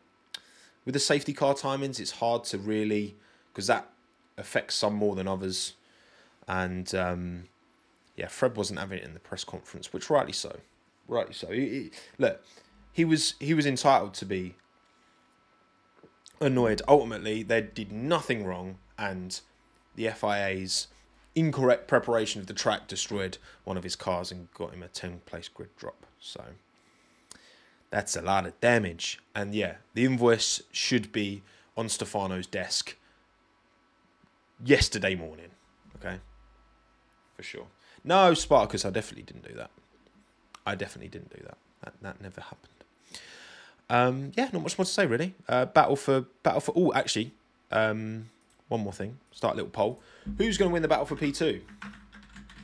With 0.85 0.93
the 0.93 0.99
safety 0.99 1.33
car 1.33 1.53
timings, 1.53 1.99
it's 1.99 2.11
hard 2.11 2.43
to 2.45 2.57
really 2.57 3.15
because 3.53 3.67
that 3.67 3.89
affects 4.37 4.73
some 4.73 4.95
more 4.95 5.15
than 5.15 5.27
others. 5.27 5.73
And 6.47 6.95
um, 6.95 7.43
yeah, 8.15 8.27
Fred 8.27 8.55
wasn't 8.55 8.79
having 8.79 8.97
it 8.97 9.03
in 9.03 9.13
the 9.13 9.19
press 9.19 9.43
conference, 9.43 9.93
which 9.93 10.09
rightly 10.09 10.33
so, 10.33 10.57
rightly 11.07 11.35
so. 11.35 11.51
He, 11.51 11.69
he, 11.69 11.91
look, 12.17 12.43
he 12.91 13.05
was 13.05 13.35
he 13.39 13.53
was 13.53 13.67
entitled 13.67 14.15
to 14.15 14.25
be 14.25 14.55
annoyed. 16.39 16.81
Ultimately, 16.87 17.43
they 17.43 17.61
did 17.61 17.91
nothing 17.91 18.45
wrong, 18.45 18.77
and 18.97 19.39
the 19.95 20.09
FIA's 20.09 20.87
incorrect 21.35 21.87
preparation 21.87 22.41
of 22.41 22.47
the 22.47 22.53
track 22.53 22.87
destroyed 22.87 23.37
one 23.63 23.77
of 23.77 23.83
his 23.83 23.95
cars 23.95 24.31
and 24.31 24.51
got 24.53 24.73
him 24.73 24.81
a 24.81 24.87
10 24.87 25.21
place 25.25 25.47
grid 25.47 25.69
drop. 25.77 26.05
So 26.19 26.43
that's 27.89 28.15
a 28.15 28.21
lot 28.21 28.45
of 28.45 28.59
damage. 28.59 29.19
And 29.35 29.53
yeah, 29.53 29.75
the 29.93 30.05
invoice 30.05 30.63
should 30.71 31.11
be 31.11 31.43
on 31.75 31.89
Stefano's 31.89 32.47
desk 32.47 32.95
yesterday 34.63 35.15
morning. 35.15 35.51
Okay, 35.97 36.17
for 37.35 37.43
sure. 37.43 37.67
No, 38.03 38.33
Spartacus, 38.33 38.85
I 38.85 38.89
definitely 38.89 39.23
didn't 39.23 39.47
do 39.47 39.53
that. 39.55 39.71
I 40.65 40.75
definitely 40.75 41.09
didn't 41.09 41.35
do 41.35 41.43
that. 41.43 41.57
That 41.83 41.93
that 42.01 42.21
never 42.21 42.41
happened. 42.41 42.76
Um, 43.89 44.31
yeah, 44.35 44.49
not 44.51 44.63
much 44.63 44.77
more 44.77 44.85
to 44.85 44.91
say 44.91 45.05
really. 45.05 45.35
Uh, 45.47 45.65
battle 45.65 45.95
for 45.95 46.21
battle 46.43 46.59
for. 46.59 46.73
Oh, 46.75 46.93
actually, 46.93 47.31
um, 47.71 48.29
one 48.67 48.81
more 48.81 48.93
thing. 48.93 49.17
Start 49.31 49.53
a 49.53 49.57
little 49.57 49.71
poll. 49.71 49.99
Who's 50.37 50.57
going 50.57 50.69
to 50.69 50.73
win 50.73 50.81
the 50.81 50.87
battle 50.87 51.05
for 51.05 51.15
P 51.15 51.31
two? 51.31 51.61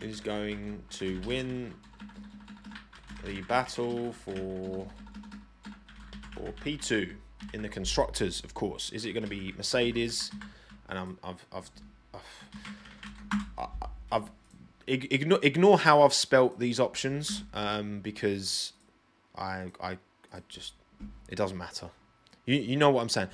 Who's 0.02 0.20
going 0.20 0.84
to 0.92 1.20
win 1.22 1.74
the 3.24 3.42
battle 3.44 4.12
for 4.12 4.88
for 6.36 6.52
P 6.64 6.78
two 6.78 7.16
in 7.54 7.62
the 7.62 7.70
constructors? 7.70 8.44
Of 8.44 8.54
course, 8.54 8.92
is 8.92 9.06
it 9.06 9.14
going 9.14 9.24
to 9.24 9.30
be 9.30 9.54
Mercedes? 9.56 10.32
and 10.90 11.00
I'm, 11.00 11.18
I've, 11.24 11.46
I've, 11.52 11.72
I've, 13.58 13.70
I've 14.12 14.30
ignore, 14.88 15.40
ignore 15.42 15.80
how 15.80 16.02
I've 16.02 16.14
spelt 16.14 16.60
these 16.60 16.80
options 16.80 17.44
um, 17.54 18.00
because 18.02 18.74
I, 19.36 19.72
I, 19.82 19.98
I 20.32 20.40
just 20.50 20.74
it 21.28 21.36
doesn't 21.36 21.58
matter. 21.58 21.90
You, 22.46 22.56
you 22.56 22.76
know 22.76 22.90
what 22.90 23.02
I'm 23.02 23.10
saying. 23.10 23.30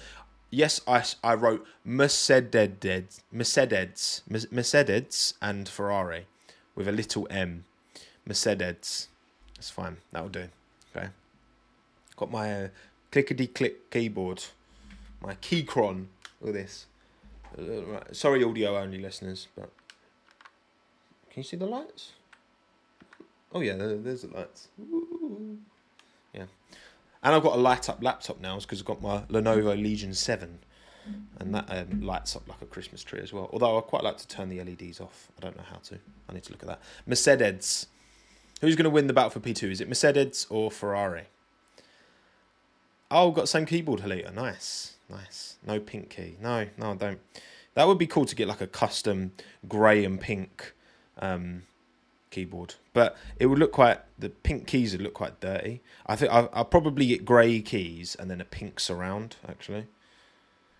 Yes, 0.51 0.81
I, 0.87 1.03
I 1.23 1.35
wrote 1.35 1.65
Mercedes, 1.85 3.21
Mercedes, 3.31 4.21
Mercedes, 4.27 5.35
and 5.41 5.69
Ferrari 5.69 6.25
with 6.75 6.87
a 6.87 6.91
little 6.91 7.27
M. 7.29 7.65
Mercedes. 8.25 9.09
That's 9.55 9.69
fine. 9.69 9.97
That'll 10.11 10.29
do. 10.29 10.47
Okay. 10.95 11.09
Got 12.15 12.31
my 12.31 12.63
uh, 12.63 12.67
clickety 13.11 13.47
click 13.47 13.91
keyboard. 13.91 14.43
My 15.21 15.35
Keychron. 15.35 16.05
Look 16.41 16.55
at 16.55 16.61
this. 16.65 16.85
Sorry, 18.11 18.43
audio 18.43 18.77
only 18.77 18.99
listeners, 18.99 19.47
but 19.55 19.69
can 21.29 21.41
you 21.41 21.43
see 21.43 21.57
the 21.57 21.65
lights? 21.65 22.11
Oh 23.51 23.61
yeah, 23.61 23.75
there's 23.75 24.21
the 24.21 24.27
lights. 24.29 24.69
Ooh. 24.79 25.57
Yeah, 26.33 26.45
and 27.23 27.35
I've 27.35 27.43
got 27.43 27.55
a 27.55 27.61
light 27.61 27.89
up 27.89 28.01
laptop 28.03 28.39
now 28.39 28.57
because 28.59 28.79
I've 28.79 28.85
got 28.85 29.01
my 29.01 29.19
Lenovo 29.29 29.81
Legion 29.81 30.13
Seven, 30.13 30.59
and 31.39 31.53
that 31.55 31.65
um, 31.69 32.01
lights 32.01 32.35
up 32.35 32.47
like 32.47 32.61
a 32.61 32.65
Christmas 32.65 33.03
tree 33.03 33.19
as 33.21 33.33
well. 33.33 33.49
Although 33.51 33.77
I 33.77 33.81
quite 33.81 34.03
like 34.03 34.17
to 34.17 34.27
turn 34.27 34.49
the 34.49 34.63
LEDs 34.63 34.99
off. 35.01 35.29
I 35.37 35.41
don't 35.41 35.57
know 35.57 35.63
how 35.69 35.77
to. 35.77 35.97
I 36.29 36.33
need 36.33 36.43
to 36.43 36.51
look 36.51 36.63
at 36.63 36.69
that. 36.69 36.81
Mercedes. 37.05 37.87
Who's 38.61 38.75
going 38.75 38.83
to 38.83 38.89
win 38.89 39.07
the 39.07 39.13
battle 39.13 39.29
for 39.29 39.39
P 39.39 39.53
two? 39.53 39.69
Is 39.69 39.81
it 39.81 39.87
Mercedes 39.87 40.45
or 40.49 40.69
Ferrari? 40.69 41.23
Oh, 43.11 43.31
got 43.31 43.49
same 43.49 43.65
keyboard, 43.65 44.01
Halita. 44.01 44.33
Nice. 44.33 44.95
Nice. 45.09 45.55
No 45.65 45.79
pink 45.79 46.09
key. 46.09 46.35
No, 46.41 46.67
no, 46.77 46.91
I 46.91 46.95
don't. 46.95 47.19
That 47.73 47.87
would 47.87 47.97
be 47.97 48.07
cool 48.07 48.25
to 48.25 48.35
get 48.35 48.47
like 48.47 48.61
a 48.61 48.67
custom 48.67 49.31
grey 49.67 50.05
and 50.05 50.19
pink 50.19 50.73
um, 51.19 51.63
keyboard, 52.31 52.76
but 52.93 53.18
it 53.39 53.47
would 53.47 53.60
look 53.60 53.72
quite. 53.72 53.99
The 54.18 54.30
pink 54.30 54.68
keys 54.68 54.93
would 54.93 55.01
look 55.01 55.14
quite 55.14 55.39
dirty. 55.39 55.81
I 56.06 56.15
think 56.15 56.31
I'll, 56.31 56.65
probably 56.65 57.07
get 57.07 57.26
grey 57.26 57.61
keys 57.61 58.15
and 58.19 58.30
then 58.30 58.41
a 58.41 58.45
pink 58.45 58.80
surround 58.80 59.38
actually, 59.47 59.88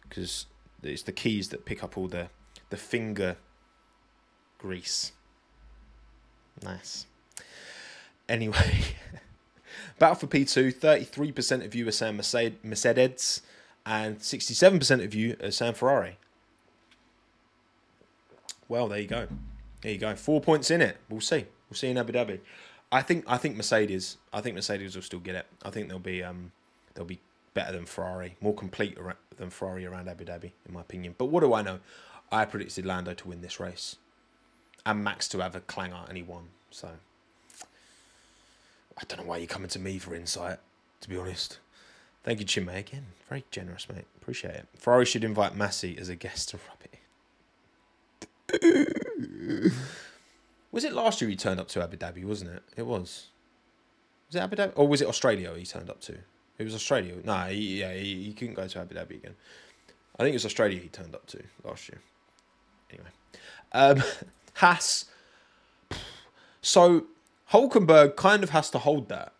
because 0.08 0.46
it's 0.84 1.04
the 1.04 1.12
keys 1.12 1.50
that 1.50 1.66
pick 1.66 1.84
up 1.84 1.98
all 1.98 2.08
the 2.08 2.30
the 2.70 2.78
finger 2.78 3.38
grease. 4.58 5.12
Nice. 6.62 7.06
Anyway, 8.28 8.82
Battle 9.98 10.16
for 10.16 10.28
P2, 10.28 10.74
33% 10.76 11.66
of 11.66 11.76
you 11.76 11.88
are 11.88 11.92
saying 11.92 12.18
Mercedes, 12.64 13.42
and 13.86 14.20
67% 14.20 15.04
of 15.04 15.16
you 15.16 15.36
are 15.42 15.52
saying 15.52 15.74
Ferrari. 15.74 16.18
Well, 18.68 18.88
there 18.88 19.00
you 19.00 19.08
go. 19.08 19.28
There 19.82 19.92
you 19.92 19.98
go. 19.98 20.16
Four 20.16 20.42
points 20.42 20.72
in 20.72 20.82
it. 20.82 20.98
We'll 21.10 21.22
see. 21.22 21.46
We'll 21.70 21.78
see 21.78 21.90
in 21.90 21.98
Abu 21.98 22.14
Dhabi. 22.14 22.40
I 22.92 23.02
think 23.02 23.24
I 23.28 23.38
think 23.38 23.56
Mercedes. 23.56 24.18
I 24.34 24.42
think 24.42 24.56
Mercedes 24.56 24.96
will 24.96 25.04
still 25.04 25.20
get 25.20 25.36
it. 25.36 25.46
I 25.64 25.70
think 25.70 25.90
they'll 25.90 26.00
be 26.00 26.24
um 26.24 26.52
they'll 26.94 27.06
be 27.06 27.20
better 27.54 27.72
than 27.72 27.86
Ferrari, 27.86 28.36
more 28.42 28.54
complete 28.54 28.98
than 29.38 29.50
Ferrari 29.50 29.86
around 29.86 30.10
Abu 30.10 30.26
Dhabi, 30.26 30.52
in 30.66 30.74
my 30.74 30.82
opinion. 30.82 31.16
But 31.18 31.26
what 31.26 31.42
do 31.42 31.54
I 31.54 31.62
know? 31.62 31.80
I 32.32 32.46
predicted 32.46 32.86
Lando 32.86 33.14
to 33.14 33.28
win 33.28 33.42
this 33.42 33.60
race, 33.60 33.96
and 34.86 35.04
Max 35.04 35.28
to 35.30 35.40
have 35.40 35.56
a 35.56 35.62
clanger, 35.62 36.06
and 36.08 36.18
he 36.18 36.24
won. 36.24 36.50
So 36.72 36.90
I 38.98 39.02
don't 39.08 39.22
know 39.22 39.26
why 39.26 39.38
you're 39.38 39.48
coming 39.48 39.70
to 39.70 39.80
me 39.80 39.98
for 39.98 40.16
insight. 40.16 40.60
To 41.02 41.10
be 41.10 41.18
honest. 41.18 41.60
Thank 42.24 42.42
you, 42.42 42.46
Chinmay, 42.46 42.80
again. 42.80 43.06
Very 43.30 43.46
generous, 43.50 43.88
mate. 43.88 44.06
Appreciate 44.22 44.54
it. 44.54 44.68
Ferrari 44.78 45.06
should 45.06 45.24
invite 45.24 45.56
Massa 45.56 45.88
as 45.98 46.10
a 46.10 46.16
guest 46.16 46.50
to 46.50 46.58
rub 46.58 46.78
it 46.84 46.89
was 50.72 50.84
it 50.84 50.94
last 50.94 51.22
year 51.22 51.30
he 51.30 51.36
turned 51.36 51.60
up 51.60 51.68
to 51.70 51.82
Abu 51.84 51.98
Dhabi, 51.98 52.24
wasn't 52.24 52.52
it? 52.52 52.64
It 52.78 52.86
was. 52.86 53.28
Was 54.28 54.36
it 54.36 54.40
Abu 54.40 54.56
Dhabi? 54.56 54.74
Or 54.76 54.88
was 54.88 55.02
it 55.02 55.08
Australia 55.08 55.54
he 55.56 55.66
turned 55.66 55.90
up 55.90 56.02
to? 56.02 56.18
It 56.58 56.64
was 56.64 56.76
Australia. 56.76 57.16
No, 57.24 57.38
he, 57.46 57.80
yeah, 57.80 57.94
he, 57.94 58.24
he 58.24 58.34
couldn't 58.34 58.56
go 58.56 58.68
to 58.68 58.80
Abu 58.80 58.96
Dhabi 58.96 59.12
again. 59.12 59.36
I 60.18 60.24
think 60.24 60.34
it 60.34 60.36
was 60.36 60.46
Australia 60.46 60.80
he 60.80 60.90
turned 60.90 61.16
up 61.16 61.26
to 61.28 61.42
last 61.64 61.90
year. 61.90 62.02
Anyway, 62.92 63.10
um, 63.72 64.04
Haas. 64.56 65.06
So 66.62 67.06
Hulkenberg 67.52 68.16
kind 68.16 68.44
of 68.44 68.50
has 68.50 68.70
to 68.72 68.80
hold 68.80 69.10
that. 69.10 69.34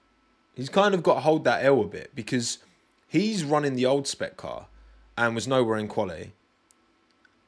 He's 0.56 0.70
kind 0.70 0.94
of 0.96 1.04
got 1.04 1.16
to 1.16 1.20
hold 1.22 1.44
that 1.44 1.64
L 1.64 1.82
a 1.82 1.86
bit 1.86 2.12
because 2.16 2.60
he's 3.08 3.44
running 3.44 3.76
the 3.76 3.86
old 3.86 4.08
spec 4.08 4.38
car 4.38 4.68
and 5.18 5.36
was 5.36 5.48
nowhere 5.48 5.78
in 5.78 5.88
quality. 5.88 6.34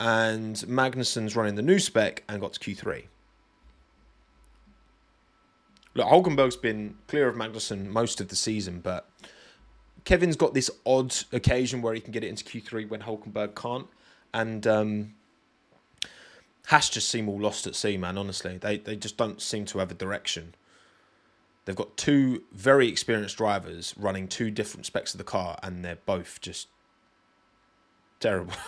And 0.02 0.56
Magnussen's 0.68 1.36
running 1.36 1.54
the 1.54 1.62
new 1.62 1.78
spec 1.78 2.24
and 2.28 2.42
got 2.42 2.54
to 2.54 2.60
Q3. 2.60 3.04
Look, 5.94 6.08
Hulkenberg's 6.08 6.56
been 6.56 6.96
clear 7.08 7.28
of 7.28 7.36
Magnussen 7.36 7.86
most 7.86 8.20
of 8.20 8.30
the 8.30 8.36
season, 8.36 8.80
but 8.80 9.08
Kevin's 10.04 10.36
got 10.36 10.56
this 10.56 10.72
odd 10.88 11.14
occasion 11.32 11.84
where 11.84 11.94
he 11.94 12.00
can 12.00 12.12
get 12.12 12.24
it 12.24 12.30
into 12.30 12.44
Q3 12.44 12.90
when 12.90 13.02
Hulkenberg 13.02 13.54
can't. 13.54 13.86
And 14.34 14.66
um, 14.66 15.14
just 16.68 17.10
seem 17.10 17.30
all 17.30 17.40
lost 17.40 17.68
at 17.68 17.76
sea, 17.76 17.96
man, 17.96 18.18
honestly. 18.18 18.58
They, 18.58 18.80
they 18.80 18.96
just 18.96 19.18
don't 19.18 19.40
seem 19.40 19.66
to 19.66 19.78
have 19.78 19.92
a 19.92 19.94
direction. 19.94 20.56
They've 21.66 21.76
got 21.76 21.96
two 21.96 22.42
very 22.52 22.88
experienced 22.88 23.38
drivers 23.38 23.94
running 23.96 24.28
two 24.28 24.50
different 24.50 24.88
specs 24.88 25.14
of 25.14 25.20
the 25.20 25.24
car, 25.24 25.60
and 25.62 25.86
they're 25.86 26.00
both 26.08 26.42
just 26.42 26.70
terrible. 28.20 28.56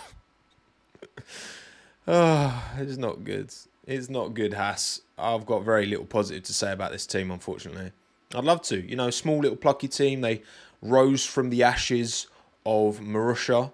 oh, 2.07 2.71
it's 2.77 2.97
not 2.97 3.23
good. 3.23 3.53
It's 3.85 4.09
not 4.09 4.33
good, 4.33 4.53
Haas. 4.53 5.01
I've 5.17 5.45
got 5.45 5.63
very 5.63 5.85
little 5.85 6.05
positive 6.05 6.43
to 6.43 6.53
say 6.53 6.71
about 6.71 6.91
this 6.91 7.05
team, 7.05 7.31
unfortunately. 7.31 7.91
I'd 8.33 8.43
love 8.43 8.61
to. 8.63 8.81
You 8.81 8.95
know, 8.95 9.09
small 9.09 9.39
little 9.39 9.57
plucky 9.57 9.87
team. 9.87 10.21
They 10.21 10.41
rose 10.81 11.25
from 11.25 11.49
the 11.49 11.63
ashes 11.63 12.27
of 12.65 12.99
Marussia, 12.99 13.71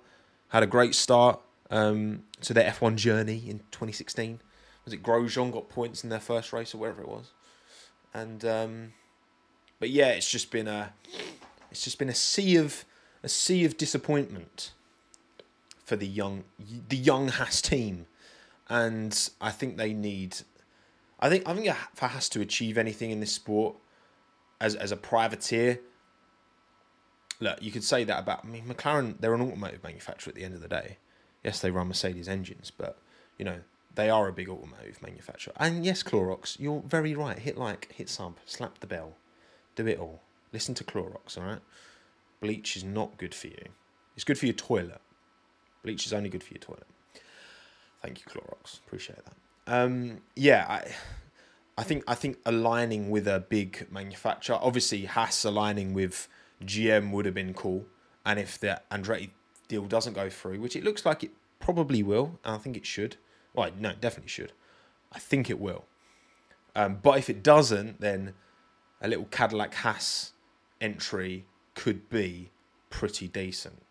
had 0.50 0.64
a 0.64 0.68
great 0.68 0.96
start 0.96 1.40
um, 1.70 2.24
to 2.42 2.54
their 2.54 2.70
F1 2.72 2.96
journey 2.96 3.44
in 3.48 3.60
2016. 3.72 4.40
Was 4.86 4.94
it 4.94 5.04
Grosjean 5.04 5.52
got 5.52 5.70
points 5.70 6.04
in 6.04 6.10
their 6.10 6.20
first 6.20 6.52
race 6.52 6.74
or 6.74 6.80
wherever 6.80 7.02
it 7.02 7.08
was? 7.08 7.32
And 8.14 8.44
um, 8.44 8.94
but 9.80 9.90
yeah, 9.92 10.08
it's 10.08 10.30
just 10.30 10.50
been 10.50 10.68
a 10.68 10.94
it's 11.70 11.84
just 11.84 12.00
been 12.00 12.10
a 12.10 12.16
sea 12.16 12.56
of 12.56 12.86
a 13.22 13.30
sea 13.30 13.66
of 13.66 13.78
disappointment 13.78 14.72
for 15.90 15.96
the 15.96 16.08
young 16.08 16.44
the 16.88 16.96
young 16.98 17.28
Haas 17.28 17.62
team, 17.62 18.06
and 18.70 19.30
I 19.42 19.52
think 19.52 19.78
they 19.78 19.94
need. 19.94 20.38
I 21.20 21.30
think 21.30 21.48
I 21.48 21.54
think 21.54 21.76
for 21.94 22.08
Haas 22.08 22.30
to 22.30 22.42
achieve 22.42 22.78
anything 22.78 23.12
in 23.12 23.20
this 23.20 23.34
sport 23.34 23.76
as 24.62 24.76
as 24.76 24.92
a 24.92 24.98
privateer. 24.98 25.80
Look, 27.42 27.62
you 27.62 27.72
could 27.72 27.84
say 27.84 28.04
that 28.04 28.20
about. 28.20 28.46
I 28.46 28.48
mean, 28.48 28.66
McLaren. 28.66 29.16
They're 29.20 29.34
an 29.34 29.42
automotive 29.42 29.84
manufacturer 29.84 30.32
at 30.32 30.36
the 30.36 30.44
end 30.44 30.56
of 30.56 30.62
the 30.62 30.68
day. 30.68 30.98
Yes, 31.44 31.60
they 31.60 31.72
run 31.72 31.88
Mercedes 31.88 32.30
engines, 32.30 32.72
but 32.72 33.00
you 33.38 33.46
know 33.46 33.60
they 33.96 34.10
are 34.10 34.28
a 34.28 34.34
big 34.34 34.50
automotive 34.50 35.02
manufacturer. 35.02 35.54
And 35.58 35.86
yes, 35.86 36.04
Clorox, 36.04 36.60
you're 36.60 36.84
very 36.86 37.16
right. 37.16 37.40
Hit 37.40 37.58
like, 37.58 37.92
hit 37.92 38.08
sub, 38.08 38.38
slap 38.46 38.80
the 38.80 38.88
bell 38.88 39.16
do 39.84 39.88
it 39.88 40.00
all. 40.00 40.22
Listen 40.52 40.76
to 40.76 40.84
Clorox, 40.84 41.38
all 41.38 41.46
right? 41.46 41.62
Bleach 42.42 42.76
is 42.76 42.84
not 42.84 43.18
good 43.18 43.34
for 43.34 43.48
you. 43.48 43.66
It's 44.16 44.24
good 44.26 44.38
for 44.38 44.46
your 44.46 44.56
toilet. 44.56 45.02
Bleach 45.84 46.06
is 46.06 46.14
only 46.14 46.30
good 46.30 46.44
for 46.44 46.54
your 46.54 46.60
toilet. 46.60 46.88
Thank 48.02 48.20
you, 48.20 48.26
Clorox. 48.32 48.80
Appreciate 48.86 49.20
that. 49.26 49.34
Um, 49.74 50.22
yeah, 50.36 50.66
I, 50.68 50.96
I 51.78 51.84
think 51.84 52.04
I 52.08 52.16
think 52.16 52.38
aligning 52.46 53.10
with 53.10 53.28
a 53.28 53.40
big 53.40 53.88
manufacturer, 53.92 54.58
obviously 54.62 55.06
Haas 55.06 55.44
aligning 55.46 55.94
with 55.94 56.28
GM 56.64 57.12
would 57.12 57.26
have 57.26 57.36
been 57.36 57.54
cool. 57.54 57.86
And 58.26 58.40
if 58.40 58.60
the 58.60 58.82
Andretti 58.92 59.30
deal 59.68 59.86
doesn't 59.86 60.14
go 60.14 60.30
through, 60.30 60.60
which 60.60 60.76
it 60.76 60.84
looks 60.84 61.06
like 61.06 61.24
it 61.24 61.32
probably 61.60 62.04
will, 62.04 62.40
and 62.44 62.56
I 62.56 62.58
think 62.58 62.76
it 62.78 62.86
should. 62.86 63.18
Well, 63.54 63.72
no, 63.78 63.94
definitely 64.00 64.30
should. 64.30 64.54
I 65.12 65.20
think 65.20 65.50
it 65.50 65.60
will. 65.60 65.86
Um, 66.76 67.00
but 67.02 67.18
if 67.18 67.30
it 67.30 67.44
doesn't, 67.44 68.00
then 68.00 68.34
a 69.02 69.08
little 69.08 69.26
Cadillac 69.26 69.74
Haas 69.76 70.34
entry 70.80 71.46
could 71.76 72.10
be 72.10 72.52
pretty 72.90 73.28
decent. 73.28 73.82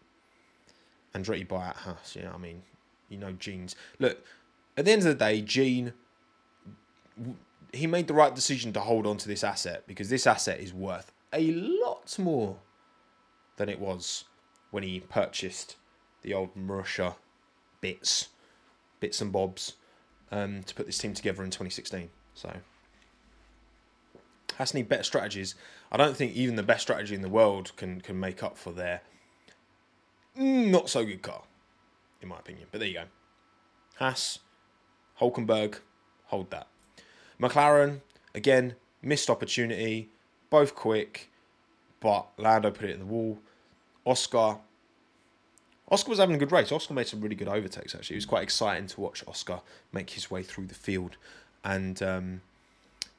Andretti 1.14 1.46
buy 1.46 1.68
at 1.68 1.76
Haas, 1.76 2.16
you 2.16 2.22
know, 2.22 2.32
I 2.34 2.38
mean, 2.38 2.62
you 3.08 3.18
know, 3.18 3.32
Gene's. 3.32 3.74
Look, 3.98 4.24
at 4.76 4.84
the 4.84 4.92
end 4.92 5.02
of 5.02 5.08
the 5.08 5.14
day, 5.14 5.40
Gene, 5.40 5.92
he 7.72 7.86
made 7.86 8.06
the 8.06 8.14
right 8.14 8.34
decision 8.34 8.72
to 8.74 8.80
hold 8.80 9.06
on 9.06 9.16
to 9.18 9.28
this 9.28 9.44
asset 9.44 9.84
because 9.86 10.08
this 10.08 10.26
asset 10.26 10.60
is 10.60 10.72
worth 10.72 11.12
a 11.32 11.50
lot 11.52 12.16
more 12.18 12.56
than 13.56 13.68
it 13.68 13.80
was 13.80 14.24
when 14.70 14.82
he 14.82 15.00
purchased 15.00 15.76
the 16.22 16.34
old 16.34 16.54
Marussia 16.54 17.16
bits, 17.80 18.28
bits 19.00 19.20
and 19.20 19.32
bobs, 19.32 19.74
um, 20.30 20.62
to 20.64 20.74
put 20.74 20.86
this 20.86 20.98
team 20.98 21.14
together 21.14 21.42
in 21.42 21.50
2016. 21.50 22.10
So 22.34 22.52
has 24.56 24.72
to 24.72 24.76
need 24.76 24.88
better 24.88 25.02
strategies. 25.02 25.54
I 25.90 25.96
don't 25.96 26.16
think 26.16 26.34
even 26.34 26.56
the 26.56 26.62
best 26.62 26.82
strategy 26.82 27.14
in 27.14 27.22
the 27.22 27.28
world 27.28 27.72
can 27.76 28.00
can 28.00 28.18
make 28.18 28.42
up 28.42 28.58
for 28.58 28.72
their 28.72 29.02
not 30.38 30.88
so 30.88 31.04
good 31.04 31.22
car, 31.22 31.42
in 32.22 32.28
my 32.28 32.38
opinion. 32.38 32.68
But 32.70 32.78
there 32.78 32.88
you 32.88 32.94
go. 32.94 33.04
Haas, 33.96 34.38
Hulkenberg, 35.20 35.78
hold 36.26 36.50
that. 36.50 36.68
McLaren, 37.40 38.00
again, 38.34 38.74
missed 39.02 39.28
opportunity, 39.28 40.08
both 40.50 40.74
quick, 40.74 41.30
but 42.00 42.28
Lando 42.36 42.70
put 42.70 42.88
it 42.88 42.94
in 42.94 43.00
the 43.00 43.06
wall. 43.06 43.38
Oscar, 44.04 44.58
Oscar 45.90 46.10
was 46.10 46.18
having 46.18 46.36
a 46.36 46.38
good 46.38 46.52
race. 46.52 46.70
Oscar 46.72 46.94
made 46.94 47.06
some 47.06 47.20
really 47.20 47.34
good 47.34 47.48
overtakes, 47.48 47.94
actually. 47.94 48.14
It 48.14 48.18
was 48.18 48.26
quite 48.26 48.42
exciting 48.42 48.86
to 48.88 49.00
watch 49.00 49.24
Oscar 49.26 49.60
make 49.92 50.10
his 50.10 50.30
way 50.30 50.42
through 50.42 50.66
the 50.66 50.74
field. 50.74 51.16
And 51.64 52.02
um, 52.02 52.40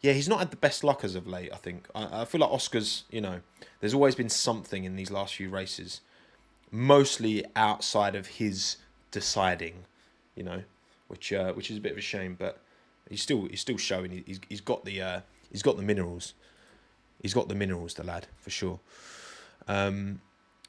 yeah, 0.02 0.14
he's 0.14 0.30
not 0.30 0.40
had 0.40 0.52
the 0.52 0.58
best 0.58 0.84
luck 0.84 1.04
as 1.04 1.16
of 1.16 1.28
late. 1.28 1.50
I 1.54 1.58
think 1.58 1.88
I, 1.94 2.22
I 2.22 2.26
feel 2.26 2.42
like 2.42 2.52
Oscar's. 2.52 3.04
You 3.12 3.22
know, 3.22 3.42
there's 3.80 3.94
always 3.94 4.16
been 4.16 4.30
something 4.30 4.84
in 4.84 4.96
these 4.96 5.12
last 5.12 5.36
few 5.36 5.50
races, 5.50 6.02
mostly 6.72 7.46
outside 7.56 8.16
of 8.16 8.28
his 8.28 8.78
deciding. 9.12 9.86
You 10.36 10.44
know, 10.44 10.64
which 11.08 11.34
uh, 11.34 11.54
which 11.54 11.70
is 11.70 11.78
a 11.78 11.82
bit 11.82 11.92
of 11.92 11.98
a 11.98 12.02
shame, 12.02 12.36
but 12.40 12.62
he's 13.10 13.22
still 13.22 13.48
he's 13.48 13.62
still 13.62 13.78
showing. 13.78 14.24
He's 14.26 14.40
he's 14.48 14.62
got 14.62 14.86
the 14.86 15.02
uh, 15.02 15.22
he's 15.52 15.64
got 15.64 15.78
the 15.78 15.84
minerals. 15.84 16.34
He's 17.22 17.34
got 17.34 17.50
the 17.50 17.56
minerals, 17.56 17.96
the 17.96 18.04
lad 18.04 18.28
for 18.38 18.50
sure. 18.50 18.80
Um, 19.68 20.22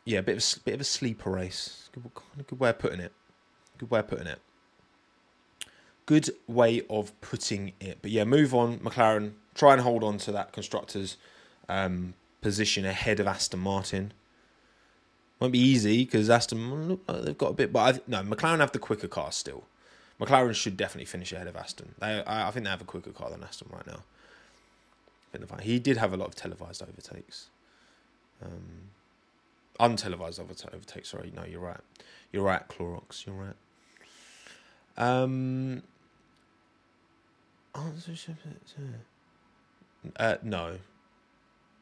yeah, 0.04 0.18
a 0.18 0.22
bit 0.22 0.36
of 0.36 0.58
a 0.58 0.64
bit 0.64 0.74
of 0.74 0.80
a 0.80 0.84
sleeper 0.84 1.30
race. 1.30 1.88
Good, 1.92 2.10
good 2.46 2.58
way 2.58 2.70
of 2.70 2.78
putting 2.78 3.00
it. 3.00 3.12
Good 3.78 3.90
way 3.90 4.00
of 4.00 4.08
putting 4.08 4.26
it 4.26 4.40
good 6.10 6.30
way 6.48 6.82
of 6.90 7.18
putting 7.20 7.72
it. 7.78 7.98
But 8.02 8.10
yeah, 8.10 8.24
move 8.24 8.52
on, 8.52 8.80
McLaren. 8.80 9.34
Try 9.54 9.74
and 9.74 9.82
hold 9.82 10.02
on 10.02 10.18
to 10.18 10.32
that 10.32 10.52
constructors' 10.52 11.16
um, 11.68 12.14
position 12.40 12.84
ahead 12.84 13.20
of 13.20 13.28
Aston 13.28 13.60
Martin. 13.60 14.12
Won't 15.40 15.52
be 15.54 15.58
easy 15.58 16.04
because 16.04 16.28
Aston 16.28 17.00
they've 17.08 17.38
got 17.38 17.50
a 17.50 17.54
bit, 17.54 17.72
but 17.72 17.96
I, 17.96 18.00
no, 18.06 18.22
McLaren 18.22 18.58
have 18.58 18.72
the 18.72 18.78
quicker 18.78 19.08
car 19.08 19.32
still. 19.32 19.64
McLaren 20.20 20.54
should 20.54 20.76
definitely 20.76 21.06
finish 21.06 21.32
ahead 21.32 21.46
of 21.46 21.56
Aston. 21.56 21.94
They, 21.98 22.22
I, 22.22 22.48
I 22.48 22.50
think 22.50 22.64
they 22.64 22.70
have 22.70 22.82
a 22.82 22.84
quicker 22.84 23.10
car 23.10 23.30
than 23.30 23.42
Aston 23.42 23.68
right 23.72 23.86
now. 23.86 24.00
He 25.62 25.78
did 25.78 25.96
have 25.96 26.12
a 26.12 26.16
lot 26.16 26.28
of 26.28 26.34
televised 26.34 26.82
overtakes. 26.82 27.46
Um, 28.44 28.90
untelevised 29.78 30.40
overtakes. 30.40 31.08
Sorry, 31.08 31.32
no, 31.34 31.44
you're 31.44 31.60
right. 31.60 31.80
You're 32.32 32.44
right, 32.44 32.68
Clorox. 32.68 33.24
You're 33.26 33.34
right. 33.36 33.54
Um, 34.96 35.82
uh, 40.16 40.36
no, 40.42 40.78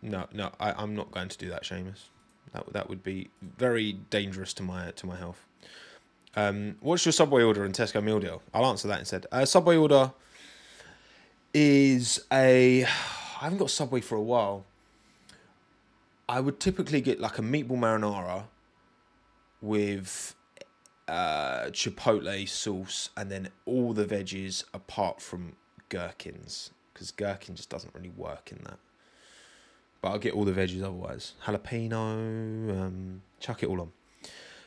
no, 0.02 0.26
no. 0.32 0.52
I, 0.60 0.72
I'm 0.72 0.94
not 0.94 1.10
going 1.10 1.28
to 1.28 1.38
do 1.38 1.48
that, 1.50 1.64
Seamus. 1.64 2.04
That 2.52 2.72
that 2.72 2.88
would 2.88 3.02
be 3.02 3.30
very 3.42 3.94
dangerous 4.10 4.52
to 4.54 4.62
my 4.62 4.90
to 4.92 5.06
my 5.06 5.16
health. 5.16 5.44
Um, 6.36 6.76
what's 6.80 7.04
your 7.04 7.12
subway 7.12 7.42
order 7.42 7.64
in 7.64 7.72
Tesco 7.72 8.02
meal 8.02 8.20
deal? 8.20 8.42
I'll 8.54 8.66
answer 8.66 8.86
that 8.88 9.00
instead. 9.00 9.26
Uh, 9.32 9.44
subway 9.44 9.76
order 9.76 10.12
is 11.54 12.24
a. 12.32 12.84
I 12.84 13.44
haven't 13.44 13.58
got 13.58 13.70
Subway 13.70 14.00
for 14.00 14.16
a 14.16 14.22
while. 14.22 14.64
I 16.28 16.40
would 16.40 16.60
typically 16.60 17.00
get 17.00 17.20
like 17.20 17.38
a 17.38 17.42
meatball 17.42 17.78
marinara 17.78 18.44
with 19.62 20.34
uh, 21.08 21.66
chipotle 21.70 22.48
sauce 22.48 23.10
and 23.16 23.30
then 23.30 23.48
all 23.64 23.92
the 23.92 24.04
veggies 24.04 24.64
apart 24.74 25.22
from 25.22 25.54
gherkins 25.88 26.70
because 26.92 27.10
gherkin 27.12 27.54
just 27.54 27.70
doesn't 27.70 27.94
really 27.94 28.10
work 28.10 28.52
in 28.52 28.58
that. 28.64 28.78
But 30.00 30.10
I'll 30.10 30.18
get 30.18 30.34
all 30.34 30.44
the 30.44 30.52
veggies 30.52 30.82
otherwise. 30.82 31.32
Jalapeno, 31.44 32.70
um, 32.70 33.22
chuck 33.40 33.62
it 33.62 33.68
all 33.68 33.80
on. 33.80 33.92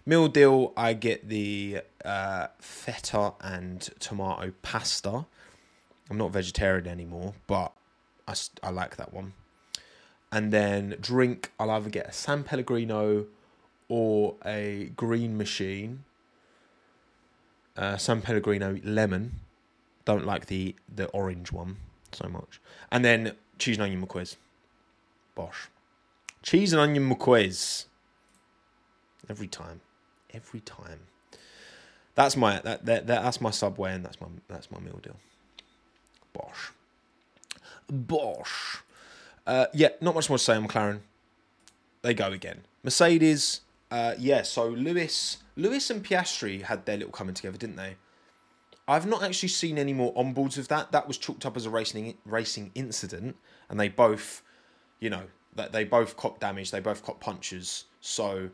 Meal 0.05 0.27
deal, 0.27 0.73
I 0.75 0.93
get 0.93 1.29
the 1.29 1.81
uh, 2.03 2.47
feta 2.59 3.33
and 3.41 3.81
tomato 3.99 4.51
pasta. 4.61 5.25
I'm 6.09 6.17
not 6.17 6.31
vegetarian 6.31 6.87
anymore, 6.87 7.35
but 7.47 7.71
I, 8.27 8.33
I 8.63 8.69
like 8.71 8.97
that 8.97 9.13
one. 9.13 9.33
and 10.31 10.51
then 10.51 10.95
drink. 10.99 11.51
I'll 11.59 11.69
either 11.71 11.89
get 11.89 12.07
a 12.07 12.11
San 12.13 12.43
Pellegrino 12.43 13.25
or 13.89 14.35
a 14.45 14.91
Green 14.95 15.37
Machine. 15.37 16.03
Uh, 17.75 17.97
San 17.97 18.21
Pellegrino 18.21 18.79
lemon. 18.83 19.39
Don't 20.05 20.25
like 20.25 20.47
the 20.47 20.75
the 20.93 21.07
orange 21.07 21.51
one 21.51 21.77
so 22.11 22.27
much. 22.27 22.59
And 22.91 23.05
then 23.05 23.35
cheese 23.59 23.77
and 23.77 23.83
onion 23.83 24.05
McCoy's. 24.05 24.37
Bosh. 25.35 25.69
Cheese 26.43 26.73
and 26.73 26.81
onion 26.81 27.09
McCoy's. 27.09 27.85
Every 29.29 29.47
time. 29.47 29.81
Every 30.33 30.59
time. 30.59 31.01
That's 32.15 32.35
my 32.35 32.59
that, 32.59 32.85
that, 32.85 33.07
that 33.07 33.23
that's 33.23 33.39
my 33.39 33.51
subway 33.51 33.93
and 33.93 34.03
that's 34.03 34.19
my 34.19 34.27
that's 34.47 34.69
my 34.71 34.79
meal 34.79 34.99
deal. 35.01 35.15
Bosh. 36.33 36.71
Bosh. 37.89 38.83
Uh, 39.47 39.65
yeah, 39.73 39.89
not 40.01 40.15
much 40.15 40.29
more 40.29 40.37
to 40.37 40.43
say 40.43 40.55
on 40.55 40.67
McLaren. 40.67 40.99
They 42.01 42.13
go 42.13 42.31
again. 42.31 42.61
Mercedes, 42.83 43.61
uh, 43.89 44.15
yeah. 44.17 44.41
So 44.43 44.67
Lewis, 44.67 45.37
Lewis 45.55 45.89
and 45.89 46.03
Piastri 46.03 46.63
had 46.63 46.85
their 46.85 46.97
little 46.97 47.11
coming 47.11 47.33
together, 47.33 47.57
didn't 47.57 47.75
they? 47.75 47.95
I've 48.87 49.05
not 49.05 49.23
actually 49.23 49.49
seen 49.49 49.77
any 49.77 49.93
more 49.93 50.13
onboards 50.15 50.57
of 50.57 50.67
that. 50.69 50.91
That 50.91 51.07
was 51.07 51.17
chalked 51.17 51.45
up 51.45 51.55
as 51.55 51.65
a 51.65 51.69
racing 51.69 52.17
racing 52.25 52.71
incident, 52.75 53.37
and 53.69 53.79
they 53.79 53.87
both, 53.87 54.41
you 55.01 55.09
know, 55.09 55.23
that 55.55 55.73
they 55.73 55.83
both 55.83 56.15
cop 56.15 56.39
damage. 56.39 56.71
They 56.71 56.79
both 56.79 57.03
cop 57.03 57.19
punches. 57.19 57.85
So 57.99 58.49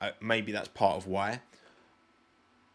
uh, 0.00 0.12
maybe 0.22 0.52
that's 0.52 0.68
part 0.68 0.96
of 0.96 1.06
why. 1.06 1.42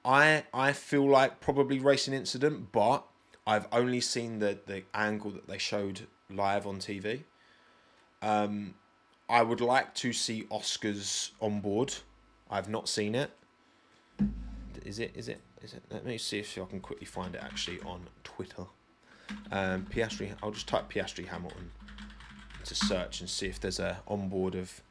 I 0.05 0.43
I 0.53 0.73
feel 0.73 1.09
like 1.09 1.39
probably 1.39 1.79
racing 1.79 2.13
incident, 2.13 2.71
but 2.71 3.05
I've 3.47 3.67
only 3.71 4.01
seen 4.01 4.39
the 4.39 4.59
the 4.67 4.83
angle 4.93 5.31
that 5.31 5.47
they 5.47 5.57
showed 5.57 6.01
live 6.29 6.67
on 6.67 6.77
TV. 6.77 7.23
Um, 8.21 8.75
I 9.29 9.41
would 9.41 9.61
like 9.61 9.95
to 9.95 10.13
see 10.13 10.43
Oscars 10.51 11.31
on 11.39 11.61
board. 11.61 11.95
I've 12.49 12.69
not 12.69 12.87
seen 12.87 13.15
it. 13.15 13.31
Is 14.85 14.99
it? 14.99 15.11
Is 15.15 15.29
it? 15.29 15.39
Is 15.61 15.73
it? 15.73 15.83
Let 15.89 16.05
me 16.05 16.17
see 16.17 16.39
if 16.39 16.57
I 16.57 16.65
can 16.65 16.81
quickly 16.81 17.05
find 17.05 17.33
it 17.35 17.41
actually 17.41 17.79
on 17.85 18.07
Twitter. 18.25 18.65
Um, 19.51 19.87
Piastri. 19.89 20.33
I'll 20.43 20.51
just 20.51 20.67
type 20.67 20.91
Piastri 20.91 21.25
Hamilton 21.25 21.71
to 22.65 22.75
search 22.75 23.19
and 23.19 23.29
see 23.29 23.47
if 23.47 23.59
there's 23.59 23.79
a 23.79 23.99
onboard 24.07 24.55
of 24.55 24.81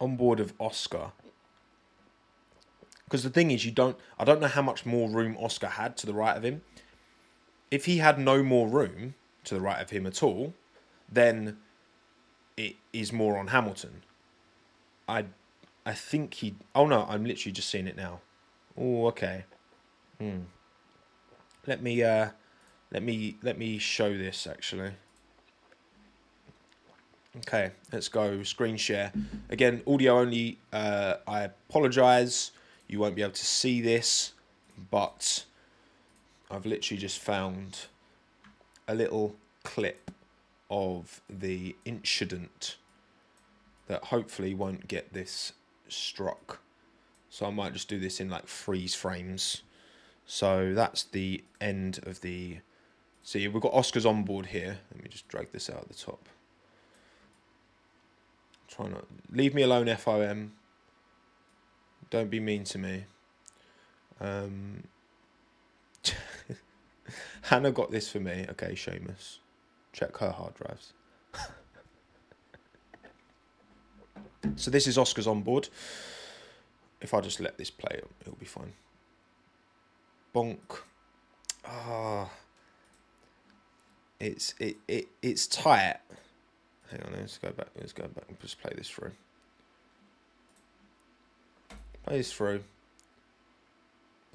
onboard 0.00 0.40
of 0.40 0.54
Oscar. 0.58 1.12
Because 3.04 3.22
the 3.22 3.30
thing 3.30 3.50
is, 3.50 3.64
you 3.64 3.72
don't. 3.72 3.96
I 4.18 4.24
don't 4.24 4.40
know 4.40 4.46
how 4.46 4.62
much 4.62 4.86
more 4.86 5.10
room 5.10 5.36
Oscar 5.38 5.66
had 5.66 5.96
to 5.98 6.06
the 6.06 6.14
right 6.14 6.36
of 6.36 6.44
him. 6.44 6.62
If 7.70 7.84
he 7.84 7.98
had 7.98 8.18
no 8.18 8.42
more 8.42 8.68
room 8.68 9.14
to 9.44 9.54
the 9.54 9.60
right 9.60 9.80
of 9.80 9.90
him 9.90 10.06
at 10.06 10.22
all, 10.22 10.54
then 11.10 11.58
it 12.56 12.76
is 12.92 13.12
more 13.12 13.38
on 13.38 13.48
Hamilton. 13.48 14.02
I 15.08 15.26
I 15.84 15.92
think 15.92 16.34
he. 16.34 16.54
Oh 16.74 16.86
no, 16.86 17.06
I'm 17.08 17.24
literally 17.24 17.52
just 17.52 17.68
seeing 17.68 17.86
it 17.86 17.96
now. 17.96 18.20
Oh, 18.76 19.06
okay. 19.08 19.44
Hmm. 20.18 20.42
Let 21.66 21.82
me 21.82 22.02
uh, 22.02 22.30
let 22.92 23.02
me 23.02 23.38
let 23.42 23.58
me 23.58 23.78
show 23.78 24.16
this 24.16 24.46
actually. 24.46 24.92
Okay, 27.38 27.70
let's 27.92 28.08
go 28.08 28.42
screen 28.42 28.76
share. 28.76 29.12
Again, 29.50 29.82
audio 29.86 30.18
only. 30.18 30.58
Uh, 30.72 31.14
I 31.28 31.42
apologize. 31.42 32.50
You 32.88 32.98
won't 32.98 33.14
be 33.14 33.22
able 33.22 33.32
to 33.32 33.46
see 33.46 33.80
this, 33.80 34.32
but 34.90 35.44
I've 36.50 36.66
literally 36.66 37.00
just 37.00 37.20
found 37.20 37.86
a 38.88 38.96
little 38.96 39.36
clip 39.62 40.10
of 40.70 41.20
the 41.30 41.76
incident 41.84 42.76
that 43.86 44.04
hopefully 44.04 44.52
won't 44.52 44.88
get 44.88 45.12
this 45.12 45.52
struck. 45.88 46.60
So 47.28 47.46
I 47.46 47.50
might 47.50 47.72
just 47.72 47.88
do 47.88 48.00
this 48.00 48.18
in 48.18 48.28
like 48.28 48.48
freeze 48.48 48.96
frames. 48.96 49.62
So 50.26 50.74
that's 50.74 51.04
the 51.04 51.44
end 51.60 52.00
of 52.02 52.22
the. 52.22 52.58
See, 53.22 53.46
we've 53.46 53.62
got 53.62 53.72
Oscars 53.72 54.04
on 54.04 54.24
board 54.24 54.46
here. 54.46 54.78
Let 54.92 55.04
me 55.04 55.08
just 55.08 55.28
drag 55.28 55.52
this 55.52 55.70
out 55.70 55.82
at 55.82 55.88
the 55.88 55.94
top. 55.94 56.28
Try 58.70 58.88
not 58.88 59.04
leave 59.30 59.54
me 59.54 59.62
alone, 59.62 59.86
FOM. 59.86 60.52
Don't 62.08 62.30
be 62.30 62.40
mean 62.40 62.64
to 62.64 62.78
me. 62.78 63.04
Um, 64.20 64.84
Hannah 67.42 67.72
got 67.72 67.90
this 67.90 68.10
for 68.10 68.20
me. 68.20 68.46
Okay, 68.50 68.72
Seamus. 68.72 69.38
Check 69.92 70.16
her 70.18 70.30
hard 70.30 70.54
drives. 70.54 70.92
so 74.56 74.70
this 74.70 74.86
is 74.86 74.96
Oscar's 74.96 75.26
on 75.26 75.42
board. 75.42 75.68
If 77.00 77.14
I 77.14 77.20
just 77.20 77.40
let 77.40 77.58
this 77.58 77.70
play, 77.70 78.00
it'll 78.20 78.36
be 78.36 78.46
fine. 78.46 78.72
Bonk. 80.34 80.58
Ah. 81.64 82.30
It's 84.20 84.54
it, 84.60 84.76
it 84.86 85.08
it's 85.22 85.46
tight. 85.46 85.96
Hang 86.90 87.02
on, 87.02 87.12
let's 87.18 87.38
go 87.38 87.50
back. 87.50 87.68
Let's 87.78 87.92
go 87.92 88.04
back 88.04 88.24
and 88.28 88.38
just 88.40 88.60
play 88.60 88.72
this 88.76 88.88
through. 88.88 89.12
Play 92.04 92.18
this 92.18 92.32
through. 92.32 92.62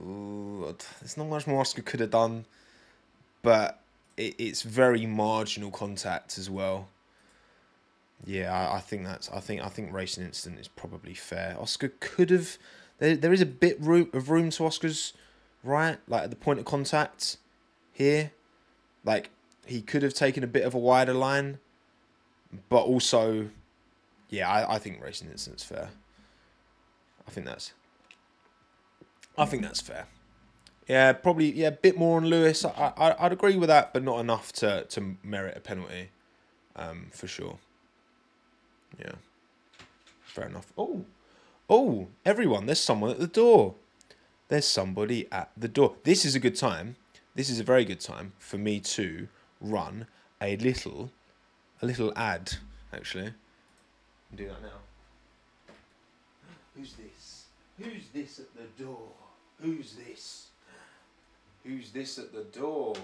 Ooh, 0.01 0.75
there's 0.99 1.17
not 1.17 1.27
much 1.27 1.47
more 1.47 1.61
Oscar 1.61 1.81
could 1.81 1.99
have 2.01 2.11
done, 2.11 2.45
but 3.41 3.79
it, 4.17 4.35
it's 4.37 4.61
very 4.61 5.05
marginal 5.05 5.71
contact 5.71 6.37
as 6.37 6.49
well. 6.49 6.89
Yeah, 8.25 8.53
I, 8.53 8.77
I, 8.77 8.79
think 8.79 9.05
that's. 9.05 9.29
I 9.29 9.39
think 9.39 9.61
I 9.61 9.69
think 9.69 9.93
racing 9.93 10.23
incident 10.23 10.59
is 10.59 10.67
probably 10.67 11.13
fair. 11.13 11.57
Oscar 11.59 11.91
could 11.99 12.29
have. 12.29 12.57
There, 12.99 13.15
there 13.15 13.33
is 13.33 13.41
a 13.41 13.45
bit 13.45 13.79
room 13.81 14.09
of 14.13 14.29
room 14.29 14.49
to 14.51 14.65
Oscar's 14.65 15.13
right, 15.63 15.97
like 16.07 16.23
at 16.23 16.29
the 16.29 16.35
point 16.35 16.59
of 16.59 16.65
contact 16.65 17.37
here, 17.91 18.31
like 19.03 19.29
he 19.65 19.81
could 19.81 20.03
have 20.03 20.13
taken 20.13 20.43
a 20.43 20.47
bit 20.47 20.63
of 20.63 20.73
a 20.73 20.79
wider 20.79 21.13
line, 21.13 21.59
but 22.69 22.83
also, 22.83 23.49
yeah, 24.29 24.49
I, 24.49 24.75
I 24.75 24.79
think 24.79 25.01
racing 25.01 25.29
incident's 25.29 25.63
fair. 25.63 25.89
I 27.27 27.31
think 27.31 27.45
that's. 27.45 27.73
I 29.37 29.45
think 29.45 29.63
that's 29.63 29.81
fair. 29.81 30.07
Yeah, 30.87 31.13
probably. 31.13 31.51
Yeah, 31.51 31.69
a 31.69 31.71
bit 31.71 31.97
more 31.97 32.17
on 32.17 32.25
Lewis. 32.25 32.63
I, 32.63 32.93
I 32.97 33.25
I'd 33.25 33.31
agree 33.31 33.57
with 33.57 33.69
that, 33.69 33.93
but 33.93 34.03
not 34.03 34.19
enough 34.19 34.51
to 34.53 34.85
to 34.85 35.15
merit 35.23 35.57
a 35.57 35.59
penalty, 35.59 36.09
um, 36.75 37.07
for 37.11 37.27
sure. 37.27 37.57
Yeah, 38.99 39.13
fair 40.21 40.47
enough. 40.47 40.71
Oh, 40.77 41.05
oh, 41.69 42.07
everyone! 42.25 42.65
There's 42.65 42.79
someone 42.79 43.11
at 43.11 43.19
the 43.19 43.27
door. 43.27 43.75
There's 44.47 44.67
somebody 44.67 45.27
at 45.31 45.49
the 45.57 45.67
door. 45.67 45.95
This 46.03 46.23
is 46.23 46.35
a 46.35 46.39
good 46.39 46.55
time. 46.55 46.97
This 47.33 47.49
is 47.49 47.59
a 47.59 47.63
very 47.63 47.83
good 47.83 47.99
time 47.99 48.33
for 48.37 48.57
me 48.57 48.79
to 48.79 49.27
run 49.59 50.07
a 50.41 50.55
little, 50.57 51.11
a 51.81 51.85
little 51.85 52.13
ad. 52.15 52.53
Actually, 52.93 53.33
do 54.35 54.47
that 54.47 54.61
now. 54.61 55.73
Who's 56.75 56.93
this? 56.93 57.45
Who's 57.77 58.07
this 58.13 58.39
at 58.39 58.53
the 58.55 58.83
door? 58.83 59.09
Who's 59.61 59.95
this? 59.95 60.47
Who's 61.63 61.91
this 61.91 62.17
at 62.17 62.31
the 62.33 62.43
door? 62.57 62.95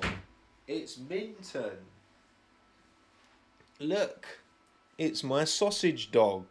It's 0.68 0.98
Minton. 0.98 1.78
Look, 3.80 4.28
it's 4.98 5.24
my 5.24 5.44
sausage 5.44 6.12
dog. 6.12 6.46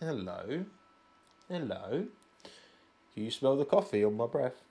Hello. 0.00 0.64
Hello. 1.48 2.06
Do 3.14 3.22
you 3.22 3.30
smell 3.30 3.56
the 3.56 3.64
coffee 3.64 4.04
on 4.04 4.16
my 4.16 4.26
breath? 4.26 4.62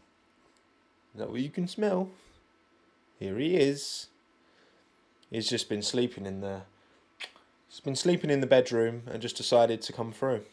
Is 1.14 1.20
that 1.20 1.32
what 1.32 1.42
you 1.42 1.50
can 1.50 1.68
smell? 1.68 2.10
Here 3.18 3.38
he 3.38 3.56
is. 3.56 4.08
He's 5.36 5.50
just 5.50 5.68
been 5.68 5.82
sleeping 5.82 6.26
in 6.26 6.40
the 6.40 6.62
he's 7.68 7.82
been 7.82 7.98
sleeping 7.98 8.30
in 8.30 8.40
the 8.40 8.48
bedroom 8.48 9.04
and 9.12 9.22
just 9.22 9.36
decided 9.36 9.82
to 9.82 9.92
come 9.92 10.14
through. 10.14 10.44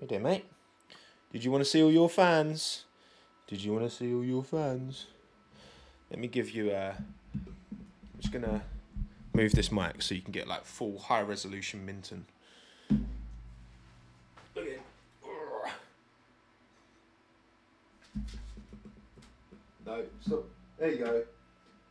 Hey 0.00 0.06
there, 0.06 0.18
mate. 0.18 0.46
Did 1.30 1.44
you 1.44 1.50
want 1.50 1.62
to 1.62 1.68
see 1.68 1.82
all 1.82 1.92
your 1.92 2.08
fans? 2.08 2.84
Did 3.46 3.62
you 3.62 3.74
want 3.74 3.84
to 3.84 3.94
see 3.94 4.14
all 4.14 4.24
your 4.24 4.42
fans? 4.42 5.08
Let 6.10 6.20
me 6.20 6.26
give 6.26 6.52
you 6.52 6.70
a. 6.70 6.96
I'm 7.34 8.18
just 8.18 8.32
gonna 8.32 8.62
move 9.34 9.52
this 9.52 9.70
mic 9.70 10.00
so 10.00 10.14
you 10.14 10.22
can 10.22 10.32
get 10.32 10.48
like 10.48 10.64
full 10.64 10.98
high 10.98 11.20
resolution 11.20 11.84
Minton. 11.84 12.24
Look 14.56 14.68
at 14.68 14.80
No, 19.84 20.02
stop. 20.22 20.44
There 20.78 20.90
you 20.90 20.96
go. 20.96 21.22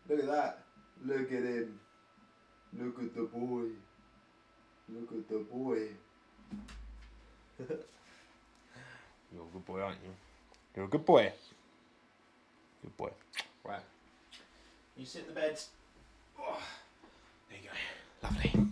Look 0.09 0.19
at 0.19 0.25
that. 0.25 0.62
Look 1.05 1.31
at 1.31 1.43
him. 1.43 1.79
Look 2.79 2.99
at 2.99 3.13
the 3.15 3.23
boy. 3.23 3.67
Look 4.89 5.11
at 5.11 5.29
the 5.29 5.39
boy. 5.51 5.79
You're 9.33 9.43
a 9.43 9.51
good 9.53 9.65
boy, 9.65 9.81
aren't 9.81 9.97
you? 10.03 10.11
You're 10.75 10.85
a 10.85 10.87
good 10.87 11.05
boy. 11.05 11.31
Good 12.81 12.97
boy. 12.97 13.09
Right. 13.65 13.81
You 14.97 15.05
sit 15.05 15.23
in 15.27 15.33
the 15.33 15.39
bed. 15.39 15.59
Oh, 16.39 16.61
There 17.49 17.59
you 17.61 17.69
go. 17.69 18.27
Lovely. 18.27 18.67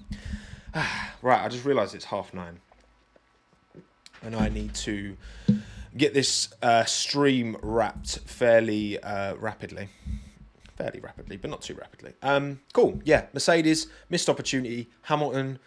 right, 1.21 1.45
I 1.45 1.49
just 1.49 1.65
realised 1.65 1.95
it's 1.95 2.05
half 2.05 2.33
nine. 2.33 2.59
And 4.23 4.35
I 4.35 4.49
need 4.49 4.73
to 4.75 5.17
get 5.97 6.13
this 6.13 6.53
uh, 6.61 6.85
stream 6.85 7.57
wrapped 7.61 8.19
fairly 8.19 9.01
uh, 9.01 9.35
rapidly. 9.35 9.89
Fairly 10.81 10.99
rapidly, 10.99 11.37
but 11.37 11.49
not 11.51 11.61
too 11.61 11.75
rapidly. 11.75 12.13
Um, 12.23 12.59
cool. 12.73 12.99
Yeah, 13.03 13.25
Mercedes, 13.33 13.87
missed 14.09 14.29
opportunity. 14.29 14.89
Hamilton 15.03 15.59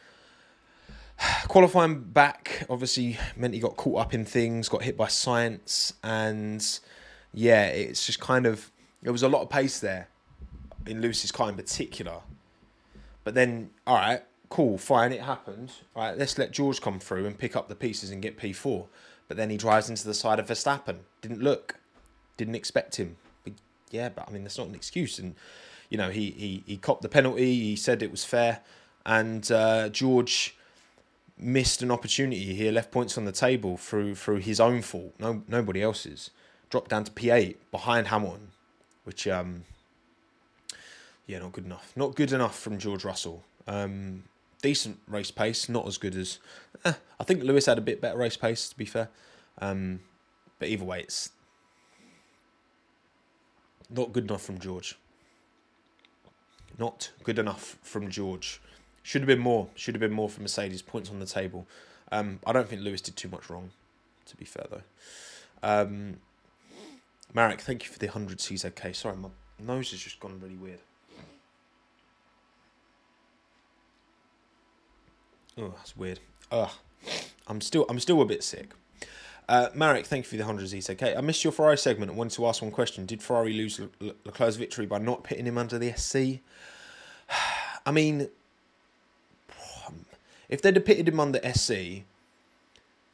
qualifying 1.48 2.00
back 2.00 2.66
obviously 2.68 3.18
meant 3.36 3.54
he 3.54 3.60
got 3.60 3.76
caught 3.76 4.00
up 4.00 4.14
in 4.14 4.24
things, 4.24 4.68
got 4.68 4.82
hit 4.82 4.96
by 4.96 5.06
Sainz, 5.06 5.92
and 6.02 6.80
yeah, 7.32 7.66
it's 7.66 8.06
just 8.06 8.20
kind 8.20 8.46
of 8.46 8.70
there 9.02 9.12
was 9.12 9.22
a 9.22 9.28
lot 9.28 9.42
of 9.42 9.50
pace 9.50 9.80
there 9.80 10.08
in 10.86 11.00
Lewis's 11.00 11.30
car 11.30 11.48
in 11.48 11.54
particular. 11.54 12.20
But 13.22 13.34
then, 13.34 13.70
all 13.86 13.96
right, 13.96 14.22
cool, 14.48 14.78
fine, 14.78 15.12
it 15.12 15.22
happened. 15.22 15.72
All 15.94 16.02
right, 16.02 16.18
let's 16.18 16.36
let 16.38 16.50
George 16.50 16.80
come 16.80 16.98
through 16.98 17.26
and 17.26 17.38
pick 17.38 17.56
up 17.56 17.68
the 17.68 17.74
pieces 17.74 18.10
and 18.10 18.20
get 18.20 18.38
P4. 18.38 18.86
But 19.28 19.36
then 19.36 19.48
he 19.48 19.56
drives 19.56 19.88
into 19.88 20.06
the 20.06 20.12
side 20.12 20.38
of 20.38 20.46
Verstappen. 20.46 20.98
Didn't 21.22 21.40
look, 21.40 21.76
didn't 22.36 22.54
expect 22.54 22.96
him. 22.96 23.16
Yeah, 23.94 24.08
but 24.08 24.26
I 24.28 24.32
mean, 24.32 24.42
that's 24.42 24.58
not 24.58 24.66
an 24.66 24.74
excuse. 24.74 25.20
And, 25.20 25.36
you 25.88 25.96
know, 25.96 26.10
he, 26.10 26.30
he, 26.32 26.64
he 26.66 26.76
copped 26.76 27.02
the 27.02 27.08
penalty, 27.08 27.54
he 27.54 27.76
said 27.76 28.02
it 28.02 28.10
was 28.10 28.24
fair. 28.24 28.60
And 29.06 29.50
uh, 29.52 29.88
George 29.90 30.56
missed 31.38 31.80
an 31.82 31.90
opportunity 31.90 32.54
here, 32.54 32.72
left 32.72 32.90
points 32.90 33.16
on 33.16 33.24
the 33.24 33.32
table 33.32 33.76
through 33.76 34.14
through 34.14 34.38
his 34.38 34.60
own 34.60 34.82
fault, 34.82 35.14
no 35.18 35.42
nobody 35.48 35.82
else's. 35.82 36.30
Dropped 36.70 36.90
down 36.90 37.04
to 37.04 37.12
P8 37.12 37.56
behind 37.70 38.08
Hamilton, 38.08 38.48
which 39.04 39.28
um 39.28 39.64
yeah, 41.26 41.38
not 41.38 41.52
good 41.52 41.64
enough. 41.64 41.92
Not 41.96 42.14
good 42.14 42.32
enough 42.32 42.58
from 42.58 42.78
George 42.78 43.04
Russell. 43.04 43.42
Um, 43.66 44.24
decent 44.60 44.98
race 45.08 45.30
pace, 45.30 45.68
not 45.68 45.86
as 45.86 45.98
good 45.98 46.16
as 46.16 46.38
eh, 46.84 46.92
I 47.18 47.24
think 47.24 47.42
Lewis 47.42 47.66
had 47.66 47.78
a 47.78 47.82
bit 47.82 48.00
better 48.00 48.18
race 48.18 48.36
pace 48.36 48.68
to 48.68 48.76
be 48.76 48.84
fair. 48.84 49.08
Um, 49.58 50.00
but 50.58 50.68
either 50.68 50.84
way, 50.84 51.00
it's 51.00 51.30
not 53.94 54.12
good 54.12 54.24
enough 54.24 54.42
from 54.42 54.58
George. 54.58 54.96
Not 56.78 57.12
good 57.22 57.38
enough 57.38 57.78
from 57.82 58.10
George. 58.10 58.60
Should 59.02 59.22
have 59.22 59.28
been 59.28 59.38
more. 59.38 59.68
Should 59.74 59.94
have 59.94 60.00
been 60.00 60.12
more 60.12 60.28
for 60.28 60.42
Mercedes. 60.42 60.82
Points 60.82 61.10
on 61.10 61.20
the 61.20 61.26
table. 61.26 61.66
Um, 62.10 62.40
I 62.46 62.52
don't 62.52 62.68
think 62.68 62.82
Lewis 62.82 63.00
did 63.00 63.16
too 63.16 63.28
much 63.28 63.48
wrong, 63.48 63.70
to 64.26 64.36
be 64.36 64.44
fair 64.44 64.66
though. 64.70 64.82
Um, 65.62 66.18
Marek, 67.32 67.60
thank 67.60 67.84
you 67.84 67.90
for 67.90 67.98
the 67.98 68.06
100 68.06 68.38
CZK. 68.38 68.94
Sorry, 68.94 69.16
my 69.16 69.28
nose 69.58 69.90
has 69.90 70.00
just 70.00 70.20
gone 70.20 70.40
really 70.40 70.56
weird. 70.56 70.80
Oh, 75.56 75.74
that's 75.76 75.96
weird. 75.96 76.20
Ugh. 76.50 76.70
I'm 77.46 77.60
still 77.60 77.84
I'm 77.88 78.00
still 78.00 78.20
a 78.22 78.26
bit 78.26 78.42
sick. 78.42 78.72
Uh, 79.48 79.68
Marek, 79.74 80.06
thank 80.06 80.24
you 80.24 80.30
for 80.30 80.36
the 80.36 80.44
100 80.44 80.68
ZK. 80.68 81.16
I 81.16 81.20
missed 81.20 81.44
your 81.44 81.52
Ferrari 81.52 81.76
segment 81.76 82.10
and 82.10 82.18
wanted 82.18 82.34
to 82.36 82.46
ask 82.46 82.62
one 82.62 82.70
question. 82.70 83.04
Did 83.04 83.22
Ferrari 83.22 83.52
lose 83.52 83.78
Le- 83.78 83.88
Le- 84.00 84.14
Leclerc's 84.24 84.56
victory 84.56 84.86
by 84.86 84.98
not 84.98 85.22
pitting 85.22 85.44
him 85.44 85.58
under 85.58 85.78
the 85.78 85.92
SC? 85.92 86.40
I 87.86 87.90
mean, 87.90 88.28
if 90.48 90.62
they'd 90.62 90.76
have 90.76 90.84
pitted 90.84 91.08
him 91.08 91.20
under 91.20 91.40
SC, 91.52 92.04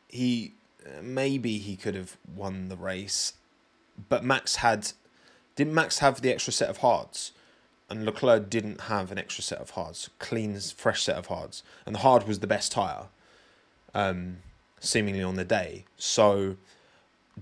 he 0.09 0.55
maybe 1.03 1.59
he 1.59 1.77
could 1.77 1.95
have 1.95 2.17
won 2.35 2.69
the 2.69 2.77
race. 2.77 3.35
But 4.09 4.25
Max 4.25 4.57
had 4.57 4.93
didn't 5.57 5.75
Max 5.75 5.99
have 5.99 6.23
the 6.23 6.33
extra 6.33 6.53
set 6.53 6.71
of 6.71 6.79
hards? 6.79 7.33
And 7.89 8.05
Leclerc 8.05 8.49
didn't 8.49 8.83
have 8.83 9.11
an 9.11 9.19
extra 9.19 9.43
set 9.43 9.59
of 9.59 9.71
hards, 9.71 10.11
clean, 10.21 10.59
fresh 10.61 11.03
set 11.03 11.17
of 11.17 11.27
hards, 11.27 11.65
and 11.85 11.95
the 11.95 12.01
hard 12.01 12.27
was 12.27 12.39
the 12.39 12.47
best 12.47 12.71
tire, 12.71 13.07
um, 13.95 14.39
seemingly 14.81 15.23
on 15.23 15.37
the 15.37 15.45
day. 15.45 15.85
So, 15.97 16.57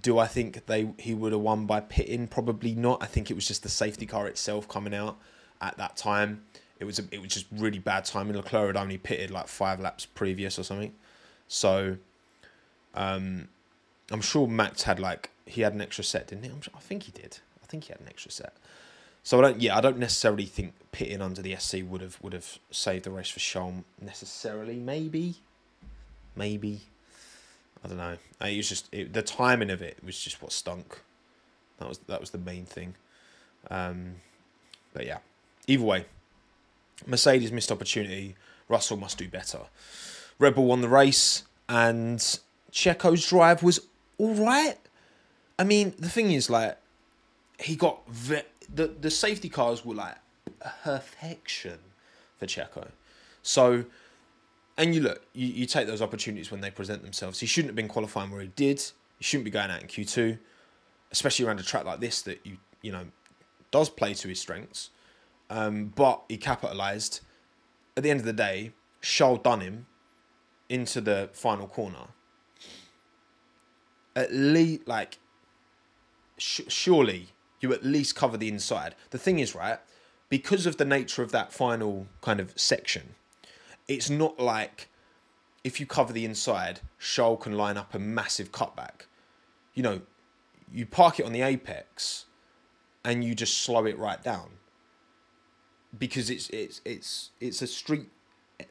do 0.01 0.19
I 0.19 0.27
think 0.27 0.67
they 0.67 0.91
he 0.99 1.15
would 1.15 1.33
have 1.33 1.41
won 1.41 1.67
by 1.67 1.81
pitting? 1.81 2.29
Probably 2.29 2.75
not. 2.75 3.03
I 3.03 3.07
think 3.07 3.31
it 3.31 3.35
was 3.35 3.49
just 3.49 3.63
the 3.63 3.69
safety 3.69 4.07
car 4.07 4.27
itself 4.27 4.69
coming 4.69 4.95
out 4.95 5.19
at 5.61 5.77
that 5.79 5.97
time. 5.97 6.45
It 6.79 6.85
was 6.85 6.99
a, 6.99 7.05
it 7.11 7.21
was 7.21 7.33
just 7.33 7.47
really 7.51 7.79
bad 7.79 8.05
timing. 8.05 8.37
Leclerc 8.37 8.69
had 8.69 8.77
only 8.77 8.99
pitted 8.99 9.31
like 9.31 9.49
five 9.49 9.81
laps 9.81 10.07
previous 10.07 10.59
or 10.59 10.63
something, 10.63 10.95
so 11.49 11.97
um, 12.95 13.49
I'm 14.11 14.21
sure 14.21 14.47
Max 14.47 14.83
had 14.83 15.01
like 15.01 15.31
he 15.47 15.63
had 15.63 15.75
an 15.75 15.81
extra 15.81 16.05
set, 16.05 16.29
didn't 16.29 16.45
he? 16.45 16.51
Sure, 16.61 16.75
i 16.77 16.81
think 16.81 17.05
he 17.05 17.13
did. 17.13 17.39
I 17.63 17.67
think 17.67 17.85
he 17.85 17.93
had 17.93 18.01
an 18.01 18.09
extra 18.09 18.31
set. 18.31 18.55
So 19.23 19.39
I 19.39 19.43
don't. 19.43 19.61
Yeah, 19.61 19.77
I 19.77 19.81
don't 19.81 19.99
necessarily 19.99 20.47
think 20.47 20.75
pitting 20.93 21.21
under 21.21 21.43
the 21.43 21.57
SC 21.57 21.79
would 21.83 22.01
have 22.01 22.19
would 22.23 22.33
have 22.33 22.59
saved 22.71 23.05
the 23.05 23.11
race 23.11 23.29
for 23.29 23.41
Charles 23.41 23.85
necessarily. 24.01 24.77
Maybe, 24.77 25.37
maybe. 26.37 26.83
I 27.85 27.89
don't 27.89 27.97
know. 27.97 28.17
It 28.41 28.57
was 28.57 28.69
just 28.69 28.89
it, 28.93 29.13
the 29.13 29.23
timing 29.23 29.71
of 29.71 29.83
it 29.83 29.99
was 30.05 30.19
just 30.19 30.43
what 30.43 30.53
stunk. 30.53 31.01
That 31.79 31.89
was 31.89 31.99
that 32.09 32.21
was 32.21 32.31
the 32.31 32.39
main 32.39 32.65
thing. 32.65 32.95
Um, 33.71 34.17
but 34.93 35.07
yeah, 35.07 35.19
either 35.67 35.85
way, 35.85 36.07
Mercedes 37.07 37.53
missed 37.53 37.71
opportunity. 37.71 38.35
Russell 38.69 38.97
must 38.97 39.19
do 39.19 39.29
better. 39.29 39.61
Red 40.39 40.55
Bull 40.55 40.67
won 40.67 40.81
the 40.81 40.89
race, 40.89 41.45
and 41.69 42.19
Checo's 42.73 43.27
drive 43.27 43.63
was 43.63 43.81
all 44.19 44.35
right. 44.35 44.77
I 45.59 45.65
mean, 45.65 45.95
the 45.99 46.09
thing 46.09 46.31
is, 46.33 46.49
like, 46.49 46.77
he 47.59 47.77
got 47.77 48.09
ve- 48.09 48.43
the 48.73 48.89
the 48.89 49.11
safety 49.11 49.49
cars 49.49 49.85
were 49.85 49.95
like 49.95 50.17
perfection 50.85 51.79
for 52.39 52.47
Checo. 52.47 52.89
So, 53.43 53.85
and 54.79 54.95
you 54.95 55.03
look, 55.03 55.23
you, 55.35 55.49
you 55.49 55.67
take 55.67 55.87
those 55.87 56.01
opportunities 56.01 56.51
when 56.51 56.63
they 56.63 56.71
present 56.71 57.03
themselves. 57.03 57.41
He 57.41 57.47
shouldn't 57.47 57.71
have 57.71 57.77
been 57.77 57.89
qualifying 57.89 58.31
where 58.31 58.41
he 58.41 58.47
did. 58.49 58.81
He 59.19 59.25
shouldn't 59.25 59.45
be 59.45 59.51
going 59.51 59.71
out 59.71 59.83
in 59.83 59.89
Q 59.89 60.05
two, 60.05 60.39
especially 61.13 61.45
around 61.45 61.61
a 61.61 61.65
track 61.65 61.85
like 61.85 62.01
this 62.01 62.23
that 62.23 62.39
you 62.45 62.57
you 62.81 62.93
know 62.93 63.05
does 63.71 63.91
play 63.91 64.15
to 64.15 64.29
his 64.29 64.41
strengths. 64.41 64.91
Um, 65.51 65.93
but 65.95 66.23
he 66.29 66.39
capitalised. 66.39 67.21
At 67.97 68.05
the 68.05 68.11
end 68.11 68.21
of 68.21 68.27
the 68.27 68.33
day, 68.33 68.73
Charles 69.03 69.41
done 69.43 69.61
him 69.61 69.87
into 70.69 71.01
the 71.01 71.31
final 71.33 71.67
corner. 71.67 72.09
At 74.15 74.33
least, 74.33 74.87
like, 74.87 75.19
sh- 76.37 76.61
surely 76.69 77.29
you 77.61 77.73
at 77.73 77.85
least 77.85 78.15
cover 78.15 78.37
the 78.37 78.49
inside. 78.49 78.95
The 79.11 79.19
thing 79.19 79.41
is, 79.41 79.55
right, 79.55 79.79
because 80.29 80.65
of 80.67 80.77
the 80.77 80.85
nature 80.85 81.23
of 81.23 81.33
that 81.33 81.53
final 81.53 82.07
kind 82.21 82.39
of 82.39 82.53
section, 82.57 83.15
it's 83.89 84.11
not 84.11 84.39
like 84.39 84.89
if 85.65 85.81
you 85.81 85.87
cover 85.87 86.13
the 86.13 86.25
inside, 86.25 86.81
Charles 87.01 87.43
can 87.43 87.55
line 87.55 87.77
up 87.77 87.95
a 87.95 87.99
massive 87.99 88.53
cutback. 88.53 89.07
You 89.75 89.83
know, 89.83 90.01
you 90.73 90.87
park 90.87 91.19
it 91.19 91.27
on 91.27 91.33
the 91.33 91.43
apex 91.43 92.27
and 93.05 93.25
you 93.25 93.35
just 93.35 93.59
slow 93.59 93.87
it 93.87 93.99
right 93.99 94.23
down 94.23 94.51
because 95.99 96.29
it's 96.29 96.51
it's 96.51 96.81
it's 96.85 97.31
it's 97.41 97.63
a 97.63 97.67
street 97.67 98.09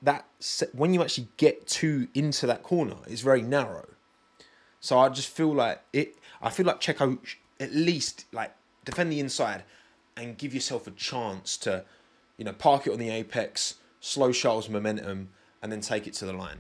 that 0.02 0.26
when 0.74 0.94
you 0.94 1.02
actually 1.02 1.28
get 1.38 1.66
to 1.66 2.08
into 2.14 2.46
that 2.46 2.62
corner 2.62 2.98
it's 3.08 3.22
very 3.22 3.42
narrow 3.42 3.88
so 4.80 5.00
i 5.00 5.10
just 5.10 5.30
feel 5.30 5.52
like 5.52 5.82
it 5.94 6.16
i 6.42 6.50
feel 6.50 6.66
like 6.66 6.80
checo 6.80 7.18
at 7.60 7.74
least 7.74 8.26
like 8.32 8.54
defend 8.86 9.12
the 9.12 9.20
inside 9.20 9.64
and 10.16 10.38
give 10.38 10.54
yourself 10.54 10.86
a 10.86 10.92
chance 10.92 11.58
to 11.58 11.84
you 12.38 12.46
know 12.46 12.54
park 12.54 12.86
it 12.86 12.94
on 12.94 13.00
the 13.00 13.10
apex 13.10 13.76
slow 14.08 14.32
charles 14.32 14.70
momentum 14.70 15.30
and 15.62 15.72
then 15.72 15.82
take 15.82 16.08
it 16.08 16.14
to 16.14 16.26
the 16.26 16.34
line 16.34 16.60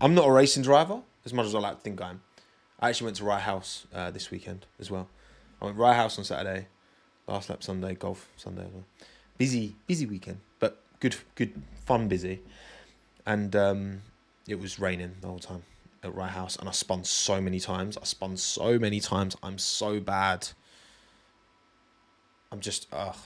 i'm 0.00 0.14
not 0.14 0.26
a 0.26 0.32
racing 0.32 0.62
driver 0.62 1.02
as 1.24 1.32
much 1.32 1.46
as 1.46 1.54
i 1.54 1.58
like 1.58 1.76
to 1.76 1.82
think 1.82 2.00
i 2.00 2.10
am 2.10 2.22
i 2.80 2.88
actually 2.88 3.06
went 3.06 3.16
to 3.16 3.24
rye 3.24 3.40
house 3.40 3.86
uh, 3.94 4.10
this 4.10 4.30
weekend 4.30 4.66
as 4.78 4.90
well 4.90 5.08
i 5.60 5.64
went 5.64 5.76
rye 5.76 5.94
house 5.94 6.18
on 6.18 6.24
saturday 6.24 6.66
last 7.30 7.48
lap 7.48 7.62
Sunday, 7.62 7.94
golf 7.94 8.28
Sunday 8.36 8.66
as 8.66 8.72
well. 8.72 8.84
Busy, 9.38 9.76
busy 9.86 10.06
weekend, 10.06 10.40
but 10.58 10.82
good, 10.98 11.16
good, 11.34 11.62
fun, 11.86 12.08
busy. 12.08 12.40
And 13.26 13.54
um, 13.56 14.02
it 14.46 14.58
was 14.58 14.78
raining 14.78 15.16
the 15.20 15.28
whole 15.28 15.38
time 15.38 15.62
at 16.02 16.14
Rye 16.14 16.28
House, 16.28 16.56
and 16.56 16.68
I 16.68 16.72
spun 16.72 17.04
so 17.04 17.40
many 17.40 17.60
times. 17.60 17.96
I 17.96 18.04
spun 18.04 18.36
so 18.36 18.78
many 18.78 19.00
times. 19.00 19.36
I'm 19.42 19.58
so 19.58 20.00
bad. 20.00 20.48
I'm 22.52 22.60
just, 22.60 22.86
ugh. 22.92 23.16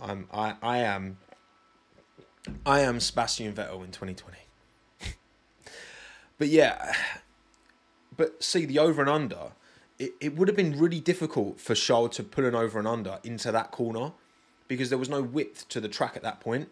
I'm, 0.00 0.28
I, 0.32 0.54
I 0.62 0.78
am, 0.78 1.18
I 2.64 2.80
am 2.80 3.00
Sebastian 3.00 3.52
Vettel 3.54 3.84
in 3.84 3.90
2020. 3.90 4.36
but 6.38 6.48
yeah, 6.48 6.92
but 8.16 8.42
see 8.42 8.64
the 8.64 8.78
over 8.78 9.00
and 9.00 9.10
under 9.10 9.52
it, 9.98 10.14
it 10.20 10.36
would 10.36 10.48
have 10.48 10.56
been 10.56 10.78
really 10.78 11.00
difficult 11.00 11.60
for 11.60 11.74
Charles 11.74 12.16
to 12.16 12.22
pull 12.22 12.44
an 12.44 12.54
over 12.54 12.78
and 12.78 12.88
under 12.88 13.18
into 13.24 13.50
that 13.52 13.70
corner 13.70 14.12
because 14.68 14.90
there 14.90 14.98
was 14.98 15.08
no 15.08 15.22
width 15.22 15.68
to 15.70 15.80
the 15.80 15.88
track 15.88 16.16
at 16.16 16.22
that 16.22 16.40
point. 16.40 16.68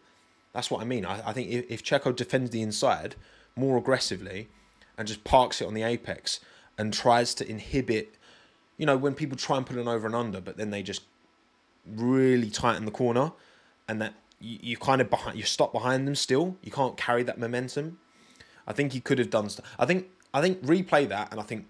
That's 0.52 0.70
what 0.70 0.80
I 0.80 0.84
mean. 0.84 1.04
I, 1.04 1.28
I 1.28 1.32
think 1.32 1.50
if, 1.50 1.70
if 1.70 1.84
Checo 1.84 2.14
defends 2.14 2.50
the 2.50 2.62
inside 2.62 3.16
more 3.56 3.76
aggressively 3.76 4.48
and 4.98 5.08
just 5.08 5.24
parks 5.24 5.60
it 5.60 5.66
on 5.66 5.74
the 5.74 5.82
apex 5.82 6.40
and 6.76 6.92
tries 6.92 7.34
to 7.34 7.48
inhibit, 7.48 8.16
you 8.76 8.86
know, 8.86 8.96
when 8.96 9.14
people 9.14 9.36
try 9.36 9.56
and 9.56 9.66
put 9.66 9.76
an 9.76 9.88
over 9.88 10.06
and 10.06 10.14
under, 10.14 10.40
but 10.40 10.56
then 10.56 10.70
they 10.70 10.82
just 10.82 11.02
really 11.86 12.50
tight 12.50 12.76
in 12.76 12.84
the 12.84 12.90
corner, 12.90 13.32
and 13.88 14.00
that 14.00 14.14
you, 14.40 14.58
you 14.62 14.76
kind 14.76 15.00
of 15.00 15.10
behind, 15.10 15.36
you 15.36 15.44
stop 15.44 15.72
behind 15.72 16.06
them 16.06 16.14
still. 16.14 16.56
You 16.62 16.70
can't 16.70 16.96
carry 16.96 17.22
that 17.24 17.38
momentum. 17.38 17.98
I 18.66 18.72
think 18.72 18.92
he 18.92 19.00
could 19.00 19.18
have 19.18 19.30
done. 19.30 19.48
I 19.78 19.86
think 19.86 20.08
I 20.32 20.40
think 20.40 20.62
replay 20.62 21.08
that, 21.08 21.30
and 21.30 21.40
I 21.40 21.44
think 21.44 21.66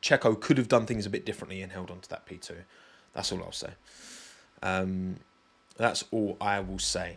Checo 0.00 0.40
could 0.40 0.58
have 0.58 0.68
done 0.68 0.86
things 0.86 1.06
a 1.06 1.10
bit 1.10 1.24
differently 1.24 1.62
and 1.62 1.70
held 1.72 1.90
on 1.90 2.00
to 2.00 2.08
that 2.10 2.26
P 2.26 2.36
two. 2.36 2.56
That's 3.12 3.30
all 3.32 3.42
I'll 3.42 3.52
say. 3.52 3.70
Um, 4.62 5.16
that's 5.76 6.04
all 6.10 6.36
I 6.40 6.60
will 6.60 6.78
say. 6.78 7.16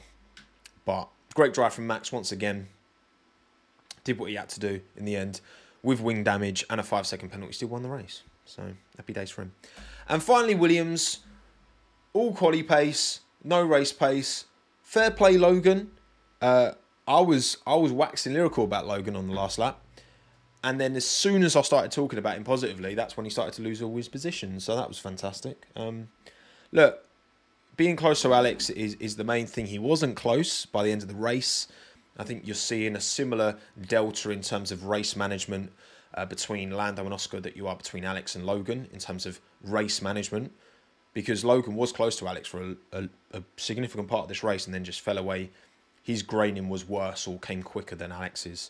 But 0.86 1.08
great 1.34 1.54
drive 1.54 1.74
from 1.74 1.88
Max 1.88 2.12
once 2.12 2.32
again. 2.32 2.68
Did 4.04 4.20
what 4.20 4.30
he 4.30 4.36
had 4.36 4.50
to 4.50 4.60
do 4.60 4.82
in 4.96 5.06
the 5.06 5.16
end 5.16 5.42
with 5.82 6.00
wing 6.00 6.24
damage 6.24 6.64
and 6.70 6.80
a 6.80 6.84
five 6.84 7.08
second 7.08 7.30
penalty. 7.30 7.54
Still 7.54 7.70
won 7.70 7.82
the 7.82 7.90
race. 7.90 8.24
So 8.46 8.62
happy 8.98 9.14
days 9.14 9.32
for 9.32 9.42
him. 9.42 9.54
And 10.08 10.22
finally, 10.22 10.54
Williams, 10.54 11.20
all 12.16 12.34
quality 12.34 12.64
pace, 12.64 13.20
no 13.44 13.62
race 13.62 13.92
pace. 13.92 14.46
Fair 14.82 15.12
play, 15.12 15.38
Logan. 15.38 15.92
Uh, 16.42 16.72
I 17.08 17.20
was 17.20 17.58
I 17.68 17.76
was 17.76 17.92
waxing 17.92 18.34
lyrical 18.34 18.64
about 18.64 18.88
Logan 18.88 19.16
on 19.16 19.28
the 19.28 19.34
last 19.34 19.60
lap. 19.60 19.82
And 20.64 20.82
then 20.82 20.96
as 20.96 21.06
soon 21.06 21.44
as 21.44 21.56
I 21.56 21.62
started 21.62 21.92
talking 21.92 22.18
about 22.18 22.38
him 22.38 22.44
positively, 22.44 22.96
that's 22.96 23.16
when 23.16 23.26
he 23.26 23.30
started 23.30 23.54
to 23.56 23.62
lose 23.62 23.84
all 23.84 23.96
his 23.96 24.08
positions. 24.08 24.64
So 24.64 24.76
that 24.76 24.88
was 24.88 24.98
fantastic. 24.98 25.68
Um, 25.76 26.08
look, 26.72 27.06
being 27.78 27.96
close 27.96 28.24
to 28.24 28.34
Alex 28.34 28.72
is, 28.72 28.96
is 28.96 29.16
the 29.16 29.24
main 29.24 29.46
thing. 29.46 29.68
He 29.68 29.78
wasn't 29.78 30.16
close 30.16 30.66
by 30.66 30.82
the 30.82 30.92
end 30.92 31.04
of 31.04 31.08
the 31.08 31.14
race. 31.14 31.68
I 32.18 32.24
think 32.24 32.48
you're 32.48 32.56
seeing 32.56 32.96
a 32.96 33.02
similar 33.02 33.58
delta 33.80 34.32
in 34.32 34.42
terms 34.42 34.72
of 34.72 34.86
race 34.86 35.16
management 35.16 35.72
uh, 36.16 36.26
between 36.26 36.72
Lando 36.72 37.04
and 37.04 37.14
Oscar 37.14 37.42
that 37.42 37.56
you 37.56 37.68
are 37.68 37.76
between 37.76 38.04
Alex 38.04 38.36
and 38.36 38.44
Logan 38.44 38.88
in 38.92 38.98
terms 38.98 39.28
of 39.28 39.40
race 39.62 40.02
management. 40.02 40.52
Because 41.16 41.44
Logan 41.44 41.76
was 41.76 41.92
close 41.92 42.16
to 42.18 42.28
Alex 42.28 42.48
for 42.48 42.62
a, 42.62 42.76
a, 42.92 43.10
a 43.34 43.44
significant 43.58 44.08
part 44.08 44.24
of 44.24 44.30
this 44.30 44.44
race 44.44 44.68
and 44.68 44.74
then 44.76 44.84
just 44.84 45.02
fell 45.02 45.18
away. 45.18 45.50
His 46.04 46.22
graining 46.22 46.70
was 46.70 46.88
worse 46.88 47.26
or 47.28 47.40
came 47.40 47.64
quicker 47.64 47.96
than 47.96 48.12
Alex's. 48.12 48.70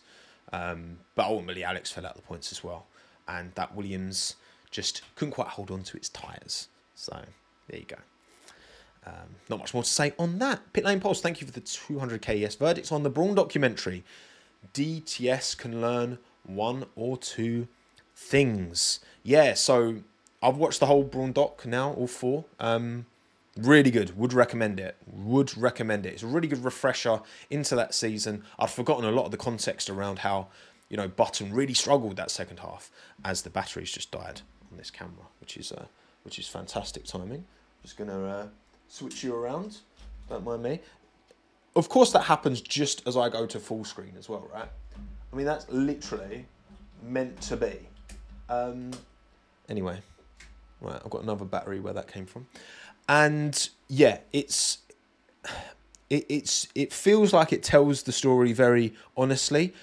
Um, 0.53 0.99
but 1.15 1.25
ultimately, 1.25 1.65
Alex 1.65 1.91
fell 1.91 2.05
out 2.05 2.15
the 2.15 2.21
points 2.21 2.53
as 2.53 2.63
well, 2.63 2.85
and 3.27 3.51
that 3.55 3.75
Williams 3.75 4.35
just 4.71 5.01
couldn't 5.15 5.33
quite 5.33 5.47
hold 5.47 5.71
on 5.71 5.83
to 5.83 5.97
its 5.97 6.07
tyres. 6.09 6.69
So 6.93 7.19
there 7.67 7.79
you 7.79 7.85
go. 7.85 7.97
Um, 9.05 9.35
not 9.49 9.59
much 9.59 9.73
more 9.73 9.83
to 9.83 9.89
say 9.89 10.13
on 10.17 10.39
that. 10.39 10.61
Pit 10.73 10.85
Lane 10.85 10.99
Pulse, 10.99 11.21
thank 11.21 11.41
you 11.41 11.47
for 11.47 11.53
the 11.53 11.61
200k 11.61 12.39
yes 12.39 12.55
verdicts 12.55 12.91
on 12.91 13.03
the 13.03 13.09
Brawn 13.09 13.35
documentary. 13.35 14.03
DTS 14.73 15.57
can 15.57 15.81
learn 15.81 16.17
one 16.43 16.85
or 16.95 17.17
two 17.17 17.67
things. 18.15 18.99
Yeah, 19.23 19.53
so 19.53 19.97
I've 20.45 20.57
watched 20.57 20.79
the 20.79 20.85
whole 20.85 21.03
Brawn 21.03 21.31
doc 21.31 21.65
now, 21.65 21.93
all 21.93 22.07
four. 22.07 22.45
Um, 22.59 23.05
Really 23.57 23.89
good. 23.89 24.17
Would 24.17 24.33
recommend 24.33 24.81
it. 24.81 24.97
Would 25.07 25.57
recommend 25.57 26.05
it. 26.05 26.13
It's 26.13 26.23
a 26.23 26.27
really 26.27 26.49
good 26.49 26.63
refresher 26.63 27.21
into 27.49 27.73
that 27.75 27.93
season. 27.93 28.43
I'd 28.59 28.69
forgotten 28.69 29.05
a 29.05 29.11
lot 29.11 29.25
of 29.25 29.31
the 29.31 29.37
context 29.37 29.89
around 29.89 30.19
how, 30.19 30.47
you 30.89 30.97
know, 30.97 31.07
Button 31.07 31.53
really 31.53 31.73
struggled 31.73 32.17
that 32.17 32.29
second 32.29 32.59
half 32.59 32.91
as 33.23 33.43
the 33.43 33.49
batteries 33.49 33.91
just 33.91 34.11
died 34.11 34.41
on 34.69 34.77
this 34.77 34.91
camera, 34.91 35.27
which 35.39 35.55
is 35.55 35.71
uh, 35.71 35.85
which 36.23 36.37
is 36.37 36.49
fantastic 36.49 37.05
timing. 37.05 37.45
Just 37.81 37.95
gonna 37.95 38.25
uh, 38.25 38.47
switch 38.89 39.23
you 39.23 39.33
around. 39.33 39.77
Don't 40.27 40.43
mind 40.43 40.63
me. 40.63 40.81
Of 41.77 41.87
course, 41.87 42.11
that 42.11 42.23
happens 42.23 42.59
just 42.59 43.07
as 43.07 43.15
I 43.15 43.29
go 43.29 43.45
to 43.45 43.59
full 43.59 43.85
screen 43.85 44.15
as 44.19 44.27
well, 44.27 44.49
right? 44.53 44.67
I 45.31 45.35
mean, 45.35 45.45
that's 45.45 45.69
literally 45.69 46.45
meant 47.01 47.39
to 47.43 47.55
be. 47.55 47.87
Um, 48.49 48.91
anyway, 49.69 49.99
right, 50.81 51.01
I've 51.03 51.09
got 51.09 51.23
another 51.23 51.45
battery 51.45 51.79
where 51.79 51.93
that 51.93 52.07
came 52.07 52.25
from 52.25 52.47
and 53.07 53.69
yeah, 53.87 54.19
it's 54.33 54.79
it, 56.09 56.25
it's 56.29 56.67
it 56.75 56.93
feels 56.93 57.33
like 57.33 57.53
it 57.53 57.63
tells 57.63 58.03
the 58.03 58.11
story 58.11 58.53
very 58.53 58.93
honestly. 59.15 59.73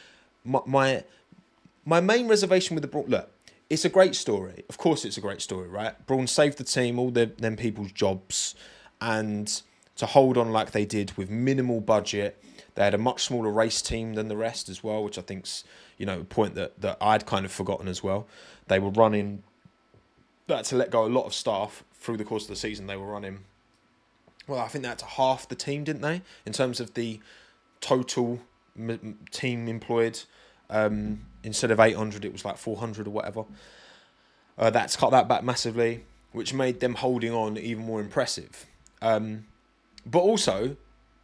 My 0.44 0.60
my, 0.66 1.05
my 1.85 2.01
main 2.01 2.28
reservation 2.28 2.74
with 2.74 2.82
the 2.82 2.89
Brawn 2.89 3.06
look, 3.09 3.31
it's 3.70 3.85
a 3.85 3.89
great 3.89 4.14
story. 4.14 4.64
Of 4.69 4.78
course, 4.78 5.05
it's 5.05 5.16
a 5.16 5.20
great 5.20 5.40
story, 5.40 5.69
right? 5.69 6.06
Brawn 6.06 6.27
saved 6.27 6.59
the 6.59 6.64
team, 6.64 6.98
all 6.98 7.10
the, 7.10 7.27
them 7.27 7.56
people's 7.56 7.93
jobs, 7.93 8.55
and 9.01 9.62
to 9.97 10.06
hold 10.06 10.36
on 10.36 10.52
like 10.52 10.73
they 10.73 10.85
did 10.85 11.16
with 11.16 11.31
minimal 11.31 11.81
budget. 11.81 12.43
They 12.74 12.85
had 12.85 12.94
a 12.94 12.98
much 12.98 13.24
smaller 13.24 13.51
race 13.51 13.82
team 13.82 14.14
than 14.14 14.28
the 14.28 14.36
rest 14.36 14.69
as 14.70 14.82
well, 14.82 15.05
which 15.05 15.19
I 15.19 15.23
think's 15.23 15.62
you 15.98 16.06
know 16.06 16.20
a 16.20 16.24
point 16.24 16.55
that 16.56 16.81
that 16.81 16.97
I'd 17.01 17.27
kind 17.27 17.44
of 17.44 17.52
forgotten 17.52 17.86
as 17.86 18.02
well. 18.02 18.27
They 18.66 18.81
were 18.81 18.90
running. 18.90 19.44
That 20.48 20.64
to 20.66 20.77
let 20.77 20.90
go 20.90 21.05
a 21.05 21.09
lot 21.09 21.24
of 21.24 21.35
staff 21.35 21.85
through 21.94 22.16
the 22.16 22.24
course 22.24 22.44
of 22.44 22.48
the 22.48 22.56
season 22.56 22.86
they 22.86 22.97
were 22.97 23.06
running. 23.06 23.40
Well, 24.48 24.59
I 24.59 24.69
think 24.69 24.82
that's 24.85 25.02
half 25.02 25.48
the 25.48 25.55
team, 25.55 25.85
didn't 25.85 26.02
they? 26.02 26.23
In 26.44 26.52
terms 26.52 26.81
of 26.81 26.94
the 26.94 27.20
total 27.81 28.40
m- 28.77 29.19
team 29.31 29.69
employed, 29.69 30.20
um, 30.69 31.27
instead 31.44 31.70
of 31.70 31.78
eight 31.78 31.97
hundred, 31.97 32.24
it 32.24 32.32
was 32.32 32.44
like 32.44 32.56
four 32.56 32.77
hundred 32.78 33.06
or 33.06 33.10
whatever. 33.10 33.44
Uh, 34.59 34.70
that's 34.70 34.97
cut 34.97 35.10
that 35.10 35.28
back 35.28 35.44
massively, 35.44 36.05
which 36.32 36.52
made 36.52 36.81
them 36.81 36.97
holding 36.97 37.32
on 37.32 37.56
even 37.56 37.85
more 37.85 38.01
impressive. 38.01 38.66
Um, 39.01 39.47
but 40.05 40.19
also, 40.20 40.77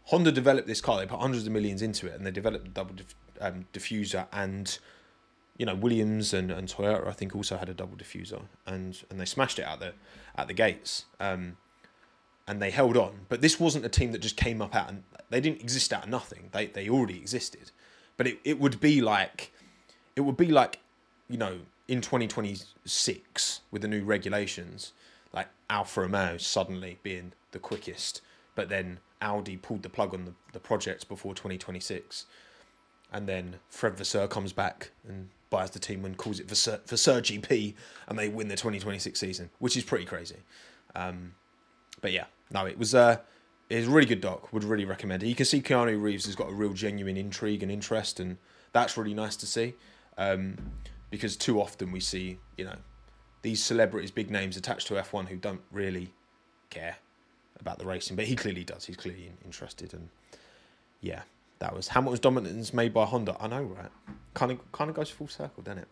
Honda 0.05 0.33
developed 0.33 0.69
this 0.69 0.81
car. 0.81 0.99
They 0.99 1.07
put 1.07 1.21
hundreds 1.21 1.47
of 1.47 1.53
millions 1.53 1.83
into 1.83 2.07
it, 2.07 2.15
and 2.15 2.25
they 2.25 2.31
developed 2.31 2.65
the 2.65 2.71
double 2.71 2.95
diff- 2.95 3.15
um, 3.41 3.67
diffuser 3.73 4.27
and 4.33 4.79
you 5.59 5.67
know 5.67 5.75
Williams 5.75 6.33
and, 6.33 6.51
and 6.51 6.69
Toyota 6.69 7.09
I 7.09 7.13
think 7.13 7.37
also 7.37 7.57
had 7.57 7.69
a 7.69 7.75
double 7.75 7.97
diffuser 7.97 8.43
and 8.67 9.03
and 9.11 9.21
they 9.21 9.25
smashed 9.27 9.59
it 9.59 9.65
out 9.65 9.81
the 9.81 9.93
at 10.37 10.49
the 10.49 10.55
gates 10.55 11.05
um, 11.21 11.57
and 12.47 12.63
they 12.63 12.71
held 12.71 12.97
on. 12.97 13.27
But 13.29 13.43
this 13.43 13.61
wasn't 13.61 13.85
a 13.85 13.89
team 13.91 14.13
that 14.13 14.21
just 14.21 14.37
came 14.37 14.63
up 14.63 14.75
out 14.75 14.89
and 14.89 15.03
they 15.29 15.41
didn't 15.41 15.61
exist 15.61 15.93
out 15.93 16.05
of 16.05 16.09
nothing. 16.09 16.49
They 16.53 16.67
they 16.67 16.89
already 16.89 17.19
existed. 17.19 17.73
But 18.17 18.27
it, 18.27 18.39
it 18.45 18.59
would 18.59 18.81
be 18.81 19.01
like 19.01 19.53
it 20.17 20.23
would 20.23 20.37
be 20.37 20.47
like 20.49 20.79
you 21.29 21.37
know 21.37 21.59
in 21.87 22.01
2026 22.01 23.61
with 23.71 23.83
the 23.83 23.89
new 23.89 24.05
regulations 24.05 24.93
like 25.33 25.49
Alfa 25.69 26.03
Romeo 26.03 26.39
suddenly 26.39 26.99
being 27.03 27.33
the 27.53 27.59
quickest 27.59 28.21
but 28.55 28.69
then 28.69 28.99
Audi 29.23 29.57
pulled 29.57 29.83
the 29.83 29.89
plug 29.89 30.13
on 30.15 30.25
the, 30.25 30.33
the 30.53 30.59
project 30.59 31.09
before 31.09 31.35
2026 31.35 32.27
and 33.13 33.27
then 33.27 33.57
Fred 33.69 33.97
Vasseur 33.97 34.27
comes 34.29 34.53
back 34.53 34.91
and 35.07 35.29
buys 35.51 35.71
the 35.71 35.79
team 35.79 36.05
and 36.05 36.17
calls 36.17 36.41
it 36.41 36.49
Vasseur, 36.49 36.81
Vasseur 36.87 37.21
GP, 37.21 37.75
and 38.07 38.19
they 38.19 38.29
win 38.29 38.49
the 38.49 38.57
2026 38.57 39.19
season, 39.19 39.51
which 39.59 39.77
is 39.77 39.85
pretty 39.85 40.05
crazy. 40.05 40.37
Um, 40.95 41.35
but 42.01 42.13
yeah, 42.13 42.27
no, 42.51 42.67
it 42.67 42.79
was 42.79 42.95
uh, 42.95 43.19
it 43.69 43.77
was 43.77 43.89
a 43.89 43.91
really 43.91 44.07
good 44.07 44.21
doc. 44.21 44.53
Would 44.53 44.65
really 44.65 44.85
recommend 44.85 45.23
it. 45.23 45.27
You 45.27 45.35
can 45.35 45.47
see 45.47 45.61
Keanu 45.61 46.01
Reeves 46.01 46.27
has 46.27 46.35
got 46.35 46.49
a 46.49 46.53
real 46.53 46.73
genuine 46.73 47.17
intrigue 47.17 47.63
and 47.63 47.73
interest, 47.73 48.21
and 48.21 48.39
that's 48.73 48.97
really 48.97 49.15
nice 49.15 49.37
to 49.37 49.47
see. 49.47 49.75
Um, 50.17 50.57
because 51.11 51.37
too 51.37 51.61
often 51.61 51.91
we 51.91 52.01
see, 52.01 52.39
you 52.57 52.65
know, 52.65 52.77
these 53.43 53.63
celebrities, 53.63 54.11
big 54.11 54.31
names 54.31 54.57
attached 54.57 54.87
to 54.89 54.95
F1 54.95 55.29
who 55.29 55.37
don't 55.37 55.63
really 55.73 56.13
care 56.71 56.97
about 57.61 57.79
the 57.79 57.87
racing, 57.87 58.17
but 58.17 58.27
he 58.27 58.37
clearly 58.37 58.65
does. 58.65 58.85
He's 58.85 58.97
clearly 58.97 59.33
interested, 59.45 59.95
and 59.95 60.09
yeah, 61.01 61.23
that 61.59 61.75
was 61.75 61.89
Hamilton's 61.89 62.21
dominance 62.21 62.73
made 62.73 62.93
by 62.93 63.05
Honda. 63.05 63.37
I 63.41 63.49
know, 63.49 63.63
right? 63.63 63.91
Kind 64.35 64.53
of, 64.53 64.73
kind 64.73 64.91
of 64.91 64.97
goes 64.97 65.11
full 65.11 65.29
circle, 65.29 65.63
doesn't 65.63 65.83
it? 65.83 65.89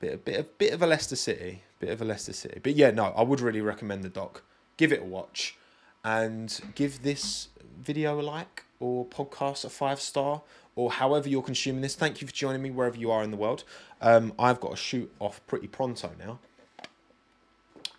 Bit, 0.00 0.14
a 0.14 0.18
bit, 0.18 0.40
a 0.40 0.42
bit 0.44 0.72
of 0.72 0.82
a 0.82 0.86
Leicester 0.86 1.16
City, 1.16 1.62
bit 1.80 1.90
of 1.90 2.00
a 2.00 2.04
Leicester 2.04 2.32
City. 2.32 2.60
But 2.62 2.76
yeah, 2.76 2.90
no, 2.90 3.06
I 3.16 3.22
would 3.22 3.40
really 3.40 3.60
recommend 3.60 4.04
the 4.04 4.08
doc. 4.08 4.42
Give 4.76 4.92
it 4.92 5.00
a 5.00 5.04
watch, 5.04 5.56
and 6.04 6.60
give 6.74 7.02
this 7.02 7.48
video 7.80 8.20
a 8.20 8.22
like 8.22 8.64
or 8.80 9.04
podcast 9.06 9.64
a 9.64 9.68
five 9.68 10.00
star 10.00 10.42
or 10.78 10.92
however 10.92 11.28
you're 11.28 11.42
consuming 11.42 11.82
this. 11.82 11.96
Thank 11.96 12.20
you 12.20 12.28
for 12.28 12.32
joining 12.32 12.62
me 12.62 12.70
wherever 12.70 12.96
you 12.96 13.10
are 13.10 13.24
in 13.24 13.32
the 13.32 13.36
world. 13.36 13.64
Um, 14.00 14.32
I've 14.38 14.60
got 14.60 14.70
to 14.70 14.76
shoot 14.76 15.12
off 15.18 15.44
pretty 15.48 15.66
pronto 15.66 16.12
now. 16.16 16.38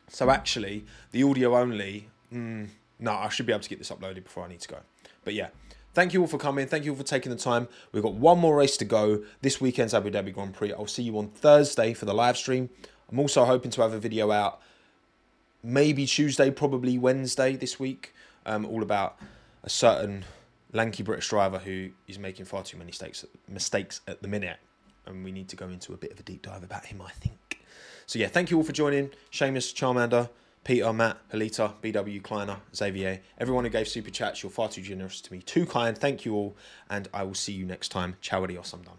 So 0.08 0.30
actually, 0.30 0.86
the 1.12 1.24
audio 1.24 1.58
only. 1.58 2.08
Mm, 2.34 2.70
no, 2.98 3.12
I 3.12 3.28
should 3.28 3.46
be 3.46 3.52
able 3.52 3.64
to 3.64 3.70
get 3.70 3.80
this 3.80 3.92
uploaded 3.92 4.24
before 4.24 4.46
I 4.46 4.48
need 4.48 4.62
to 4.62 4.70
go. 4.70 4.78
But 5.26 5.34
yeah, 5.34 5.50
Thank 6.00 6.14
you 6.14 6.22
all 6.22 6.28
for 6.28 6.38
coming. 6.38 6.66
Thank 6.66 6.86
you 6.86 6.92
all 6.92 6.98
for 6.98 7.04
taking 7.04 7.30
the 7.30 7.38
time. 7.38 7.68
We've 7.92 8.02
got 8.02 8.14
one 8.14 8.40
more 8.40 8.56
race 8.56 8.78
to 8.78 8.86
go. 8.86 9.22
This 9.42 9.60
weekend's 9.60 9.94
Abu 9.94 10.10
Dhabi 10.10 10.34
Grand 10.34 10.54
Prix. 10.54 10.72
I'll 10.72 10.88
see 10.88 11.04
you 11.04 11.18
on 11.18 11.28
Thursday 11.28 11.94
for 11.94 12.06
the 12.06 12.14
live 12.14 12.38
stream. 12.38 12.70
I'm 13.12 13.20
also 13.20 13.44
hoping 13.44 13.70
to 13.72 13.82
have 13.82 13.92
a 13.92 14.00
video 14.00 14.32
out 14.32 14.62
maybe 15.62 16.06
Tuesday, 16.06 16.52
probably 16.52 16.98
Wednesday 16.98 17.58
this 17.58 17.82
week, 17.82 18.14
um, 18.46 18.66
all 18.66 18.82
about 18.82 19.18
a 19.66 19.70
certain 19.70 20.24
lanky 20.72 21.04
British 21.04 21.28
driver 21.28 21.60
who 21.60 21.90
is 22.08 22.18
making 22.18 22.46
far 22.46 22.64
too 22.64 22.78
many 22.78 22.88
mistakes, 22.92 23.26
mistakes 23.50 24.00
at 24.08 24.22
the 24.22 24.30
minute. 24.30 24.60
And 25.06 25.22
we 25.22 25.34
need 25.34 25.50
to 25.50 25.58
go 25.58 25.68
into 25.68 25.92
a 25.92 25.98
bit 25.98 26.14
of 26.14 26.20
a 26.22 26.24
deep 26.24 26.44
dive 26.44 26.64
about 26.64 26.86
him, 26.86 27.02
I 27.02 27.12
think. 27.12 27.60
So, 28.06 28.20
yeah, 28.20 28.30
thank 28.30 28.52
you 28.52 28.56
all 28.56 28.64
for 28.64 28.72
joining. 28.72 29.10
Seamus, 29.34 29.74
Charmander, 29.74 30.30
Peter, 30.64 30.92
Matt, 30.94 31.18
Halita, 31.32 31.74
BW, 31.82 32.22
Kleiner, 32.22 32.58
Xavier, 32.76 33.22
everyone 33.38 33.64
who 33.64 33.70
gave 33.70 33.88
super 33.88 34.12
chats, 34.12 34.44
you're 34.44 34.52
far 34.52 34.70
too 34.70 34.82
generous 34.82 35.22
to 35.22 35.34
me. 35.34 35.42
Too 35.42 35.66
kind. 35.66 35.98
Thank 35.98 36.26
you 36.26 36.36
all. 36.36 36.56
And 36.90 37.08
I 37.14 37.24
will 37.24 37.34
see 37.34 37.54
you 37.54 37.66
next 37.66 37.90
time. 37.90 38.18
Ciao, 38.22 38.44
adios. 38.44 38.74
I'm 38.74 38.82
done. 38.82 38.98